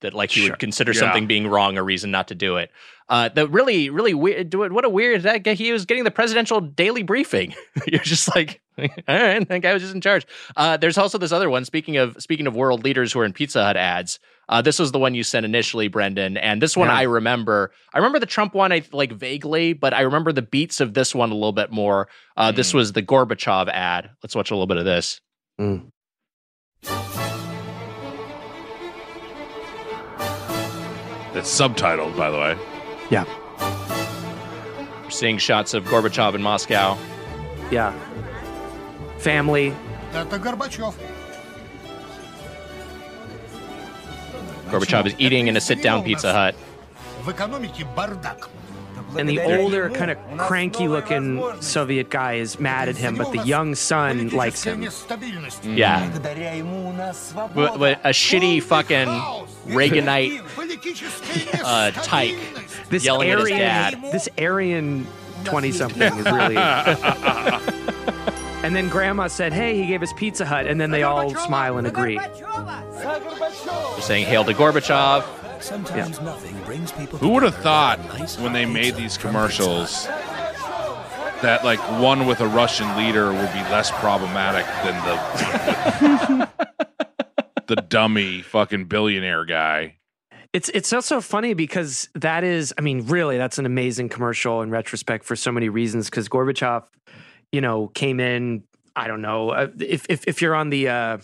that 0.00 0.14
like 0.14 0.30
he 0.30 0.42
Sure. 0.42 0.50
would 0.50 0.58
consider 0.58 0.92
Yeah. 0.92 1.00
something 1.00 1.26
being 1.26 1.46
wrong 1.48 1.76
a 1.76 1.82
reason 1.82 2.10
not 2.10 2.28
to 2.28 2.34
do 2.34 2.56
it. 2.56 2.70
Uh, 3.08 3.28
the 3.28 3.48
really 3.48 3.90
really 3.90 4.14
weird. 4.14 4.54
What 4.54 4.84
a 4.84 4.88
weird 4.88 5.22
that. 5.22 5.46
He 5.46 5.72
was 5.72 5.86
getting 5.86 6.04
the 6.04 6.10
presidential 6.10 6.60
daily 6.60 7.02
briefing. 7.02 7.54
You're 7.86 8.00
just 8.02 8.34
like, 8.34 8.60
all 9.08 9.16
right, 9.16 9.48
that 9.48 9.58
guy 9.62 9.72
was 9.72 9.82
just 9.82 9.94
in 9.94 10.00
charge. 10.00 10.26
Uh, 10.56 10.76
there's 10.76 10.96
also 10.98 11.18
this 11.18 11.32
other 11.32 11.50
one. 11.50 11.64
Speaking 11.64 11.96
of 11.96 12.16
speaking 12.20 12.46
of 12.46 12.54
world 12.54 12.84
leaders 12.84 13.12
who 13.12 13.20
are 13.20 13.24
in 13.24 13.32
Pizza 13.32 13.62
Hut 13.64 13.76
ads. 13.76 14.18
Uh, 14.50 14.62
this 14.62 14.78
was 14.78 14.92
the 14.92 14.98
one 14.98 15.14
you 15.14 15.22
sent 15.22 15.44
initially, 15.44 15.88
Brendan, 15.88 16.38
and 16.38 16.62
this 16.62 16.74
one 16.74 16.88
Yeah. 16.88 16.94
I 16.96 17.02
remember. 17.02 17.70
I 17.92 17.98
remember 17.98 18.18
the 18.18 18.24
Trump 18.24 18.54
one, 18.54 18.72
I 18.72 18.82
like 18.92 19.12
vaguely, 19.12 19.74
but 19.74 19.92
I 19.92 20.00
remember 20.00 20.32
the 20.32 20.40
beats 20.40 20.80
of 20.80 20.94
this 20.94 21.14
one 21.14 21.30
a 21.30 21.34
little 21.34 21.52
bit 21.52 21.70
more. 21.70 22.08
Uh, 22.34 22.50
This 22.50 22.70
Mm. 22.72 22.76
was 22.76 22.92
the 22.94 23.02
Gorbachev 23.02 23.68
ad. 23.68 24.08
Let's 24.22 24.34
watch 24.34 24.50
a 24.50 24.54
little 24.54 24.66
bit 24.66 24.78
of 24.78 24.86
this. 24.86 25.20
It's 31.34 31.56
subtitled, 31.60 32.16
by 32.16 32.30
the 32.30 32.38
way. 32.38 32.56
Yeah. 33.10 33.24
We're 35.04 35.10
seeing 35.10 35.38
shots 35.38 35.74
of 35.74 35.84
Gorbachev 35.84 36.34
in 36.34 36.42
Moscow. 36.42 36.98
Yeah. 37.70 37.92
Family. 39.18 39.74
Gorbachev 44.70 45.06
is 45.06 45.14
eating 45.18 45.48
in 45.48 45.56
a 45.56 45.60
sit-down 45.60 46.04
Pizza 46.04 46.32
Hut. 46.32 46.54
And 49.16 49.26
the 49.28 49.40
older, 49.40 49.88
kind 49.90 50.10
of 50.10 50.18
cranky 50.36 50.86
looking 50.86 51.42
Soviet 51.62 52.10
guy 52.10 52.34
is 52.34 52.60
mad 52.60 52.88
at 52.90 52.96
him, 52.96 53.16
but 53.16 53.32
the 53.32 53.42
young 53.42 53.74
son 53.74 54.28
likes 54.28 54.62
him. 54.62 54.82
Yeah, 55.62 56.10
but, 57.54 57.78
but 57.78 58.00
a 58.04 58.10
shitty 58.10 58.62
fucking 58.62 59.08
Reaganite 59.74 60.42
uh, 61.64 61.90
tyke 62.02 62.36
This 62.90 63.04
yelling 63.04 63.30
at 63.30 63.38
his 63.38 63.48
dad. 63.48 64.02
this 64.12 64.28
Aryan 64.38 65.06
20 65.44 65.72
something 65.72 66.02
is 66.02 66.24
really. 66.26 66.56
and 68.62 68.74
then 68.74 68.88
grandma 68.88 69.28
said, 69.28 69.52
Hey, 69.52 69.76
he 69.76 69.86
gave 69.86 70.02
us 70.02 70.12
Pizza 70.14 70.44
Hut. 70.44 70.66
And 70.66 70.80
then 70.80 70.90
they 70.90 71.02
all 71.02 71.34
smile 71.34 71.78
and 71.78 71.86
agree. 71.86 72.18
They're 72.18 74.00
saying 74.00 74.26
"Hail 74.26 74.44
to 74.44 74.54
Gorbachev." 74.54 75.24
Sometimes 75.62 76.20
nothing 76.20 76.56
brings 76.64 76.92
people. 76.92 77.18
Who 77.18 77.30
would 77.30 77.42
have 77.42 77.56
thought 77.56 77.98
nice 78.06 78.38
when 78.38 78.52
they 78.52 78.64
made 78.64 78.94
these 78.94 79.18
commercials 79.18 80.06
that 81.42 81.64
like 81.64 81.78
one 82.00 82.26
with 82.26 82.40
a 82.40 82.48
Russian 82.48 82.96
leader 82.96 83.28
would 83.32 83.52
be 83.52 83.60
less 83.70 83.90
problematic 83.90 84.66
than 84.84 84.94
the 85.04 86.48
the 87.66 87.76
dummy 87.76 88.42
fucking 88.42 88.86
billionaire 88.86 89.44
guy. 89.44 89.96
It's 90.52 90.68
it's 90.70 90.92
also 90.92 91.20
funny 91.20 91.54
because 91.54 92.08
that 92.14 92.42
is, 92.42 92.72
I 92.78 92.80
mean, 92.80 93.06
really, 93.06 93.36
that's 93.36 93.58
an 93.58 93.66
amazing 93.66 94.08
commercial 94.08 94.62
in 94.62 94.70
retrospect 94.70 95.24
for 95.24 95.36
so 95.36 95.52
many 95.52 95.68
reasons. 95.68 96.08
Because 96.08 96.28
Gorbachev, 96.28 96.84
you 97.52 97.60
know, 97.60 97.88
came 97.88 98.20
in. 98.20 98.64
I 98.96 99.06
don't 99.06 99.22
know 99.22 99.50
uh, 99.50 99.68
if 99.78 100.06
if 100.08 100.26
if 100.26 100.42
you're 100.42 100.54
on 100.54 100.70
the 100.70 100.88
uh, 100.88 101.18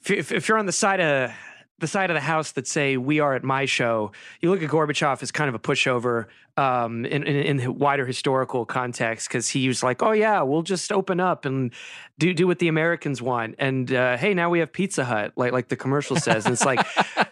if, 0.00 0.10
if 0.10 0.32
if 0.32 0.48
you're 0.48 0.58
on 0.58 0.66
the 0.66 0.72
side 0.72 1.00
of 1.00 1.32
the 1.78 1.86
side 1.86 2.10
of 2.10 2.14
the 2.14 2.20
house 2.20 2.52
that 2.52 2.66
say 2.66 2.96
we 2.96 3.20
are 3.20 3.34
at 3.34 3.44
my 3.44 3.64
show. 3.64 4.10
You 4.40 4.50
look 4.50 4.62
at 4.62 4.68
Gorbachev 4.68 5.22
as 5.22 5.30
kind 5.30 5.48
of 5.48 5.54
a 5.54 5.58
pushover 5.58 6.26
um, 6.56 7.04
in, 7.06 7.22
in, 7.22 7.60
in 7.60 7.78
wider 7.78 8.04
historical 8.04 8.66
context 8.66 9.28
because 9.28 9.48
he 9.48 9.68
was 9.68 9.82
like, 9.82 10.02
oh 10.02 10.10
yeah, 10.10 10.42
we'll 10.42 10.62
just 10.62 10.90
open 10.90 11.20
up 11.20 11.44
and 11.44 11.72
do 12.18 12.34
do 12.34 12.48
what 12.48 12.58
the 12.58 12.66
Americans 12.66 13.22
want. 13.22 13.54
And 13.58 13.92
uh, 13.92 14.16
hey, 14.16 14.34
now 14.34 14.50
we 14.50 14.58
have 14.58 14.72
Pizza 14.72 15.04
Hut, 15.04 15.32
like 15.36 15.52
like 15.52 15.68
the 15.68 15.76
commercial 15.76 16.16
says. 16.20 16.46
And 16.46 16.52
it's 16.52 16.64
like 16.64 16.84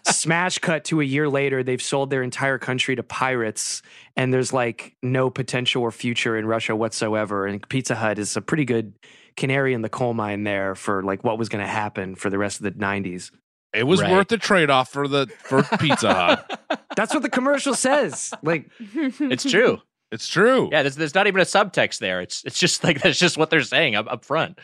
smash 0.05 0.59
cut 0.59 0.85
to 0.85 1.01
a 1.01 1.03
year 1.03 1.27
later, 1.27 1.61
they've 1.61 1.81
sold 1.81 2.09
their 2.09 2.23
entire 2.23 2.57
country 2.57 2.95
to 2.95 3.03
pirates, 3.03 3.81
and 4.15 4.33
there's 4.33 4.53
like 4.53 4.95
no 5.03 5.29
potential 5.29 5.83
or 5.83 5.91
future 5.91 6.37
in 6.37 6.45
Russia 6.45 6.73
whatsoever. 6.73 7.45
And 7.45 7.67
Pizza 7.67 7.95
Hut 7.95 8.17
is 8.17 8.37
a 8.37 8.41
pretty 8.41 8.63
good 8.63 8.93
canary 9.35 9.73
in 9.73 9.81
the 9.81 9.89
coal 9.89 10.13
mine 10.13 10.45
there 10.45 10.73
for 10.73 11.03
like 11.03 11.23
what 11.23 11.37
was 11.37 11.49
going 11.49 11.63
to 11.63 11.69
happen 11.69 12.15
for 12.15 12.29
the 12.29 12.37
rest 12.37 12.59
of 12.59 12.63
the 12.63 12.71
90s. 12.71 13.29
It 13.77 13.83
was 13.83 14.01
Right. 14.01 14.11
worth 14.11 14.27
the 14.29 14.37
trade 14.37 14.69
off 14.69 14.91
for 14.91 15.07
the 15.07 15.27
for 15.43 15.63
Pizza 15.79 16.13
Hut. 16.13 16.79
That's 16.95 17.13
what 17.13 17.23
the 17.23 17.29
commercial 17.29 17.73
says. 17.73 18.33
Like 18.43 18.69
It's 18.79 19.43
true. 19.49 19.81
It's 20.11 20.27
true. 20.27 20.69
Yeah, 20.71 20.83
there's, 20.83 20.95
there's 20.95 21.13
not 21.15 21.27
even 21.27 21.41
a 21.41 21.45
subtext 21.45 21.99
there. 21.99 22.21
It's 22.21 22.43
it's 22.45 22.57
just 22.59 22.83
like 22.83 23.01
that's 23.03 23.19
just 23.19 23.37
what 23.37 23.49
they're 23.49 23.61
saying 23.61 23.95
up, 23.95 24.07
up 24.09 24.25
front. 24.25 24.59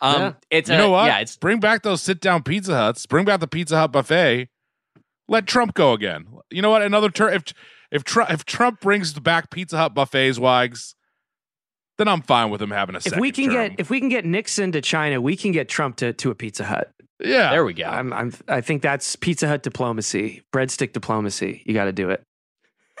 Um, 0.00 0.20
Yeah. 0.20 0.32
it's 0.50 0.68
you 0.68 0.74
a- 0.74 0.78
know 0.78 0.90
what? 0.90 1.06
Yeah, 1.06 1.18
it's 1.18 1.36
bring 1.36 1.60
back 1.60 1.82
those 1.82 2.02
sit 2.02 2.20
down 2.20 2.42
Pizza 2.42 2.74
Huts. 2.76 3.06
Bring 3.06 3.24
back 3.24 3.40
the 3.40 3.48
Pizza 3.48 3.76
Hut 3.76 3.92
buffet. 3.92 4.48
Let 5.28 5.46
Trump 5.46 5.74
go 5.74 5.92
again. 5.92 6.26
You 6.50 6.62
know 6.62 6.70
what? 6.70 6.82
Another 6.82 7.10
turn. 7.10 7.32
If 7.34 7.44
if 7.90 8.04
Trump 8.04 8.30
if 8.30 8.44
Trump 8.44 8.80
brings 8.80 9.12
back 9.18 9.50
Pizza 9.50 9.76
Hut 9.76 9.94
buffets, 9.94 10.38
wags, 10.38 10.94
then 11.98 12.08
I'm 12.08 12.22
fine 12.22 12.50
with 12.50 12.62
him 12.62 12.70
having 12.70 12.94
a 12.94 12.98
if 13.04 13.16
we 13.16 13.30
can 13.30 13.50
term. 13.50 13.68
get 13.70 13.80
if 13.80 13.90
we 13.90 14.00
can 14.00 14.08
get 14.08 14.24
Nixon 14.24 14.72
to 14.72 14.80
China, 14.80 15.20
we 15.20 15.36
can 15.36 15.52
get 15.52 15.68
Trump 15.68 15.96
to, 15.96 16.12
to 16.14 16.30
a 16.30 16.34
Pizza 16.34 16.64
Hut. 16.64 16.92
Yeah, 17.20 17.50
there 17.50 17.64
we 17.64 17.72
go. 17.74 17.84
I'm, 17.84 18.12
I'm 18.12 18.32
I 18.48 18.60
think 18.60 18.82
that's 18.82 19.16
Pizza 19.16 19.48
Hut 19.48 19.62
diplomacy, 19.62 20.42
breadstick 20.52 20.92
diplomacy. 20.92 21.62
You 21.66 21.74
got 21.74 21.84
to 21.86 21.92
do 21.92 22.10
it. 22.10 22.22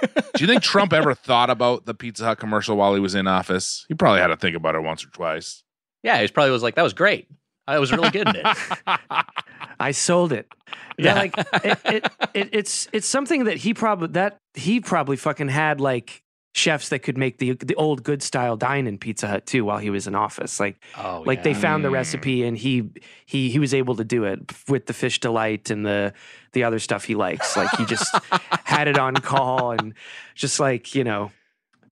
Do 0.02 0.10
you 0.38 0.46
think 0.46 0.62
Trump 0.62 0.92
ever 0.92 1.12
thought 1.14 1.50
about 1.50 1.84
the 1.84 1.94
Pizza 1.94 2.24
Hut 2.24 2.38
commercial 2.38 2.76
while 2.76 2.94
he 2.94 3.00
was 3.00 3.14
in 3.16 3.26
office? 3.26 3.84
He 3.88 3.94
probably 3.94 4.20
had 4.20 4.28
to 4.28 4.36
think 4.36 4.56
about 4.56 4.74
it 4.76 4.82
once 4.82 5.04
or 5.04 5.08
twice. 5.08 5.64
yeah, 6.02 6.20
he 6.20 6.28
probably 6.28 6.52
was 6.52 6.62
like 6.62 6.76
that 6.76 6.82
was 6.82 6.94
great. 6.94 7.28
Uh, 7.66 7.72
I 7.72 7.78
was 7.80 7.90
really 7.92 8.10
good 8.10 8.28
in 8.28 8.36
it. 8.36 8.46
I 9.80 9.90
sold 9.92 10.32
it. 10.32 10.46
Yeah. 10.50 10.54
Yeah, 10.98 11.14
like 11.14 11.34
it, 11.38 11.78
it, 11.84 12.12
it, 12.34 12.48
it's 12.52 12.88
it's 12.92 13.06
something 13.06 13.44
that 13.44 13.56
he 13.56 13.72
probably 13.72 14.08
that 14.08 14.38
he 14.54 14.80
probably 14.80 15.16
fucking 15.16 15.46
had 15.48 15.80
like 15.80 16.22
chefs 16.54 16.88
that 16.88 17.00
could 17.00 17.16
make 17.16 17.38
the 17.38 17.52
the 17.52 17.74
old 17.76 18.02
good 18.02 18.22
style 18.22 18.56
dine 18.56 18.86
in 18.86 18.98
Pizza 18.98 19.28
Hut 19.28 19.46
too 19.46 19.64
while 19.64 19.78
he 19.78 19.90
was 19.90 20.06
in 20.06 20.14
office. 20.14 20.58
Like 20.58 20.82
Oh, 20.96 21.22
like 21.24 21.42
they 21.42 21.54
found 21.54 21.84
the 21.84 21.90
recipe 21.90 22.42
and 22.44 22.56
he 22.56 22.90
he 23.26 23.50
he 23.50 23.58
was 23.58 23.74
able 23.74 23.96
to 23.96 24.04
do 24.04 24.24
it 24.24 24.40
with 24.68 24.86
the 24.86 24.92
fish 24.92 25.20
delight 25.20 25.70
and 25.70 25.84
the 25.86 26.12
the 26.52 26.64
other 26.64 26.78
stuff 26.78 27.04
he 27.04 27.14
likes. 27.14 27.56
Like 27.56 27.70
he 27.76 27.84
just 27.84 28.12
had 28.64 28.88
it 28.88 28.98
on 28.98 29.14
call 29.14 29.72
and 29.72 29.94
just 30.34 30.58
like 30.58 30.94
you 30.94 31.04
know 31.04 31.30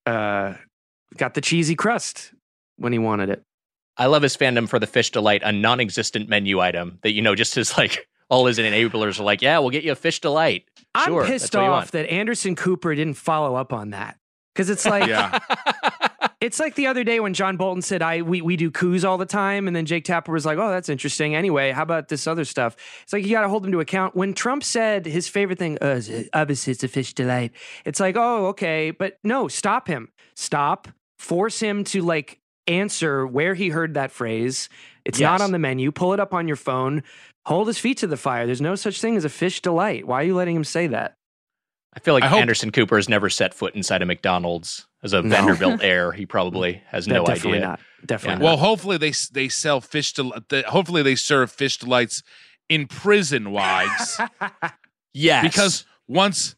uh 0.06 0.54
got 1.16 1.34
the 1.34 1.40
cheesy 1.40 1.74
crust 1.74 2.32
when 2.76 2.92
he 2.92 2.98
wanted 2.98 3.30
it. 3.30 3.42
I 3.98 4.06
love 4.06 4.22
his 4.22 4.36
fandom 4.36 4.68
for 4.68 4.78
the 4.78 4.86
fish 4.86 5.10
delight, 5.10 5.42
a 5.42 5.52
non-existent 5.52 6.28
menu 6.28 6.60
item 6.60 6.98
that 7.02 7.12
you 7.12 7.22
know 7.22 7.34
just 7.34 7.54
his 7.54 7.76
like 7.78 8.08
all 8.28 8.46
his 8.46 8.58
enablers 8.58 9.20
are 9.20 9.22
like, 9.22 9.40
yeah, 9.42 9.58
we'll 9.60 9.70
get 9.70 9.84
you 9.84 9.92
a 9.92 9.96
fish 9.96 10.20
delight. 10.20 10.64
Sure, 11.04 11.22
I'm 11.22 11.28
pissed 11.28 11.54
off 11.54 11.92
that 11.92 12.10
Anderson 12.10 12.56
Cooper 12.56 12.94
didn't 12.94 13.14
follow 13.14 13.54
up 13.54 13.72
on 13.72 13.90
that. 13.90 14.18
Because 14.56 14.70
it's 14.70 14.86
like 14.86 15.06
Yeah, 15.06 15.38
it's 16.40 16.58
like 16.60 16.74
the 16.74 16.86
other 16.86 17.04
day 17.04 17.20
when 17.20 17.34
John 17.34 17.56
Bolton 17.56 17.82
said, 17.82 18.02
"I 18.02 18.22
we 18.22 18.40
we 18.40 18.56
do 18.56 18.70
coups 18.70 19.04
all 19.04 19.18
the 19.18 19.26
time," 19.26 19.66
and 19.66 19.76
then 19.76 19.84
Jake 19.86 20.04
Tapper 20.04 20.32
was 20.32 20.46
like, 20.46 20.58
"Oh, 20.58 20.70
that's 20.70 20.88
interesting." 20.88 21.34
Anyway, 21.34 21.72
how 21.72 21.82
about 21.82 22.08
this 22.08 22.26
other 22.26 22.44
stuff? 22.44 22.76
It's 23.02 23.12
like 23.12 23.24
you 23.24 23.30
got 23.30 23.42
to 23.42 23.48
hold 23.48 23.64
him 23.66 23.72
to 23.72 23.80
account. 23.80 24.14
When 24.14 24.34
Trump 24.34 24.64
said 24.64 25.06
his 25.06 25.28
favorite 25.28 25.58
thing, 25.58 25.78
uh, 25.82 25.86
is- 25.96 26.28
obviously 26.32 26.72
it's 26.72 26.84
a 26.84 26.88
fish 26.88 27.12
delight. 27.14 27.52
It's 27.84 28.00
like, 28.00 28.16
oh, 28.16 28.46
okay, 28.48 28.90
but 28.90 29.18
no, 29.24 29.48
stop 29.48 29.88
him, 29.88 30.10
stop, 30.34 30.88
force 31.18 31.60
him 31.60 31.84
to 31.84 32.02
like 32.02 32.38
answer 32.66 33.26
where 33.26 33.54
he 33.54 33.68
heard 33.68 33.94
that 33.94 34.10
phrase. 34.10 34.68
It's 35.04 35.20
not 35.20 35.40
on 35.40 35.52
the 35.52 35.58
menu. 35.58 35.92
Pull 35.92 36.14
it 36.14 36.20
up 36.20 36.34
on 36.34 36.48
your 36.48 36.56
phone. 36.56 37.02
Hold 37.46 37.68
his 37.68 37.78
feet 37.78 37.98
to 37.98 38.06
the 38.08 38.16
fire. 38.16 38.44
There's 38.46 38.60
no 38.60 38.74
such 38.74 39.00
thing 39.00 39.16
as 39.16 39.24
a 39.24 39.28
fish 39.28 39.60
delight. 39.62 40.06
Why 40.06 40.20
are 40.20 40.24
you 40.24 40.34
letting 40.34 40.56
him 40.56 40.64
say 40.64 40.88
that? 40.88 41.15
I 41.96 42.00
feel 42.00 42.14
like 42.14 42.24
I 42.24 42.38
Anderson 42.38 42.70
Cooper 42.72 42.96
has 42.96 43.08
never 43.08 43.30
set 43.30 43.54
foot 43.54 43.74
inside 43.74 44.02
a 44.02 44.06
McDonald's 44.06 44.86
as 45.02 45.12
a 45.14 45.22
No. 45.22 45.30
Vanderbilt 45.36 45.80
heir. 45.82 46.12
He 46.12 46.26
probably 46.26 46.82
has 46.88 47.08
no 47.08 47.22
idea. 47.22 47.34
definitely 47.34 47.58
idea. 47.58 47.68
not. 47.68 47.80
Definitely 48.04 48.44
Well, 48.44 48.56
not. 48.56 48.62
hopefully 48.64 48.98
they 48.98 49.12
they 49.32 49.48
sell 49.48 49.80
fish 49.80 50.12
to. 50.14 50.32
the, 50.50 50.62
hopefully 50.68 51.02
they 51.02 51.14
serve 51.16 51.50
fish 51.50 51.78
delights 51.78 52.22
in 52.68 52.86
prison, 52.86 53.50
wags. 53.50 54.20
Yes, 55.18 55.42
because 55.44 55.86
once 56.06 56.56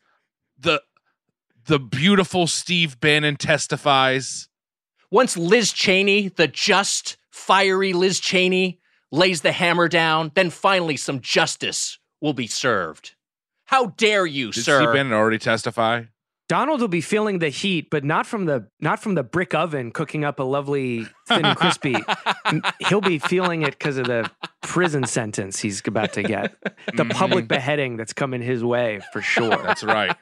the 0.58 0.82
the 1.66 1.78
beautiful 1.78 2.48
Steve 2.48 2.98
Bannon 2.98 3.36
testifies, 3.36 4.48
once 5.12 5.36
Liz 5.36 5.72
Cheney, 5.72 6.26
the 6.26 6.48
just 6.48 7.18
fiery 7.30 7.92
Liz 7.92 8.18
Cheney, 8.18 8.80
lays 9.12 9.42
the 9.42 9.52
hammer 9.52 9.86
down, 9.86 10.32
then 10.34 10.50
finally 10.50 10.96
some 10.96 11.20
justice 11.20 12.00
will 12.20 12.32
be 12.32 12.48
served. 12.48 13.14
How 13.68 13.88
dare 13.98 14.24
you, 14.24 14.50
did 14.50 14.64
sir? 14.64 14.80
Steve 14.80 14.94
Bannon 14.94 15.12
already 15.12 15.36
testify? 15.36 16.04
Donald 16.48 16.80
will 16.80 16.88
be 16.88 17.02
feeling 17.02 17.38
the 17.38 17.50
heat, 17.50 17.90
but 17.90 18.02
not 18.02 18.26
from 18.26 18.46
the 18.46 18.66
not 18.80 18.98
from 19.02 19.14
the 19.14 19.22
brick 19.22 19.54
oven 19.54 19.90
cooking 19.90 20.24
up 20.24 20.40
a 20.40 20.42
lovely 20.42 21.06
thin 21.28 21.44
and 21.44 21.54
crispy. 21.54 21.94
He'll 22.88 23.02
be 23.02 23.18
feeling 23.18 23.60
it 23.60 23.78
because 23.78 23.98
of 23.98 24.06
the 24.06 24.30
prison 24.62 25.04
sentence 25.04 25.58
he's 25.58 25.82
about 25.86 26.14
to 26.14 26.22
get, 26.22 26.58
the 26.62 26.70
mm-hmm. 27.04 27.10
public 27.10 27.46
beheading 27.46 27.98
that's 27.98 28.14
coming 28.14 28.40
his 28.40 28.64
way 28.64 29.00
for 29.12 29.20
sure. 29.20 29.50
That's 29.50 29.84
right. 29.84 30.16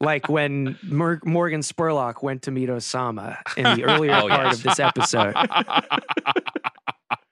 like 0.00 0.28
when 0.28 0.76
Mor- 0.82 1.22
Morgan 1.24 1.60
Spurlock 1.60 2.20
went 2.24 2.42
to 2.42 2.50
meet 2.50 2.68
Osama 2.68 3.38
in 3.56 3.62
the 3.76 3.84
earlier 3.88 4.14
Oh, 4.14 4.28
part 4.28 4.46
yes. 4.46 4.56
of 4.56 4.62
this 4.64 4.80
episode. 4.80 5.34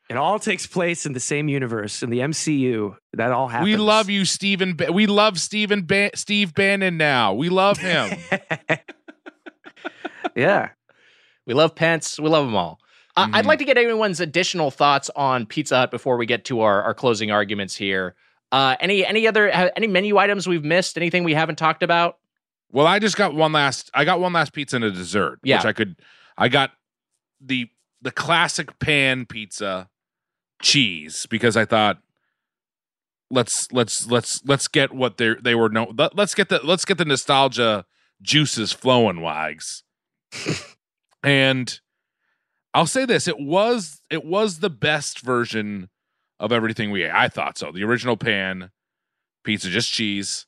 It 0.08 0.16
all 0.16 0.38
takes 0.38 0.66
place 0.66 1.04
in 1.04 1.14
the 1.14 1.20
same 1.20 1.48
universe 1.48 2.02
in 2.02 2.10
the 2.10 2.20
MCU. 2.20 2.96
That 3.14 3.32
all 3.32 3.48
happens. 3.48 3.64
we 3.64 3.76
love 3.76 4.08
you, 4.08 4.24
Stephen. 4.24 4.74
Ba- 4.74 4.92
we 4.92 5.06
love 5.06 5.40
Stephen 5.40 5.84
ba- 5.84 6.12
Steve 6.14 6.54
Bannon 6.54 6.96
now. 6.96 7.34
We 7.34 7.48
love 7.48 7.78
him. 7.78 8.16
Yeah. 10.34 10.70
We 11.46 11.54
love 11.54 11.74
Pence. 11.74 12.18
We 12.20 12.28
love 12.28 12.44
them 12.44 12.54
all. 12.54 12.78
Uh, 13.16 13.28
I'd 13.32 13.46
like 13.46 13.58
to 13.60 13.64
get 13.64 13.78
everyone's 13.78 14.20
additional 14.20 14.70
thoughts 14.70 15.10
on 15.16 15.46
Pizza 15.46 15.76
Hut 15.76 15.90
before 15.90 16.18
we 16.18 16.26
get 16.26 16.44
to 16.46 16.60
our, 16.60 16.82
our 16.82 16.92
closing 16.92 17.30
arguments 17.30 17.74
here. 17.74 18.14
Uh, 18.52 18.76
any 18.80 19.04
any 19.06 19.26
other 19.26 19.48
any 19.48 19.86
menu 19.86 20.18
items 20.18 20.46
we've 20.46 20.64
missed? 20.64 20.98
Anything 20.98 21.24
we 21.24 21.32
haven't 21.32 21.56
talked 21.56 21.82
about? 21.82 22.18
well, 22.70 22.86
I 22.86 22.98
just 22.98 23.16
got 23.16 23.34
one 23.34 23.52
last. 23.52 23.90
I 23.94 24.04
got 24.04 24.20
one 24.20 24.34
last 24.34 24.52
pizza 24.52 24.76
and 24.76 24.84
a 24.84 24.90
dessert, 24.90 25.38
Yeah. 25.42 25.56
which 25.56 25.64
I 25.64 25.72
could. 25.72 25.96
I 26.36 26.48
got 26.48 26.72
the 27.40 27.70
the 28.02 28.10
classic 28.10 28.78
pan 28.78 29.24
pizza 29.24 29.88
cheese 30.62 31.26
because 31.26 31.56
I 31.56 31.64
thought 31.64 31.98
let's 33.30 33.70
let's 33.72 34.06
let's 34.06 34.44
let's 34.46 34.68
get 34.68 34.92
what 34.92 35.16
they 35.16 35.34
they 35.42 35.54
were 35.54 35.68
no 35.68 35.92
let, 35.96 36.16
let's 36.16 36.34
get 36.34 36.48
the 36.48 36.60
let's 36.64 36.84
get 36.84 36.98
the 36.98 37.04
nostalgia 37.04 37.84
juices 38.22 38.72
flowing 38.72 39.20
wags. 39.20 39.82
And 41.22 41.80
i'll 42.72 42.86
say 42.86 43.04
this 43.04 43.26
it 43.26 43.40
was 43.40 44.00
it 44.10 44.24
was 44.24 44.60
the 44.60 44.70
best 44.70 45.22
version 45.22 45.88
of 46.38 46.52
everything 46.52 46.90
we 46.92 47.02
ate. 47.02 47.10
I 47.10 47.26
thought 47.26 47.58
so. 47.58 47.72
The 47.72 47.82
original 47.82 48.16
pan 48.16 48.70
pizza 49.42 49.68
just 49.68 49.92
cheese. 49.92 50.46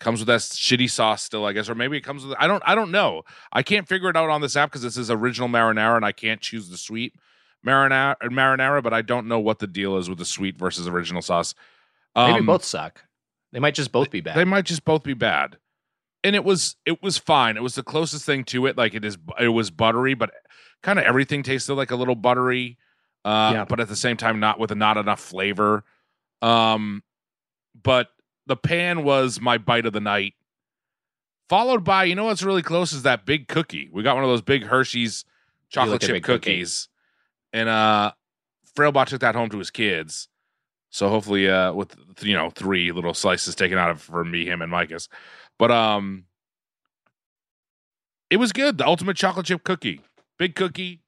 Comes 0.00 0.18
with 0.18 0.26
that 0.26 0.40
shitty 0.40 0.90
sauce 0.90 1.22
still 1.22 1.46
i 1.46 1.52
guess 1.52 1.70
or 1.70 1.74
maybe 1.74 1.96
it 1.96 2.02
comes 2.02 2.26
with 2.26 2.36
i 2.38 2.46
don't 2.46 2.62
i 2.66 2.74
don't 2.74 2.90
know. 2.90 3.22
I 3.52 3.62
can't 3.62 3.88
figure 3.88 4.10
it 4.10 4.16
out 4.16 4.28
on 4.28 4.42
this 4.42 4.56
app 4.56 4.68
because 4.68 4.82
this 4.82 4.98
is 4.98 5.10
original 5.10 5.48
marinara 5.48 5.96
and 5.96 6.04
i 6.04 6.12
can't 6.12 6.40
choose 6.42 6.68
the 6.68 6.76
sweet 6.76 7.14
marinara 7.66 8.16
marinara 8.24 8.82
but 8.82 8.92
i 8.92 9.02
don't 9.02 9.26
know 9.28 9.38
what 9.38 9.58
the 9.58 9.66
deal 9.66 9.96
is 9.96 10.08
with 10.08 10.18
the 10.18 10.24
sweet 10.24 10.56
versus 10.58 10.86
original 10.88 11.22
sauce 11.22 11.54
Maybe 12.14 12.40
Um, 12.40 12.46
both 12.46 12.62
suck. 12.64 13.04
They 13.52 13.58
might 13.58 13.74
just 13.74 13.90
both 13.90 14.10
be 14.10 14.20
bad. 14.20 14.36
they 14.36 14.44
might 14.44 14.66
just 14.66 14.84
both 14.84 15.02
be 15.02 15.14
bad. 15.14 15.56
And 16.24 16.36
it 16.36 16.44
was 16.44 16.76
it 16.84 17.02
was 17.02 17.16
fine. 17.18 17.56
It 17.56 17.62
was 17.62 17.74
the 17.74 17.82
closest 17.82 18.26
thing 18.26 18.44
to 18.44 18.66
it. 18.66 18.76
Like 18.76 18.92
it 18.94 19.02
is 19.04 19.16
it 19.40 19.48
was 19.48 19.70
buttery, 19.70 20.12
but 20.14 20.30
kind 20.82 20.98
of 20.98 21.06
everything 21.06 21.42
tasted 21.42 21.72
like 21.74 21.90
a 21.90 21.96
little 21.96 22.14
buttery. 22.14 22.76
Uh 23.24 23.50
Yeah. 23.54 23.64
but 23.64 23.80
at 23.80 23.88
the 23.88 23.96
same 23.96 24.16
time 24.18 24.40
not 24.40 24.58
with 24.58 24.74
not 24.76 24.98
enough 24.98 25.20
flavor. 25.20 25.84
Um 26.42 27.02
but 27.82 28.08
the 28.46 28.56
pan 28.56 29.04
was 29.04 29.40
my 29.40 29.56
bite 29.56 29.86
of 29.86 29.94
the 29.94 30.00
night. 30.00 30.34
Followed 31.48 31.84
by, 31.84 32.04
you 32.04 32.14
know 32.14 32.24
what's 32.24 32.42
really 32.42 32.62
close 32.62 32.92
is 32.92 33.02
that 33.02 33.24
big 33.26 33.48
cookie. 33.48 33.88
We 33.92 34.02
got 34.02 34.14
one 34.16 34.24
of 34.24 34.30
those 34.30 34.42
big 34.42 34.64
Hershey's 34.64 35.24
chocolate 35.70 36.00
chip 36.02 36.22
cookies. 36.22 36.88
cookie. 36.88 36.91
And 37.52 37.68
uh 37.68 38.12
Frailbot 38.76 39.06
took 39.06 39.20
that 39.20 39.34
home 39.34 39.50
to 39.50 39.58
his 39.58 39.70
kids. 39.70 40.28
So 40.90 41.08
hopefully, 41.08 41.48
uh, 41.48 41.72
with 41.72 41.96
you 42.20 42.34
know 42.34 42.50
three 42.50 42.92
little 42.92 43.14
slices 43.14 43.54
taken 43.54 43.78
out 43.78 43.90
of 43.90 44.02
for 44.02 44.24
me, 44.24 44.44
him, 44.44 44.60
and 44.60 44.70
Micah's, 44.70 45.08
but 45.58 45.70
um, 45.70 46.24
it 48.28 48.36
was 48.36 48.52
good. 48.52 48.76
The 48.76 48.86
ultimate 48.86 49.16
chocolate 49.16 49.46
chip 49.46 49.64
cookie, 49.64 50.02
big 50.38 50.54
cookie, 50.54 51.00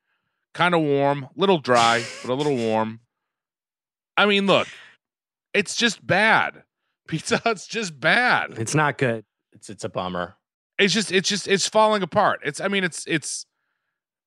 kind 0.54 0.74
of 0.74 0.80
warm, 0.80 1.28
little 1.36 1.58
dry, 1.58 2.02
but 2.22 2.32
a 2.32 2.34
little 2.34 2.56
warm. 2.56 3.00
I 4.16 4.24
mean, 4.24 4.46
look, 4.46 4.68
it's 5.52 5.76
just 5.76 6.04
bad. 6.06 6.62
Pizza 7.08 7.36
Hut's 7.44 7.66
just 7.66 8.00
bad. 8.00 8.58
It's 8.58 8.74
not 8.74 8.96
good. 8.96 9.26
It's 9.52 9.68
it's 9.68 9.84
a 9.84 9.90
bummer. 9.90 10.36
It's 10.78 10.94
just 10.94 11.12
it's 11.12 11.28
just 11.28 11.46
it's 11.46 11.68
falling 11.68 12.02
apart. 12.02 12.40
It's 12.42 12.58
I 12.58 12.68
mean 12.68 12.84
it's 12.84 13.04
it's 13.06 13.44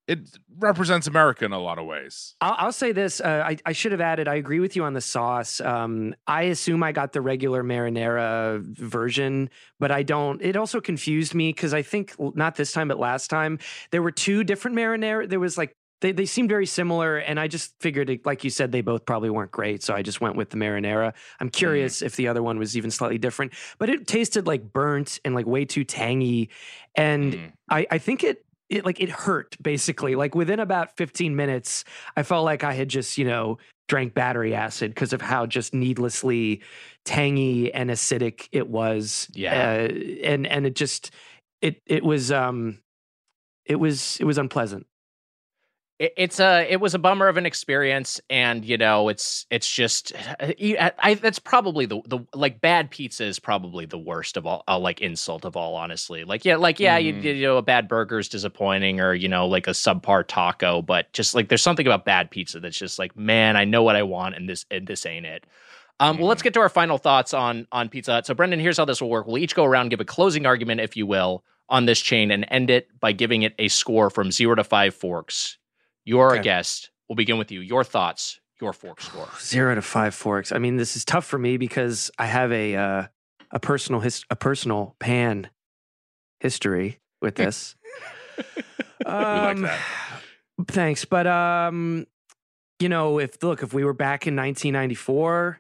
it 0.08 0.38
represents 0.58 1.06
America 1.08 1.46
in 1.46 1.52
a 1.52 1.60
lot 1.60 1.78
of 1.80 1.86
ways. 1.86 2.36
I'll, 2.42 2.56
I'll 2.58 2.72
say 2.72 2.92
this. 2.94 3.20
Uh, 3.20 3.44
I, 3.46 3.58
I 3.66 3.72
should 3.74 3.92
have 3.92 4.02
added. 4.02 4.28
I 4.28 4.36
agree 4.36 4.60
with 4.60 4.76
you 4.76 4.84
on 4.84 4.94
the 4.94 5.02
sauce. 5.02 5.60
Um, 5.62 6.16
I 6.26 6.44
assume 6.44 6.82
I 6.82 6.94
got 6.94 7.12
the 7.14 7.22
regular 7.22 7.64
marinara 7.64 8.62
version, 8.62 9.50
but 9.80 9.92
I 9.92 10.04
don't. 10.04 10.42
It 10.42 10.56
also 10.56 10.80
confused 10.80 11.36
me 11.36 11.50
because 11.50 11.74
I 11.74 11.82
think 11.82 12.16
not 12.36 12.56
this 12.56 12.72
time, 12.72 12.88
but 12.88 13.00
last 13.00 13.30
time 13.30 13.60
there 13.92 14.02
were 14.02 14.12
two 14.12 14.44
different 14.44 14.78
marinara. 14.78 15.30
There 15.30 15.40
was 15.40 15.58
like 15.58 15.76
they 16.00 16.12
they 16.12 16.26
seemed 16.26 16.50
very 16.50 16.68
similar, 16.68 17.18
and 17.18 17.40
I 17.40 17.48
just 17.48 17.74
figured, 17.82 18.10
it, 18.10 18.26
like 18.26 18.44
you 18.44 18.50
said, 18.50 18.72
they 18.72 18.82
both 18.82 19.06
probably 19.06 19.30
weren't 19.30 19.52
great. 19.52 19.84
So 19.84 19.94
I 19.94 20.04
just 20.04 20.22
went 20.22 20.36
with 20.36 20.52
the 20.52 20.58
marinara. 20.58 21.14
I'm 21.40 21.50
curious 21.50 22.02
if 22.02 22.16
the 22.16 22.28
other 22.28 22.44
one 22.44 22.60
was 22.60 22.78
even 22.78 22.92
slightly 22.92 23.18
different, 23.18 23.54
but 23.80 23.90
it 23.90 24.08
tasted 24.08 24.48
like 24.48 24.72
burnt 24.72 25.20
and 25.26 25.36
like 25.36 25.48
way 25.48 25.66
too 25.66 25.84
tangy, 25.84 26.50
and 26.96 27.34
Mm. 27.34 27.52
I 27.70 27.88
I 27.92 27.98
think 27.98 28.24
it 28.24 28.46
it 28.70 28.86
like 28.86 29.00
it 29.00 29.10
hurt 29.10 29.56
basically 29.62 30.16
like 30.16 30.36
within 30.36 30.60
about 30.60 30.96
15 30.98 31.36
minutes 31.36 31.84
i 32.16 32.24
felt 32.24 32.44
like 32.46 32.64
i 32.64 32.74
had 32.74 32.90
just 32.90 33.18
you 33.18 33.26
know 33.26 33.58
drank 33.88 34.14
battery 34.14 34.54
acid 34.54 34.92
because 34.92 35.14
of 35.14 35.22
how 35.22 35.46
just 35.46 35.74
needlessly 35.74 36.62
tangy 37.06 37.74
and 37.74 37.90
acidic 37.90 38.50
it 38.52 38.68
was 38.70 39.30
Yeah. 39.34 39.54
uh, 39.90 39.94
and 40.24 40.46
and 40.46 40.66
it 40.66 40.76
just 40.76 41.12
it 41.62 41.82
it 41.86 42.04
was 42.04 42.32
um 42.32 42.80
it 43.66 43.76
was 43.76 44.18
it 44.20 44.26
was 44.26 44.38
unpleasant 44.38 44.86
it, 46.00 46.14
it's 46.18 46.40
a 46.40 46.66
it 46.72 46.80
was 46.80 46.94
a 46.94 47.00
bummer 47.00 47.28
of 47.28 47.38
an 47.38 47.46
experience 47.46 48.22
and 48.30 48.64
you 48.66 48.78
know 48.78 49.10
it's 49.10 49.46
it's 49.50 49.70
just 49.70 50.14
I, 50.40 50.92
I 51.00 51.14
that's 51.16 51.40
probably 51.40 51.86
the 51.86 52.02
the 52.06 52.20
like 52.34 52.62
bad 52.62 52.92
pizza 52.92 53.26
is 53.26 53.40
probably 53.40 53.86
the 53.86 53.98
worst 53.98 54.38
of 54.38 54.46
all 54.46 54.64
uh, 54.68 54.78
like 54.80 55.02
insult 55.02 55.46
of 55.46 55.56
all 55.56 55.76
honestly 55.76 56.24
like 56.24 56.46
yeah 56.46 56.56
like 56.56 56.80
yeah 56.80 57.00
Mhm. 57.00 57.24
you, 57.24 57.32
you 57.34 57.48
know 57.48 57.58
a 57.58 57.62
bad 57.62 57.88
burger 57.88 58.20
is 58.20 58.30
disappointing 58.30 59.00
or 59.00 59.14
you 59.14 59.28
know 59.28 59.48
like 59.48 59.68
a 59.68 59.72
subpar 59.72 60.26
taco 60.28 60.82
but 60.82 61.12
just 61.14 61.36
like 61.36 61.50
there's 61.50 61.62
something 61.64 61.88
about 61.88 62.06
bad 62.06 62.30
pizza 62.32 62.60
that's 62.60 62.78
just 62.78 63.00
like 63.00 63.16
man 63.18 63.56
I 63.58 63.66
know 63.66 63.84
what 63.84 63.96
I 63.96 64.04
want 64.04 64.36
and 64.36 64.48
this 64.50 64.66
and 64.72 64.88
this 64.88 65.06
ain't 65.06 65.26
it 65.26 65.46
um, 66.00 66.20
well, 66.20 66.28
let's 66.28 66.44
get 66.44 66.54
to 66.54 66.60
our 66.60 66.70
final 66.70 67.00
thoughts 67.00 67.34
on 67.34 67.66
on 67.72 67.90
Pizza 67.90 68.12
Hut. 68.12 68.28
So, 68.28 68.36
Brendan, 68.36 68.60
here's 68.60 68.78
how 68.78 68.86
this 68.86 69.02
will 69.02 69.10
work. 69.10 69.26
We'll 69.26 69.40
each 69.40 69.56
go 69.56 69.66
around, 69.66 69.90
give 69.90 70.00
a 70.00 70.06
closing 70.06 70.46
argument, 70.46 70.80
if 70.80 70.96
you 70.96 71.08
will, 71.08 71.44
on 71.70 71.88
this 71.88 72.00
chain, 72.00 72.30
and 72.30 72.46
end 72.52 72.70
it 72.70 72.88
by 73.00 73.14
giving 73.14 73.42
it 73.42 73.56
a 73.58 73.68
score 73.68 74.12
from 74.12 74.32
zero 74.32 74.54
to 74.54 74.64
five 74.64 74.94
forks. 74.94 75.58
You're 76.08 76.34
a 76.36 76.40
guest. 76.42 76.90
We'll 77.10 77.16
begin 77.18 77.38
with 77.38 77.52
you. 77.52 77.60
Your 77.60 77.84
thoughts, 77.84 78.40
your 78.62 78.74
fork 78.74 79.02
score. 79.02 79.28
zero 79.40 79.76
to 79.76 79.82
five 79.84 80.16
forks 80.16 80.52
i 80.52 80.58
mean 80.58 80.78
this 80.78 80.96
is 80.96 81.06
tough 81.06 81.26
for 81.26 81.38
me 81.38 81.58
because 81.58 82.10
i 82.18 82.26
have 82.26 82.52
a 82.52 82.76
uh 82.76 83.04
a 83.52 83.60
personal 83.60 84.02
his- 84.02 84.26
a 84.32 84.36
personal 84.36 84.96
pan 85.00 85.48
history 86.40 87.00
with 87.22 87.36
this 87.36 87.76
like 89.06 89.58
that. 89.58 89.80
thanks 90.68 91.06
but 91.06 91.28
um 91.28 92.08
you 92.80 92.90
know 92.90 93.20
if 93.20 93.42
look 93.44 93.62
if 93.62 93.74
we 93.76 93.84
were 93.84 93.94
back 93.94 94.26
in 94.26 94.36
1994 94.36 95.60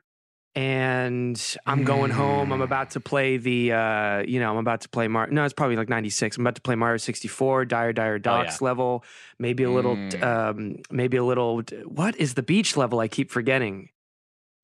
and 0.58 1.56
i'm 1.68 1.84
going 1.84 2.10
home 2.10 2.52
i'm 2.52 2.62
about 2.62 2.90
to 2.92 3.00
play 3.00 3.38
the 3.38 3.72
uh 3.72 4.20
you 4.24 4.40
know 4.40 4.50
i'm 4.52 4.58
about 4.58 4.82
to 4.82 4.90
play 4.90 5.08
Mario. 5.08 5.32
no 5.32 5.46
it's 5.46 5.54
probably 5.54 5.76
like 5.76 5.88
96 5.88 6.36
i'm 6.38 6.44
about 6.44 6.56
to 6.56 6.62
play 6.62 6.74
mario 6.74 6.98
64 6.98 7.66
dire 7.66 7.94
dire 7.94 8.18
docks 8.18 8.60
level 8.60 9.04
maybe 9.38 9.64
a 9.64 9.70
little 9.70 9.96
Mm. 9.96 10.24
um 10.24 10.76
maybe 10.90 11.16
a 11.18 11.24
little 11.24 11.62
what 11.86 12.16
is 12.18 12.34
the 12.34 12.42
beach 12.44 12.76
level 12.76 13.00
i 13.00 13.08
keep 13.08 13.30
forgetting 13.30 13.90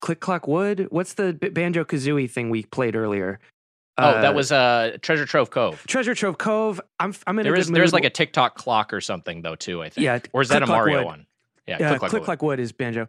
click 0.01 0.19
clock 0.19 0.47
wood 0.47 0.87
what's 0.89 1.13
the 1.13 1.33
banjo 1.33 1.83
kazooie 1.85 2.29
thing 2.29 2.49
we 2.49 2.63
played 2.63 2.95
earlier 2.95 3.39
oh, 3.99 4.03
Uh, 4.03 4.21
that 4.21 4.33
was 4.33 4.51
uh, 4.51 4.97
Treasure 5.01 5.25
Trove 5.27 5.51
Cove. 5.51 5.85
treasure 5.87 6.15
trove 6.15 6.37
cove 6.39 6.81
i'm 6.99 7.13
i'm 7.27 7.37
in 7.37 7.43
There 7.43 7.55
is 7.55 7.69
there's 7.69 7.93
like 7.93 8.03
a 8.03 8.09
Tick 8.09 8.33
Tock 8.33 8.55
Clock 8.55 8.93
or 8.93 8.99
something 9.01 9.43
though 9.43 9.55
too. 9.55 9.83
I 9.83 9.89
think. 9.89 10.03
Yeah, 10.03 10.19
Or 10.33 10.41
is 10.41 10.49
that 10.49 10.63
a 10.63 10.65
Mario 10.67 10.97
Wood. 10.97 11.05
one? 11.05 11.25
Yeah. 11.65 11.77
Yeah, 11.79 11.87
click, 11.97 11.99
click, 12.09 12.13
like, 12.23 12.27
like, 12.27 12.41
wood. 12.41 12.47
wood 12.49 12.59
is 12.59 12.73
banjo, 12.73 13.07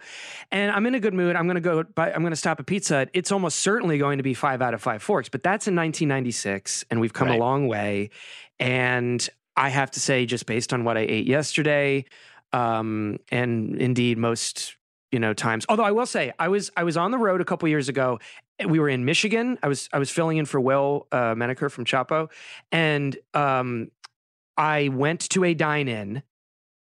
and 0.53 0.71
I'm 0.71 0.87
in 0.87 0.95
a 0.95 1.01
good 1.01 1.13
mood. 1.13 1.35
I'm 1.35 1.47
gonna 1.49 1.61
go. 1.61 1.83
Buy, 1.83 2.13
I'm 2.13 2.23
gonna 2.23 2.37
stop 2.37 2.61
at 2.61 2.67
Pizza 2.67 2.95
Hut. 2.99 3.11
It's 3.13 3.33
almost 3.33 3.59
certainly 3.59 3.99
going 3.99 4.19
to 4.19 4.23
be 4.23 4.33
five 4.33 4.63
out 4.63 4.75
of 4.75 4.81
five 4.81 5.03
forks, 5.03 5.29
but 5.29 5.43
that's 5.43 5.67
in 5.67 5.75
1996, 5.75 6.85
and 6.91 7.01
we've 7.01 7.13
come 7.13 7.29
Right. 7.29 7.37
a 7.37 7.41
long 7.41 7.67
way. 7.67 8.11
And 8.61 9.29
I 9.57 9.71
have 9.71 9.91
to 9.93 10.01
say, 10.01 10.25
just 10.25 10.47
based 10.47 10.73
on 10.73 10.85
what 10.85 10.97
I 10.97 11.01
ate 11.01 11.27
yesterday, 11.27 12.05
um, 12.53 13.19
and 13.31 13.75
indeed 13.77 14.19
most 14.19 14.77
you 15.11 15.19
know 15.19 15.35
times. 15.35 15.67
Although 15.69 15.85
I 15.85 15.91
will 15.91 16.07
say, 16.07 16.33
I 16.39 16.47
was 16.47 16.71
I 16.77 16.85
was 16.85 16.97
on 16.97 17.11
the 17.11 17.19
road 17.19 17.41
a 17.41 17.45
couple 17.45 17.69
years 17.69 17.89
ago. 17.89 18.21
We 18.65 18.79
were 18.79 18.89
in 18.89 19.05
Michigan. 19.05 19.59
I 19.65 19.69
was 19.69 19.89
I 19.93 19.99
was 19.99 20.11
filling 20.11 20.37
in 20.37 20.45
for 20.47 20.61
Will 20.61 21.09
uh, 21.11 21.35
Menaker 21.37 21.69
from 21.69 21.85
Chapo, 21.85 22.31
and 22.71 23.17
um, 23.35 23.91
I 24.57 24.89
went 24.91 25.29
to 25.31 25.43
a 25.43 25.55
dine-in 25.55 26.23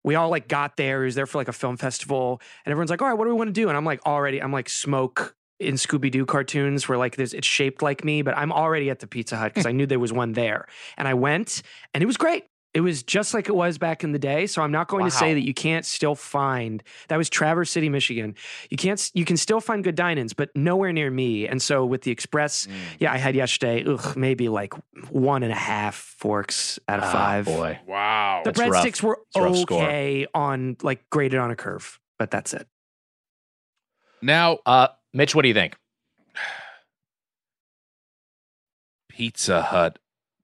we 0.05 0.15
all 0.15 0.31
like 0.31 0.49
got 0.49 0.77
there. 0.77 1.03
He 1.03 1.07
was 1.07 1.15
there 1.15 1.27
for 1.27 1.39
like 1.39 1.49
a 1.49 1.53
film 1.53 1.77
festival, 1.77 2.41
and 2.65 2.73
everyone's 2.73 2.91
like, 2.91 3.03
"All 3.03 3.09
right, 3.09 3.15
what 3.15 3.25
do 3.25 3.31
we 3.31 3.37
want 3.37 3.49
to 3.49 3.53
do?" 3.53 3.69
And 3.69 3.77
I'm 3.77 3.85
like, 3.85 4.05
already, 4.07 4.41
I'm 4.41 4.53
like 4.53 4.69
smoke 4.69 5.35
in 5.59 5.75
Scooby 5.75 6.11
Doo 6.11 6.25
cartoons 6.25 6.89
where 6.89 6.99
like 6.99 7.17
there's 7.17 7.35
it's 7.35 7.47
shaped 7.47 7.83
like 7.83 8.05
me, 8.05 8.23
but 8.23 8.37
I'm 8.37 8.53
already 8.53 8.91
at 8.91 9.01
the 9.01 9.07
Pizza 9.07 9.37
Hut 9.37 9.53
because 9.53 9.67
I 9.67 9.73
knew 9.73 9.87
there 9.87 9.99
was 9.99 10.13
one 10.13 10.33
there, 10.33 10.67
and 10.97 11.07
I 11.07 11.15
went, 11.15 11.63
and 11.95 12.03
it 12.03 12.07
was 12.07 12.17
great. 12.17 12.45
It 12.73 12.83
was 12.83 13.03
just 13.03 13.35
like 13.35 13.49
it 13.49 13.55
was 13.55 13.79
back 13.79 14.05
in 14.05 14.13
the 14.13 14.19
day. 14.19 14.47
So 14.47 14.63
I'm 14.63 14.71
not 14.71 14.87
going 14.87 15.05
to 15.05 15.11
say 15.11 15.35
that 15.35 15.45
you 15.45 15.53
can't 15.53 15.85
still 15.85 16.15
find 16.15 16.85
that 17.09 17.17
was 17.17 17.29
Traverse 17.29 17.69
City, 17.71 17.89
Michigan. 17.89 18.37
You 18.71 18.77
can't 18.77 19.11
you 19.13 19.25
can 19.25 19.37
still 19.37 19.61
find 19.61 19.83
good 19.83 19.97
dine-ins, 19.97 20.35
but 20.35 20.51
nowhere 20.55 20.93
near 20.93 21.11
me. 21.11 21.49
And 21.49 21.61
so 21.61 21.85
with 21.85 22.03
the 22.03 22.13
Express, 22.13 22.69
Mm. 22.69 22.73
yeah, 23.01 23.13
I 23.13 23.17
had 23.19 23.35
yesterday, 23.35 23.83
ugh, 23.85 24.17
maybe 24.17 24.49
like 24.49 24.73
one 25.11 25.43
and 25.43 25.51
a 25.51 25.57
half 25.57 25.97
forks 25.97 26.79
out 26.87 27.01
of 27.01 27.07
Ah, 27.07 27.13
five. 27.13 27.45
boy. 27.47 27.81
Wow. 27.87 28.43
The 28.45 28.53
breadsticks 28.53 29.03
were 29.03 29.19
It's 29.35 29.61
score. 29.63 29.83
okay 29.83 30.29
on 30.33 30.77
like 30.83 31.11
graded 31.11 31.41
on 31.41 31.51
a 31.51 31.57
curve, 31.57 31.99
but 32.21 32.31
that's 32.31 32.55
it. 32.55 32.69
Now, 34.23 34.59
Uh, 34.65 34.89
Mitch, 35.13 35.35
what 35.35 35.43
do 35.43 35.49
you 35.49 35.55
think? 35.55 35.75
Pizza 39.09 39.61
Hut, 39.63 39.99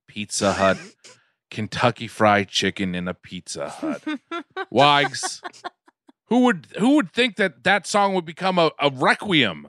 Pizza 0.08 0.54
Hut, 0.54 0.76
Kentucky 1.50 2.08
Fried 2.08 2.48
Chicken 2.48 2.94
in 2.94 3.08
a 3.08 3.14
Pizza 3.14 3.68
Hut. 3.68 4.02
Wags, 4.70 5.40
who 6.28 6.40
would 6.40 6.66
who 6.78 6.96
would 6.96 7.12
think 7.12 7.36
that 7.36 7.64
that 7.64 7.86
song 7.86 8.14
would 8.14 8.24
become 8.24 8.58
a, 8.58 8.70
a 8.80 8.90
requiem? 8.90 9.68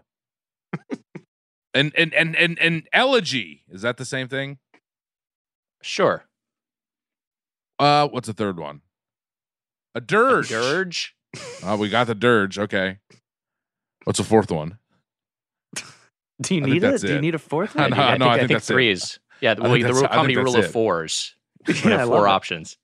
and, 1.73 1.91
and 1.95 2.13
and 2.13 2.35
and 2.35 2.57
and 2.59 2.87
elegy 2.91 3.63
is 3.69 3.81
that 3.83 3.97
the 3.97 4.05
same 4.05 4.27
thing? 4.27 4.57
Sure. 5.81 6.25
Uh, 7.79 8.07
what's 8.07 8.27
the 8.27 8.33
third 8.33 8.59
one? 8.59 8.81
A 9.93 10.01
dirge. 10.01 10.49
Dirge. 10.49 11.15
Oh, 11.63 11.77
we 11.77 11.89
got 11.89 12.07
the 12.07 12.15
dirge. 12.15 12.57
Okay. 12.57 12.97
What's 14.05 14.17
the 14.17 14.25
fourth 14.25 14.49
one? 14.51 14.79
Do 16.41 16.55
you 16.55 16.63
I 16.63 16.65
need 16.65 16.77
it? 16.77 16.81
that's 16.81 17.01
Do 17.03 17.13
you 17.13 17.21
need 17.21 17.35
a 17.35 17.39
fourth 17.39 17.75
I 17.77 17.81
one? 17.83 17.89
know, 17.91 17.97
Yeah, 17.97 18.17
no, 18.17 18.27
I 18.27 18.31
think 18.31 18.31
I 18.31 18.37
think 18.39 18.51
that's 18.51 18.67
three 18.67 18.89
is. 18.89 19.19
Yeah, 19.41 19.51
I 19.51 19.61
well, 19.61 19.71
think 19.73 19.83
the 19.85 19.93
that's- 19.93 20.01
rule, 20.01 20.07
I 20.11 20.15
comedy 20.15 20.35
rule 20.37 20.55
of 20.57 20.71
fours. 20.71 21.35
We 21.67 21.73
Yeah, 21.91 21.97
have 21.99 22.07
four 22.07 22.27
options. 22.27 22.77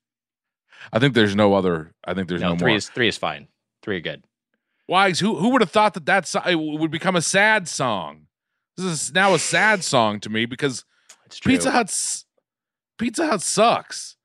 I 0.92 0.98
think 0.98 1.14
there's 1.14 1.34
no 1.34 1.54
other. 1.54 1.92
I 2.04 2.14
think 2.14 2.28
there's 2.28 2.40
No, 2.42 2.50
no, 2.52 2.56
three 2.58 2.72
more. 2.72 2.76
is 2.76 2.88
three 2.88 3.08
is 3.08 3.16
fine. 3.18 3.48
Three 3.82 3.96
are 3.96 4.00
good. 4.00 4.24
Wags, 4.88 5.20
who 5.20 5.36
who 5.36 5.48
would 5.50 5.60
have 5.62 5.70
thought 5.70 5.94
that 5.94 6.06
that 6.06 6.26
so- 6.28 6.42
would 6.56 6.90
become 6.90 7.16
a 7.16 7.22
sad 7.22 7.68
song? 7.68 8.26
This 8.76 8.86
is 8.86 9.12
now 9.14 9.34
a 9.34 9.38
sad 9.38 9.82
song 9.84 10.20
to 10.20 10.28
me 10.30 10.44
because 10.46 10.84
It's 11.26 11.38
true. 11.38 11.52
Pizza 11.52 11.70
Hut's 11.70 12.26
Pizza 12.98 13.26
Hut 13.26 13.40
sucks. 13.42 14.16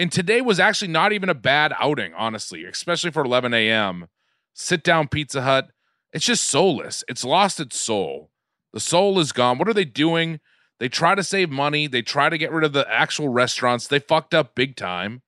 And 0.00 0.12
today 0.12 0.40
was 0.40 0.60
actually 0.60 0.92
not 0.92 1.12
even 1.12 1.28
a 1.28 1.34
bad 1.34 1.72
outing, 1.78 2.14
honestly, 2.14 2.64
especially 2.64 3.10
for 3.10 3.24
11 3.24 3.52
a.m. 3.52 4.06
Sit 4.54 4.84
down 4.84 5.08
Pizza 5.08 5.42
Hut. 5.42 5.70
It's 6.12 6.24
just 6.24 6.44
soulless. 6.44 7.02
It's 7.08 7.24
lost 7.24 7.58
its 7.58 7.80
soul. 7.80 8.30
The 8.72 8.78
soul 8.80 9.18
is 9.18 9.32
gone. 9.32 9.58
What 9.58 9.68
are 9.68 9.74
they 9.74 9.84
doing? 9.84 10.38
They 10.80 10.88
try 10.88 11.14
to 11.14 11.24
save 11.24 11.50
money. 11.50 11.86
They 11.86 12.02
try 12.02 12.28
to 12.28 12.38
get 12.38 12.52
rid 12.52 12.64
of 12.64 12.72
the 12.72 12.90
actual 12.90 13.28
restaurants. 13.28 13.86
They 13.86 13.98
fucked 13.98 14.34
up 14.34 14.54
big 14.54 14.76
time. 14.76 15.22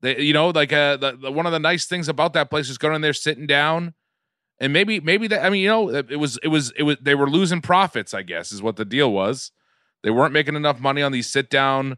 They, 0.00 0.20
you 0.20 0.32
know, 0.32 0.50
like 0.50 0.72
uh, 0.72 0.96
the, 0.96 1.16
the, 1.16 1.32
one 1.32 1.46
of 1.46 1.52
the 1.52 1.58
nice 1.58 1.86
things 1.86 2.08
about 2.08 2.34
that 2.34 2.50
place 2.50 2.68
is 2.68 2.78
going 2.78 2.94
in 2.94 3.00
there, 3.00 3.12
sitting 3.12 3.46
down, 3.46 3.94
and 4.60 4.72
maybe, 4.72 5.00
maybe 5.00 5.26
that. 5.28 5.44
I 5.44 5.50
mean, 5.50 5.62
you 5.62 5.68
know, 5.68 5.88
it 5.90 6.10
it 6.10 6.16
was, 6.16 6.38
it 6.42 6.48
was, 6.48 6.72
it 6.76 6.84
was. 6.84 6.98
They 7.00 7.14
were 7.14 7.28
losing 7.28 7.60
profits. 7.60 8.14
I 8.14 8.22
guess 8.22 8.52
is 8.52 8.62
what 8.62 8.76
the 8.76 8.84
deal 8.84 9.12
was. 9.12 9.50
They 10.02 10.10
weren't 10.10 10.34
making 10.34 10.54
enough 10.54 10.78
money 10.78 11.02
on 11.02 11.12
these 11.12 11.30
sit 11.30 11.48
down 11.48 11.96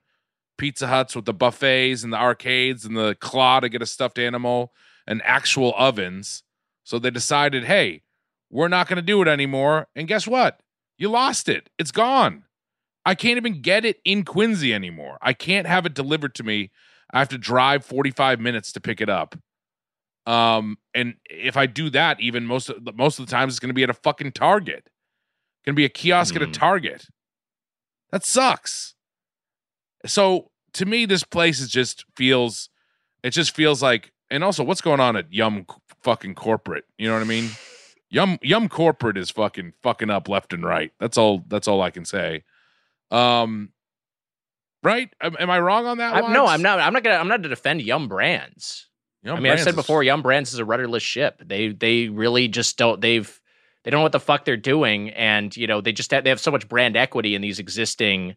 Pizza 0.57 0.87
Huts 0.87 1.15
with 1.15 1.25
the 1.25 1.35
buffets 1.35 2.03
and 2.03 2.13
the 2.13 2.17
arcades 2.17 2.85
and 2.85 2.97
the 2.97 3.17
claw 3.21 3.61
to 3.61 3.69
get 3.69 3.83
a 3.83 3.87
stuffed 3.87 4.19
animal 4.19 4.73
and 5.07 5.21
actual 5.25 5.75
ovens. 5.77 6.43
So 6.85 6.99
they 6.99 7.11
decided, 7.11 7.65
hey, 7.65 8.03
we're 8.51 8.69
not 8.69 8.89
going 8.89 8.97
to 8.97 9.03
do 9.03 9.21
it 9.23 9.29
anymore. 9.29 9.89
And 9.95 10.09
guess 10.09 10.27
what? 10.27 10.61
You 10.97 11.11
lost 11.11 11.49
it. 11.49 11.69
It's 11.79 11.91
gone. 11.91 12.45
I 13.07 13.15
can't 13.15 13.39
even 13.39 13.63
get 13.63 13.87
it 13.87 14.01
in 14.05 14.25
Quincy 14.25 14.75
anymore. 14.75 15.17
I 15.23 15.33
can't 15.33 15.67
have 15.67 15.87
it 15.87 15.95
delivered 15.95 16.35
to 16.35 16.43
me. 16.43 16.71
I 17.13 17.21
have 17.21 17.29
to 17.31 17.39
drive 17.39 17.85
45 17.87 18.41
minutes 18.41 18.73
to 18.73 18.81
pick 18.81 19.01
it 19.01 19.09
up. 19.09 19.35
Um, 20.27 20.77
and 20.93 21.15
if 21.31 21.57
I 21.57 21.67
do 21.67 21.89
that, 21.91 22.21
even 22.21 22.45
most 22.45 22.69
of 22.69 22.85
the, 22.85 22.93
most 22.93 23.19
of 23.21 23.27
the 23.27 23.31
times, 23.31 23.53
it's 23.55 23.61
going 23.61 23.71
to 23.71 23.75
be 23.75 23.85
at 23.85 23.91
a 23.91 23.95
fucking 23.95 24.33
Target 24.33 24.91
Gonna 25.65 25.75
be 25.75 25.85
a 25.85 25.89
kiosk 25.89 26.37
at 26.37 26.43
a 26.43 26.47
Hmm. 26.47 26.53
Target. 26.53 27.07
That 28.13 28.25
sucks. 28.25 28.95
So 30.05 30.51
to 30.75 30.87
me, 30.87 31.07
this 31.07 31.25
place 31.25 31.59
is 31.61 31.69
just 31.69 32.05
feels. 32.17 32.69
It 33.25 33.31
just 33.31 33.55
feels 33.55 33.83
like, 33.83 34.13
and 34.31 34.45
also, 34.45 34.63
what's 34.63 34.81
going 34.81 35.01
on 35.01 35.17
at 35.17 35.33
Yum 35.33 35.67
fucking 36.03 36.37
corporate? 36.37 36.85
You 36.99 37.09
know 37.09 37.15
what 37.15 37.23
I 37.23 37.27
mean? 37.27 37.51
Yum 38.11 38.39
Yum 38.43 38.69
corporate 38.69 39.17
is 39.17 39.31
fucking 39.31 39.73
fucking 39.83 40.11
up 40.11 40.29
left 40.29 40.53
and 40.53 40.65
right. 40.65 40.93
That's 41.01 41.19
all. 41.19 41.43
That's 41.49 41.67
all 41.67 41.83
I 41.83 41.91
can 41.91 42.05
say. 42.05 42.45
Um, 43.11 43.73
right? 44.83 45.11
Am, 45.21 45.37
am 45.39 45.51
I 45.51 45.59
wrong 45.61 45.87
on 45.87 45.99
that? 45.99 46.15
I, 46.15 46.33
no, 46.33 46.47
I'm 46.47 46.63
not. 46.63 46.81
I'm 46.81 46.93
not 46.93 47.03
gonna. 47.03 47.17
I'm 47.17 47.29
not 47.29 47.43
to 47.43 47.49
defend 47.49 47.83
Yum 47.83 48.09
Brands. 48.09 48.89
Yum 49.23 49.37
I 49.37 49.41
mean, 49.41 49.53
I've 49.53 49.61
said 49.61 49.75
before, 49.75 50.03
Yum 50.03 50.23
Brands 50.23 50.53
is 50.53 50.59
a 50.59 50.65
rudderless 50.65 51.03
ship. 51.03 51.43
They 51.45 51.69
they 51.69 52.09
really 52.09 52.49
just 52.49 52.79
don't. 52.79 53.01
They've 53.01 53.41
they 53.85 53.91
don't 53.91 53.99
know 53.99 54.03
what 54.03 54.13
the 54.13 54.21
fuck 54.21 54.45
they're 54.45 54.57
doing, 54.57 55.11
and 55.11 55.57
you 55.57 55.67
know 55.67 55.81
they 55.81 55.93
just 55.93 56.11
have, 56.11 56.25
they 56.25 56.31
have 56.31 56.41
so 56.41 56.51
much 56.51 56.69
brand 56.69 56.97
equity 56.97 57.35
in 57.35 57.43
these 57.43 57.59
existing 57.59 58.37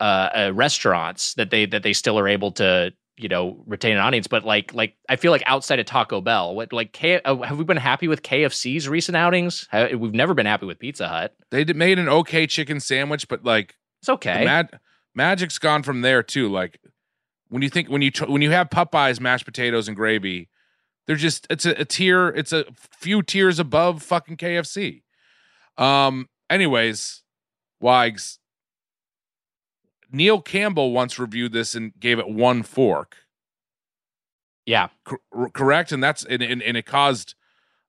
uh, 0.00 0.02
uh, 0.02 0.52
restaurants 0.54 1.34
that 1.34 1.50
they 1.50 1.66
that 1.66 1.82
they 1.82 1.92
still 1.92 2.18
are 2.18 2.26
able 2.28 2.50
to 2.52 2.92
you 3.16 3.28
know 3.28 3.62
retain 3.66 3.92
an 3.92 3.98
audience. 3.98 4.26
But 4.26 4.44
like 4.44 4.74
like 4.74 4.96
I 5.08 5.16
feel 5.16 5.30
like 5.30 5.44
outside 5.46 5.78
of 5.78 5.86
Taco 5.86 6.20
Bell, 6.20 6.54
what 6.54 6.72
like 6.72 6.92
K, 6.92 7.20
uh, 7.22 7.36
have 7.42 7.58
we 7.58 7.64
been 7.64 7.76
happy 7.76 8.08
with 8.08 8.22
KFC's 8.22 8.88
recent 8.88 9.16
outings? 9.16 9.68
We've 9.72 10.14
never 10.14 10.34
been 10.34 10.46
happy 10.46 10.66
with 10.66 10.78
Pizza 10.78 11.08
Hut. 11.08 11.34
They 11.50 11.64
made 11.64 11.98
an 11.98 12.08
okay 12.08 12.46
chicken 12.46 12.80
sandwich, 12.80 13.28
but 13.28 13.44
like 13.44 13.76
It's 14.02 14.08
okay. 14.08 14.44
Mag- 14.44 14.78
Magic's 15.14 15.58
gone 15.58 15.82
from 15.82 16.00
there 16.02 16.22
too. 16.22 16.48
Like 16.50 16.78
when 17.48 17.62
you 17.62 17.68
think 17.70 17.88
when 17.88 18.02
you 18.02 18.10
tr- 18.10 18.26
when 18.26 18.42
you 18.42 18.50
have 18.50 18.68
Popeyes 18.70 19.20
mashed 19.20 19.44
potatoes 19.44 19.86
and 19.88 19.96
gravy, 19.96 20.48
they're 21.06 21.16
just 21.16 21.46
it's 21.50 21.64
a, 21.66 21.80
a 21.80 21.84
tier. 21.84 22.28
It's 22.28 22.52
a 22.52 22.64
few 22.98 23.22
tiers 23.22 23.58
above 23.58 24.02
fucking 24.02 24.36
KFC. 24.36 25.02
Um. 25.78 26.28
Anyways, 26.50 27.22
Wags. 27.80 28.38
Neil 30.10 30.42
Campbell 30.42 30.92
once 30.92 31.18
reviewed 31.18 31.52
this 31.52 31.74
and 31.74 31.92
gave 31.98 32.18
it 32.18 32.28
one 32.28 32.62
fork. 32.62 33.16
yeah. 34.66 34.88
Cor- 35.06 35.50
correct, 35.54 35.90
and 35.92 36.02
that's 36.04 36.24
and, 36.24 36.42
and, 36.42 36.62
and 36.62 36.76
it 36.76 36.84
caused 36.84 37.34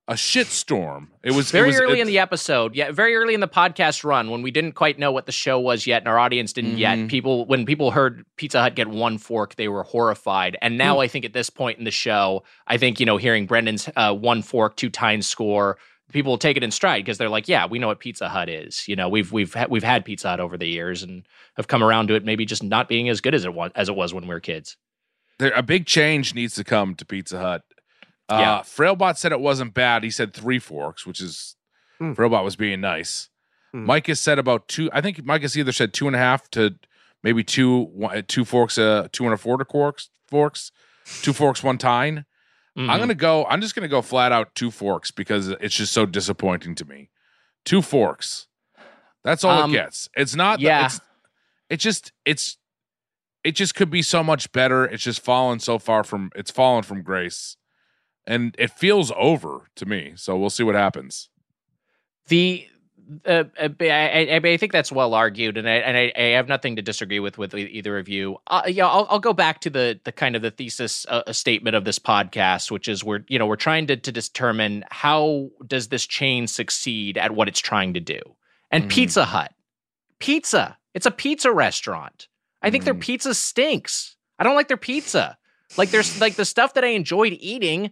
a 0.10 0.14
shitstorm. 0.16 1.08
It 1.24 1.32
was 1.32 1.50
very 1.52 1.70
it 1.70 1.72
was, 1.72 1.80
early 1.82 2.00
it- 2.00 2.02
in 2.02 2.08
the 2.08 2.20
episode 2.20 2.76
yeah 2.76 2.92
very 2.92 3.16
early 3.16 3.34
in 3.34 3.40
the 3.40 3.48
podcast 3.48 4.04
run 4.04 4.30
when 4.30 4.42
we 4.42 4.52
didn't 4.52 4.74
quite 4.74 5.00
know 5.00 5.12
what 5.14 5.26
the 5.26 5.32
show 5.32 5.60
was 5.60 5.88
yet 5.88 6.02
and 6.02 6.10
our 6.10 6.20
audience 6.20 6.52
didn't 6.52 6.76
Mhm. 6.76 6.80
yet 6.80 7.08
people 7.08 7.46
when 7.46 7.66
people 7.66 7.92
heard 7.92 8.26
pizza 8.36 8.62
hut 8.62 8.76
get 8.76 8.88
one 8.90 9.18
fork 9.18 9.56
they 9.56 9.70
were 9.70 9.84
horrified 9.84 10.58
and 10.62 10.78
now 10.78 11.00
i 11.00 11.08
think 11.08 11.24
at 11.24 11.32
this 11.32 11.50
point 11.50 11.78
in 11.80 11.86
the 11.86 11.92
show 11.92 12.44
i 12.68 12.78
think 12.78 13.00
you 13.00 13.06
know 13.06 13.16
hearing 13.16 13.46
brendan's 13.46 13.90
uh, 13.96 14.14
one 14.14 14.42
fork 14.42 14.76
two 14.76 14.90
times 14.90 15.26
score 15.26 15.78
people 16.12 16.34
will 16.34 16.38
take 16.38 16.58
it 16.58 16.64
in 16.64 16.72
stride 16.72 17.04
because 17.06 17.18
they're 17.18 17.30
like 17.30 17.48
yeah 17.48 17.66
we 17.66 17.80
know 17.80 17.88
what 17.88 18.00
pizza 18.02 18.28
hut 18.28 18.50
is 18.50 18.86
you 18.90 18.98
know 18.98 19.08
we've 19.08 19.32
we've 19.32 19.54
ha- 19.54 19.68
we've 19.70 19.84
had 19.84 20.04
pizza 20.04 20.28
hut 20.28 20.42
over 20.42 20.58
the 20.58 20.68
years 20.68 21.02
and 21.02 21.26
have 21.56 21.70
come 21.70 21.82
around 21.82 22.08
to 22.10 22.14
it 22.16 22.26
maybe 22.26 22.46
just 22.46 22.62
not 22.62 22.90
being 22.90 23.08
as 23.08 23.22
good 23.22 23.34
as 23.34 23.46
it 23.46 23.54
was 23.54 23.72
as 23.76 23.88
it 23.88 23.96
was 23.96 24.14
when 24.14 24.24
we 24.28 24.34
were 24.34 24.42
kids 24.42 24.76
there 25.40 25.52
a 25.56 25.64
big 25.64 25.86
change 25.86 26.36
needs 26.36 26.54
to 26.56 26.64
come 26.64 26.94
to 26.94 27.06
Pizza 27.06 27.40
Hut. 27.40 27.64
Uh, 28.30 28.62
Frailbot 28.62 29.18
said 29.18 29.32
it 29.32 29.40
wasn't 29.40 29.74
bad. 29.74 30.04
He 30.04 30.10
said 30.10 30.34
three 30.34 30.60
forks, 30.60 31.06
which 31.06 31.20
is 31.22 31.56
Hmm. 32.00 32.14
Frailbot 32.14 32.44
was 32.44 32.56
being 32.56 32.82
nice. 32.82 33.30
Hmm. 33.72 33.86
Mike 33.86 34.08
has 34.08 34.20
said 34.20 34.40
about 34.40 34.68
two. 34.68 34.90
I 34.94 35.02
think 35.02 35.24
Mike 35.26 35.42
has 35.44 35.58
either 35.58 35.72
said 35.72 35.94
two 35.94 36.08
and 36.08 36.16
a 36.16 36.20
half 36.20 36.50
to 36.52 36.76
maybe 37.24 37.44
two 37.44 37.82
one, 37.94 38.24
two 38.28 38.46
forks, 38.46 38.78
uh, 38.78 39.08
two 39.12 39.26
and 39.26 39.34
a 39.34 39.38
quarter 39.38 39.66
forks, 39.66 40.10
forks, 40.28 40.72
two 41.22 41.34
forks, 41.34 41.62
one 41.64 41.78
tine. 41.78 42.26
I'm 42.76 42.88
Mhm. 42.88 43.00
gonna 43.00 43.14
go. 43.16 43.46
I'm 43.46 43.62
just 43.62 43.76
gonna 43.76 43.88
go 43.88 44.02
flat 44.02 44.32
out 44.32 44.56
two 44.56 44.72
forks 44.72 45.12
because 45.12 45.50
it's 45.50 45.76
just 45.76 45.94
so 45.94 46.06
disappointing 46.08 46.74
to 46.76 46.86
me. 46.86 47.10
Two 47.66 47.82
forks. 47.84 48.48
That's 49.24 49.44
all 49.44 49.64
Um, 49.64 49.70
it 49.70 49.74
gets. 49.74 50.10
It's 50.16 50.34
not. 50.36 50.60
yeah. 50.60 50.86
It's, 50.88 51.00
it 51.70 51.78
just. 51.78 52.12
It's. 52.26 52.58
It 53.44 53.52
just 53.52 53.76
could 53.76 53.90
be 53.92 54.02
so 54.02 54.24
much 54.24 54.52
better. 54.54 54.86
It's 54.86 55.04
just 55.04 55.22
fallen 55.24 55.60
so 55.60 55.78
far 55.78 56.04
from. 56.04 56.32
It's 56.36 56.50
fallen 56.50 56.82
from 56.84 57.04
grace, 57.04 57.58
and 58.26 58.56
it 58.60 58.72
feels 58.72 59.12
over 59.18 59.70
to 59.76 59.86
me. 59.86 60.14
So 60.16 60.38
we'll 60.38 60.50
see 60.50 60.64
what 60.64 60.76
happens. 60.76 61.30
The 62.28 62.68
uh, 63.26 63.44
uh, 63.60 63.68
I, 63.82 64.30
I, 64.32 64.42
I 64.42 64.58
think 64.58 64.72
that's 64.72 64.90
well 64.92 65.14
argued, 65.14 65.58
and 65.58 65.68
I 65.68 65.74
and 65.74 65.98
I, 65.98 66.14
I 66.16 66.22
have 66.38 66.48
nothing 66.48 66.78
to 66.78 66.82
disagree 66.82 67.20
with 67.20 67.38
with 67.38 67.54
either 67.54 67.98
of 67.98 68.08
you. 68.08 68.38
Uh, 68.48 68.62
yeah, 68.68 68.88
I'll, 68.88 69.06
I'll 69.10 69.20
go 69.20 69.34
back 69.34 69.60
to 69.62 69.70
the 69.70 70.00
the 70.06 70.14
kind 70.14 70.38
of 70.38 70.42
the 70.42 70.52
thesis 70.52 71.06
uh, 71.10 71.30
statement 71.34 71.76
of 71.76 71.84
this 71.84 72.00
podcast, 72.00 72.72
which 72.72 72.88
is 72.88 73.04
we're 73.04 73.26
you 73.28 73.38
know 73.38 73.46
we're 73.46 73.58
trying 73.58 73.88
to 73.88 73.98
to 73.98 74.12
determine 74.12 74.86
how 74.90 75.50
does 75.68 75.90
this 75.90 76.06
chain 76.08 76.48
succeed 76.48 77.18
at 77.18 77.32
what 77.36 77.50
it's 77.50 77.60
trying 77.60 77.94
to 77.96 78.00
do. 78.00 78.22
And 78.72 78.86
Mhm. 78.86 78.90
Pizza 78.90 79.26
Hut, 79.26 79.54
pizza, 80.20 80.78
it's 80.94 81.06
a 81.06 81.12
pizza 81.12 81.52
restaurant. 81.52 82.28
I 82.62 82.70
think 82.72 82.86
their 82.86 82.96
Mhm. 82.96 83.02
pizza 83.02 83.34
stinks. 83.36 84.16
I 84.40 84.44
don't 84.46 84.56
like 84.56 84.70
their 84.70 84.78
pizza. 84.78 85.38
Like 85.78 85.90
there's 85.92 86.22
like 86.22 86.36
the 86.36 86.46
stuff 86.46 86.74
that 86.76 86.86
I 86.86 86.88
enjoyed 86.90 87.34
eating 87.40 87.92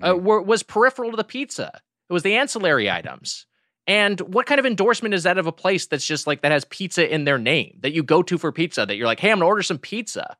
uh, 0.00 0.12
Mhm. 0.14 0.22
were, 0.22 0.40
was 0.42 0.62
peripheral 0.62 1.10
to 1.10 1.16
the 1.16 1.24
pizza. 1.24 1.80
It 2.08 2.12
was 2.12 2.22
the 2.22 2.34
ancillary 2.36 2.90
items. 2.90 3.46
And 3.86 4.20
what 4.20 4.46
kind 4.46 4.58
of 4.60 4.66
endorsement 4.66 5.12
is 5.14 5.24
that 5.24 5.38
of 5.38 5.46
a 5.46 5.52
place 5.52 5.86
that's 5.86 6.06
just 6.06 6.26
like 6.26 6.42
that 6.42 6.52
has 6.52 6.64
pizza 6.66 7.12
in 7.12 7.24
their 7.24 7.38
name 7.38 7.78
that 7.80 7.92
you 7.92 8.02
go 8.02 8.22
to 8.22 8.38
for 8.38 8.52
pizza? 8.52 8.86
That 8.86 8.96
you're 8.96 9.06
like, 9.06 9.18
hey, 9.20 9.30
I'm 9.30 9.38
gonna 9.38 9.46
order 9.46 9.62
some 9.62 9.78
pizza. 9.78 10.36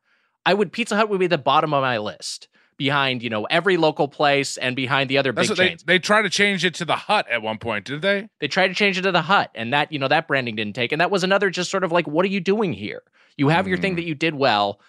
I 0.47 0.55
would 0.55 0.73
Pizza 0.73 0.97
Hut 0.97 1.09
would 1.09 1.21
be 1.21 1.27
the 1.27 1.39
bottom 1.39 1.75
of 1.75 1.83
my 1.83 1.99
list 1.99 2.49
behind 2.79 3.23
you 3.23 3.31
know 3.31 3.45
every 3.45 3.77
local 3.77 4.09
place 4.09 4.57
and 4.57 4.75
behind 4.75 5.09
the 5.11 5.19
other 5.19 5.31
That's 5.33 5.49
big 5.49 5.51
what 5.51 5.59
they, 5.63 5.69
chains. 5.69 5.83
they 5.85 5.99
tried 5.99 6.23
to 6.23 6.31
change 6.31 6.65
it 6.65 6.75
to 6.75 6.85
the 6.85 6.97
hut 6.97 7.27
at 7.31 7.43
one 7.43 7.59
point, 7.59 7.85
did 7.85 8.01
they? 8.03 8.29
They 8.41 8.49
tried 8.49 8.69
to 8.69 8.75
change 8.75 8.97
it 8.99 9.03
to 9.03 9.13
the 9.13 9.23
Hut, 9.23 9.51
and 9.55 9.73
that 9.73 9.93
you 9.93 9.99
know 9.99 10.09
that 10.09 10.27
branding 10.29 10.57
didn't 10.57 10.75
take. 10.75 10.91
And 10.93 11.01
that 11.01 11.11
was 11.11 11.23
another 11.25 11.51
just 11.51 11.71
sort 11.71 11.85
of 11.85 11.93
like, 11.93 12.07
what 12.09 12.25
are 12.25 12.29
you 12.29 12.41
doing 12.41 12.73
here? 12.73 13.03
You 13.37 13.49
have 13.49 13.67
your 13.69 13.79
thing 13.79 13.93
Mm. 13.95 13.97
that 13.97 14.05
you 14.05 14.15
did 14.15 14.35
well. 14.35 14.81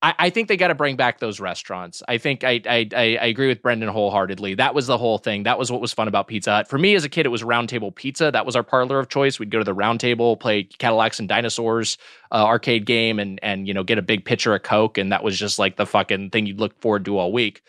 I, 0.00 0.14
I 0.18 0.30
think 0.30 0.46
they 0.46 0.56
got 0.56 0.68
to 0.68 0.76
bring 0.76 0.94
back 0.94 1.18
those 1.18 1.40
restaurants. 1.40 2.02
I 2.06 2.18
think 2.18 2.44
I, 2.44 2.60
I 2.66 2.88
I 2.94 3.26
agree 3.26 3.48
with 3.48 3.62
Brendan 3.62 3.88
wholeheartedly. 3.88 4.54
That 4.54 4.74
was 4.74 4.86
the 4.86 4.96
whole 4.96 5.18
thing. 5.18 5.42
That 5.42 5.58
was 5.58 5.72
what 5.72 5.80
was 5.80 5.92
fun 5.92 6.06
about 6.06 6.28
Pizza 6.28 6.50
Hut. 6.50 6.68
For 6.68 6.78
me 6.78 6.94
as 6.94 7.04
a 7.04 7.08
kid, 7.08 7.26
it 7.26 7.30
was 7.30 7.42
Round 7.42 7.68
Table 7.68 7.90
Pizza. 7.90 8.30
That 8.30 8.46
was 8.46 8.54
our 8.54 8.62
parlor 8.62 9.00
of 9.00 9.08
choice. 9.08 9.40
We'd 9.40 9.50
go 9.50 9.58
to 9.58 9.64
the 9.64 9.74
Round 9.74 9.98
Table, 9.98 10.36
play 10.36 10.64
Cadillacs 10.64 11.18
and 11.18 11.28
Dinosaurs 11.28 11.98
uh, 12.30 12.44
arcade 12.44 12.86
game, 12.86 13.18
and 13.18 13.40
and 13.42 13.66
you 13.66 13.74
know 13.74 13.82
get 13.82 13.98
a 13.98 14.02
big 14.02 14.24
pitcher 14.24 14.54
of 14.54 14.62
Coke, 14.62 14.98
and 14.98 15.10
that 15.10 15.24
was 15.24 15.36
just 15.36 15.58
like 15.58 15.76
the 15.76 15.86
fucking 15.86 16.30
thing 16.30 16.46
you'd 16.46 16.60
look 16.60 16.80
forward 16.80 17.04
to 17.06 17.18
all 17.18 17.32
week. 17.32 17.62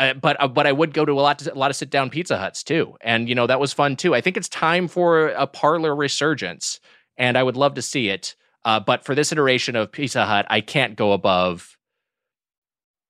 Uh, 0.00 0.14
but 0.14 0.36
uh, 0.40 0.48
but 0.48 0.66
I 0.66 0.72
would 0.72 0.92
go 0.92 1.04
to 1.04 1.12
a 1.12 1.20
lot 1.20 1.46
a 1.46 1.54
lot 1.54 1.70
of 1.70 1.76
sit 1.76 1.90
down 1.90 2.10
Pizza 2.10 2.36
Huts 2.36 2.64
too, 2.64 2.96
and 3.00 3.28
you 3.28 3.36
know 3.36 3.46
that 3.46 3.60
was 3.60 3.72
fun 3.72 3.94
too. 3.94 4.12
I 4.14 4.20
think 4.20 4.36
it's 4.36 4.48
time 4.48 4.88
for 4.88 5.28
a 5.28 5.46
parlor 5.46 5.94
resurgence, 5.94 6.80
and 7.16 7.38
I 7.38 7.44
would 7.44 7.56
love 7.56 7.74
to 7.74 7.82
see 7.82 8.08
it. 8.08 8.34
Uh, 8.64 8.78
but 8.80 9.04
for 9.04 9.14
this 9.14 9.32
iteration 9.32 9.74
of 9.76 9.90
Pizza 9.90 10.24
Hut, 10.24 10.46
I 10.48 10.60
can't 10.60 10.96
go 10.96 11.12
above. 11.12 11.76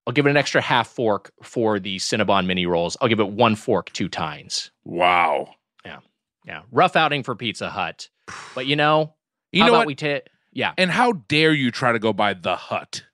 I'll 0.06 0.12
give 0.12 0.26
it 0.26 0.30
an 0.30 0.36
extra 0.36 0.60
half 0.60 0.88
fork 0.88 1.32
for 1.42 1.78
the 1.78 1.96
Cinnabon 1.98 2.46
mini 2.46 2.66
rolls. 2.66 2.96
I'll 3.00 3.08
give 3.08 3.20
it 3.20 3.28
one 3.28 3.54
fork, 3.54 3.92
two 3.92 4.08
tines. 4.08 4.70
Wow. 4.84 5.54
Yeah, 5.84 5.98
Yeah. 6.44 6.62
rough 6.72 6.96
outing 6.96 7.22
for 7.22 7.36
Pizza 7.36 7.70
Hut, 7.70 8.08
but 8.54 8.66
you 8.66 8.74
know, 8.76 9.14
You 9.52 9.62
how 9.62 9.66
know 9.68 9.72
about 9.74 9.78
what? 9.80 9.86
we 9.86 9.94
take? 9.94 10.22
Yeah, 10.52 10.72
and 10.76 10.90
how 10.90 11.12
dare 11.28 11.52
you 11.52 11.70
try 11.70 11.92
to 11.92 11.98
go 11.98 12.12
by 12.12 12.34
the 12.34 12.56
hut? 12.56 13.04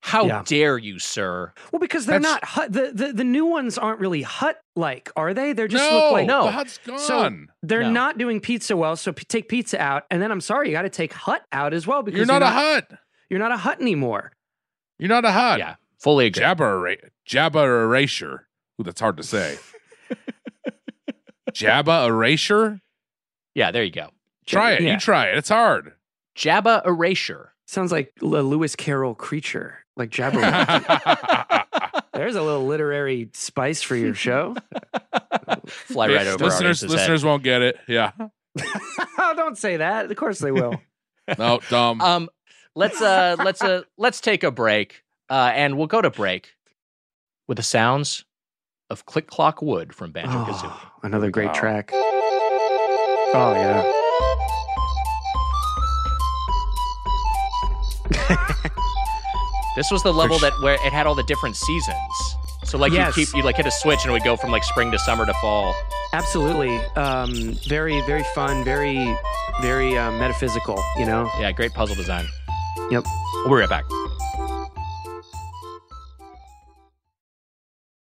how 0.00 0.26
Yeah. 0.26 0.42
dare 0.46 0.78
you, 0.78 0.98
sir? 1.00 1.52
Well, 1.72 1.80
because 1.80 2.06
they're 2.06 2.20
That's- 2.20 2.34
not 2.40 2.44
hut. 2.44 2.72
The, 2.72 2.92
the 2.94 3.12
the 3.12 3.24
new 3.24 3.44
ones 3.46 3.76
aren't 3.78 3.98
really 4.00 4.22
hut 4.22 4.60
like, 4.78 5.10
are 5.16 5.34
they? 5.34 5.52
They're 5.52 5.68
just 5.68 5.82
no, 5.82 5.96
look 5.98 6.12
like 6.12 6.26
No. 6.26 6.44
the 6.44 6.50
hut's 6.52 6.78
gone. 6.78 6.98
So 6.98 7.30
they're 7.62 7.82
No. 7.82 7.90
not 7.90 8.16
doing 8.18 8.40
pizza 8.40 8.76
well. 8.76 8.94
So 8.96 9.12
p- 9.12 9.24
take 9.24 9.48
pizza 9.48 9.80
out, 9.80 10.04
and 10.10 10.22
then 10.22 10.30
I'm 10.30 10.40
sorry, 10.40 10.68
you 10.68 10.72
got 10.72 10.82
to 10.82 10.88
take 10.90 11.12
hut 11.12 11.42
out 11.52 11.74
as 11.74 11.86
well 11.86 12.02
because 12.02 12.16
you're 12.18 12.26
not 12.26 12.42
a 12.42 12.46
hut. 12.46 12.90
You're 13.28 13.40
not 13.40 13.52
a 13.52 13.56
hut 13.56 13.80
anymore. 13.80 14.32
You're 14.98 15.08
not 15.08 15.24
a 15.24 15.32
hut. 15.32 15.58
Yeah, 15.58 15.74
fully 15.98 16.26
agree. 16.26 16.42
Jabba, 16.42 16.60
era- 16.60 17.10
Jabba 17.28 17.64
erasure. 17.64 18.46
Ooh, 18.80 18.84
that's 18.84 19.00
hard 19.00 19.16
to 19.18 19.22
say. 19.22 19.58
Jabba 21.52 22.06
erasure. 22.06 22.80
Yeah, 23.54 23.70
there 23.70 23.82
you 23.84 23.90
go. 23.90 24.10
Try 24.46 24.72
it. 24.72 24.82
Yeah. 24.82 24.92
You 24.94 24.98
try 24.98 25.26
it. 25.26 25.38
It's 25.38 25.48
hard. 25.48 25.92
Jabba 26.36 26.86
erasure. 26.86 27.52
Sounds 27.66 27.90
like 27.92 28.12
a 28.22 28.24
Lewis 28.24 28.76
Carroll 28.76 29.14
creature, 29.14 29.78
like 29.96 30.10
Jabberwocky. 30.10 31.57
There's 32.18 32.34
a 32.34 32.42
little 32.42 32.66
literary 32.66 33.30
spice 33.32 33.80
for 33.80 33.94
your 33.94 34.12
show. 34.12 34.56
Fly 35.68 36.08
right 36.08 36.26
over 36.26 36.42
our 36.42 36.50
listeners, 36.50 36.80
head. 36.80 36.90
listeners 36.90 37.24
won't 37.24 37.44
get 37.44 37.62
it. 37.62 37.76
Yeah. 37.86 38.10
oh, 38.18 38.30
don't 39.36 39.56
say 39.56 39.76
that. 39.76 40.10
Of 40.10 40.16
course 40.16 40.40
they 40.40 40.50
will. 40.50 40.80
No, 41.38 41.60
dumb. 41.68 42.00
Um, 42.00 42.28
let's 42.74 43.00
uh, 43.02 43.36
let's 43.38 43.62
uh, 43.62 43.82
let's 43.98 44.18
take 44.22 44.42
a 44.44 44.50
break, 44.50 45.04
uh, 45.28 45.52
and 45.54 45.76
we'll 45.76 45.86
go 45.86 46.00
to 46.00 46.08
break 46.08 46.54
with 47.46 47.58
the 47.58 47.62
sounds 47.62 48.24
of 48.88 49.04
Click 49.04 49.26
Clock 49.26 49.60
Wood 49.60 49.94
from 49.94 50.10
Banjo 50.10 50.32
Kazooie. 50.46 50.70
Oh, 50.72 50.90
another 51.02 51.30
great 51.30 51.48
Wow. 51.48 51.52
track. 51.52 51.90
Oh 51.92 53.52
yeah. 53.54 53.92
This 59.78 59.92
was 59.92 60.02
the 60.02 60.12
level 60.12 60.38
sh- 60.38 60.42
that 60.42 60.60
where 60.60 60.74
it 60.74 60.92
had 60.92 61.06
all 61.06 61.14
the 61.14 61.22
different 61.22 61.54
seasons. 61.54 62.36
So 62.64 62.76
like 62.78 62.90
Yes. 62.92 63.16
you 63.16 63.24
keep 63.26 63.36
you 63.36 63.42
like 63.44 63.58
hit 63.58 63.66
a 63.66 63.70
switch 63.70 64.00
and 64.02 64.10
it 64.10 64.12
would 64.12 64.24
go 64.24 64.36
from 64.36 64.50
like 64.50 64.64
spring 64.64 64.90
to 64.90 64.98
summer 64.98 65.24
to 65.24 65.32
fall. 65.34 65.72
Absolutely. 66.12 66.78
Um, 66.96 67.56
very, 67.68 68.00
very 68.00 68.24
fun. 68.34 68.64
Very, 68.64 69.16
very 69.62 69.96
uh, 69.96 70.10
metaphysical. 70.10 70.82
You 70.98 71.06
know. 71.06 71.30
Yeah, 71.38 71.52
great 71.52 71.74
puzzle 71.74 71.94
design. 71.94 72.26
Yep. 72.90 73.04
We'll 73.44 73.50
be 73.50 73.54
right 73.54 73.68
back. 73.68 73.84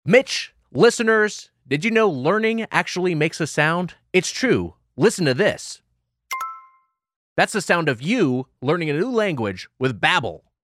Mitch, 0.05 0.55
listeners, 0.71 1.51
did 1.67 1.85
you 1.85 1.91
know 1.91 2.09
learning 2.09 2.65
actually 2.71 3.17
makes 3.17 3.41
a 3.41 3.47
sound? 3.49 3.95
It's 4.13 4.31
true. 4.31 4.75
Listen 4.97 5.25
to 5.25 5.35
this. 5.35 5.83
That's 7.37 7.53
the 7.53 7.61
sound 7.61 7.89
of 7.89 8.01
you 8.01 8.47
learning 8.63 8.89
a 8.89 8.93
new 8.93 9.11
language 9.11 9.69
with 9.81 10.01
Babbel. 10.01 10.43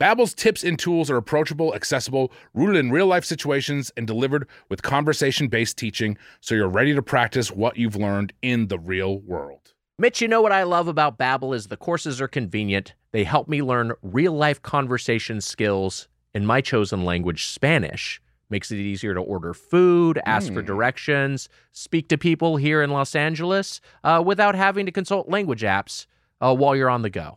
Babbel's 0.00 0.32
tips 0.32 0.64
and 0.64 0.78
tools 0.78 1.10
are 1.10 1.18
approachable, 1.18 1.74
accessible, 1.74 2.32
rooted 2.54 2.76
in 2.76 2.90
real-life 2.90 3.22
situations 3.26 3.92
and 3.98 4.06
delivered 4.06 4.48
with 4.70 4.80
conversation-based 4.80 5.76
teaching 5.76 6.16
so 6.40 6.54
you're 6.54 6.70
ready 6.70 6.94
to 6.94 7.02
practice 7.02 7.50
what 7.50 7.76
you've 7.76 7.96
learned 7.96 8.32
in 8.40 8.68
the 8.68 8.78
real 8.78 9.18
world. 9.18 9.74
Mitch, 9.98 10.22
you 10.22 10.28
know 10.28 10.40
what 10.40 10.52
I 10.52 10.62
love 10.62 10.88
about 10.88 11.18
Babbel 11.18 11.54
is 11.54 11.66
the 11.66 11.76
courses 11.76 12.18
are 12.18 12.28
convenient. 12.28 12.94
They 13.12 13.24
help 13.24 13.46
me 13.46 13.60
learn 13.60 13.92
real-life 14.00 14.62
conversation 14.62 15.42
skills 15.42 16.08
in 16.32 16.46
my 16.46 16.62
chosen 16.62 17.04
language, 17.04 17.44
Spanish. 17.44 18.22
Makes 18.48 18.70
it 18.70 18.78
easier 18.78 19.12
to 19.12 19.20
order 19.20 19.52
food, 19.52 20.18
ask 20.24 20.50
for 20.50 20.62
Mm. 20.62 20.66
directions, 20.66 21.50
speak 21.72 22.08
to 22.08 22.16
people 22.16 22.56
here 22.56 22.80
in 22.80 22.88
Los 22.88 23.14
Angeles 23.14 23.82
uh, 24.02 24.22
without 24.24 24.54
having 24.54 24.86
to 24.86 24.92
consult 24.92 25.28
language 25.28 25.60
apps 25.60 26.06
uh, 26.40 26.54
while 26.56 26.74
you're 26.74 26.88
on 26.88 27.02
the 27.02 27.10
go. 27.10 27.36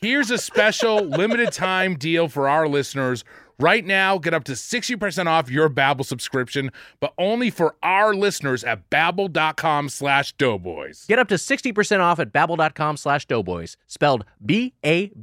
here's 0.00 0.30
a 0.30 0.38
special 0.38 1.02
limited 1.02 1.52
time 1.52 1.96
deal 1.96 2.28
for 2.28 2.48
our 2.48 2.68
listeners. 2.68 3.24
Right 3.58 3.86
now, 3.86 4.18
get 4.18 4.34
up 4.34 4.44
to 4.44 4.52
60% 4.52 5.26
off 5.26 5.50
your 5.50 5.70
Babbel 5.70 6.04
subscription, 6.04 6.70
but 7.00 7.14
only 7.16 7.48
for 7.50 7.74
our 7.82 8.14
listeners 8.14 8.62
at 8.62 8.90
babbel.com 8.90 9.88
slash 9.88 10.34
doughboys. 10.34 11.06
Get 11.06 11.18
up 11.18 11.28
to 11.28 11.36
60% 11.36 12.00
off 12.00 12.20
at 12.20 12.32
babbel.com 12.32 12.98
slash 12.98 13.24
doughboys. 13.26 13.78
Spelled 13.86 14.26
B-A-B-B-E-L 14.44 15.16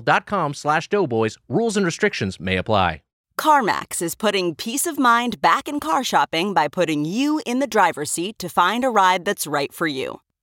dot 0.00 0.26
com 0.26 0.54
slash 0.54 0.88
doughboys. 0.88 1.36
Rules 1.48 1.76
and 1.76 1.84
restrictions 1.84 2.40
may 2.40 2.56
apply. 2.56 3.02
CarMax 3.38 4.02
is 4.02 4.14
putting 4.14 4.54
peace 4.54 4.86
of 4.86 4.98
mind 4.98 5.40
back 5.40 5.66
in 5.66 5.80
car 5.80 6.04
shopping 6.04 6.52
by 6.52 6.68
putting 6.68 7.06
you 7.06 7.40
in 7.46 7.58
the 7.58 7.66
driver's 7.66 8.10
seat 8.10 8.38
to 8.38 8.50
find 8.50 8.84
a 8.84 8.90
ride 8.90 9.24
that's 9.24 9.46
right 9.46 9.72
for 9.72 9.86
you. 9.86 10.20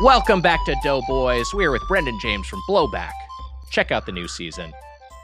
Welcome 0.00 0.40
back 0.40 0.64
to 0.66 0.76
Doughboys. 0.84 1.52
We 1.52 1.64
are 1.64 1.72
with 1.72 1.82
Brendan 1.88 2.20
James 2.20 2.46
from 2.46 2.62
Blowback. 2.68 3.10
Check 3.72 3.90
out 3.90 4.06
the 4.06 4.12
new 4.12 4.28
season. 4.28 4.72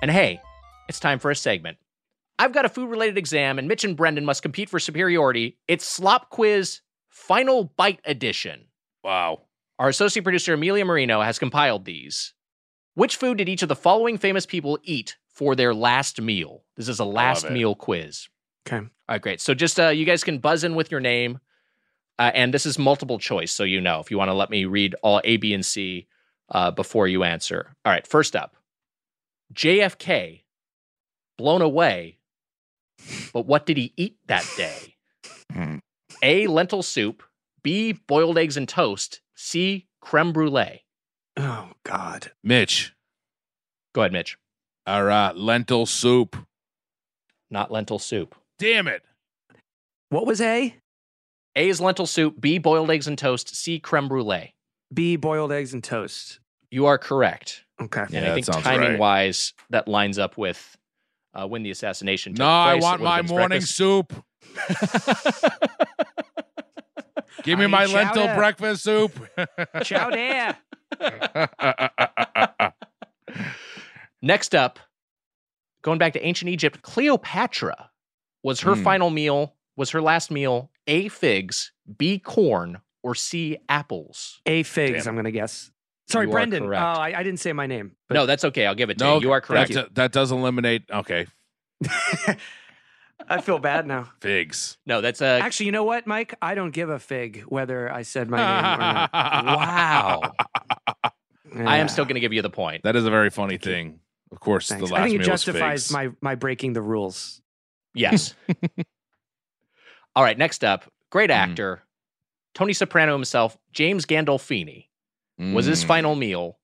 And 0.02 0.10
hey, 0.10 0.40
it's 0.88 0.98
time 0.98 1.20
for 1.20 1.30
a 1.30 1.36
segment. 1.36 1.78
I've 2.40 2.52
got 2.52 2.64
a 2.64 2.68
food 2.68 2.90
related 2.90 3.16
exam, 3.16 3.60
and 3.60 3.68
Mitch 3.68 3.84
and 3.84 3.96
Brendan 3.96 4.24
must 4.24 4.42
compete 4.42 4.68
for 4.68 4.80
superiority. 4.80 5.58
It's 5.68 5.86
Slop 5.86 6.30
Quiz 6.30 6.80
Final 7.08 7.72
Bite 7.76 8.00
Edition. 8.04 8.64
Wow. 9.04 9.42
Our 9.78 9.90
associate 9.90 10.24
producer, 10.24 10.54
Amelia 10.54 10.84
Marino, 10.84 11.20
has 11.22 11.38
compiled 11.38 11.84
these. 11.84 12.34
Which 12.94 13.14
food 13.14 13.38
did 13.38 13.48
each 13.48 13.62
of 13.62 13.68
the 13.68 13.76
following 13.76 14.18
famous 14.18 14.44
people 14.44 14.80
eat 14.82 15.16
for 15.28 15.54
their 15.54 15.72
last 15.72 16.20
meal? 16.20 16.64
This 16.76 16.88
is 16.88 16.98
a 16.98 17.04
last 17.04 17.48
meal 17.48 17.76
quiz. 17.76 18.28
Okay. 18.66 18.78
All 18.78 18.90
right, 19.08 19.22
great. 19.22 19.40
So 19.40 19.54
just 19.54 19.78
uh, 19.78 19.90
you 19.90 20.04
guys 20.04 20.24
can 20.24 20.38
buzz 20.38 20.64
in 20.64 20.74
with 20.74 20.90
your 20.90 21.00
name, 21.00 21.38
uh, 22.18 22.30
and 22.34 22.52
this 22.54 22.66
is 22.66 22.78
multiple 22.78 23.18
choice, 23.18 23.52
so 23.52 23.64
you 23.64 23.80
know 23.80 24.00
if 24.00 24.10
you 24.10 24.18
want 24.18 24.28
to 24.28 24.34
let 24.34 24.50
me 24.50 24.64
read 24.64 24.94
all 25.02 25.20
A, 25.24 25.36
B, 25.36 25.52
and 25.54 25.64
C 25.64 26.06
uh, 26.50 26.70
before 26.70 27.08
you 27.08 27.24
answer. 27.24 27.74
All 27.84 27.92
right, 27.92 28.06
first 28.06 28.34
up, 28.36 28.56
JFK, 29.54 30.42
blown 31.38 31.62
away, 31.62 32.18
but 33.32 33.46
what 33.46 33.66
did 33.66 33.76
he 33.76 33.92
eat 33.96 34.16
that 34.26 34.48
day? 34.56 34.94
A, 36.22 36.46
lentil 36.46 36.82
soup. 36.82 37.22
B, 37.62 37.92
boiled 37.92 38.38
eggs 38.38 38.56
and 38.56 38.68
toast. 38.68 39.20
C, 39.34 39.86
creme 40.00 40.32
brulee. 40.32 40.82
Oh 41.36 41.70
God. 41.84 42.30
Mitch, 42.42 42.94
Go 43.94 44.02
ahead, 44.02 44.12
Mitch. 44.12 44.36
all 44.86 45.04
right, 45.04 45.34
lentil 45.36 45.86
soup. 45.86 46.36
Not 47.50 47.70
lentil 47.70 47.98
soup. 47.98 48.34
Damn 48.58 48.86
it. 48.88 49.02
What 50.10 50.26
was 50.26 50.40
A? 50.40 50.74
A 51.56 51.68
is 51.68 51.80
lentil 51.80 52.06
soup. 52.06 52.40
B, 52.40 52.58
boiled 52.58 52.90
eggs 52.90 53.06
and 53.06 53.16
toast. 53.18 53.54
C, 53.54 53.78
creme 53.78 54.08
brulee. 54.08 54.54
B. 54.92 55.16
Boiled 55.16 55.52
eggs 55.52 55.72
and 55.74 55.82
toast. 55.84 56.40
You 56.70 56.86
are 56.86 56.98
correct. 56.98 57.64
Okay. 57.80 58.04
Yeah, 58.10 58.20
and 58.20 58.28
I 58.28 58.34
think 58.34 58.46
timing 58.46 58.90
right. 58.90 58.98
wise, 58.98 59.52
that 59.70 59.86
lines 59.88 60.18
up 60.18 60.36
with 60.36 60.76
uh, 61.34 61.46
when 61.46 61.62
the 61.62 61.70
assassination 61.70 62.32
took 62.34 62.38
place. 62.38 62.46
No, 62.46 62.50
I 62.50 62.74
want 62.76 63.02
my 63.02 63.22
morning 63.22 63.60
breakfast. 63.60 63.76
soup. 63.76 64.12
Give 67.42 67.58
me 67.58 67.64
I 67.64 67.68
my 67.68 67.84
lentil 67.86 68.24
chowder. 68.26 68.34
breakfast 68.36 68.82
soup. 68.84 69.12
Chow 69.82 70.10
there. 70.10 70.56
Next 74.22 74.54
up, 74.54 74.78
going 75.82 75.98
back 75.98 76.12
to 76.14 76.24
ancient 76.24 76.48
Egypt, 76.48 76.82
Cleopatra 76.82 77.90
was 78.42 78.60
her 78.60 78.74
Hmm. 78.74 78.82
final 78.82 79.10
meal, 79.10 79.53
was 79.76 79.90
her 79.90 80.00
last 80.02 80.30
meal 80.30 80.70
A, 80.86 81.08
figs, 81.08 81.72
B, 81.98 82.18
corn, 82.18 82.80
or 83.02 83.14
C, 83.14 83.58
apples? 83.68 84.40
A 84.46 84.62
figs. 84.62 85.04
Damn. 85.04 85.10
I'm 85.12 85.16
gonna 85.16 85.30
guess. 85.30 85.70
Sorry, 86.08 86.26
You 86.26 86.30
are 86.32 86.34
Brendan. 86.34 86.64
Oh, 86.64 86.66
correct. 86.66 86.82
I, 86.82 87.14
I 87.14 87.22
didn't 87.22 87.40
say 87.40 87.52
my 87.54 87.66
name. 87.66 87.92
but- 88.08 88.14
no, 88.14 88.26
that's 88.26 88.44
okay. 88.44 88.66
I'll 88.66 88.74
give 88.74 88.90
it 88.90 88.98
to 88.98 89.04
no, 89.04 89.14
you. 89.16 89.22
You 89.28 89.32
are 89.32 89.40
correct. 89.40 89.72
That, 89.72 89.94
that 89.94 90.12
does 90.12 90.32
eliminate. 90.32 90.82
Okay, 90.90 91.26
I 93.28 93.40
feel 93.40 93.58
bad 93.58 93.86
now. 93.86 94.10
figs. 94.20 94.76
no, 94.86 95.00
that's 95.00 95.20
a. 95.22 95.40
Actually, 95.40 95.66
you 95.66 95.72
know 95.72 95.84
what, 95.84 96.06
Mike? 96.06 96.34
I 96.42 96.54
don't 96.54 96.72
give 96.72 96.90
a 96.90 96.98
fig 96.98 97.40
whether 97.48 97.90
I 97.90 98.02
said 98.02 98.28
my 98.28 98.36
name 98.36 98.46
or 98.46 98.78
not. 98.78 99.10
wow. 99.12 100.32
I 101.04 101.10
Yeah. 101.56 101.74
am 101.76 101.88
still 101.88 102.04
going 102.04 102.14
to 102.16 102.20
give 102.20 102.32
you 102.32 102.42
the 102.42 102.50
point. 102.50 102.82
That 102.82 102.96
is 102.96 103.04
a 103.06 103.10
very 103.10 103.30
funny 103.30 103.58
thing. 103.58 104.00
Of 104.32 104.40
course, 104.40 104.68
Thanks. 104.68 104.88
the 104.88 104.92
last 104.94 105.00
I 105.00 105.04
think 105.04 105.14
it 105.14 105.18
meal 105.20 105.30
was 105.30 105.42
justifies 105.44 105.84
figs. 105.86 105.92
my 105.92 106.10
my 106.20 106.34
breaking 106.34 106.72
the 106.74 106.82
rules. 106.82 107.40
Yes. 107.94 108.34
All 110.16 110.22
right, 110.22 110.38
next 110.38 110.62
up, 110.64 110.84
great 111.10 111.30
Hmm. 111.30 111.36
actor, 111.36 111.82
Tony 112.54 112.72
Soprano 112.72 113.12
himself, 113.12 113.56
James 113.72 114.06
Gandolfini. 114.06 114.88
Was 115.38 115.66
his 115.66 115.82
Mm. 115.84 115.88
final 115.88 116.14
meal 116.14 116.58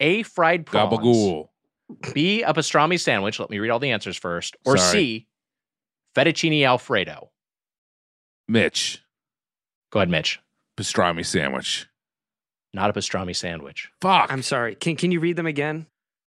A, 0.00 0.22
fried 0.24 0.66
prawns, 0.66 0.92
gabagool? 0.92 1.48
B, 2.12 2.42
a 2.42 2.52
pastrami 2.52 3.00
sandwich, 3.00 3.38
let 3.40 3.48
me 3.48 3.58
read 3.58 3.70
all 3.70 3.78
the 3.78 3.90
answers 3.92 4.16
first, 4.16 4.56
or 4.66 4.76
Sorry. 4.76 4.90
C, 4.92 5.28
fettuccine 6.14 6.66
alfredo? 6.66 7.30
Mitch, 8.48 9.02
Go 9.90 10.00
ahead, 10.00 10.10
Mitch. 10.10 10.40
pastrami 10.76 11.24
sandwich. 11.24 11.86
Not 12.74 12.90
a 12.90 12.92
pastrami 12.92 13.34
sandwich. 13.36 13.90
Fuck. 14.02 14.30
I'm 14.32 14.42
sorry. 14.42 14.74
Can 14.74 14.96
can 14.96 15.12
you 15.12 15.20
read 15.20 15.36
them 15.36 15.46
again? 15.46 15.86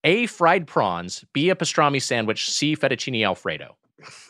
A. 0.06 0.26
Fried 0.26 0.66
prawns. 0.66 1.26
B. 1.34 1.50
A 1.50 1.56
pastrami 1.56 2.02
sandwich. 2.02 2.50
C. 2.50 2.76
Fettuccine 2.76 3.24
alfredo. 3.26 3.78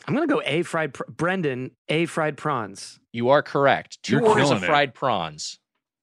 I'm 0.06 0.14
gonna 0.14 0.26
go 0.26 0.42
A 0.44 0.62
fried 0.62 0.94
pr- 0.94 1.04
Brendan 1.08 1.72
A 1.88 2.06
fried 2.06 2.36
prawns. 2.36 2.98
You 3.12 3.28
are 3.30 3.42
correct. 3.42 4.02
2 4.02 4.12
You're 4.12 4.22
orders 4.26 4.44
of 4.44 4.48
killing 4.58 4.64
it. 4.64 4.66
fried 4.66 4.94
prawns. 4.94 5.58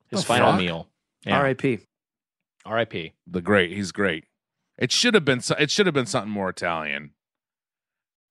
His 0.10 0.22
The 0.22 0.26
final 0.28 0.52
fuck? 0.52 0.60
meal. 0.60 0.90
Yeah. 1.26 1.40
R.I.P. 1.40 1.80
R.I.P. 2.66 3.14
The 3.28 3.42
great. 3.42 3.72
He's 3.72 3.92
great. 3.92 4.26
It 4.78 4.92
should 4.92 5.14
have 5.14 5.26
been. 5.26 5.42
so- 5.42 5.56
It 5.60 5.72
should 5.72 5.86
have 5.86 5.96
been 5.96 6.06
something 6.06 6.32
more 6.32 6.50
Italian. 6.50 7.12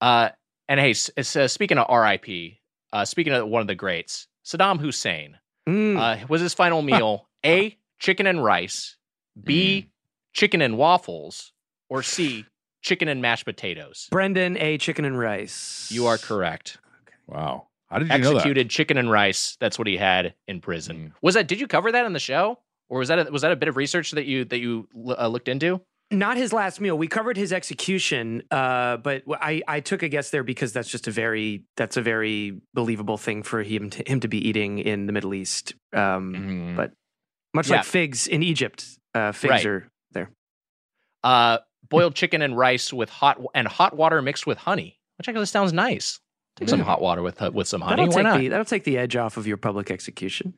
Uh, 0.01 0.31
and 0.69 0.79
hey, 0.81 0.91
s- 0.91 1.11
s- 1.17 1.37
uh, 1.37 1.49
speaking 1.49 1.79
of 1.79 1.87
R.I.P., 1.89 2.61
uh, 2.93 3.05
speaking 3.05 3.33
of 3.33 3.49
one 3.49 3.61
of 3.61 3.67
the 3.67 3.75
greats, 3.75 4.29
Saddam 4.45 4.81
Hussein. 4.81 5.39
Mm. 5.69 5.99
Uh, 6.23 6.27
was 6.29 6.41
his 6.41 6.55
final 6.55 6.83
meal 6.91 7.29
A. 7.45 7.77
Chicken 7.99 8.27
and 8.27 8.45
rice, 8.45 8.97
B. 9.43 9.87
Mm. 9.87 9.91
Chicken 10.35 10.61
and 10.63 10.77
waffles, 10.77 11.53
or 11.89 12.03
C. 12.03 12.45
Chicken 12.87 13.09
and 13.09 13.21
mashed 13.21 13.45
potatoes? 13.45 14.07
Brendan 14.13 14.57
A 14.59 14.79
chicken 14.79 15.05
and 15.05 15.19
rice. 15.19 15.89
You 15.91 16.07
are 16.07 16.19
correct. 16.19 16.79
Wow. 17.27 17.67
How 17.91 17.99
did 17.99 18.05
you 18.13 18.19
know 18.19 18.31
that? 18.31 18.37
Executed 18.37 18.71
chicken 18.71 18.97
and 18.97 19.11
rice. 19.11 19.57
That's 19.59 19.77
what 19.77 19.89
he 19.89 19.97
had 19.97 20.35
in 20.47 20.61
prison. 20.61 20.97
Mm. 20.97 21.13
Was 21.21 21.35
that? 21.35 21.49
Did 21.49 21.59
you 21.59 21.67
cover 21.67 21.91
that 21.91 22.07
in 22.07 22.13
the 22.13 22.21
show, 22.21 22.61
or 22.89 23.01
was 23.01 23.09
that 23.09 23.27
a, 23.27 23.31
was 23.33 23.43
that 23.43 23.51
a 23.51 23.57
bit 23.57 23.69
of 23.69 23.77
research 23.77 24.13
that 24.13 24.25
you 24.27 24.45
that 24.45 24.59
you 24.59 24.89
uh, 25.09 25.27
looked 25.27 25.49
into? 25.49 25.81
Not 26.13 26.37
his 26.37 26.53
last 26.53 26.81
meal. 26.81 26.97
We 26.97 27.09
covered 27.09 27.37
his 27.37 27.53
execution, 27.53 28.45
uh, 28.53 28.99
but 28.99 29.25
I 29.41 29.81
took 29.81 30.05
a 30.05 30.09
guess 30.09 30.31
there 30.31 30.45
because 30.45 30.73
that's 30.73 30.89
just 30.89 31.09
a 31.09 31.11
very 31.11 31.65
that's 31.77 31.97
a 31.97 32.03
very 32.03 32.61
believable 32.73 33.19
thing 33.19 33.43
for 33.43 33.65
him 33.65 33.91
to, 33.91 34.05
him 34.09 34.21
to 34.21 34.29
be 34.29 34.39
eating 34.49 34.79
in 34.79 35.07
the 35.07 35.13
Middle 35.13 35.35
East. 35.35 35.75
Um, 35.93 36.33
Mhm. 36.35 36.77
But 36.77 36.93
much 37.53 37.69
Yeah. 37.69 37.79
like 37.79 37.87
figs 37.87 38.29
in 38.29 38.45
Egypt, 38.45 38.87
uh, 39.15 39.33
figs 39.33 39.51
Right. 39.51 39.67
are 39.67 39.89
there. 40.13 40.31
Uh, 41.25 41.59
boiled 41.89 42.15
chicken 42.15 42.43
and 42.43 42.57
rice 42.57 42.93
with 42.93 43.09
hot 43.11 43.41
and 43.55 43.67
hot 43.69 43.97
water 43.97 44.21
mixed 44.23 44.47
with 44.47 44.59
honey, 44.59 44.99
which 45.19 45.29
actually 45.29 45.47
sounds 45.47 45.73
nice. 45.73 46.21
Take 46.57 46.69
some 46.71 46.81
hot 46.81 47.03
water 47.03 47.23
with 47.23 47.41
uh, 47.43 47.51
with 47.53 47.69
some 47.69 47.81
honey. 47.83 48.07
That'll 48.07 48.09
Why 48.09 48.15
take 48.15 48.25
not? 48.25 48.39
the 48.41 48.49
that'll 48.49 48.65
take 48.65 48.85
the 48.85 48.97
edge 48.99 49.15
off 49.17 49.37
of 49.37 49.47
your 49.47 49.57
public 49.59 49.91
execution. 49.91 50.55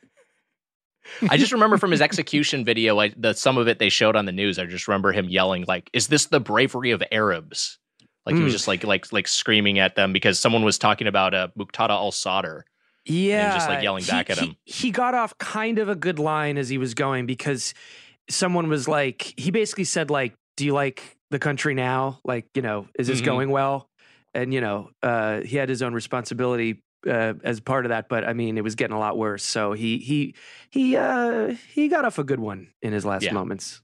I 1.31 1.37
just 1.37 1.53
remember 1.53 1.79
from 1.79 1.91
his 1.91 2.01
execution 2.09 2.65
video, 2.65 2.99
I, 3.01 3.09
the 3.17 3.33
some 3.35 3.59
of 3.59 3.67
it 3.69 3.79
they 3.79 3.89
showed 3.89 4.15
on 4.17 4.25
the 4.27 4.33
news. 4.33 4.59
I 4.59 4.67
just 4.67 4.87
remember 4.89 5.13
him 5.13 5.29
yelling 5.29 5.65
like, 5.67 5.91
"Is 5.93 6.09
this 6.09 6.27
the 6.27 6.41
bravery 6.41 6.91
of 6.91 7.03
Arabs?" 7.11 7.79
Like 8.27 8.37
he 8.37 8.43
was 8.43 8.53
Mm. 8.53 8.57
just 8.57 8.69
like 8.69 8.85
like 8.85 9.13
like 9.13 9.27
screaming 9.27 9.79
at 9.79 9.97
them 9.97 10.13
because 10.13 10.39
someone 10.39 10.65
was 10.65 10.79
talking 10.79 11.07
about 11.07 11.35
uh, 11.35 11.49
Muqtada 11.59 11.91
al 11.91 12.13
Sadr. 12.13 12.65
Yeah, 13.07 13.45
and 13.47 13.55
just, 13.55 13.69
like, 13.71 13.83
yelling 13.83 14.05
he- 14.05 14.11
back 14.11 14.29
at 14.29 14.39
he- 14.39 14.47
him. 14.49 14.57
He 14.67 14.91
got 14.91 15.15
off 15.15 15.37
kind 15.39 15.79
of 15.79 15.89
a 15.89 15.95
good 15.95 16.19
line 16.19 16.59
as 16.59 16.69
he 16.69 16.77
was 16.77 16.93
going 16.93 17.25
because 17.25 17.73
someone 18.29 18.69
was 18.69 18.87
like, 18.87 19.33
he 19.39 19.51
basically 19.51 19.85
said 19.85 20.11
like, 20.11 20.35
"Do 20.59 20.67
you 20.67 20.75
like 20.75 21.17
the 21.31 21.39
country 21.39 21.75
now? 21.75 22.21
Like, 22.25 22.47
you 22.55 22.63
know, 22.63 22.87
is 22.99 23.07
this 23.09 23.21
Mhm. 23.21 23.25
going 23.27 23.51
well?" 23.51 23.89
And 24.35 24.53
you 24.55 24.61
know, 24.61 24.91
uh, 25.03 25.41
he 25.41 25.57
had 25.57 25.69
his 25.69 25.83
own 25.83 25.95
responsibility 25.95 26.83
uh, 27.07 27.35
as 27.45 27.61
part 27.61 27.85
of 27.85 27.91
that, 27.91 28.09
but 28.09 28.25
I 28.27 28.33
mean, 28.33 28.59
it 28.59 28.65
was 28.65 28.75
getting 28.75 28.95
a 28.97 28.99
lot 28.99 29.17
worse. 29.17 29.45
So 29.45 29.73
he 29.73 29.99
he 29.99 30.35
he 30.71 30.97
uh, 30.97 31.55
he 31.73 31.89
got 31.89 32.05
off 32.05 32.19
a 32.19 32.25
good 32.25 32.41
one 32.41 32.69
in 32.83 32.93
his 32.93 33.05
last 33.05 33.23
Yeah. 33.23 33.33
moments. 33.33 33.81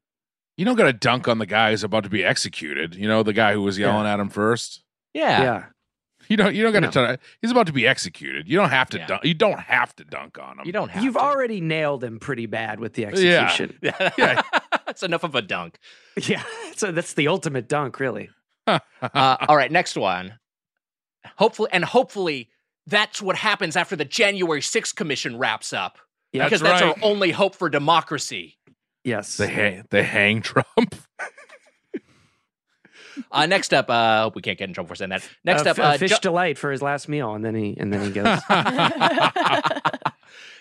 You 0.57 0.65
don't 0.65 0.77
got 0.77 0.85
to 0.85 0.93
dunk 0.93 1.27
on 1.29 1.39
the 1.39 1.47
guy 1.47 1.71
who's 1.71 1.83
about 1.85 2.05
to 2.05 2.11
be 2.11 2.25
executed. 2.25 2.95
You 2.95 3.09
know 3.09 3.23
the 3.23 3.33
guy 3.33 3.53
who 3.55 3.62
was 3.62 3.79
yelling 3.79 4.07
at 4.07 4.19
him 4.21 4.29
first. 4.29 4.83
Yeah, 5.15 5.43
Yeah, 5.43 5.65
You 6.29 6.37
don't. 6.37 6.55
You 6.55 6.62
don't 6.65 6.73
got 6.73 6.93
to. 6.93 7.03
No. 7.03 7.16
He's 7.41 7.51
about 7.53 7.66
to 7.69 7.73
be 7.73 7.87
executed. 7.87 8.49
You 8.49 8.57
don't 8.57 8.71
have 8.71 8.91
to 8.91 8.99
Yeah. 8.99 9.07
dunk. 9.07 9.25
You 9.25 9.35
don't 9.35 9.61
have 9.61 9.95
to 9.97 10.05
dunk 10.05 10.39
on 10.39 10.59
him. 10.59 10.66
you 10.66 10.73
don't 10.73 10.91
have. 10.91 11.03
you've 11.05 11.15
to. 11.15 11.21
already 11.21 11.61
nailed 11.61 12.03
him 12.03 12.19
pretty 12.19 12.47
bad 12.47 12.81
with 12.81 12.95
the 12.95 13.07
execution. 13.07 13.79
Yeah, 13.83 14.11
Yeah. 14.19 14.43
That's 14.95 15.03
enough 15.03 15.25
of 15.25 15.35
a 15.35 15.43
dunk. 15.43 15.79
Yeah, 16.16 16.43
so 16.77 16.93
that's 16.93 17.15
the 17.15 17.27
ultimate 17.29 17.69
dunk, 17.69 17.99
really. 18.01 18.31
Uh, 18.66 19.37
all 19.49 19.57
right, 19.57 19.71
next 19.71 19.97
one. 19.97 20.39
Hopefully, 21.37 21.69
and 21.73 21.85
hopefully, 21.85 22.49
that's 22.87 23.21
what 23.21 23.37
happens 23.37 23.77
after 23.77 23.95
the 23.97 24.05
January 24.07 24.61
6th 24.62 24.95
commission 24.97 25.37
wraps 25.37 25.73
up. 25.75 25.99
Yeah. 26.33 26.45
because 26.45 26.62
That's 26.62 26.81
that's 26.81 26.99
our 26.99 27.05
only 27.07 27.31
hope 27.33 27.55
for 27.55 27.69
democracy. 27.69 28.57
Yes. 29.05 29.37
They 29.37 29.49
hang. 29.49 29.85
They 29.91 30.03
hang 30.03 30.41
Trump. 30.41 30.66
Uh, 33.31 33.47
next 33.47 33.73
up, 33.73 33.89
uh, 33.91 33.93
I 33.93 34.21
hope 34.23 34.35
we 34.35 34.43
can't 34.43 34.59
get 34.59 34.69
in 34.69 34.75
trouble 34.75 34.89
for 34.89 34.97
saying 34.97 35.11
that. 35.11 35.29
Next 35.45 35.65
Uh, 35.66 35.71
up, 35.71 35.79
uh, 35.79 35.97
fish 35.99 36.11
Jo- 36.11 36.16
delight 36.21 36.59
for 36.59 36.73
his 36.73 36.83
last 36.83 37.09
meal, 37.09 37.33
and 37.35 37.45
then 37.45 37.55
he 37.55 37.77
and 37.79 37.93
then 37.93 38.03
he 38.05 38.11
goes. 38.11 38.41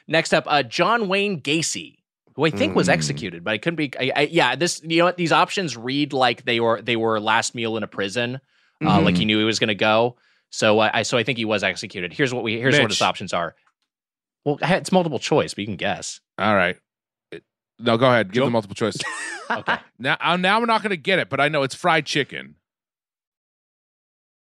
next 0.07 0.34
up, 0.35 0.43
uh, 0.45 0.61
John 0.61 1.07
Wayne 1.07 1.41
Gacy, 1.41 1.95
who 2.35 2.45
I 2.45 2.49
think 2.49 2.76
was 2.76 2.88
Mm. 2.88 2.93
executed, 2.93 3.43
but 3.43 3.51
I 3.53 3.57
couldn't 3.57 3.76
be. 3.77 3.91
I, 3.99 4.11
I, 4.15 4.22
yeah, 4.31 4.55
this 4.55 4.81
you 4.84 4.97
know 4.99 5.05
what? 5.05 5.18
These 5.18 5.31
options 5.31 5.77
read 5.77 6.14
like 6.14 6.45
they 6.45 6.60
were 6.60 6.81
they 6.81 6.95
were 6.95 7.19
last 7.19 7.53
meal 7.55 7.77
in 7.77 7.84
a 7.84 7.88
prison, 7.88 8.39
uh, 8.81 8.99
Mhm. 8.99 9.03
like 9.05 9.18
he 9.18 9.26
knew 9.26 9.38
he 9.39 9.45
was 9.45 9.60
going 9.60 9.68
to 9.69 9.76
go. 9.76 10.18
So 10.49 10.80
uh, 10.80 10.89
I 10.93 11.03
so 11.03 11.18
I 11.18 11.23
think 11.23 11.38
he 11.38 11.45
was 11.45 11.64
executed. 11.64 12.14
Here's 12.14 12.34
what 12.34 12.43
we 12.43 12.60
here's 12.60 12.80
what 12.80 12.89
his 12.89 13.01
options 13.01 13.34
are. 13.34 13.55
Well, 14.45 14.57
it's 14.61 14.91
multiple 14.91 15.19
choice, 15.19 15.53
but 15.53 15.60
you 15.61 15.68
can 15.68 15.77
guess. 15.77 16.19
All 16.38 16.53
right. 16.55 16.77
No, 17.80 17.97
go 17.97 18.07
ahead. 18.07 18.27
Give 18.31 18.41
Joe- 18.41 18.45
the 18.45 18.51
multiple 18.51 18.76
choice. 18.76 18.97
Okay. 19.51 19.76
now, 19.99 20.15
uh, 20.22 20.38
now 20.38 20.55
I'm 20.57 20.65
not 20.65 20.81
going 20.81 20.91
to 20.91 20.97
get 20.97 21.19
it, 21.19 21.30
but 21.30 21.39
I 21.41 21.49
know 21.49 21.64
it's 21.64 21.76
fried 21.76 22.05
chicken. 22.05 22.55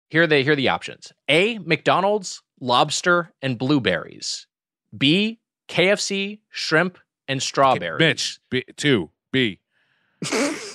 Here 0.09 0.23
are 0.23 0.27
the 0.27 0.41
here 0.41 0.53
are 0.53 0.55
the 0.55 0.69
options: 0.69 1.14
A. 1.30 1.59
McDonald's, 1.59 2.41
lobster, 2.59 3.31
and 3.41 3.57
blueberries. 3.57 4.47
B. 4.97 5.39
KFC, 5.69 6.39
shrimp, 6.49 6.97
and 7.27 7.41
strawberries. 7.41 7.99
Mitch, 7.99 8.39
B, 8.49 8.63
two 8.75 9.09
B. 9.31 9.59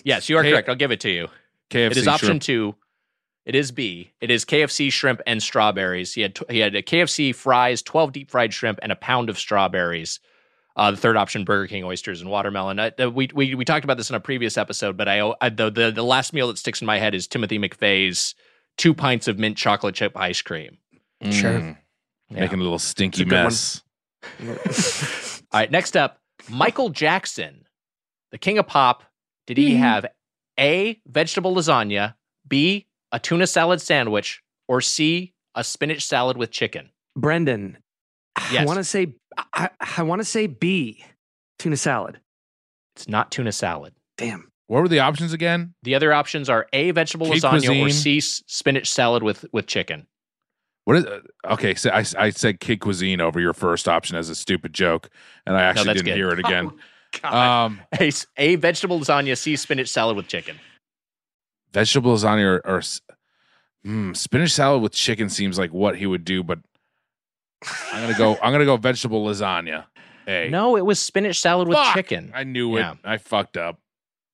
Yes, 0.04 0.28
you 0.28 0.36
are 0.36 0.42
K- 0.42 0.50
correct. 0.50 0.68
I'll 0.68 0.74
give 0.74 0.90
it 0.90 1.00
to 1.00 1.10
you. 1.10 1.28
KFC. 1.70 1.90
it 1.92 1.96
is 1.96 2.08
option 2.08 2.26
shrimp. 2.28 2.42
two. 2.42 2.74
It 3.44 3.54
is 3.54 3.70
B. 3.72 4.12
It 4.20 4.30
is 4.30 4.44
KFC 4.44 4.92
shrimp 4.92 5.20
and 5.26 5.42
strawberries. 5.42 6.12
He 6.14 6.22
had 6.22 6.38
he 6.50 6.58
had 6.58 6.74
a 6.74 6.82
KFC 6.82 7.34
fries, 7.34 7.82
twelve 7.82 8.12
deep 8.12 8.30
fried 8.30 8.52
shrimp, 8.52 8.78
and 8.82 8.90
a 8.92 8.96
pound 8.96 9.30
of 9.30 9.38
strawberries. 9.38 10.20
Uh, 10.74 10.90
the 10.90 10.96
third 10.96 11.16
option, 11.16 11.44
Burger 11.44 11.66
King 11.66 11.84
oysters 11.84 12.20
and 12.22 12.30
watermelon. 12.30 12.78
Uh, 12.78 12.90
we, 13.10 13.28
we 13.34 13.54
we 13.54 13.64
talked 13.64 13.84
about 13.84 13.96
this 13.98 14.08
in 14.10 14.16
a 14.16 14.20
previous 14.20 14.56
episode, 14.56 14.96
but 14.96 15.06
I, 15.08 15.32
I 15.40 15.50
the, 15.50 15.70
the 15.70 15.90
the 15.90 16.02
last 16.04 16.32
meal 16.32 16.48
that 16.48 16.56
sticks 16.58 16.80
in 16.80 16.86
my 16.86 16.98
head 16.98 17.14
is 17.14 17.26
Timothy 17.26 17.58
McVeigh's 17.58 18.34
two 18.78 18.94
pints 18.94 19.28
of 19.28 19.38
mint 19.38 19.56
chocolate 19.56 19.94
chip 19.94 20.16
ice 20.16 20.40
cream. 20.40 20.78
Sure. 21.30 21.52
Mm. 21.60 21.76
Yeah. 22.30 22.40
Making 22.40 22.60
a 22.60 22.62
little 22.62 22.78
stinky 22.78 23.24
a 23.24 23.26
mess. 23.26 23.82
All 25.52 25.60
right, 25.60 25.70
next 25.70 25.96
up, 25.96 26.20
Michael 26.48 26.90
Jackson, 26.90 27.66
the 28.30 28.38
king 28.38 28.58
of 28.58 28.66
pop. 28.66 29.04
Did 29.46 29.56
he 29.58 29.72
Mhm. 29.74 29.78
have 29.78 30.06
A, 30.58 31.00
vegetable 31.06 31.54
lasagna, 31.54 32.14
B, 32.46 32.86
a 33.10 33.18
tuna 33.18 33.46
salad 33.46 33.80
sandwich, 33.80 34.42
or 34.68 34.80
C, 34.80 35.32
a 35.54 35.64
spinach 35.64 36.04
salad 36.04 36.36
with 36.36 36.50
chicken? 36.50 36.90
Brendan, 37.16 37.78
I 38.36 38.64
want 38.64 38.78
to 38.78 38.84
say 38.84 39.14
I, 39.54 39.70
I 39.98 40.02
want 40.02 40.20
to 40.20 40.24
say 40.24 40.46
B, 40.46 41.04
tuna 41.58 41.76
salad. 41.76 42.20
It's 42.96 43.08
not 43.08 43.30
tuna 43.30 43.52
salad. 43.52 43.94
Damn. 44.18 44.50
What 44.66 44.82
were 44.82 44.88
the 44.88 45.00
options 45.00 45.32
again? 45.32 45.74
The 45.82 45.94
other 45.94 46.12
options 46.12 46.48
are 46.50 46.66
A, 46.72 46.90
vegetable 46.92 47.26
Kid 47.30 47.42
lasagna, 47.42 47.82
or 47.84 47.88
C, 47.90 48.20
spinach 48.20 48.90
salad 48.90 49.22
with, 49.22 49.44
with 49.52 49.66
chicken. 49.66 50.06
What 50.84 50.96
is? 50.96 51.04
Uh, 51.06 51.20
okay, 51.52 51.74
so 51.74 51.90
I, 51.90 52.04
I 52.18 52.30
said 52.30 52.58
kid 52.60 52.80
cuisine 52.80 53.20
over 53.20 53.38
your 53.40 53.52
first 53.54 53.88
option 53.88 54.16
as 54.16 54.28
a 54.28 54.34
stupid 54.34 54.72
joke, 54.72 55.08
and 55.46 55.56
I 55.56 55.62
actually 55.62 55.84
that's 55.86 55.98
didn't 56.02 56.06
good. 56.06 56.16
hear 56.16 56.28
it 56.30 56.38
again. 56.44 56.70
God. 57.22 57.66
um, 57.66 57.80
A, 58.00 58.10
A, 58.38 58.56
vegetable 58.56 58.98
lasagna, 58.98 59.36
C, 59.38 59.54
spinach 59.56 59.88
salad 59.88 60.16
with 60.16 60.26
chicken. 60.28 60.56
vegetable 61.72 62.14
lasagna 62.16 62.44
or, 62.44 62.56
or 62.66 62.80
mm, 63.86 64.16
spinach 64.16 64.50
salad 64.50 64.82
with 64.82 64.92
chicken 64.92 65.28
seems 65.28 65.58
like 65.58 65.72
what 65.72 65.96
he 65.96 66.06
would 66.06 66.24
do, 66.24 66.42
but 66.42 66.58
I'm 67.92 68.02
gonna 68.02 68.18
go. 68.18 68.36
I'm 68.42 68.52
gonna 68.52 68.64
go 68.64 68.76
vegetable 68.76 69.24
lasagna. 69.24 69.84
A. 70.26 70.48
No, 70.50 70.76
it 70.76 70.84
was 70.86 70.98
spinach 71.00 71.40
salad 71.40 71.68
with 71.68 71.76
Fuck! 71.78 71.94
chicken. 71.94 72.32
I 72.34 72.44
knew 72.44 72.76
Yeah. 72.76 72.92
it. 72.92 72.98
I 73.04 73.18
fucked 73.18 73.56
up. 73.56 73.78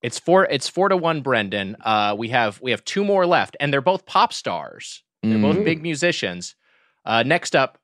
It's 0.01 0.17
four. 0.17 0.45
It's 0.45 0.69
four 0.69 0.89
to 0.89 0.97
one, 0.97 1.21
Brendan. 1.21 1.75
Uh, 1.81 2.15
we 2.17 2.29
have 2.29 2.59
we 2.61 2.71
have 2.71 2.83
two 2.85 3.03
more 3.03 3.25
left, 3.27 3.55
and 3.59 3.71
they're 3.73 3.81
both 3.81 4.05
pop 4.05 4.31
stars. 4.33 5.03
They're 5.23 5.37
both 5.37 5.57
Mm. 5.57 5.65
big 5.65 5.81
musicians. 5.81 6.55
Uh, 7.05 7.23
next 7.23 7.55
up, 7.55 7.77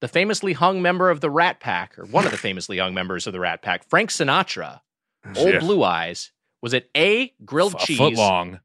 the 0.00 0.08
famously 0.08 0.52
hung 0.54 0.80
member 0.82 1.10
of 1.10 1.20
the 1.20 1.30
Rat 1.30 1.60
Pack, 1.60 1.98
or 1.98 2.04
one 2.06 2.24
of 2.24 2.30
the 2.30 2.36
famously 2.38 2.78
hung 2.78 2.94
members 2.94 3.26
of 3.26 3.32
the 3.32 3.40
Rat 3.40 3.62
Pack, 3.62 3.88
Frank 3.88 4.10
Sinatra, 4.10 4.80
Old 5.36 5.36
Shit. 5.36 5.60
Blue 5.60 5.82
Eyes. 5.82 6.32
Was 6.62 6.72
it 6.74 6.90
A 6.96 7.32
grilled 7.44 7.74
F- 7.76 7.82
a 7.82 7.86
cheese, 7.86 7.98
foot 7.98 8.14
long. 8.14 8.60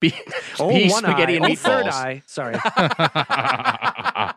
B, 0.00 0.12
Oh, 0.60 0.68
B 0.68 0.88
one 0.90 1.02
spaghetti 1.02 1.34
eye. 1.34 1.36
and 1.36 1.44
Oh, 1.46 1.54
third 1.54 1.86
meatballs, 1.86 1.92
eye. 1.92 2.22
Sorry. 2.26 2.54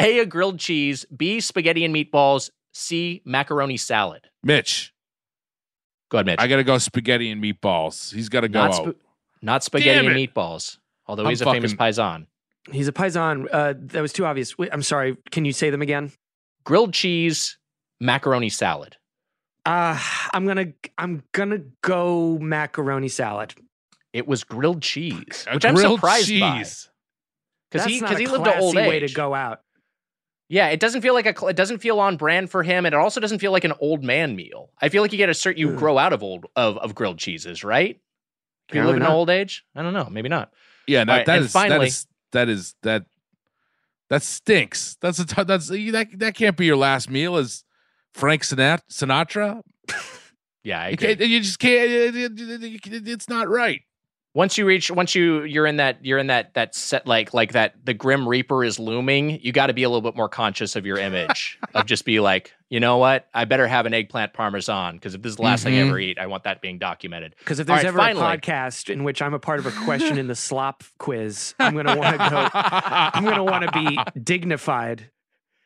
A 0.00 0.20
a 0.20 0.26
grilled 0.26 0.60
cheese, 0.60 1.04
B 1.14 1.40
spaghetti 1.40 1.84
and 1.84 1.92
meatballs, 1.94 2.50
C 2.72 3.20
macaroni 3.24 3.76
salad? 3.76 4.28
Mitch, 4.44 4.92
Go 6.10 6.18
ahead, 6.18 6.26
Mitch. 6.26 6.36
I 6.38 6.46
gotta 6.46 6.62
go 6.64 6.78
spaghetti 6.78 7.30
and 7.30 7.42
meatballs. 7.42 8.14
He's 8.14 8.28
got 8.28 8.40
to 8.42 8.48
go 8.48 8.60
not, 8.60 8.74
out. 8.74 8.94
sp- 8.94 9.00
not 9.42 9.64
spaghetti 9.64 10.00
Damn 10.02 10.06
and 10.12 10.16
it. 10.18 10.34
meatballs. 10.34 10.78
Although 11.08 11.24
I'm 11.24 11.30
he's 11.30 11.40
a 11.40 11.44
famous 11.46 11.72
fucking- 11.72 11.94
paisan. 11.94 12.26
He's 12.70 12.86
a 12.88 12.92
paisan. 12.92 13.46
Uh, 13.50 13.74
that 13.76 14.02
was 14.02 14.12
too 14.12 14.26
obvious. 14.26 14.58
Wait, 14.58 14.68
I'm 14.72 14.82
sorry. 14.82 15.16
Can 15.30 15.44
you 15.44 15.52
say 15.52 15.70
them 15.70 15.80
again? 15.82 16.12
grilled 16.64 16.92
cheese, 16.92 17.56
macaroni 17.98 18.50
salad. 18.50 18.96
Uh, 19.64 19.98
I'm 20.34 20.46
gonna 20.46 20.72
I'm 20.98 21.22
gonna 21.32 21.60
go 21.82 22.38
macaroni 22.38 23.08
salad. 23.08 23.54
It 24.12 24.26
was 24.28 24.44
grilled 24.44 24.82
cheese, 24.82 25.46
A 25.50 25.54
which 25.54 25.64
I'm 25.64 25.76
surprised 25.76 26.28
by. 26.40 26.64
Because 27.70 27.86
he 27.86 28.00
because 28.00 28.16
a 28.16 28.18
he 28.18 28.26
lived 28.26 28.44
to 28.44 28.58
old 28.58 28.76
age. 28.76 28.88
way 28.88 29.00
to 29.00 29.08
go 29.08 29.34
out. 29.34 29.62
Yeah, 30.50 30.68
it 30.68 30.80
doesn't 30.80 31.02
feel 31.02 31.14
like 31.14 31.26
a 31.26 31.46
it 31.46 31.56
doesn't 31.56 31.78
feel 31.78 32.00
on 32.00 32.16
brand 32.16 32.50
for 32.50 32.62
him, 32.62 32.86
and 32.86 32.94
it 32.94 32.98
also 32.98 33.20
doesn't 33.20 33.38
feel 33.38 33.52
like 33.52 33.64
an 33.64 33.74
old 33.80 34.02
man 34.02 34.36
meal. 34.36 34.70
I 34.80 34.88
feel 34.88 35.02
like 35.02 35.12
you 35.12 35.18
get 35.18 35.28
a 35.28 35.34
certain 35.34 35.60
you 35.60 35.72
grow 35.74 35.98
out 35.98 36.12
of 36.12 36.22
old 36.22 36.46
of, 36.56 36.78
of 36.78 36.94
grilled 36.94 37.18
cheeses, 37.18 37.64
right? 37.64 38.00
Can 38.68 38.82
you 38.82 38.86
live 38.86 38.96
in 38.96 39.02
old 39.02 39.30
age? 39.30 39.64
I 39.74 39.82
don't 39.82 39.94
know, 39.94 40.08
maybe 40.10 40.28
not. 40.28 40.52
Yeah, 40.88 41.04
that, 41.04 41.12
right, 41.18 41.26
that 41.26 41.38
is 41.40 41.52
that 41.52 41.52
finally- 41.52 41.86
is 41.88 42.06
that 42.32 42.48
is 42.48 42.74
that 42.82 43.04
that 44.10 44.22
stinks. 44.22 44.96
That's 45.00 45.18
a 45.18 45.26
t- 45.26 45.42
that's 45.44 45.68
that 45.68 46.08
that 46.14 46.34
can't 46.34 46.56
be 46.56 46.66
your 46.66 46.76
last 46.76 47.10
meal. 47.10 47.36
Is 47.36 47.62
Frank 48.14 48.42
Sinat- 48.42 48.82
Sinatra? 48.90 49.62
Yeah, 50.64 50.82
I 50.82 50.88
You, 50.90 50.96
can't, 50.98 51.20
you 51.20 51.40
just 51.40 51.58
can't. 51.60 51.88
it- 51.90 52.16
it- 52.16 52.92
it- 52.92 53.08
It's 53.08 53.28
not 53.28 53.48
right. 53.48 53.80
Once 54.34 54.58
you 54.58 54.66
reach 54.66 54.90
once 54.90 55.14
you 55.14 55.42
you're 55.44 55.66
in 55.66 55.76
that 55.76 56.04
you're 56.04 56.18
in 56.18 56.28
that 56.28 56.54
that 56.54 56.74
set 56.74 57.06
like 57.06 57.32
like 57.34 57.52
that 57.52 57.74
the 57.84 57.94
grim 57.94 58.28
reaper 58.28 58.64
is 58.64 58.78
looming 58.78 59.40
you 59.42 59.52
got 59.52 59.68
to 59.68 59.74
be 59.74 59.82
a 59.82 59.88
little 59.88 60.02
bit 60.02 60.16
more 60.16 60.28
conscious 60.28 60.76
of 60.76 60.84
your 60.86 60.98
image 60.98 61.58
of 61.74 61.86
just 61.86 62.04
be 62.04 62.20
like 62.20 62.54
you 62.68 62.80
know 62.80 62.98
what 62.98 63.28
i 63.34 63.44
better 63.44 63.66
have 63.66 63.86
an 63.86 63.94
eggplant 63.94 64.32
parmesan 64.32 64.94
because 64.94 65.14
if 65.14 65.22
this 65.22 65.30
is 65.30 65.36
the 65.36 65.42
last 65.42 65.64
thing 65.64 65.74
i 65.74 65.78
ever 65.78 65.92
mm-hmm. 65.92 66.10
eat 66.10 66.18
i 66.18 66.26
want 66.26 66.44
that 66.44 66.60
being 66.60 66.78
documented 66.78 67.34
Because 67.38 67.58
if 67.58 67.66
there's 67.66 67.78
right, 67.78 67.86
ever 67.86 67.98
finally. 67.98 68.24
a 68.24 68.38
podcast 68.38 68.90
in 68.90 69.04
which 69.04 69.22
I'm 69.22 69.34
a 69.34 69.38
part 69.38 69.58
of 69.58 69.66
a 69.66 69.70
question 69.70 70.18
in 70.18 70.26
the 70.26 70.34
slop 70.34 70.84
quiz, 70.98 71.54
I'm 71.58 71.74
gonna 71.74 71.96
want 71.96 72.20
to 72.20 72.30
go. 72.30 72.48
I'm 72.52 73.24
gonna 73.24 73.44
want 73.44 73.64
to 73.64 73.72
be 73.72 74.20
dignified. 74.20 75.10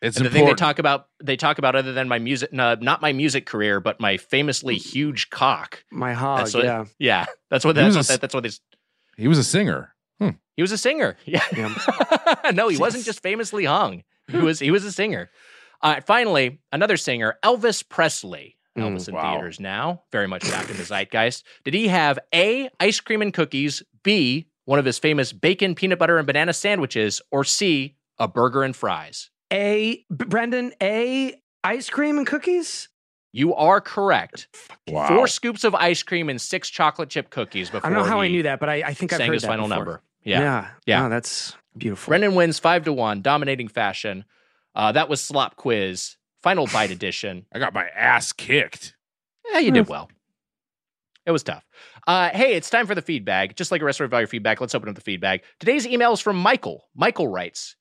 It's 0.03 0.16
and 0.16 0.27
the 0.27 0.31
thing 0.31 0.45
they 0.47 0.55
talk 0.55 0.81
about 0.81 1.07
they 1.23 1.37
talk 1.37 1.59
about 1.59 1.77
other 1.77 1.93
than 1.93 2.09
my 2.09 2.19
music 2.19 2.53
no, 2.53 2.74
not 2.74 3.01
my 3.01 3.12
music 3.12 3.47
career 3.47 3.79
but 3.79 4.01
my 4.01 4.16
famously 4.16 4.77
huge 4.77 5.31
cock. 5.31 5.85
My 5.93 6.12
hog, 6.12 6.53
what- 6.53 6.65
yeah. 6.65 6.85
yeah 6.99 7.27
that's 7.51 7.65
what 7.65 7.77
that's 7.77 7.95
what, 7.95 8.11
s- 8.11 8.19
that's 8.19 8.35
what 8.35 8.43
this 8.43 8.61
he 9.16 9.29
was 9.29 9.39
a 9.39 9.45
singer. 9.45 9.95
he 10.57 10.62
was 10.62 10.73
a 10.73 10.79
singer. 10.79 11.16
Yeah. 11.24 11.43
No 12.53 12.69
he 12.69 12.77
wasn't 12.77 13.05
just 13.05 13.23
famously 13.23 13.65
hung. 13.65 14.03
He 14.29 14.37
was 14.49 14.59
he 14.59 14.70
was 14.73 14.85
a 14.85 14.91
singer. 14.93 15.31
Uh, 15.81 16.01
finally 16.05 16.61
another 16.73 16.97
singer 16.97 17.39
elvis 17.45 17.89
presley. 17.89 18.57
Mm, 18.77 18.83
elvis 18.97 19.07
in 19.09 19.15
wow. 19.15 19.35
theaters 19.35 19.61
now 19.61 20.03
very 20.11 20.27
much 20.27 20.43
back 20.51 20.69
in 20.70 20.77
the 20.79 20.83
zeitgeist. 20.85 21.45
Did 21.65 21.74
he 21.74 21.89
have 21.89 22.19
a 22.35 22.69
ice 22.81 22.99
cream 23.01 23.23
and 23.23 23.33
cookies 23.33 23.83
b 24.03 24.49
one 24.65 24.79
of 24.81 24.85
his 24.85 24.99
famous 24.99 25.33
bacon 25.33 25.74
peanut 25.77 25.99
butter 26.01 26.19
and 26.19 26.27
banana 26.27 26.53
sandwiches 26.53 27.20
or 27.31 27.45
c 27.45 27.95
a 28.19 28.27
burger 28.27 28.62
and 28.65 28.74
fries 28.74 29.31
A 29.53 30.05
B- 30.15 30.24
Brendan, 30.27 30.73
a 30.83 31.35
ice 31.62 31.91
cream 31.91 32.19
and 32.19 32.27
cookies. 32.27 32.89
you 33.33 33.55
are 33.55 33.81
correct 33.81 34.49
Wow. 34.89 35.09
four 35.09 35.27
scoops 35.27 35.65
of 35.65 35.74
ice 35.74 36.03
cream 36.03 36.29
and 36.29 36.41
six 36.41 36.69
chocolate 36.69 37.09
chip 37.09 37.31
cookies 37.31 37.70
before 37.70 37.89
I 37.89 37.93
don't 37.95 38.03
know 38.03 38.09
how 38.11 38.20
I 38.20 38.29
knew 38.29 38.43
that, 38.45 38.61
but 38.61 38.69
I, 38.69 38.83
I 38.83 38.95
think 38.95 39.12
I've 39.12 39.19
sang 39.19 39.27
heard 39.29 39.35
his 39.35 39.43
that 39.43 39.49
final 39.49 39.66
before. 39.69 39.77
number 39.85 40.03
yeah 40.24 40.41
yeah, 40.41 40.69
Yeah. 40.87 41.07
Oh, 41.07 41.09
that's 41.09 41.55
beautiful. 41.77 42.11
Brendan 42.11 42.35
wins 42.35 42.59
five 42.59 42.85
to 42.85 42.93
one, 42.93 43.23
dominating 43.23 43.69
fashion. 43.69 44.24
Uh, 44.74 44.93
that 44.93 45.09
was 45.09 45.20
Slop 45.20 45.57
Quiz, 45.57 46.16
final 46.43 46.66
bite 46.66 46.91
edition. 46.99 47.47
I 47.53 47.59
got 47.59 47.74
my 47.74 47.87
ass 47.89 48.33
kicked. 48.33 48.95
Yeah, 49.53 49.59
you 49.61 49.70
did 49.73 49.89
well. 49.89 50.09
It 51.27 51.31
was 51.31 51.43
tough. 51.43 51.65
Uh, 52.07 52.31
hey, 52.31 52.55
it's 52.55 52.69
time 52.70 52.87
for 52.87 52.95
the 52.97 53.03
feedback. 53.03 53.55
Just 53.57 53.70
like 53.70 53.81
a 53.81 53.85
restaurant 53.85 54.11
value 54.11 54.27
feedback, 54.27 54.61
let's 54.61 54.74
open 54.74 54.89
up 54.89 54.95
the 54.97 55.01
feedback. 55.01 55.45
Today's 55.61 55.87
email 55.87 56.12
is 56.12 56.20
from 56.20 56.37
Michael. 56.37 56.89
Michael 56.97 57.29
writes 57.29 57.77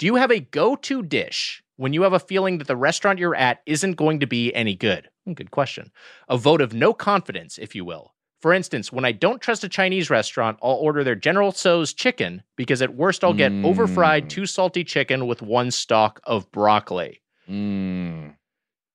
Do 0.00 0.06
you 0.06 0.14
have 0.14 0.30
a 0.30 0.40
go 0.40 0.76
to 0.76 1.02
dish 1.02 1.62
when 1.76 1.92
you 1.92 2.00
have 2.02 2.14
a 2.14 2.18
feeling 2.18 2.56
that 2.56 2.66
the 2.66 2.74
restaurant 2.76 3.18
you're 3.18 3.34
at 3.34 3.60
isn't 3.66 3.96
going 3.96 4.20
to 4.20 4.26
be 4.26 4.50
any 4.54 4.74
good? 4.74 5.10
Hmm, 5.26 5.34
Good 5.34 5.50
question. 5.50 5.92
A 6.26 6.38
vote 6.38 6.62
of 6.62 6.72
no 6.72 6.94
confidence, 6.94 7.58
if 7.58 7.74
you 7.74 7.84
will. 7.84 8.14
For 8.40 8.54
instance, 8.54 8.90
when 8.90 9.04
I 9.04 9.12
don't 9.12 9.42
trust 9.42 9.62
a 9.62 9.68
Chinese 9.68 10.08
restaurant, 10.08 10.58
I'll 10.62 10.72
order 10.76 11.04
their 11.04 11.14
General 11.16 11.52
Tso's 11.52 11.92
chicken 11.92 12.42
because 12.56 12.80
at 12.80 12.94
worst 12.94 13.22
I'll 13.22 13.34
get 13.34 13.52
Mm. 13.52 13.66
overfried, 13.66 14.30
too 14.30 14.46
salty 14.46 14.84
chicken 14.84 15.26
with 15.26 15.42
one 15.42 15.70
stalk 15.70 16.18
of 16.24 16.50
broccoli. 16.50 17.20
Mm. 17.46 18.36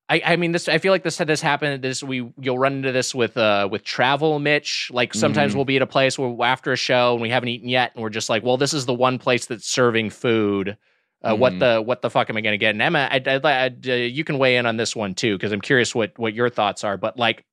I, 0.09 0.21
I 0.25 0.35
mean 0.37 0.53
this 0.53 0.67
I 0.67 0.79
feel 0.79 0.91
like 0.91 1.03
this 1.03 1.17
this 1.17 1.41
happened 1.41 1.83
this 1.83 2.01
we 2.03 2.31
you'll 2.39 2.57
run 2.59 2.73
into 2.73 2.91
this 2.91 3.13
with 3.13 3.37
uh 3.37 3.67
with 3.71 3.83
travel 3.83 4.37
Mitch 4.39 4.89
like 4.93 5.13
sometimes 5.15 5.51
Mhm. 5.51 5.55
we'll 5.55 5.65
be 5.65 5.75
at 5.77 5.81
a 5.81 5.87
place 5.87 6.17
where 6.17 6.35
after 6.47 6.71
a 6.71 6.75
show 6.75 7.13
and 7.13 7.21
we 7.21 7.29
haven't 7.31 7.49
eaten 7.49 7.69
yet 7.69 7.91
and 7.95 8.03
we're 8.03 8.11
just 8.11 8.29
like 8.29 8.43
well 8.43 8.55
this 8.57 8.71
is 8.73 8.85
the 8.85 8.93
one 8.93 9.17
place 9.19 9.47
that's 9.47 9.67
serving 9.67 10.11
food 10.11 10.77
uh, 11.25 11.35
what 11.35 11.53
Mhm. 11.53 11.59
the 11.59 11.81
what 11.81 12.01
the 12.01 12.09
fuck 12.09 12.29
am 12.29 12.37
I 12.37 12.41
going 12.41 12.53
to 12.53 12.57
get 12.57 12.71
and 12.71 12.81
Emma 12.81 13.07
I, 13.11 13.21
I, 13.25 13.39
I, 13.43 13.65
uh, 13.67 13.91
you 13.93 14.23
can 14.23 14.37
weigh 14.37 14.57
in 14.57 14.65
on 14.65 14.77
this 14.77 14.95
one 14.95 15.13
too 15.15 15.35
because 15.37 15.51
I'm 15.51 15.61
curious 15.61 15.93
what 15.95 16.11
what 16.17 16.33
your 16.33 16.49
thoughts 16.49 16.83
are 16.83 16.97
but 16.97 17.17
like 17.17 17.43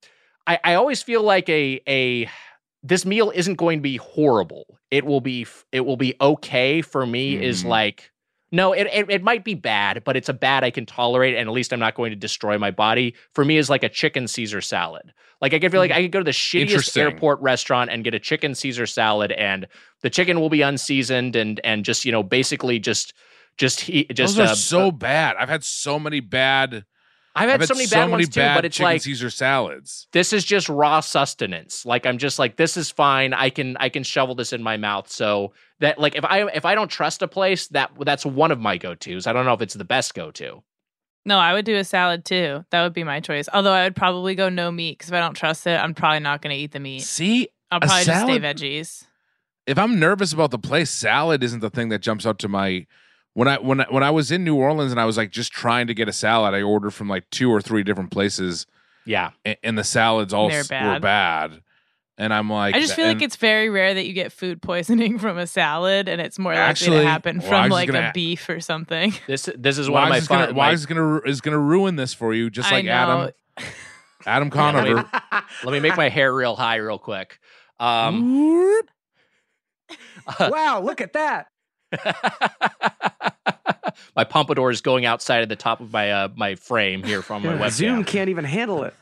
I 0.46 0.58
I 0.62 0.74
always 0.74 1.02
feel 1.02 1.22
like 1.22 1.48
a 1.48 1.80
a 1.88 2.28
this 2.82 3.06
meal 3.06 3.32
isn't 3.34 3.54
going 3.54 3.78
to 3.78 3.82
be 3.82 3.96
horrible 3.96 4.66
it 4.90 5.04
will 5.04 5.20
be 5.20 5.46
it 5.72 5.80
will 5.86 5.96
be 5.96 6.14
okay 6.20 6.82
for 6.82 7.06
me 7.06 7.40
is 7.40 7.62
Mhm. 7.62 7.68
like 7.68 8.08
no, 8.54 8.74
it, 8.74 8.86
it 8.92 9.10
it 9.10 9.22
might 9.22 9.44
be 9.44 9.54
bad, 9.54 10.04
but 10.04 10.14
it's 10.14 10.28
a 10.28 10.34
bad 10.34 10.62
I 10.62 10.70
can 10.70 10.84
tolerate, 10.84 11.34
and 11.34 11.48
at 11.48 11.54
least 11.54 11.72
I'm 11.72 11.80
not 11.80 11.94
going 11.94 12.10
to 12.10 12.16
destroy 12.16 12.58
my 12.58 12.70
body. 12.70 13.14
For 13.32 13.46
me, 13.46 13.56
is 13.56 13.70
like 13.70 13.82
a 13.82 13.88
chicken 13.88 14.28
Caesar 14.28 14.60
salad. 14.60 15.14
Like 15.40 15.54
I 15.54 15.58
could 15.58 15.70
feel 15.72 15.80
like 15.80 15.90
I 15.90 16.02
could 16.02 16.12
go 16.12 16.18
to 16.18 16.24
the 16.24 16.32
shittiest 16.32 16.94
airport 17.00 17.40
restaurant 17.40 17.88
and 17.90 18.04
get 18.04 18.12
a 18.12 18.18
chicken 18.18 18.54
Caesar 18.54 18.84
salad, 18.84 19.32
and 19.32 19.66
the 20.02 20.10
chicken 20.10 20.38
will 20.38 20.50
be 20.50 20.60
unseasoned 20.60 21.34
and 21.34 21.62
and 21.64 21.82
just 21.82 22.04
you 22.04 22.12
know 22.12 22.22
basically 22.22 22.78
just 22.78 23.14
just 23.56 23.80
he 23.80 24.04
just 24.04 24.36
Those 24.36 24.48
are 24.48 24.52
uh, 24.52 24.54
so 24.54 24.90
bad. 24.90 25.36
I've 25.38 25.48
had 25.48 25.64
so 25.64 25.98
many 25.98 26.20
bad. 26.20 26.84
I've 27.34 27.48
had 27.48 27.64
so 27.66 27.74
many 27.74 27.86
bad 27.86 28.10
ones 28.10 28.28
too, 28.28 28.40
bad 28.40 28.56
but 28.56 28.64
it's 28.66 28.76
chicken 28.76 28.84
like 28.92 29.00
Caesar 29.02 29.30
salads. 29.30 30.06
this 30.12 30.34
is 30.34 30.44
just 30.44 30.68
raw 30.68 31.00
sustenance. 31.00 31.86
Like 31.86 32.04
I'm 32.04 32.18
just 32.18 32.38
like 32.38 32.56
this 32.56 32.76
is 32.76 32.90
fine. 32.90 33.32
I 33.32 33.48
can 33.48 33.76
I 33.78 33.88
can 33.88 34.02
shovel 34.02 34.34
this 34.34 34.52
in 34.52 34.62
my 34.62 34.76
mouth. 34.76 35.10
So 35.10 35.52
that 35.80 35.98
like 35.98 36.14
if 36.14 36.24
I 36.26 36.42
if 36.50 36.66
I 36.66 36.74
don't 36.74 36.90
trust 36.90 37.22
a 37.22 37.28
place, 37.28 37.68
that 37.68 37.90
that's 38.00 38.26
one 38.26 38.50
of 38.52 38.60
my 38.60 38.76
go 38.76 38.94
tos. 38.94 39.26
I 39.26 39.32
don't 39.32 39.46
know 39.46 39.54
if 39.54 39.62
it's 39.62 39.74
the 39.74 39.84
best 39.84 40.14
go 40.14 40.30
to. 40.32 40.62
No, 41.24 41.38
I 41.38 41.52
would 41.54 41.64
do 41.64 41.76
a 41.76 41.84
salad 41.84 42.24
too. 42.24 42.64
That 42.70 42.82
would 42.82 42.92
be 42.92 43.04
my 43.04 43.20
choice. 43.20 43.48
Although 43.52 43.72
I 43.72 43.84
would 43.84 43.96
probably 43.96 44.34
go 44.34 44.48
no 44.48 44.70
meat 44.70 44.98
because 44.98 45.08
if 45.10 45.14
I 45.14 45.20
don't 45.20 45.34
trust 45.34 45.66
it, 45.66 45.76
I'm 45.76 45.94
probably 45.94 46.20
not 46.20 46.42
going 46.42 46.54
to 46.54 46.60
eat 46.60 46.72
the 46.72 46.80
meat. 46.80 47.00
See, 47.02 47.48
I'll 47.70 47.78
a 47.78 47.80
probably 47.80 48.04
just 48.04 48.24
stay 48.24 48.38
salad- 48.40 48.42
veggies. 48.42 49.04
if 49.66 49.78
I'm 49.78 49.98
nervous 50.00 50.32
about 50.32 50.50
the 50.50 50.58
place, 50.58 50.90
salad 50.90 51.42
isn't 51.44 51.60
the 51.60 51.70
thing 51.70 51.90
that 51.90 52.00
jumps 52.00 52.26
out 52.26 52.40
to 52.40 52.48
my 52.48 52.86
when 53.34 53.48
I 53.48 53.58
when 53.58 53.80
I, 53.80 53.86
when 53.90 54.02
I 54.02 54.10
was 54.10 54.30
in 54.30 54.44
New 54.44 54.56
Orleans 54.56 54.90
and 54.92 55.00
I 55.00 55.04
was 55.04 55.16
like 55.16 55.30
just 55.30 55.52
trying 55.52 55.86
to 55.86 55.94
get 55.94 56.08
a 56.08 56.12
salad, 56.12 56.54
I 56.54 56.62
ordered 56.62 56.90
from 56.92 57.08
like 57.08 57.28
two 57.30 57.50
or 57.50 57.60
three 57.60 57.82
different 57.82 58.10
places, 58.10 58.66
Yeah. 59.06 59.30
and, 59.44 59.56
and 59.62 59.78
the 59.78 59.84
salads 59.84 60.32
all 60.34 60.48
They're 60.48 60.62
were 60.62 60.68
bad. 60.68 61.02
bad. 61.02 61.62
And 62.18 62.32
I'm 62.32 62.50
like, 62.50 62.74
I 62.74 62.80
just 62.80 62.94
feel 62.94 63.06
like 63.06 63.22
it's 63.22 63.36
very 63.36 63.70
rare 63.70 63.94
that 63.94 64.06
you 64.06 64.12
get 64.12 64.32
food 64.32 64.60
poisoning 64.60 65.18
from 65.20 65.38
a 65.38 65.46
salad, 65.46 66.08
and 66.08 66.20
it's 66.20 66.38
more 66.38 66.52
likely 66.52 66.62
Actually, 66.68 67.00
to 67.00 67.08
happen 67.08 67.38
well, 67.38 67.48
from 67.48 67.70
like 67.70 67.88
gonna- 67.88 68.10
a 68.10 68.12
beef 68.12 68.48
or 68.50 68.60
something. 68.60 69.14
This 69.26 69.48
this 69.56 69.78
is 69.78 69.88
one 69.88 70.02
of 70.02 70.06
why 70.06 70.10
my 70.10 70.16
is 70.18 70.28
gonna, 70.28 70.46
fun. 70.48 70.54
why 70.54 70.66
my- 70.68 70.72
is 70.72 70.86
gonna 70.86 71.16
is 71.24 71.40
gonna 71.40 71.58
ruin 71.58 71.96
this 71.96 72.12
for 72.14 72.34
you? 72.34 72.50
Just 72.50 72.70
like 72.70 72.84
Adam 72.86 73.20
know. 73.26 73.30
Adam 74.26 74.50
Yeah, 74.54 74.72
let 74.72 74.84
me- 74.84 74.90
Conover. 74.94 75.10
Let 75.64 75.72
me 75.72 75.80
make 75.80 75.96
my 75.96 76.10
hair 76.10 76.32
real 76.34 76.54
high, 76.54 76.76
real 76.76 76.98
quick. 76.98 77.40
Um, 77.80 78.78
wow, 80.38 80.80
look 80.84 81.00
at 81.00 81.14
that. 81.14 81.46
my 84.16 84.24
pompadour 84.24 84.70
is 84.70 84.80
going 84.80 85.04
outside 85.04 85.42
of 85.42 85.48
the 85.48 85.56
top 85.56 85.80
of 85.80 85.92
my 85.92 86.10
uh, 86.10 86.28
my 86.36 86.54
frame 86.54 87.02
here 87.02 87.22
from 87.22 87.42
my 87.42 87.54
Yeah, 87.54 87.60
webcam. 87.60 87.70
Zoom 87.70 88.04
can't 88.04 88.30
even 88.30 88.44
handle 88.44 88.84
it. 88.84 88.94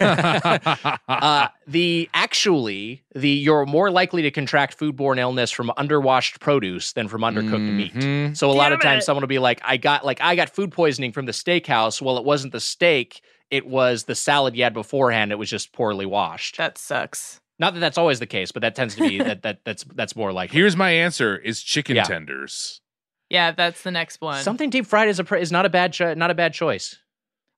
uh, 0.00 1.46
the 1.68 2.08
actually 2.12 3.04
the 3.14 3.28
you're 3.30 3.66
more 3.66 3.90
likely 3.90 4.22
to 4.22 4.30
contract 4.30 4.76
foodborne 4.78 5.18
illness 5.18 5.50
from 5.52 5.70
underwashed 5.76 6.40
produce 6.40 6.92
than 6.94 7.06
from 7.06 7.20
undercooked 7.20 7.72
meat. 7.72 7.94
Mhm. 7.94 8.36
So 8.36 8.50
a 8.50 8.52
lot 8.52 8.72
of 8.72 8.80
Damn 8.80 8.92
times 8.94 9.04
it. 9.04 9.06
someone 9.06 9.22
will 9.22 9.28
be 9.28 9.38
like, 9.38 9.60
I 9.64 9.76
got 9.76 10.04
like 10.04 10.20
I 10.20 10.34
got 10.34 10.50
food 10.50 10.72
poisoning 10.72 11.12
from 11.12 11.26
the 11.26 11.32
steakhouse. 11.32 12.02
Well, 12.02 12.18
it 12.18 12.24
wasn't 12.24 12.52
the 12.52 12.58
steak, 12.60 13.20
it 13.50 13.66
was 13.66 14.04
the 14.04 14.16
salad 14.16 14.56
you 14.56 14.64
had 14.64 14.74
beforehand. 14.74 15.30
It 15.30 15.38
was 15.38 15.50
just 15.50 15.72
poorly 15.72 16.06
washed. 16.06 16.56
That 16.56 16.76
sucks. 16.76 17.40
Not 17.60 17.74
that 17.74 17.80
that's 17.80 17.98
always 17.98 18.18
the 18.18 18.26
case, 18.26 18.50
but 18.50 18.62
that 18.62 18.74
tends 18.74 18.96
to 18.96 19.06
be 19.08 19.18
that 19.22 19.42
that 19.42 19.60
that's 19.64 19.84
that's 19.94 20.16
more 20.16 20.32
like 20.32 20.50
Here's 20.50 20.76
my 20.76 20.90
answer: 20.90 21.36
is 21.36 21.62
chicken 21.62 21.94
Yeah. 21.94 22.04
tenders. 22.04 22.80
Yeah, 23.28 23.52
that's 23.52 23.82
the 23.82 23.92
next 23.92 24.20
one. 24.20 24.42
something 24.42 24.70
deep 24.70 24.86
fried 24.86 25.08
is 25.08 25.20
a 25.20 25.24
pr- 25.24 25.36
is 25.36 25.52
not 25.52 25.64
a 25.66 25.68
bad 25.68 25.92
cho- 25.92 26.14
not 26.14 26.32
a 26.32 26.34
bad 26.34 26.52
choice. 26.54 26.96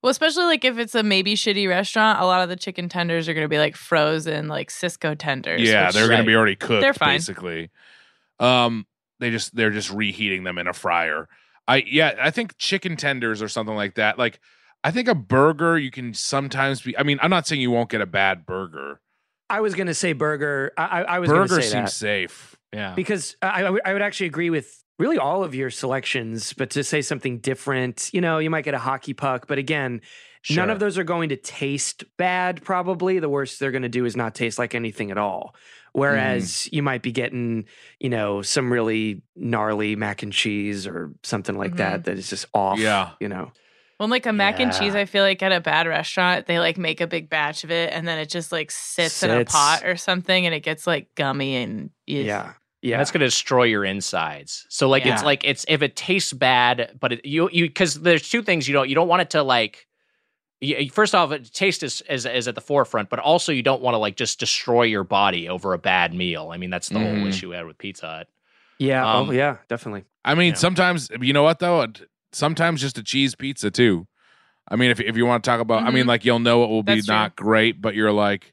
Well, 0.03 0.11
especially 0.11 0.45
like 0.45 0.65
if 0.65 0.77
it's 0.79 0.97
a 0.97 1.03
maybe 1.05 1.35
shitty 1.35 1.69
restaurant, 1.69 2.21
a 2.21 2.25
lot 2.27 2.43
of 2.43 2.49
the 2.49 2.57
chicken 2.57 2.89
tenders 2.89 3.29
are 3.29 3.35
going 3.35 3.45
to 3.45 3.49
be 3.49 3.59
like 3.59 3.77
frozen, 3.77 4.49
like 4.49 4.69
Sysco 4.71 5.17
tenders. 5.17 5.63
Yeah, 5.63 5.87
which- 5.87 5.95
they're 5.95 6.09
gonna 6.09 6.25
be 6.25 6.35
already 6.35 6.57
cooked. 6.57 6.83
They're 6.83 6.93
fine. 6.93 7.15
basically. 7.19 7.71
Um, 8.41 8.87
they 9.21 9.31
just 9.31 9.55
they're 9.55 9.71
just 9.71 9.91
reheating 9.93 10.43
them 10.45 10.59
in 10.59 10.67
a 10.67 10.73
fryer. 10.73 11.29
I 11.69 11.85
yeah, 11.87 12.17
I 12.21 12.31
think 12.31 12.59
chicken 12.59 12.97
tenders 12.97 13.41
or 13.41 13.49
something 13.49 13.77
like 13.77 13.95
that. 13.95 14.19
Like, 14.19 14.41
I 14.83 14.91
think 14.91 15.07
a 15.07 15.15
burger 15.15 15.79
you 15.79 15.93
can 15.93 16.13
sometimes 16.13 16.83
be. 16.83 16.99
I 16.99 17.05
mean, 17.05 17.19
I'm 17.23 17.31
not 17.31 17.47
saying 17.47 17.61
you 17.61 17.71
won't 17.71 17.89
get 17.89 18.01
a 18.01 18.07
bad 18.07 18.45
burger. 18.45 19.01
I 19.53 19.61
was 19.61 19.75
gonna 19.75 19.95
say 19.95 20.13
burger. 20.13 20.73
I, 20.77 20.83
I 20.83 21.03
I 21.03 21.19
was 21.19 21.29
Burger 21.31 21.61
say 21.61 21.69
seems 21.69 21.73
that 21.73 21.91
safe. 21.91 22.57
Yeah. 22.73 22.95
because 22.95 23.37
I, 23.43 23.65
I 23.65 23.93
would- 23.93 24.03
actually 24.03 24.27
agree 24.27 24.51
with 24.51 24.83
really 24.99 25.19
all 25.19 25.45
of 25.45 25.55
your 25.55 25.71
selections, 25.71 26.53
but 26.53 26.71
to 26.71 26.83
say 26.83 27.03
something 27.03 27.39
different, 27.39 28.11
you 28.13 28.21
know, 28.21 28.39
you 28.39 28.51
might 28.51 28.65
get 28.65 28.75
a 28.75 28.79
hockey 28.79 29.13
puck, 29.13 29.47
but 29.47 29.59
again, 29.59 30.01
none 30.51 30.71
of 30.71 30.79
those 30.79 30.97
are 30.97 31.05
going 31.05 31.29
to 31.31 31.37
taste 31.37 32.05
bad. 32.17 32.63
Probably 32.63 33.19
the 33.19 33.29
worst 33.29 33.61
they're 33.61 33.71
going 33.71 33.83
to 33.83 33.89
do 33.89 34.05
is 34.05 34.17
not 34.17 34.35
taste 34.35 34.59
like 34.59 34.75
anything 34.75 35.11
at 35.11 35.19
all. 35.19 35.55
Whereas 35.93 36.45
mm. 36.45 36.73
you 36.73 36.83
might 36.83 37.03
be 37.03 37.13
getting, 37.13 37.67
you 38.01 38.09
know, 38.09 38.43
some 38.43 38.73
really 38.73 39.23
gnarly 39.37 39.95
mac 39.95 40.23
and 40.23 40.33
cheese 40.33 40.87
or 40.87 41.13
something 41.23 41.57
like 41.57 41.77
that 41.77 42.01
mm-hmm. 42.01 42.03
that 42.05 42.19
is 42.19 42.31
just 42.31 42.47
off. 42.55 42.79
Yeah. 42.79 43.11
you 43.21 43.29
know. 43.29 43.53
Well, 44.03 44.11
like 44.11 44.27
a 44.27 44.33
mac 44.33 44.59
and 44.59 44.73
cheese, 44.73 44.97
I 44.97 45.05
feel 45.05 45.23
like 45.23 45.41
at 45.45 45.53
a 45.53 45.61
bad 45.61 45.87
restaurant, 45.87 46.47
they 46.47 46.59
like 46.59 46.77
make 46.77 47.01
a 47.01 47.07
big 47.07 47.29
batch 47.31 47.63
of 47.63 47.71
it 47.71 47.93
and 47.93 48.09
then 48.09 48.19
it 48.19 48.29
just 48.29 48.51
like 48.51 48.73
sits, 48.73 49.23
in 49.23 49.31
a 49.31 49.45
pot 49.45 49.85
or 49.85 49.95
something 49.97 50.45
and 50.45 50.53
it 50.53 50.65
gets 50.65 50.89
like 50.89 51.15
gummy 51.15 51.55
and 51.55 51.91
you- 52.05 52.23
Yeah, 52.23 52.55
yeah. 52.81 52.97
That's 52.99 53.13
gonna 53.13 53.27
destroy 53.27 53.63
your 53.63 53.85
insides. 53.85 54.67
So 54.71 54.89
like 54.89 55.07
it's 55.07 55.23
like 55.23 55.45
it's 55.45 55.65
if 55.69 55.83
it 55.83 55.95
tastes 55.95 56.33
bad, 56.33 56.97
but 56.99 57.13
it, 57.13 57.25
you 57.25 57.49
you 57.53 57.69
because 57.69 58.01
there's 58.01 58.29
two 58.29 58.43
things 58.43 58.67
you 58.67 58.73
don't 58.75 58.89
you 58.89 58.97
don't 58.97 59.07
want 59.07 59.23
it 59.23 59.31
to 59.31 59.45
like. 59.45 59.87
You, 60.61 60.91
first 60.91 61.15
off, 61.15 61.31
it, 61.31 61.53
taste 61.53 61.85
is, 61.85 62.03
is 62.11 62.27
is 62.27 62.49
at 62.49 62.57
the 62.57 62.61
forefront, 62.61 63.09
but 63.09 63.21
also 63.21 63.53
you 63.53 63.63
don't 63.63 63.83
want 63.83 63.95
to 63.95 63.99
like 63.99 64.17
just 64.17 64.41
destroy 64.41 64.83
your 64.83 65.05
body 65.05 65.49
over 65.49 65.75
a 65.75 65.79
bad 65.79 66.13
meal. 66.13 66.51
I 66.53 66.57
mean, 66.57 66.71
that's 66.71 66.89
the 66.89 66.99
whole 66.99 67.09
Mhm. 67.15 67.29
issue 67.29 67.51
we 67.51 67.55
had 67.57 67.67
with 67.67 67.79
Pizza 67.79 68.07
Hut. 68.09 68.29
yeah, 68.79 69.09
Um, 69.09 69.29
oh 69.29 69.33
yeah, 69.33 69.59
definitely. 69.69 70.05
I 70.25 70.35
mean, 70.35 70.49
Yeah. 70.51 70.55
sometimes 70.55 71.09
you 71.21 71.33
know 71.33 71.45
what 71.45 71.61
though. 71.61 71.87
Sometimes 72.33 72.81
just 72.81 72.99
a 72.99 73.03
cheese 73.03 73.35
pizza 73.35 73.71
too. 73.71 74.07
I 74.69 74.77
mean, 74.77 74.91
if 74.91 75.01
if 75.01 75.17
you 75.17 75.27
want 75.27 75.43
to 75.45 75.51
talk 75.51 75.61
about, 75.61 75.85
I 75.87 75.91
mean, 75.91 76.05
Mhm. 76.05 76.09
like 76.09 76.25
you'll 76.25 76.39
know 76.39 76.65
it 76.65 76.69
will 76.69 76.83
be 76.83 76.95
That's 76.97 77.07
true. 77.07 77.15
not 77.15 77.37
great, 77.37 77.81
but 77.81 77.95
you're 77.95 78.13
like, 78.13 78.53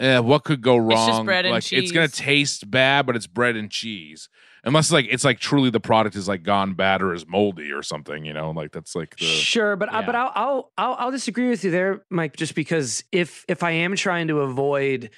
eh, 0.00 0.18
what 0.18 0.44
could 0.44 0.60
go 0.60 0.76
wrong? 0.76 1.08
just 1.08 1.24
bread 1.24 1.44
and 1.44 1.52
like 1.52 1.72
it's 1.72 1.92
gonna 1.92 2.08
taste 2.08 2.70
bad, 2.70 3.06
but 3.06 3.16
it's 3.16 3.26
bread 3.26 3.56
and 3.56 3.70
cheese. 3.70 4.28
Unless 4.64 4.92
like 4.92 5.06
it's 5.10 5.24
like 5.24 5.38
truly 5.40 5.70
the 5.70 5.80
product 5.80 6.14
is 6.16 6.28
like 6.28 6.42
gone 6.42 6.74
bad 6.74 7.02
or 7.02 7.14
is 7.14 7.26
moldy 7.26 7.72
or 7.72 7.82
something, 7.82 8.24
you 8.24 8.32
know, 8.32 8.50
like 8.50 8.72
that's 8.72 8.94
like 8.94 9.16
the 9.18 9.26
Sure, 9.26 9.74
but 9.76 9.92
I, 9.92 10.02
but 10.02 10.14
I'll, 10.14 10.32
I'll 10.34 10.72
I'll 10.76 10.94
I'll 10.98 11.10
disagree 11.10 11.48
with 11.48 11.64
you 11.64 11.70
there, 11.70 12.04
Mike. 12.10 12.36
Just 12.36 12.54
because 12.54 13.02
if 13.12 13.44
if 13.48 13.62
I 13.62 13.70
am 13.72 13.96
trying 13.96 14.28
to 14.28 14.40
avoid 14.40 15.10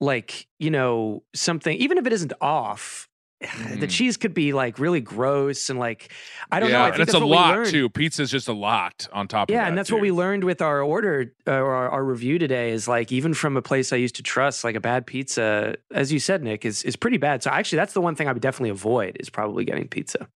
like 0.00 0.46
you 0.58 0.70
know 0.70 1.22
something, 1.34 1.76
even 1.78 1.98
if 1.98 2.06
it 2.06 2.12
isn't 2.12 2.32
off, 2.40 3.08
the 3.78 3.86
cheese 3.86 4.16
could 4.16 4.34
be 4.34 4.52
like 4.52 4.78
really 4.78 5.00
gross 5.00 5.68
and 5.70 5.78
like 5.78 6.12
I 6.50 6.60
don't 6.60 6.70
know. 6.70 6.78
yeah, 6.78 6.84
I 6.84 6.88
and 6.90 7.00
it's 7.00 7.12
that's 7.12 7.22
a 7.22 7.26
lot 7.26 7.54
learned. 7.56 7.70
too. 7.70 7.88
Pizza's 7.88 8.30
just 8.30 8.48
a 8.48 8.52
lot 8.52 9.08
on 9.12 9.26
top 9.28 9.48
of 9.48 9.52
Yeah, 9.52 9.62
that. 9.62 9.68
and 9.68 9.76
that's 9.78 9.90
what 9.90 10.00
we 10.00 10.12
learned 10.12 10.44
with 10.44 10.62
our 10.62 10.80
order 10.82 11.32
uh, 11.46 11.52
or 11.52 11.74
our, 11.74 11.88
our 11.90 12.04
review 12.04 12.38
today 12.38 12.70
is 12.70 12.86
like 12.88 13.10
even 13.12 13.34
from 13.34 13.56
a 13.56 13.62
place 13.62 13.92
I 13.92 13.96
used 13.96 14.16
to 14.16 14.22
trust, 14.22 14.64
like 14.64 14.76
a 14.76 14.80
bad 14.80 15.06
pizza, 15.06 15.76
as 15.92 16.12
you 16.12 16.18
said, 16.18 16.42
Nick, 16.42 16.64
is 16.64 16.82
is 16.84 16.96
pretty 16.96 17.16
bad. 17.18 17.42
So 17.42 17.50
actually, 17.50 17.76
that's 17.78 17.92
the 17.94 18.00
one 18.00 18.14
thing 18.14 18.28
I 18.28 18.32
would 18.32 18.42
definitely 18.42 18.70
avoid 18.70 19.16
is 19.20 19.28
probably 19.30 19.64
getting 19.64 19.88
pizza. 19.88 20.28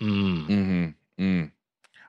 Mm. 0.00 0.46
Mm-hmm. 0.46 0.88
Mm. 1.24 1.50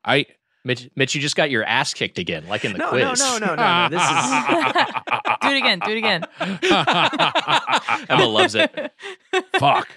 I 0.06 0.26
Mitch, 0.66 0.90
Mitch, 0.96 1.14
you 1.14 1.20
just 1.20 1.36
got 1.36 1.52
your 1.52 1.66
ass 1.66 1.94
kicked 1.94 2.18
again, 2.20 2.48
like 2.48 2.64
in 2.64 2.72
the 2.72 2.78
No, 2.78 2.90
quiz. 2.90 3.20
no, 3.20 3.38
no, 3.38 3.48
no, 3.48 3.56
no, 3.56 3.88
no. 3.88 3.90
This 3.92 4.02
is 4.02 5.40
do 5.42 5.50
it 5.50 5.58
again, 5.58 5.80
do 5.80 5.92
it 5.92 5.98
again. 5.98 6.24
Emma 8.10 8.26
loves 8.26 8.56
it. 8.56 8.94
Fuck. 9.60 9.90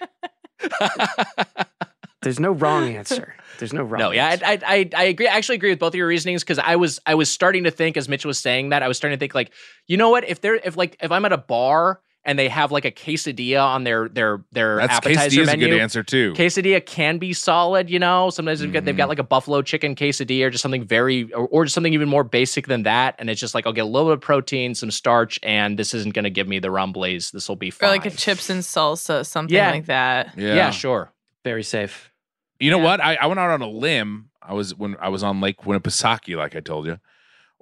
there's 2.23 2.41
no 2.41 2.53
wrong 2.53 2.95
answer. 2.95 3.35
There's 3.59 3.73
no 3.73 3.83
wrong. 3.83 3.99
No, 4.01 4.11
yeah, 4.11 4.29
answer. 4.29 4.45
I, 4.47 4.61
I, 4.67 4.91
I, 4.97 5.05
agree. 5.05 5.29
I 5.29 5.37
actually 5.37 5.57
agree 5.57 5.71
with 5.71 5.79
both 5.79 5.95
of 5.95 5.95
your 5.95 6.07
reasonings 6.07 6.43
because 6.43 6.59
I 6.59 6.77
was, 6.77 7.01
I 7.07 7.15
was 7.15 7.31
starting 7.31 7.65
to 7.65 7.71
think 7.71 7.97
as 7.97 8.09
Mitch 8.09 8.25
was 8.25 8.39
saying 8.39 8.71
that, 8.71 8.83
I 8.83 8.89
was 8.89 8.97
starting 8.97 9.17
to 9.17 9.21
think 9.21 9.35
like, 9.35 9.53
you 9.87 9.97
know 9.97 10.11
what? 10.11 10.29
If 10.29 10.41
they're, 10.41 10.57
if 10.57 10.77
like, 10.77 10.97
if 11.01 11.13
I'm 11.13 11.25
at 11.25 11.33
a 11.33 11.39
bar 11.39 12.01
and 12.27 12.39
they 12.39 12.49
have 12.49 12.73
like 12.73 12.85
a 12.85 12.91
quesadilla 12.91 13.65
on 13.65 13.85
their, 13.85 14.09
their, 14.09 14.45
their 14.53 14.77
That's 14.77 14.95
appetizer 14.95 15.21
quesadilla's 15.21 15.49
a 15.49 15.57
good 15.57 15.73
answer 15.81 16.03
too. 16.03 16.35
quesadilla 16.35 16.85
can 16.85 17.19
be 17.19 17.33
solid. 17.33 17.89
You 17.89 17.99
know, 17.99 18.29
sometimes 18.31 18.61
they've 18.61 18.73
got, 18.73 18.85
they've 18.85 18.97
got 18.97 19.05
mm-hmm. 19.05 19.09
like 19.11 19.19
a 19.21 19.25
buffalo 19.25 19.63
chicken 19.63 19.95
quesadilla 19.95 20.47
or 20.47 20.51
just 20.51 20.61
something 20.63 20.85
very, 20.85 21.33
or, 21.33 21.47
or 21.47 21.65
just 21.65 21.75
something 21.75 21.95
even 21.95 22.09
more 22.09 22.25
basic 22.25 22.67
than 22.67 22.83
that, 22.83 23.15
and 23.19 23.31
it's 23.31 23.41
just 23.41 23.55
like 23.55 23.67
I'll 23.67 23.73
get 23.73 23.85
a 23.85 23.89
little 23.89 24.11
bit 24.11 24.15
of 24.15 24.21
protein, 24.21 24.75
some 24.75 24.91
starch, 24.91 25.39
and 25.43 25.79
this 25.79 25.95
isn't 25.95 26.15
going 26.15 26.25
to 26.25 26.31
give 26.31 26.49
me 26.49 26.59
the 26.59 26.69
rumblies. 26.69 27.31
This 27.31 27.49
will 27.49 27.57
be 27.57 27.73
Or 27.81 27.89
like 27.89 28.05
a 28.05 28.11
chips 28.11 28.51
and 28.51 28.63
salsa, 28.63 29.25
something 29.25 29.55
Yeah. 29.55 29.71
like 29.71 29.87
that. 29.87 30.37
yeah. 30.37 30.55
yeah, 30.55 30.71
sure. 30.71 31.13
very 31.45 31.63
safe. 31.63 32.13
You 32.59 32.71
know 32.71 32.79
Yeah. 32.79 32.85
what? 32.85 33.01
I, 33.01 33.15
I 33.17 33.27
went 33.27 33.39
out 33.39 33.51
on 33.51 33.63
a 33.63 33.69
limb. 33.69 34.31
I 34.43 34.55
was 34.55 34.75
when 34.75 34.97
I 35.01 35.09
was 35.09 35.23
on 35.23 35.41
Lake 35.41 35.59
Winnipesaukee, 35.63 36.37
like 36.37 36.57
I 36.57 36.61
told 36.61 36.87
you. 36.87 36.99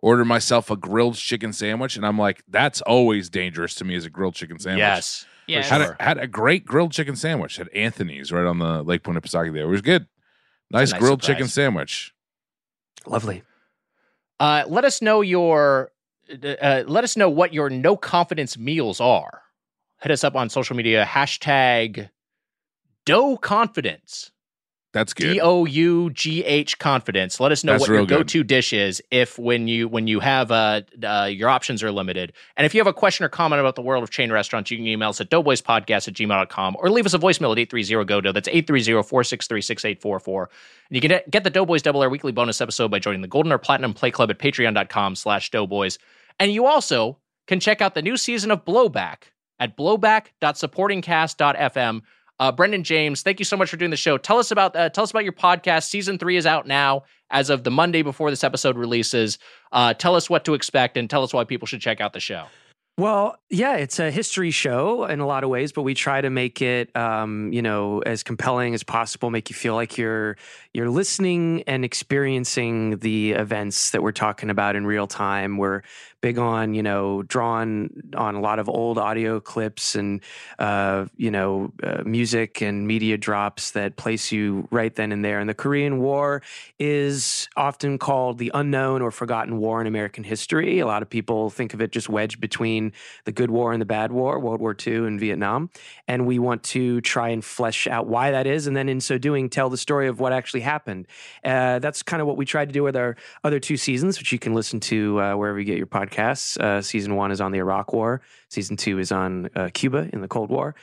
Ordered 0.04 0.26
myself 0.26 0.70
a 0.70 0.76
grilled 0.76 1.14
chicken 1.14 1.54
sandwich, 1.54 1.96
and 1.96 2.04
I'm 2.04 2.18
like, 2.18 2.42
that's 2.46 2.82
always 2.82 3.30
dangerous 3.30 3.74
to 3.76 3.86
me 3.86 3.94
as 3.96 4.04
a 4.04 4.10
grilled 4.10 4.34
chicken 4.34 4.58
sandwich. 4.58 4.80
Yes. 4.80 5.24
Yeah. 5.46 5.62
For 5.62 5.68
Had 5.68 5.82
sure. 5.82 5.96
a, 5.98 6.02
had 6.02 6.18
a 6.18 6.26
great 6.26 6.66
grilled 6.66 6.92
chicken 6.92 7.16
sandwich 7.16 7.58
at 7.58 7.74
Anthony's 7.74 8.30
right 8.30 8.44
on 8.44 8.58
the 8.58 8.82
Lake 8.82 9.04
Winnipesaukee 9.04 9.54
there. 9.54 9.64
It 9.64 9.68
was 9.68 9.80
good. 9.80 10.06
Nice, 10.70 10.92
nice 10.92 11.00
grilled 11.00 11.22
surprise. 11.22 11.36
chicken 11.38 11.48
sandwich. 11.48 12.12
Lovely. 13.06 13.44
Uh, 14.38 14.64
let 14.68 14.84
us 14.84 15.00
know 15.00 15.22
your 15.22 15.90
uh, 16.30 16.84
let 16.86 17.02
us 17.02 17.16
know 17.16 17.30
what 17.30 17.54
your 17.54 17.70
no 17.70 17.96
confidence 17.96 18.58
meals 18.58 19.00
are. 19.00 19.40
Hit 20.02 20.12
us 20.12 20.22
up 20.22 20.36
on 20.36 20.50
social 20.50 20.76
media 20.76 21.06
hashtag 21.06 22.10
dough 23.06 23.38
confidence. 23.38 24.32
That's 24.94 25.12
good. 25.12 25.34
D 25.34 25.40
O 25.40 25.64
U 25.64 26.10
G 26.10 26.44
H 26.44 26.78
confidence. 26.78 27.40
Let 27.40 27.50
us 27.50 27.64
know 27.64 27.72
That's 27.72 27.88
what 27.88 27.90
your 27.90 28.06
go-to 28.06 28.44
dish 28.44 28.72
is 28.72 29.02
if 29.10 29.36
when 29.40 29.66
you 29.66 29.88
when 29.88 30.06
you 30.06 30.20
have 30.20 30.52
uh, 30.52 30.82
uh 31.02 31.28
your 31.30 31.48
options 31.48 31.82
are 31.82 31.90
limited. 31.90 32.32
And 32.56 32.64
if 32.64 32.74
you 32.74 32.80
have 32.80 32.86
a 32.86 32.92
question 32.92 33.24
or 33.24 33.28
comment 33.28 33.58
about 33.58 33.74
the 33.74 33.82
world 33.82 34.04
of 34.04 34.10
chain 34.10 34.30
restaurants, 34.30 34.70
you 34.70 34.76
can 34.76 34.86
email 34.86 35.08
us 35.08 35.20
at 35.20 35.30
doughboyspodcast 35.30 36.06
at 36.06 36.14
gmail.com 36.14 36.76
or 36.78 36.90
leave 36.90 37.06
us 37.06 37.14
a 37.14 37.18
voicemail 37.18 37.50
at 37.50 37.58
830-GO-DOUGH. 37.68 38.32
That's 38.32 38.48
830-463-6844. 38.48 40.42
And 40.42 40.48
you 40.90 41.00
can 41.00 41.08
get- 41.08 41.28
get 41.28 41.42
the 41.42 41.50
Doughboys 41.50 41.82
Double 41.82 42.00
Air 42.00 42.08
weekly 42.08 42.30
bonus 42.30 42.60
episode 42.60 42.92
by 42.92 43.00
joining 43.00 43.22
the 43.22 43.28
Golden 43.28 43.52
or 43.52 43.58
Platinum 43.58 43.94
Play 43.94 44.12
Club 44.12 44.30
at 44.30 44.38
patreon.com 44.38 45.16
slash 45.16 45.50
doughboys. 45.50 45.98
And 46.38 46.52
you 46.52 46.66
also 46.66 47.18
can 47.48 47.58
check 47.58 47.82
out 47.82 47.94
the 47.94 48.02
new 48.02 48.16
season 48.16 48.52
of 48.52 48.64
Blowback 48.64 49.24
at 49.58 49.76
blowback.supportingcast.fm. 49.76 52.02
Uh, 52.40 52.50
Brendan 52.50 52.82
James, 52.82 53.22
thank 53.22 53.38
you 53.38 53.44
so 53.44 53.56
much 53.56 53.70
for 53.70 53.76
doing 53.76 53.90
the 53.90 53.96
show. 53.96 54.18
Tell 54.18 54.38
us 54.38 54.50
about 54.50 54.74
uh, 54.74 54.88
tell 54.88 55.04
us 55.04 55.10
about 55.10 55.24
your 55.24 55.32
podcast. 55.32 55.84
Season 55.84 56.18
three 56.18 56.36
is 56.36 56.46
out 56.46 56.66
now 56.66 57.04
as 57.30 57.48
of 57.50 57.64
the 57.64 57.70
Monday 57.70 58.02
before 58.02 58.30
this 58.30 58.42
episode 58.42 58.76
releases. 58.76 59.38
Uh, 59.72 59.94
tell 59.94 60.16
us 60.16 60.28
what 60.28 60.44
to 60.44 60.54
expect 60.54 60.96
and 60.96 61.08
tell 61.08 61.22
us 61.22 61.32
why 61.32 61.44
people 61.44 61.66
should 61.66 61.80
check 61.80 62.00
out 62.00 62.12
the 62.12 62.20
show. 62.20 62.46
Well, 62.96 63.36
yeah, 63.50 63.74
it's 63.76 63.98
a 63.98 64.08
history 64.12 64.52
show 64.52 65.04
in 65.06 65.18
a 65.18 65.26
lot 65.26 65.42
of 65.42 65.50
ways, 65.50 65.72
but 65.72 65.82
we 65.82 65.94
try 65.94 66.20
to 66.20 66.30
make 66.30 66.62
it, 66.62 66.94
um, 66.96 67.52
you 67.52 67.60
know, 67.60 67.98
as 68.06 68.22
compelling 68.22 68.72
as 68.72 68.84
possible. 68.84 69.30
Make 69.30 69.50
you 69.50 69.56
feel 69.56 69.74
like 69.74 69.98
you're 69.98 70.36
you're 70.72 70.88
listening 70.88 71.64
and 71.66 71.84
experiencing 71.84 72.98
the 72.98 73.32
events 73.32 73.90
that 73.90 74.02
we're 74.02 74.12
talking 74.12 74.48
about 74.48 74.76
in 74.76 74.86
real 74.86 75.08
time. 75.08 75.56
We're 75.56 75.82
big 76.20 76.38
on, 76.38 76.72
you 76.72 76.82
know, 76.82 77.22
drawn 77.24 77.90
on 78.16 78.34
a 78.36 78.40
lot 78.40 78.58
of 78.58 78.68
old 78.68 78.96
audio 78.96 79.40
clips 79.40 79.94
and, 79.94 80.22
uh, 80.58 81.04
you 81.16 81.30
know, 81.30 81.70
uh, 81.82 82.02
music 82.06 82.62
and 82.62 82.86
media 82.86 83.18
drops 83.18 83.72
that 83.72 83.96
place 83.96 84.32
you 84.32 84.66
right 84.70 84.94
then 84.94 85.12
and 85.12 85.22
there. 85.24 85.38
And 85.38 85.48
the 85.50 85.54
Korean 85.54 85.98
War 85.98 86.42
is 86.78 87.46
often 87.56 87.98
called 87.98 88.38
the 88.38 88.50
unknown 88.54 89.02
or 89.02 89.10
forgotten 89.10 89.58
war 89.58 89.80
in 89.80 89.86
American 89.86 90.24
history. 90.24 90.78
A 90.78 90.86
lot 90.86 91.02
of 91.02 91.10
people 91.10 91.50
think 91.50 91.74
of 91.74 91.82
it 91.82 91.92
just 91.92 92.08
wedged 92.08 92.40
between 92.40 92.83
the 93.24 93.32
good 93.32 93.50
war 93.50 93.72
and 93.72 93.80
the 93.80 93.86
bad 93.86 94.12
war, 94.12 94.38
World 94.38 94.60
War 94.60 94.76
II 94.86 95.06
and 95.06 95.20
Vietnam. 95.20 95.70
And 96.08 96.26
we 96.26 96.38
want 96.38 96.62
to 96.64 97.00
try 97.00 97.28
and 97.28 97.44
flesh 97.44 97.86
out 97.86 98.06
why 98.06 98.30
that 98.32 98.46
is. 98.46 98.66
And 98.66 98.76
then 98.76 98.88
in 98.88 99.00
so 99.00 99.18
doing, 99.18 99.48
tell 99.48 99.70
the 99.70 99.76
story 99.76 100.08
of 100.08 100.20
what 100.20 100.32
actually 100.32 100.60
happened. 100.60 101.06
Uh, 101.44 101.78
that's 101.78 102.02
kind 102.02 102.20
of 102.20 102.26
what 102.26 102.36
we 102.36 102.44
tried 102.44 102.68
to 102.68 102.72
do 102.72 102.82
with 102.82 102.96
our 102.96 103.16
other 103.42 103.60
two 103.60 103.76
seasons, 103.76 104.18
which 104.18 104.32
you 104.32 104.38
can 104.38 104.54
listen 104.54 104.80
to 104.80 105.20
uh, 105.20 105.34
wherever 105.34 105.58
you 105.58 105.64
get 105.64 105.78
your 105.78 105.86
podcasts. 105.86 106.58
Uh, 106.58 106.82
season 106.82 107.14
one 107.14 107.30
is 107.30 107.40
on 107.40 107.52
the 107.52 107.58
Iraq 107.58 107.92
War. 107.92 108.20
Season 108.48 108.76
two 108.76 108.98
is 108.98 109.10
on 109.10 109.50
uh, 109.56 109.70
Cuba 109.74 110.08
in 110.12 110.20
the 110.20 110.28
Cold 110.28 110.50
War. 110.50 110.74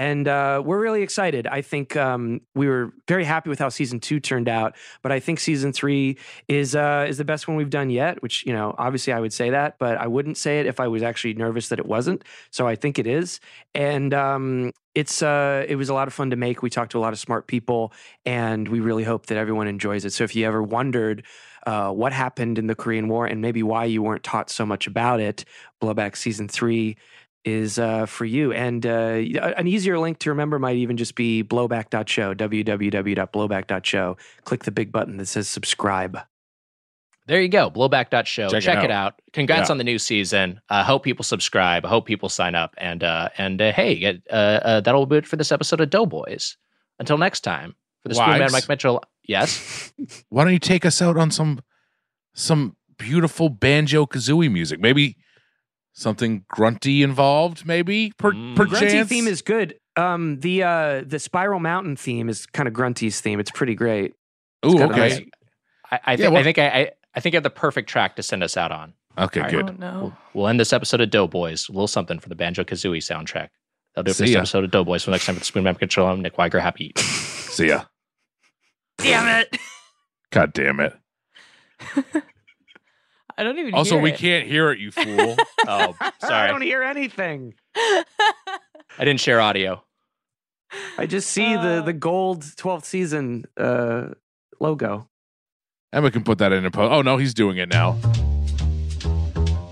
And 0.00 0.26
uh, 0.28 0.62
we're 0.64 0.80
really 0.80 1.02
excited. 1.02 1.46
I 1.46 1.60
think 1.60 1.94
um, 1.94 2.40
we 2.54 2.68
were 2.68 2.94
very 3.06 3.22
happy 3.22 3.50
with 3.50 3.58
how 3.58 3.68
season 3.68 4.00
two 4.00 4.18
turned 4.18 4.48
out, 4.48 4.74
but 5.02 5.12
I 5.12 5.20
think 5.20 5.38
season 5.38 5.74
three 5.74 6.16
is 6.48 6.74
uh, 6.74 7.04
is 7.06 7.18
the 7.18 7.24
best 7.26 7.46
one 7.46 7.58
we've 7.58 7.68
done 7.68 7.90
yet. 7.90 8.22
Which 8.22 8.46
you 8.46 8.54
know, 8.54 8.74
obviously, 8.78 9.12
I 9.12 9.20
would 9.20 9.34
say 9.34 9.50
that, 9.50 9.78
but 9.78 9.98
I 9.98 10.06
wouldn't 10.06 10.38
say 10.38 10.58
it 10.58 10.64
if 10.64 10.80
I 10.80 10.88
was 10.88 11.02
actually 11.02 11.34
nervous 11.34 11.68
that 11.68 11.78
it 11.78 11.84
wasn't. 11.84 12.24
So 12.50 12.66
I 12.66 12.76
think 12.76 12.98
it 12.98 13.06
is, 13.06 13.40
and 13.74 14.14
um, 14.14 14.72
it's 14.94 15.22
uh, 15.22 15.66
it 15.68 15.76
was 15.76 15.90
a 15.90 15.94
lot 15.94 16.08
of 16.08 16.14
fun 16.14 16.30
to 16.30 16.36
make. 16.36 16.62
We 16.62 16.70
talked 16.70 16.92
to 16.92 16.98
a 16.98 17.04
lot 17.04 17.12
of 17.12 17.18
smart 17.18 17.46
people, 17.46 17.92
and 18.24 18.68
we 18.68 18.80
really 18.80 19.04
hope 19.04 19.26
that 19.26 19.36
everyone 19.36 19.66
enjoys 19.68 20.06
it. 20.06 20.14
So 20.14 20.24
if 20.24 20.34
you 20.34 20.46
ever 20.46 20.62
wondered. 20.62 21.24
Uh, 21.66 21.90
what 21.90 22.10
happened 22.10 22.56
in 22.58 22.68
the 22.68 22.74
Korean 22.74 23.06
War 23.06 23.26
and 23.26 23.42
maybe 23.42 23.62
why 23.62 23.84
you 23.84 24.02
weren't 24.02 24.22
taught 24.22 24.48
so 24.48 24.64
much 24.64 24.86
about 24.86 25.20
it. 25.20 25.44
Blowback 25.82 26.16
season 26.16 26.48
three 26.48 26.96
is 27.44 27.78
uh, 27.78 28.06
for 28.06 28.24
you. 28.24 28.52
And 28.52 28.84
uh, 28.84 29.20
an 29.56 29.66
easier 29.66 29.98
link 29.98 30.18
to 30.20 30.30
remember 30.30 30.58
might 30.58 30.76
even 30.76 30.96
just 30.96 31.14
be 31.14 31.42
blowback.show, 31.42 32.34
www.blowback.show. 32.34 34.16
Click 34.44 34.64
the 34.64 34.70
big 34.70 34.92
button 34.92 35.16
that 35.16 35.26
says 35.26 35.48
subscribe. 35.48 36.18
There 37.26 37.40
you 37.40 37.48
go, 37.48 37.70
blowback.show. 37.70 38.48
Check 38.48 38.62
Check, 38.62 38.78
it 38.78 38.86
it, 38.86 38.90
out. 38.90 39.20
Congrats 39.32 39.68
Yeah. 39.68 39.72
on 39.72 39.78
the 39.78 39.84
new 39.84 39.98
season. 39.98 40.60
I 40.68 40.80
uh, 40.80 40.84
hope 40.84 41.04
people 41.04 41.22
subscribe. 41.22 41.84
I 41.84 41.88
hope 41.88 42.06
people 42.06 42.28
sign 42.28 42.54
up. 42.56 42.74
And 42.76 43.04
uh, 43.04 43.28
and 43.38 43.62
uh, 43.62 43.72
hey, 43.72 44.20
uh, 44.30 44.34
uh, 44.34 44.80
that'll 44.80 45.06
be 45.06 45.18
it 45.18 45.26
for 45.26 45.36
this 45.36 45.52
episode 45.52 45.80
of 45.80 45.90
Doughboys. 45.90 46.56
Until 46.98 47.18
next 47.18 47.40
time, 47.42 47.76
For 48.02 48.08
the 48.08 48.14
Spoon 48.16 48.38
Man, 48.38 48.52
Mike 48.52 48.68
Mitchell. 48.68 49.02
Yes. 49.22 49.92
Why 50.28 50.44
don't 50.44 50.52
you 50.52 50.58
take 50.58 50.84
us 50.84 51.00
out 51.00 51.16
on 51.16 51.30
some 51.30 51.62
some 52.34 52.76
beautiful 52.98 53.48
banjo 53.48 54.06
kazooie 54.06 54.50
music? 54.50 54.80
Maybe 54.80 55.16
something 56.00 56.44
grunty 56.48 57.02
involved. 57.02 57.66
Maybe 57.66 58.12
per, 58.18 58.32
Mm. 58.32 58.56
Grunty 58.56 58.74
perchance. 58.86 59.08
theme 59.08 59.26
is 59.28 59.42
good. 59.42 59.76
Um, 59.96 60.40
the 60.40 60.62
uh, 60.62 61.02
the 61.06 61.18
Spiral 61.18 61.60
Mountain 61.60 61.96
theme 61.96 62.28
is 62.28 62.46
kind 62.46 62.66
of 62.66 62.72
Grunty's 62.74 63.20
theme. 63.20 63.38
It's 63.40 63.50
pretty 63.50 63.74
great. 63.74 64.14
Ooh, 64.64 64.80
okay, 64.82 64.96
nice- 64.96 65.20
I, 65.90 66.00
I, 66.06 66.12
Yeah, 66.12 66.16
think, 66.16 66.36
I 66.36 66.42
think 66.42 66.58
I, 66.58 66.68
I, 66.68 66.90
I 67.14 67.20
think 67.20 67.34
I 67.34 67.36
have 67.36 67.42
the 67.42 67.50
perfect 67.50 67.88
track 67.88 68.16
to 68.16 68.22
send 68.22 68.42
us 68.42 68.56
out 68.56 68.70
on. 68.72 68.94
okay, 69.18 69.40
All 69.40 69.44
right. 69.46 69.52
good. 69.52 69.70
Oh 69.70 69.76
no. 69.78 70.16
We'll 70.34 70.46
end 70.48 70.60
this 70.60 70.72
episode 70.72 71.00
of 71.00 71.10
Doughboys. 71.10 71.68
A 71.68 71.72
little 71.72 71.88
something 71.88 72.18
for 72.20 72.28
the 72.28 72.34
Banjo 72.36 72.62
Kazooie 72.64 72.98
soundtrack. 72.98 73.48
That'll 73.94 74.04
do 74.04 74.10
it 74.12 74.14
for 74.14 74.22
this 74.22 74.30
ya. 74.30 74.38
episode 74.38 74.64
of 74.64 74.70
Doughboys. 74.70 75.02
For 75.02 75.10
next 75.10 75.26
time 75.26 75.34
for 75.34 75.40
the 75.40 75.44
Spoon 75.44 75.64
Man 75.64 75.74
Control, 75.74 76.06
I'm 76.06 76.20
Nick 76.22 76.38
Wiger. 76.38 76.60
Happy. 76.60 76.92
See 76.96 77.68
ya. 77.68 77.84
Damn 78.98 79.40
it. 79.42 79.56
God 80.30 80.52
damn 80.52 80.78
it. 80.80 80.94
I 83.40 83.42
don't 83.42 83.58
even 83.58 83.72
Also, 83.74 83.94
hear 83.94 84.02
we 84.02 84.12
it. 84.12 84.18
can't 84.18 84.46
hear 84.46 84.70
it, 84.70 84.78
you 84.78 84.90
fool. 84.90 85.36
Oh, 85.66 85.94
sorry. 86.20 86.34
I 86.34 86.46
don't 86.48 86.62
hear 86.62 86.82
anything. 86.82 87.54
I 87.76 88.04
didn't 88.98 89.20
share 89.20 89.40
audio. 89.40 89.82
I 90.98 91.06
just 91.06 91.30
see 91.30 91.54
the 91.54 91.82
the 91.84 91.92
gold 91.92 92.42
12th 92.42 92.84
season 92.84 93.44
uh, 93.56 94.08
logo. 94.60 95.08
Emma 95.92 96.10
can 96.10 96.22
put 96.24 96.38
that 96.38 96.52
in 96.52 96.64
a 96.64 96.70
post. 96.70 96.92
Oh 96.92 97.02
no, 97.02 97.16
he's 97.16 97.34
doing 97.34 97.56
it 97.58 97.68
now. 97.68 97.96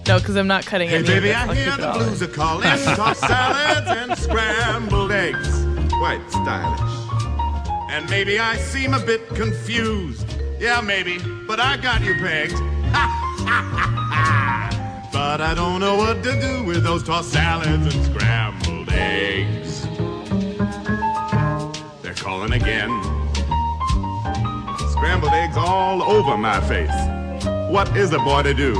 No, 0.06 0.18
because 0.18 0.36
I'm 0.36 0.46
not 0.46 0.64
cutting 0.66 0.88
Hey, 0.88 0.96
any 0.96 1.06
baby, 1.06 1.30
of 1.30 1.36
I 1.36 1.46
this. 1.46 1.48
I'll 1.48 1.54
hear 1.54 1.64
keep 1.70 1.74
it 1.74 1.80
the 1.82 1.88
all 1.90 2.00
in. 2.00 2.06
blues 2.06 2.22
are 2.22 2.26
calling. 2.28 2.62
Tossed 2.96 3.20
salads 3.20 3.86
and 3.88 4.18
scrambled 4.18 5.12
eggs. 5.12 5.64
Quite 5.92 6.20
stylish. 6.30 7.90
And 7.90 8.08
maybe 8.10 8.38
I 8.38 8.56
seem 8.56 8.94
a 8.94 9.00
bit 9.00 9.26
confused. 9.30 10.26
Yeah, 10.58 10.80
maybe, 10.80 11.18
but 11.46 11.60
I 11.60 11.76
got 11.76 12.02
you 12.02 12.14
pegged. 12.14 12.54
but 15.12 15.40
I 15.40 15.52
don't 15.54 15.80
know 15.80 15.96
what 15.96 16.22
to 16.24 16.40
do 16.40 16.64
with 16.64 16.82
those 16.82 17.02
tossed 17.02 17.32
salads 17.32 17.94
and 17.94 18.04
scrambled 18.06 18.88
eggs. 18.90 19.82
They're 22.02 22.14
calling 22.14 22.52
again. 22.52 22.90
Scrambled 24.90 25.32
eggs 25.32 25.56
all 25.56 26.02
over 26.02 26.36
my 26.36 26.60
face. 26.62 26.90
What 27.70 27.96
is 27.96 28.12
a 28.12 28.18
boy 28.18 28.42
to 28.42 28.54
do? 28.54 28.74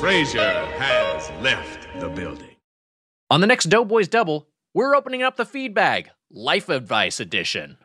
Frasier 0.00 0.66
has 0.78 1.30
left 1.42 1.88
the 1.98 2.08
building. 2.08 2.56
On 3.30 3.40
the 3.40 3.46
next 3.46 3.70
Doughboys 3.70 4.06
Double, 4.06 4.46
we're 4.74 4.94
opening 4.94 5.22
up 5.22 5.36
the 5.36 5.46
feed 5.46 5.72
bag, 5.72 6.10
Life 6.30 6.68
Advice 6.68 7.20
Edition. 7.20 7.78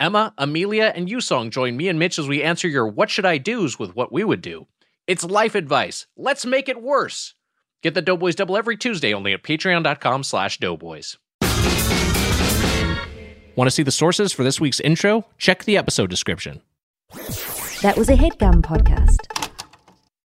Emma, 0.00 0.32
Amelia, 0.38 0.92
and 0.96 1.08
Yusong 1.08 1.50
join 1.50 1.76
me 1.76 1.88
and 1.88 1.98
Mitch 1.98 2.18
as 2.18 2.26
we 2.26 2.42
answer 2.42 2.66
your 2.66 2.88
what 2.88 3.10
should 3.10 3.26
I 3.26 3.36
do's 3.36 3.78
with 3.78 3.94
what 3.94 4.10
we 4.10 4.24
would 4.24 4.40
do. 4.40 4.66
It's 5.06 5.22
life 5.22 5.54
advice. 5.54 6.06
Let's 6.16 6.46
make 6.46 6.68
it 6.70 6.82
worse. 6.82 7.34
Get 7.82 7.94
the 7.94 8.02
Doughboys 8.02 8.34
Double 8.34 8.56
every 8.56 8.78
Tuesday 8.78 9.12
only 9.12 9.34
at 9.34 9.42
patreon.com 9.42 10.24
slash 10.24 10.58
doughboys. 10.58 11.18
Want 13.56 13.66
to 13.66 13.70
see 13.70 13.82
the 13.82 13.90
sources 13.90 14.32
for 14.32 14.42
this 14.42 14.58
week's 14.58 14.80
intro? 14.80 15.26
Check 15.36 15.64
the 15.64 15.76
episode 15.76 16.08
description. 16.08 16.62
That 17.82 17.94
was 17.96 18.08
a 18.08 18.14
headgum 18.14 18.62
podcast. 18.62 19.39